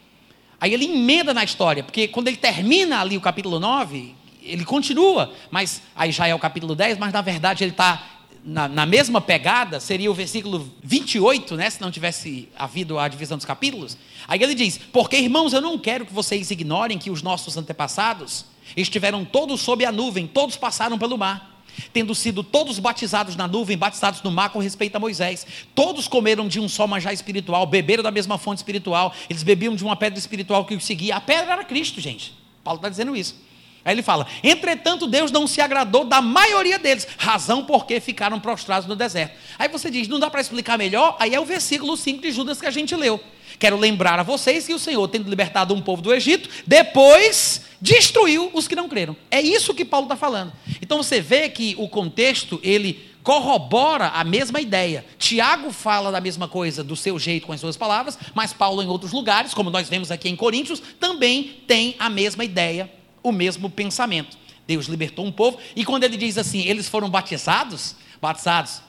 Aí 0.61 0.75
ele 0.75 0.85
emenda 0.85 1.33
na 1.33 1.43
história, 1.43 1.83
porque 1.83 2.07
quando 2.07 2.27
ele 2.27 2.37
termina 2.37 3.01
ali 3.01 3.17
o 3.17 3.21
capítulo 3.21 3.59
9, 3.59 4.13
ele 4.43 4.63
continua, 4.63 5.33
mas 5.49 5.81
aí 5.95 6.11
já 6.11 6.27
é 6.27 6.35
o 6.35 6.39
capítulo 6.39 6.75
10, 6.75 6.99
mas 6.99 7.11
na 7.11 7.21
verdade 7.21 7.63
ele 7.63 7.71
está 7.71 8.03
na, 8.45 8.67
na, 8.67 8.85
mesma 8.85 9.19
pegada, 9.19 9.79
seria 9.79 10.11
o 10.11 10.13
versículo 10.13 10.71
28, 10.83 11.55
né, 11.55 11.67
se 11.67 11.81
não 11.81 11.89
tivesse 11.89 12.47
havido 12.55 12.99
a 12.99 13.07
divisão 13.07 13.37
dos 13.37 13.45
capítulos. 13.45 13.97
Aí 14.27 14.41
ele 14.41 14.53
diz: 14.53 14.77
Porque 14.77 15.17
irmãos, 15.17 15.51
eu 15.51 15.61
não 15.61 15.79
quero 15.79 16.05
que 16.05 16.13
vocês 16.13 16.51
ignorem 16.51 16.99
que 16.99 17.09
os 17.09 17.23
nossos 17.23 17.57
antepassados 17.57 18.45
estiveram 18.77 19.25
todos 19.25 19.61
sob 19.61 19.83
a 19.83 19.91
nuvem, 19.91 20.27
todos 20.27 20.57
passaram 20.57 20.99
pelo 20.99 21.17
mar. 21.17 21.50
Tendo 21.93 22.13
sido 22.15 22.43
todos 22.43 22.79
batizados 22.79 23.35
na 23.35 23.47
nuvem, 23.47 23.77
batizados 23.77 24.21
no 24.21 24.31
mar 24.31 24.49
com 24.49 24.59
respeito 24.59 24.95
a 24.95 24.99
Moisés. 24.99 25.45
Todos 25.73 26.07
comeram 26.07 26.47
de 26.47 26.59
um 26.59 26.67
só 26.67 26.87
manjar 26.87 27.13
espiritual, 27.13 27.65
beberam 27.65 28.03
da 28.03 28.11
mesma 28.11 28.37
fonte 28.37 28.57
espiritual, 28.57 29.13
eles 29.29 29.43
bebiam 29.43 29.75
de 29.75 29.83
uma 29.83 29.95
pedra 29.95 30.19
espiritual 30.19 30.65
que 30.65 30.75
os 30.75 30.85
seguia. 30.85 31.15
A 31.15 31.21
pedra 31.21 31.53
era 31.53 31.63
Cristo, 31.63 31.99
gente. 32.01 32.33
Paulo 32.63 32.77
está 32.77 32.89
dizendo 32.89 33.15
isso. 33.15 33.35
Aí 33.83 33.95
ele 33.95 34.03
fala: 34.03 34.27
entretanto, 34.43 35.07
Deus 35.07 35.31
não 35.31 35.47
se 35.47 35.59
agradou 35.59 36.05
da 36.05 36.21
maioria 36.21 36.77
deles, 36.77 37.07
razão 37.17 37.65
porque 37.65 37.99
ficaram 37.99 38.39
prostrados 38.39 38.87
no 38.87 38.95
deserto. 38.95 39.35
Aí 39.57 39.67
você 39.67 39.89
diz: 39.89 40.07
não 40.07 40.19
dá 40.19 40.29
para 40.29 40.41
explicar 40.41 40.77
melhor? 40.77 41.15
Aí 41.19 41.33
é 41.33 41.39
o 41.39 41.45
versículo 41.45 41.97
5 41.97 42.21
de 42.21 42.31
Judas 42.31 42.59
que 42.59 42.67
a 42.67 42.71
gente 42.71 42.95
leu. 42.95 43.19
Quero 43.61 43.77
lembrar 43.77 44.19
a 44.19 44.23
vocês 44.23 44.65
que 44.65 44.73
o 44.73 44.79
Senhor, 44.79 45.07
tendo 45.07 45.29
libertado 45.29 45.71
um 45.75 45.81
povo 45.83 46.01
do 46.01 46.11
Egito, 46.11 46.49
depois 46.65 47.61
destruiu 47.79 48.49
os 48.55 48.67
que 48.67 48.75
não 48.75 48.89
creram. 48.89 49.15
É 49.29 49.39
isso 49.39 49.75
que 49.75 49.85
Paulo 49.85 50.07
está 50.07 50.15
falando. 50.15 50.51
Então 50.81 50.97
você 50.97 51.21
vê 51.21 51.47
que 51.47 51.75
o 51.77 51.87
contexto, 51.87 52.59
ele 52.63 53.07
corrobora 53.21 54.07
a 54.07 54.23
mesma 54.23 54.59
ideia. 54.59 55.05
Tiago 55.19 55.71
fala 55.71 56.11
da 56.11 56.19
mesma 56.19 56.47
coisa 56.47 56.83
do 56.83 56.95
seu 56.95 57.19
jeito 57.19 57.45
com 57.45 57.53
as 57.53 57.59
suas 57.59 57.77
palavras, 57.77 58.17
mas 58.33 58.51
Paulo, 58.51 58.81
em 58.81 58.87
outros 58.87 59.11
lugares, 59.11 59.53
como 59.53 59.69
nós 59.69 59.87
vemos 59.87 60.09
aqui 60.09 60.27
em 60.27 60.35
Coríntios, 60.35 60.81
também 60.99 61.61
tem 61.67 61.95
a 61.99 62.09
mesma 62.09 62.43
ideia, 62.43 62.91
o 63.21 63.31
mesmo 63.31 63.69
pensamento. 63.69 64.39
Deus 64.65 64.87
libertou 64.87 65.23
um 65.23 65.31
povo, 65.31 65.59
e 65.75 65.85
quando 65.85 66.03
ele 66.03 66.17
diz 66.17 66.35
assim, 66.35 66.61
eles 66.65 66.89
foram 66.89 67.11
batizados, 67.11 67.95
batizados 68.19 68.81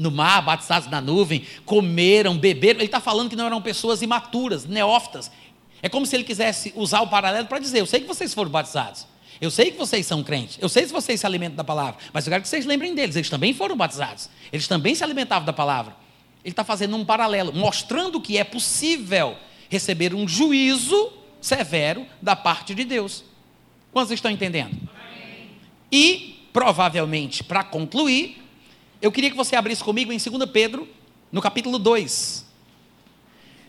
no 0.00 0.10
mar, 0.10 0.40
batizados 0.40 0.88
na 0.88 0.98
nuvem, 0.98 1.44
comeram, 1.66 2.38
beberam. 2.38 2.80
Ele 2.80 2.86
está 2.86 3.00
falando 3.00 3.28
que 3.28 3.36
não 3.36 3.44
eram 3.44 3.60
pessoas 3.60 4.00
imaturas, 4.00 4.64
neófitas. 4.64 5.30
É 5.82 5.90
como 5.90 6.06
se 6.06 6.16
ele 6.16 6.24
quisesse 6.24 6.72
usar 6.74 7.02
o 7.02 7.08
paralelo 7.08 7.46
para 7.46 7.58
dizer: 7.58 7.80
Eu 7.80 7.86
sei 7.86 8.00
que 8.00 8.06
vocês 8.06 8.32
foram 8.32 8.50
batizados. 8.50 9.06
Eu 9.38 9.50
sei 9.50 9.70
que 9.70 9.76
vocês 9.76 10.06
são 10.06 10.22
crentes. 10.22 10.58
Eu 10.58 10.70
sei 10.70 10.84
que 10.86 10.92
vocês 10.92 11.20
se 11.20 11.26
alimentam 11.26 11.56
da 11.56 11.64
palavra. 11.64 12.00
Mas 12.14 12.26
eu 12.26 12.30
quero 12.30 12.42
que 12.42 12.48
vocês 12.48 12.64
lembrem 12.64 12.94
deles. 12.94 13.14
Eles 13.14 13.28
também 13.28 13.52
foram 13.52 13.76
batizados. 13.76 14.30
Eles 14.50 14.66
também 14.66 14.94
se 14.94 15.04
alimentavam 15.04 15.44
da 15.44 15.52
palavra. 15.52 15.94
Ele 16.42 16.52
está 16.52 16.64
fazendo 16.64 16.96
um 16.96 17.04
paralelo, 17.04 17.52
mostrando 17.52 18.20
que 18.22 18.38
é 18.38 18.44
possível 18.44 19.36
receber 19.68 20.14
um 20.14 20.26
juízo 20.26 21.12
severo 21.42 22.06
da 22.22 22.34
parte 22.34 22.74
de 22.74 22.84
Deus. 22.84 23.22
Quantos 23.92 24.12
estão 24.12 24.30
entendendo? 24.30 24.76
E, 25.92 26.46
provavelmente, 26.52 27.44
para 27.44 27.62
concluir, 27.62 28.40
eu 29.00 29.10
queria 29.10 29.30
que 29.30 29.36
você 29.36 29.56
abrisse 29.56 29.82
comigo 29.82 30.12
em 30.12 30.18
2 30.18 30.50
Pedro, 30.50 30.88
no 31.32 31.40
capítulo 31.40 31.78
2. 31.78 32.44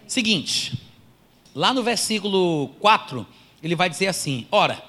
Seguinte, 0.08 0.74
lá 1.56 1.74
no 1.74 1.82
versículo 1.82 2.70
4, 2.80 3.26
ele 3.64 3.76
vai 3.76 3.90
dizer 3.90 4.08
assim: 4.08 4.46
Ora, 4.52 4.84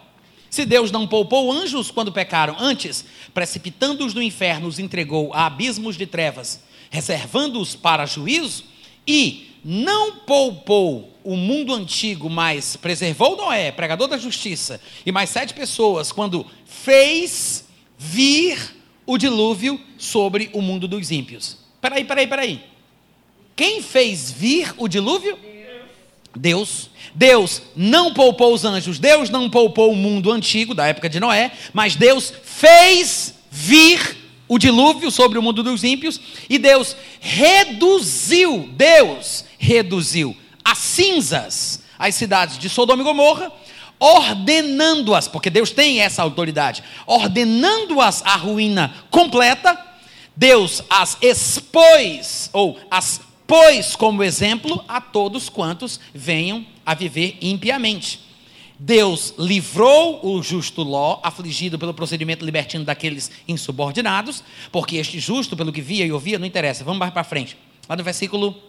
se 0.51 0.64
Deus 0.64 0.90
não 0.90 1.06
poupou 1.06 1.52
anjos 1.52 1.90
quando 1.90 2.10
pecaram, 2.10 2.56
antes, 2.59 3.05
precipitando-os 3.32 4.14
no 4.14 4.23
inferno, 4.23 4.66
os 4.66 4.78
entregou 4.78 5.32
a 5.32 5.47
abismos 5.47 5.97
de 5.97 6.06
trevas, 6.06 6.62
reservando-os 6.90 7.77
para 7.77 8.05
juízo, 8.05 8.64
e 9.06 9.51
não 9.64 10.16
poupou 10.16 11.16
o 11.23 11.36
mundo 11.36 11.73
antigo, 11.73 12.28
mas 12.28 12.77
preservou 12.77 13.36
Noé, 13.36 13.70
pregador 13.70 14.09
da 14.09 14.19
justiça, 14.19 14.81
e 15.06 15.12
mais 15.12 15.31
sete 15.31 15.55
pessoas, 15.55 16.10
quando 16.10 16.44
fez 16.66 17.64
vir 17.97 18.82
o 19.07 19.19
dilúvio 19.19 19.81
sobre 19.99 20.51
o 20.53 20.61
mundo 20.61 20.87
dos 20.87 21.11
ímpios. 21.11 21.59
Peraí, 21.81 22.05
peraí, 22.05 22.27
peraí. 22.27 22.65
Quem 23.57 23.83
fez 23.83 24.31
vir 24.31 24.74
o 24.77 24.89
dilúvio? 24.89 25.39
Deus. 26.35 26.91
Deus 27.15 27.62
não 27.77 28.15
poupou 28.15 28.55
os 28.55 28.65
anjos, 28.65 28.99
Deus 28.99 29.29
não 29.29 29.51
poupou 29.51 29.93
o 29.93 29.97
mundo 29.97 30.33
antigo, 30.33 30.74
da 30.74 30.87
época 30.87 31.09
de 31.09 31.20
Noé, 31.20 31.53
mas 31.73 31.95
Deus 31.95 32.33
fez 32.43 33.35
vir 33.51 34.16
o 34.49 34.59
dilúvio 34.59 35.11
sobre 35.11 35.39
o 35.39 35.43
mundo 35.43 35.62
dos 35.62 35.85
ímpios, 35.85 36.20
e 36.49 36.59
Deus 36.59 36.97
reduziu, 37.20 38.69
Deus 38.73 39.45
reduziu 39.59 40.37
a 40.65 40.74
cinzas 40.74 41.83
as 41.99 42.16
cidades 42.16 42.59
de 42.59 42.69
Sodoma 42.69 43.01
e 43.01 43.05
Gomorra, 43.05 43.53
ordenando-as, 44.03 45.29
porque 45.29 45.49
Deus 45.49 45.70
tem 45.70 46.01
essa 46.01 46.24
autoridade, 46.24 46.83
ordenando-as 47.07 48.20
à 48.24 48.35
ruína 48.35 48.93
completa, 49.12 49.79
Deus 50.35 50.83
as 50.91 51.16
expôs, 51.23 52.51
ou 52.53 52.77
as 52.91 53.20
pôs 53.47 53.95
como 53.95 54.24
exemplo 54.24 54.85
a 54.89 55.01
todos 55.01 55.49
quantos 55.49 56.01
venham 56.12 56.66
a 56.85 56.95
viver 56.95 57.39
impiamente. 57.41 58.19
Deus 58.77 59.35
livrou 59.39 60.19
o 60.27 60.43
justo 60.43 60.83
Ló, 60.83 61.20
afligido 61.23 61.79
pelo 61.79 61.95
procedimento 61.95 62.45
libertino 62.45 62.85
daqueles 62.85 63.31
insubordinados, 63.47 64.43
porque 64.73 64.97
este 64.97 65.20
justo, 65.20 65.57
pelo 65.57 65.73
que 65.73 65.81
via 65.81 66.05
e 66.05 66.11
ouvia, 66.11 66.41
não 66.41 66.47
interessa. 66.47 66.83
Vamos 66.83 66.99
mais 66.99 67.12
para 67.12 67.23
frente. 67.23 67.57
Lá 67.89 67.95
no 67.95 68.03
versículo 68.03 68.61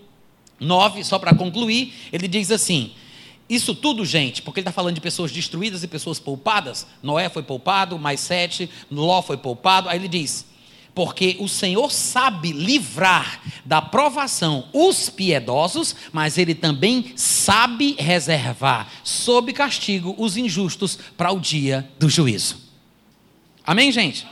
9, 0.59 1.03
só 1.03 1.17
para 1.17 1.33
concluir, 1.33 1.91
ele 2.11 2.27
diz 2.27 2.51
assim: 2.51 2.91
isso 3.53 3.75
tudo, 3.75 4.05
gente, 4.05 4.41
porque 4.41 4.59
ele 4.59 4.63
está 4.63 4.71
falando 4.71 4.95
de 4.95 5.01
pessoas 5.01 5.31
destruídas 5.31 5.83
e 5.83 5.87
pessoas 5.87 6.19
poupadas. 6.19 6.87
Noé 7.01 7.29
foi 7.29 7.43
poupado, 7.43 7.97
mais 7.99 8.19
sete, 8.19 8.69
Ló 8.89 9.21
foi 9.21 9.37
poupado. 9.37 9.89
Aí 9.89 9.97
ele 9.97 10.07
diz: 10.07 10.45
porque 10.95 11.37
o 11.39 11.47
Senhor 11.47 11.91
sabe 11.91 12.51
livrar 12.51 13.41
da 13.65 13.81
provação 13.81 14.67
os 14.71 15.09
piedosos, 15.09 15.95
mas 16.11 16.37
ele 16.37 16.53
também 16.53 17.13
sabe 17.15 17.95
reservar 17.97 18.87
sob 19.03 19.51
castigo 19.53 20.15
os 20.17 20.37
injustos 20.37 20.97
para 21.17 21.31
o 21.31 21.39
dia 21.39 21.89
do 21.97 22.09
juízo. 22.09 22.57
Amém, 23.65 23.91
gente? 23.91 24.27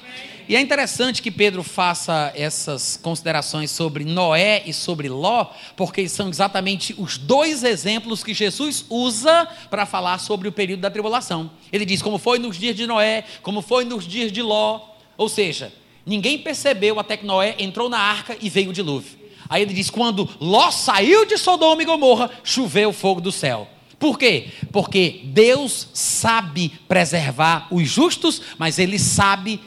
E 0.47 0.55
é 0.55 0.59
interessante 0.59 1.21
que 1.21 1.31
Pedro 1.31 1.63
faça 1.63 2.31
essas 2.35 2.97
considerações 2.97 3.71
sobre 3.71 4.03
Noé 4.03 4.63
e 4.65 4.73
sobre 4.73 5.07
Ló, 5.07 5.47
porque 5.75 6.07
são 6.09 6.29
exatamente 6.29 6.93
os 6.97 7.17
dois 7.17 7.63
exemplos 7.63 8.23
que 8.23 8.33
Jesus 8.33 8.85
usa 8.89 9.47
para 9.69 9.85
falar 9.85 10.17
sobre 10.17 10.47
o 10.47 10.51
período 10.51 10.81
da 10.81 10.91
tribulação. 10.91 11.51
Ele 11.71 11.85
diz 11.85 12.01
como 12.01 12.17
foi 12.17 12.39
nos 12.39 12.57
dias 12.57 12.75
de 12.75 12.85
Noé, 12.85 13.23
como 13.41 13.61
foi 13.61 13.85
nos 13.85 14.07
dias 14.07 14.31
de 14.31 14.41
Ló. 14.41 14.81
Ou 15.17 15.29
seja, 15.29 15.71
ninguém 16.05 16.37
percebeu 16.37 16.99
até 16.99 17.15
que 17.15 17.25
Noé 17.25 17.55
entrou 17.59 17.87
na 17.89 17.99
arca 17.99 18.35
e 18.41 18.49
veio 18.49 18.71
o 18.71 18.73
dilúvio. 18.73 19.19
Aí 19.47 19.61
ele 19.61 19.73
diz: 19.73 19.89
quando 19.89 20.29
Ló 20.39 20.71
saiu 20.71 21.25
de 21.25 21.37
Sodoma 21.37 21.81
e 21.81 21.85
Gomorra, 21.85 22.31
choveu 22.43 22.91
fogo 22.91 23.21
do 23.21 23.31
céu. 23.31 23.67
Por 24.01 24.17
quê? 24.17 24.47
Porque 24.71 25.21
Deus 25.25 25.87
sabe 25.93 26.71
preservar 26.87 27.67
os 27.69 27.87
justos, 27.87 28.41
mas 28.57 28.79
Ele 28.79 28.97
sabe 28.97 29.59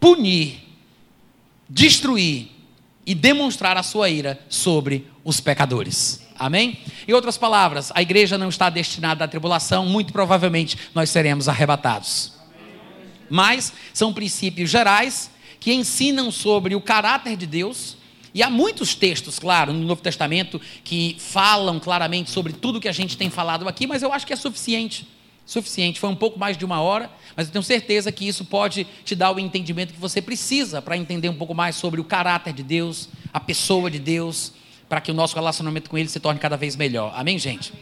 punir, 0.00 0.60
destruir 1.68 2.48
e 3.06 3.14
demonstrar 3.14 3.76
a 3.76 3.82
sua 3.82 4.08
ira 4.08 4.40
sobre 4.48 5.06
os 5.22 5.40
pecadores. 5.40 6.26
Amém? 6.38 6.78
Em 7.06 7.12
outras 7.12 7.36
palavras, 7.36 7.92
a 7.94 8.00
igreja 8.00 8.38
não 8.38 8.48
está 8.48 8.70
destinada 8.70 9.24
à 9.24 9.28
tribulação, 9.28 9.84
muito 9.84 10.12
provavelmente 10.12 10.76
nós 10.94 11.10
seremos 11.10 11.48
arrebatados. 11.48 12.32
Mas 13.28 13.72
são 13.92 14.12
princípios 14.12 14.70
gerais 14.70 15.30
que 15.60 15.72
ensinam 15.72 16.30
sobre 16.30 16.74
o 16.74 16.80
caráter 16.80 17.36
de 17.36 17.46
Deus, 17.46 17.96
e 18.32 18.42
há 18.42 18.48
muitos 18.48 18.94
textos, 18.94 19.38
claro, 19.38 19.72
no 19.72 19.84
Novo 19.84 20.00
Testamento 20.00 20.60
que 20.82 21.16
falam 21.18 21.78
claramente 21.78 22.30
sobre 22.30 22.52
tudo 22.52 22.80
que 22.80 22.88
a 22.88 22.92
gente 22.92 23.16
tem 23.16 23.28
falado 23.28 23.68
aqui, 23.68 23.86
mas 23.86 24.02
eu 24.02 24.12
acho 24.12 24.26
que 24.26 24.32
é 24.32 24.36
suficiente 24.36 25.06
suficiente. 25.50 25.98
Foi 25.98 26.08
um 26.08 26.14
pouco 26.14 26.38
mais 26.38 26.56
de 26.56 26.64
uma 26.64 26.80
hora, 26.80 27.10
mas 27.36 27.46
eu 27.46 27.52
tenho 27.52 27.62
certeza 27.62 28.12
que 28.12 28.26
isso 28.26 28.44
pode 28.44 28.86
te 29.04 29.16
dar 29.16 29.32
o 29.32 29.40
entendimento 29.40 29.92
que 29.92 30.00
você 30.00 30.22
precisa 30.22 30.80
para 30.80 30.96
entender 30.96 31.28
um 31.28 31.34
pouco 31.34 31.54
mais 31.54 31.74
sobre 31.74 32.00
o 32.00 32.04
caráter 32.04 32.52
de 32.52 32.62
Deus, 32.62 33.08
a 33.32 33.40
pessoa 33.40 33.90
de 33.90 33.98
Deus, 33.98 34.52
para 34.88 35.00
que 35.00 35.10
o 35.10 35.14
nosso 35.14 35.34
relacionamento 35.34 35.90
com 35.90 35.98
Ele 35.98 36.08
se 36.08 36.20
torne 36.20 36.38
cada 36.38 36.56
vez 36.56 36.76
melhor. 36.76 37.12
Amém, 37.16 37.38
gente? 37.38 37.72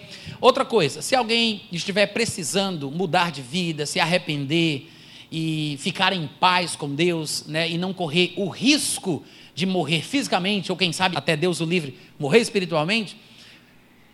Outra 0.41 0.65
coisa, 0.65 1.03
se 1.03 1.15
alguém 1.15 1.63
estiver 1.71 2.07
precisando 2.07 2.91
mudar 2.91 3.31
de 3.31 3.43
vida, 3.43 3.85
se 3.85 4.01
arrepender 4.01 4.91
e 5.31 5.77
ficar 5.79 6.15
em 6.15 6.27
paz 6.41 6.75
com 6.75 6.95
Deus, 6.95 7.45
né, 7.47 7.69
e 7.69 7.77
não 7.77 7.93
correr 7.93 8.33
o 8.37 8.49
risco 8.49 9.23
de 9.55 9.67
morrer 9.67 10.03
fisicamente, 10.03 10.71
ou 10.73 10.79
quem 10.79 10.93
sabe 10.93 11.19
até 11.19 11.37
Deus 11.37 11.61
o 11.61 11.65
livre, 11.65 11.99
morrer 12.19 12.39
espiritualmente, 12.39 13.17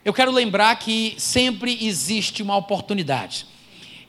eu 0.05 0.13
quero 0.13 0.31
lembrar 0.31 0.77
que 0.77 1.15
sempre 1.17 1.79
existe 1.87 2.43
uma 2.43 2.57
oportunidade. 2.57 3.47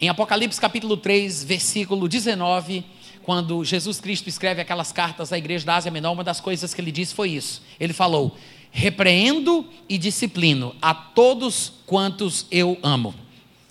Em 0.01 0.09
Apocalipse 0.09 0.59
capítulo 0.59 0.97
3, 0.97 1.43
versículo 1.45 2.09
19, 2.09 2.83
quando 3.23 3.63
Jesus 3.63 3.99
Cristo 4.01 4.27
escreve 4.27 4.61
aquelas 4.61 4.91
cartas 4.91 5.31
à 5.31 5.37
igreja 5.37 5.65
da 5.65 5.75
Ásia 5.75 5.89
Menor, 5.89 6.11
uma 6.11 6.23
das 6.23 6.41
coisas 6.41 6.73
que 6.73 6.81
ele 6.81 6.91
disse 6.91 7.15
foi 7.15 7.29
isso. 7.31 7.63
Ele 7.79 7.93
falou: 7.93 8.35
repreendo 8.71 9.65
e 9.87 9.97
disciplino 9.97 10.75
a 10.81 10.93
todos 10.93 11.71
quantos 11.85 12.45
eu 12.51 12.77
amo. 12.83 13.15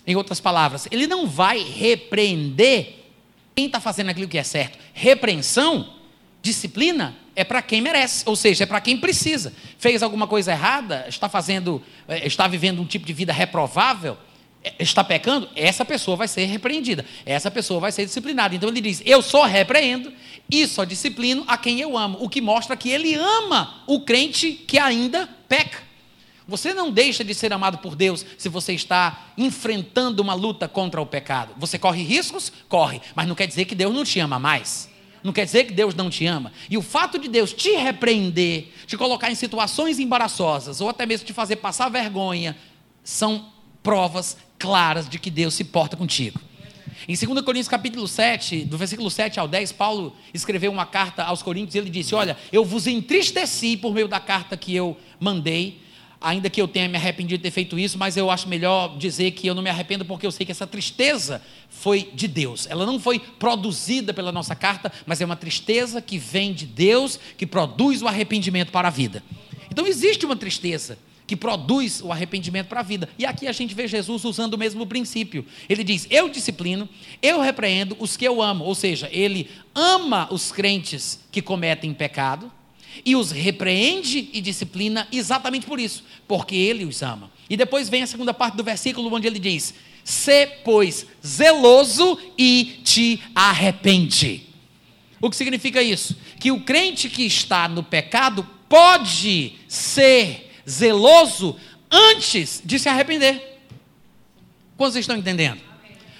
Em 0.07 0.15
outras 0.15 0.39
palavras, 0.39 0.87
ele 0.91 1.05
não 1.05 1.27
vai 1.27 1.59
repreender 1.59 3.05
quem 3.55 3.67
está 3.67 3.79
fazendo 3.79 4.09
aquilo 4.09 4.27
que 4.27 4.37
é 4.37 4.43
certo. 4.43 4.79
Repreensão, 4.93 5.94
disciplina, 6.45 7.15
é 7.35 7.43
para 7.43 7.59
quem 7.59 7.81
merece, 7.81 8.23
ou 8.27 8.35
seja, 8.35 8.65
é 8.65 8.67
para 8.67 8.79
quem 8.79 8.95
precisa. 8.95 9.51
Fez 9.79 10.03
alguma 10.03 10.27
coisa 10.27 10.51
errada, 10.51 11.05
está 11.09 11.27
fazendo, 11.27 11.81
eh, 12.07 12.27
está 12.27 12.47
vivendo 12.47 12.79
um 12.79 12.85
tipo 12.85 13.03
de 13.03 13.13
vida 13.13 13.33
reprovável, 13.33 14.15
está 14.77 15.03
pecando, 15.03 15.49
essa 15.55 15.83
pessoa 15.83 16.15
vai 16.15 16.27
ser 16.27 16.45
repreendida, 16.45 17.03
essa 17.25 17.49
pessoa 17.49 17.79
vai 17.79 17.91
ser 17.91 18.05
disciplinada. 18.05 18.53
Então 18.53 18.69
ele 18.69 18.79
diz: 18.79 19.01
Eu 19.03 19.23
só 19.23 19.43
repreendo 19.45 20.13
e 20.49 20.67
só 20.67 20.83
disciplino 20.83 21.43
a 21.47 21.57
quem 21.57 21.79
eu 21.81 21.97
amo, 21.97 22.19
o 22.21 22.29
que 22.29 22.41
mostra 22.41 22.77
que 22.77 22.91
ele 22.91 23.15
ama 23.15 23.81
o 23.87 24.01
crente 24.01 24.51
que 24.51 24.77
ainda 24.77 25.27
peca. 25.49 25.83
Você 26.47 26.75
não 26.75 26.91
deixa 26.91 27.23
de 27.23 27.33
ser 27.33 27.51
amado 27.51 27.79
por 27.79 27.95
Deus 27.95 28.23
se 28.37 28.47
você 28.49 28.73
está 28.73 29.31
enfrentando 29.35 30.21
uma 30.21 30.35
luta 30.35 30.67
contra 30.67 31.01
o 31.01 31.05
pecado. 31.07 31.55
Você 31.57 31.79
corre 31.79 32.03
riscos? 32.03 32.53
Corre, 32.69 33.01
mas 33.15 33.27
não 33.27 33.33
quer 33.33 33.47
dizer 33.47 33.65
que 33.65 33.73
Deus 33.73 33.91
não 33.91 34.03
te 34.03 34.19
ama 34.19 34.37
mais. 34.37 34.93
Não 35.25 35.33
quer 35.33 35.43
dizer 35.43 35.63
que 35.63 35.73
Deus 35.73 35.95
não 35.95 36.07
te 36.07 36.23
ama. 36.27 36.53
E 36.69 36.77
o 36.77 36.83
fato 36.83 37.17
de 37.17 37.27
Deus 37.27 37.51
te 37.51 37.71
repreender, 37.71 38.71
te 38.85 38.95
colocar 38.95 39.31
em 39.31 39.33
situações 39.33 39.97
embaraçosas, 39.97 40.81
ou 40.81 40.87
até 40.87 41.03
mesmo 41.03 41.25
te 41.25 41.33
fazer 41.33 41.55
passar 41.55 41.89
vergonha, 41.89 42.55
são 43.03 43.47
provas 43.81 44.37
claras 44.59 45.09
de 45.09 45.17
que 45.17 45.31
Deus 45.31 45.55
se 45.55 45.63
porta 45.63 45.97
contigo. 45.97 46.39
Em 47.07 47.15
2 47.15 47.41
Coríntios 47.41 47.67
capítulo 47.67 48.07
7, 48.07 48.65
do 48.65 48.77
versículo 48.77 49.09
7 49.09 49.39
ao 49.39 49.47
10, 49.47 49.71
Paulo 49.71 50.15
escreveu 50.31 50.71
uma 50.71 50.85
carta 50.85 51.23
aos 51.23 51.41
Coríntios 51.41 51.73
e 51.73 51.79
ele 51.79 51.89
disse: 51.89 52.13
Olha, 52.13 52.37
eu 52.51 52.63
vos 52.63 52.85
entristeci 52.85 53.75
por 53.75 53.95
meio 53.95 54.07
da 54.07 54.19
carta 54.19 54.55
que 54.55 54.75
eu 54.75 54.95
mandei, 55.19 55.81
ainda 56.25 56.49
que 56.49 56.59
eu 56.59 56.67
tenha 56.67 56.89
me 56.89 56.97
arrependido 56.97 57.37
de 57.37 57.43
ter 57.43 57.51
feito 57.51 57.77
isso, 57.77 57.99
mas 57.99 58.17
eu 58.17 58.31
acho 58.31 58.49
melhor 58.49 58.97
dizer 58.97 59.31
que 59.31 59.45
eu 59.45 59.53
não 59.53 59.61
me 59.61 59.69
arrependo 59.69 60.03
porque 60.03 60.25
eu 60.25 60.31
sei 60.31 60.43
que 60.43 60.51
essa 60.51 60.65
tristeza 60.65 61.39
foi 61.69 62.09
de 62.13 62.27
Deus. 62.27 62.65
Ela 62.67 62.83
não 62.83 62.99
foi 62.99 63.19
produzida 63.19 64.11
pela 64.11 64.31
nossa 64.31 64.55
carta, 64.55 64.91
mas 65.05 65.21
é 65.21 65.25
uma 65.25 65.35
tristeza 65.35 66.01
que 66.01 66.17
vem 66.17 66.51
de 66.51 66.65
Deus, 66.65 67.19
que 67.37 67.45
produz 67.45 68.01
o 68.01 68.07
arrependimento 68.07 68.71
para 68.71 68.87
a 68.87 68.91
vida. 68.91 69.23
Então 69.69 69.85
existe 69.85 70.25
uma 70.25 70.35
tristeza 70.35 70.97
que 71.27 71.35
produz 71.35 72.01
o 72.01 72.11
arrependimento 72.11 72.67
para 72.67 72.79
a 72.79 72.83
vida. 72.83 73.07
E 73.19 73.25
aqui 73.25 73.47
a 73.47 73.51
gente 73.51 73.75
vê 73.75 73.87
Jesus 73.87 74.25
usando 74.25 74.55
o 74.55 74.57
mesmo 74.57 74.85
princípio. 74.87 75.45
Ele 75.69 75.83
diz: 75.83 76.07
Eu 76.09 76.27
disciplino, 76.27 76.89
eu 77.21 77.39
repreendo 77.39 77.95
os 77.99 78.17
que 78.17 78.25
eu 78.25 78.41
amo. 78.41 78.63
Ou 78.63 78.73
seja, 78.73 79.09
ele 79.11 79.49
ama 79.73 80.27
os 80.31 80.51
crentes 80.51 81.19
que 81.31 81.41
cometem 81.41 81.93
pecado 81.93 82.51
e 83.03 83.15
os 83.15 83.31
repreende 83.31 84.29
e 84.31 84.41
disciplina 84.41 85.07
exatamente 85.11 85.65
por 85.65 85.79
isso, 85.79 86.03
porque 86.27 86.55
ele 86.55 86.85
os 86.85 87.01
ama. 87.01 87.31
E 87.49 87.57
depois 87.57 87.89
vem 87.89 88.03
a 88.03 88.07
segunda 88.07 88.33
parte 88.33 88.55
do 88.55 88.63
versículo 88.63 89.13
onde 89.13 89.27
ele 89.27 89.39
diz: 89.39 89.73
"Se 90.03 90.47
pois 90.63 91.05
zeloso 91.25 92.17
e 92.37 92.81
te 92.83 93.21
arrepende". 93.33 94.43
O 95.21 95.29
que 95.29 95.35
significa 95.35 95.81
isso? 95.81 96.15
Que 96.39 96.51
o 96.51 96.61
crente 96.61 97.09
que 97.09 97.23
está 97.23 97.67
no 97.67 97.83
pecado 97.83 98.47
pode 98.69 99.53
ser 99.67 100.51
zeloso 100.67 101.55
antes 101.89 102.61
de 102.63 102.77
se 102.77 102.89
arrepender. 102.89 103.61
Quantos 104.77 104.97
estão 104.97 105.15
entendendo? 105.15 105.61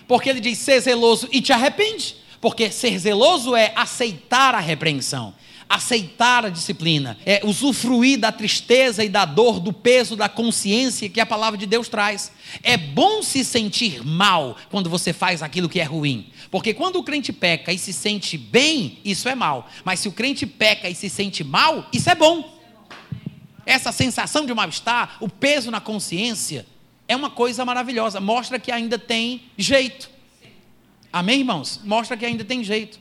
Porque 0.08 0.30
ele 0.30 0.40
diz 0.40 0.58
ser 0.58 0.80
zeloso 0.80 1.28
e 1.32 1.42
te 1.42 1.52
arrepende. 1.52 2.16
Porque 2.40 2.72
ser 2.72 2.98
zeloso 3.00 3.56
é 3.56 3.74
aceitar 3.76 4.54
a 4.56 4.60
repreensão 4.60 5.34
aceitar 5.70 6.46
a 6.46 6.50
disciplina, 6.50 7.18
é 7.26 7.42
usufruir 7.44 8.20
da 8.20 8.32
tristeza 8.32 9.04
e 9.04 9.10
da 9.10 9.26
dor, 9.26 9.60
do 9.60 9.74
peso 9.74 10.16
da 10.16 10.30
consciência 10.30 11.10
que 11.10 11.20
a 11.20 11.26
palavra 11.26 11.58
de 11.58 11.66
Deus 11.66 11.90
traz. 11.90 12.32
É 12.64 12.78
bom 12.78 13.22
se 13.24 13.44
sentir 13.44 14.06
mal 14.06 14.56
quando 14.70 14.90
você 14.90 15.12
faz 15.12 15.42
aquilo 15.42 15.70
que 15.70 15.80
é 15.80 15.84
ruim, 15.84 16.28
porque 16.52 16.74
quando 16.74 16.98
o 16.98 17.04
crente 17.04 17.34
peca 17.34 17.74
e 17.74 17.78
se 17.78 17.92
sente 17.92 18.38
bem, 18.38 19.00
isso 19.04 19.28
é 19.28 19.36
mal, 19.36 19.70
mas 19.84 20.00
se 20.00 20.08
o 20.08 20.12
crente 20.12 20.46
peca 20.46 20.90
e 20.90 20.96
se 20.96 21.10
sente 21.10 21.44
mal, 21.44 21.88
isso 21.92 22.10
é 22.10 22.16
bom. 22.16 22.54
Essa 23.66 23.92
sensação 23.92 24.46
de 24.46 24.54
mal-estar, 24.54 25.18
o 25.20 25.28
peso 25.28 25.72
na 25.72 25.82
consciência, 25.82 26.66
é 27.08 27.16
uma 27.16 27.30
coisa 27.30 27.66
maravilhosa, 27.66 28.20
mostra 28.20 28.60
que 28.60 28.72
ainda 28.72 28.98
tem 28.98 29.44
jeito. 29.58 30.10
Amém, 31.12 31.40
irmãos? 31.40 31.80
Mostra 31.84 32.18
que 32.18 32.26
ainda 32.26 32.44
tem 32.44 32.64
jeito. 32.64 33.00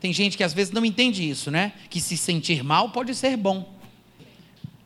Tem 0.00 0.12
gente 0.12 0.36
que 0.36 0.44
às 0.44 0.54
vezes 0.54 0.72
não 0.72 0.84
entende 0.84 1.28
isso, 1.28 1.50
né? 1.50 1.72
Que 1.90 2.00
se 2.00 2.16
sentir 2.16 2.62
mal 2.62 2.90
pode 2.90 3.14
ser 3.14 3.36
bom. 3.36 3.74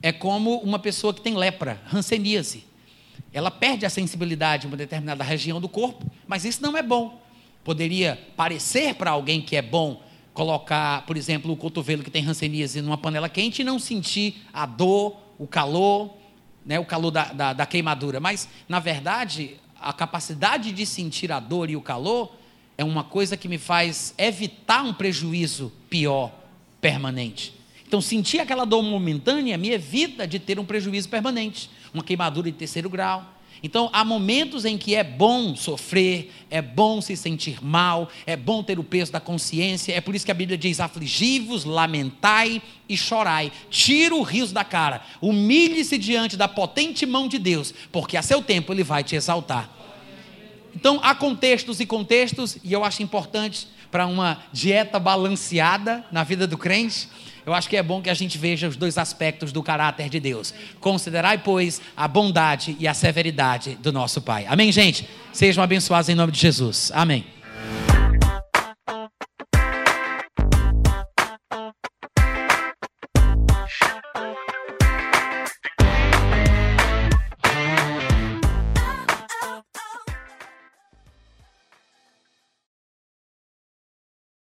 É 0.03 0.11
como 0.11 0.57
uma 0.59 0.79
pessoa 0.79 1.13
que 1.13 1.21
tem 1.21 1.35
lepra, 1.35 1.81
hanseníase. 1.93 2.65
Ela 3.33 3.51
perde 3.51 3.87
a 3.87 3.91
sensibilidade 3.91 4.67
em 4.67 4.71
uma 4.71 4.77
determinada 4.77 5.23
região 5.23 5.61
do 5.61 5.69
corpo, 5.69 6.05
mas 6.27 6.45
isso 6.45 6.63
não 6.63 6.77
é 6.77 6.83
bom. 6.83 7.21
Poderia 7.65 8.19
parecer 8.37 8.95
para 8.95 9.11
alguém 9.11 9.41
que 9.41 9.57
é 9.57 9.63
bom 9.63 10.03
colocar, 10.35 11.05
por 11.07 11.17
exemplo, 11.17 11.53
o 11.53 11.57
cotovelo 11.57 12.03
que 12.03 12.11
tem 12.11 12.27
hanseníase 12.27 12.81
numa 12.81 12.99
panela 12.99 13.29
quente 13.29 13.63
e 13.63 13.65
não 13.65 13.79
sentir 13.79 14.43
a 14.53 14.67
dor, 14.67 15.17
o 15.39 15.47
calor, 15.47 16.15
né, 16.65 16.79
o 16.79 16.85
calor 16.85 17.11
da, 17.11 17.25
da, 17.33 17.53
da 17.53 17.67
queimadura. 17.67 18.19
Mas, 18.19 18.49
na 18.69 18.81
verdade, 18.81 19.57
a 19.79 19.93
capacidade 19.93 20.73
de 20.73 20.87
sentir 20.87 21.31
a 21.33 21.41
dor 21.41 21.69
e 21.69 21.77
o 21.77 21.81
calor 21.81 22.35
é 22.83 22.85
uma 22.85 23.05
coisa 23.05 23.37
que 23.37 23.49
me 23.49 23.59
faz 23.59 24.13
evitar 24.19 24.83
um 24.83 24.93
prejuízo 24.93 25.73
pior, 25.89 26.33
permanente. 26.81 27.55
Então, 27.87 28.01
sentir 28.01 28.41
aquela 28.41 28.65
dor 28.65 28.83
momentânea 28.83 29.57
me 29.57 29.71
evita 29.71 30.27
de 30.27 30.39
ter 30.39 30.59
um 30.59 30.65
prejuízo 30.65 31.09
permanente, 31.09 31.71
uma 31.95 32.03
queimadura 32.03 32.51
de 32.51 32.57
terceiro 32.57 32.91
grau. 32.91 33.25
Então, 33.63 33.89
há 33.93 34.05
momentos 34.05 34.65
em 34.65 34.77
que 34.77 34.97
é 34.97 35.05
bom 35.05 35.55
sofrer, 35.55 36.33
é 36.51 36.61
bom 36.61 37.01
se 37.01 37.17
sentir 37.17 37.65
mal, 37.65 38.11
é 38.27 38.35
bom 38.35 38.65
ter 38.65 38.81
o 38.81 38.83
peso 38.83 39.13
da 39.13 39.21
consciência. 39.21 39.93
É 39.93 40.01
por 40.01 40.17
isso 40.17 40.25
que 40.25 40.33
a 40.33 40.35
Bíblia 40.35 40.59
diz: 40.59 40.81
afligi-vos, 40.81 41.65
lamentai 41.65 42.61
e 42.89 42.97
chorai. 42.97 43.53
Tira 43.71 44.17
o 44.17 44.23
riso 44.23 44.53
da 44.53 44.65
cara, 44.65 45.03
humilhe-se 45.21 45.97
diante 45.97 46.37
da 46.37 46.49
potente 46.49 47.07
mão 47.07 47.29
de 47.29 47.39
Deus, 47.39 47.73
porque 47.93 48.17
a 48.17 48.23
seu 48.23 48.43
tempo 48.43 48.73
ele 48.73 48.83
vai 48.83 49.05
te 49.05 49.15
exaltar. 49.15 49.82
Então, 50.75 51.01
há 51.03 51.15
contextos 51.15 51.81
e 51.81 51.87
contextos, 51.87 52.57
e 52.63 52.73
eu 52.73 52.85
acho 52.85 53.03
importante 53.03 53.69
para 53.91 54.07
uma 54.07 54.39
dieta 54.53 54.99
balanceada 54.99 56.05
na 56.11 56.25
vida 56.25 56.47
do 56.47 56.57
crente. 56.57 57.09
Eu 57.45 57.53
acho 57.53 57.69
que 57.69 57.77
é 57.77 57.83
bom 57.83 58.01
que 58.01 58.09
a 58.09 58.15
gente 58.15 58.39
veja 58.39 58.69
os 58.69 58.77
dois 58.77 58.97
aspectos 58.97 59.53
do 59.53 59.63
caráter 59.63 60.09
de 60.09 60.21
Deus. 60.21 60.55
Considerai, 60.81 61.39
pois, 61.39 61.81
a 61.97 62.07
bondade 62.07 62.77
e 62.79 62.87
a 62.87 62.95
severidade 62.95 63.77
do 63.83 63.93
nosso 63.93 64.23
Pai. 64.23 64.47
Amém, 64.49 64.71
gente? 64.71 65.09
Sejam 65.33 65.63
abençoados 65.63 66.09
em 66.09 66.15
nome 66.15 66.33
de 66.33 66.41
Jesus. 66.41 66.91
Amém. 66.95 67.25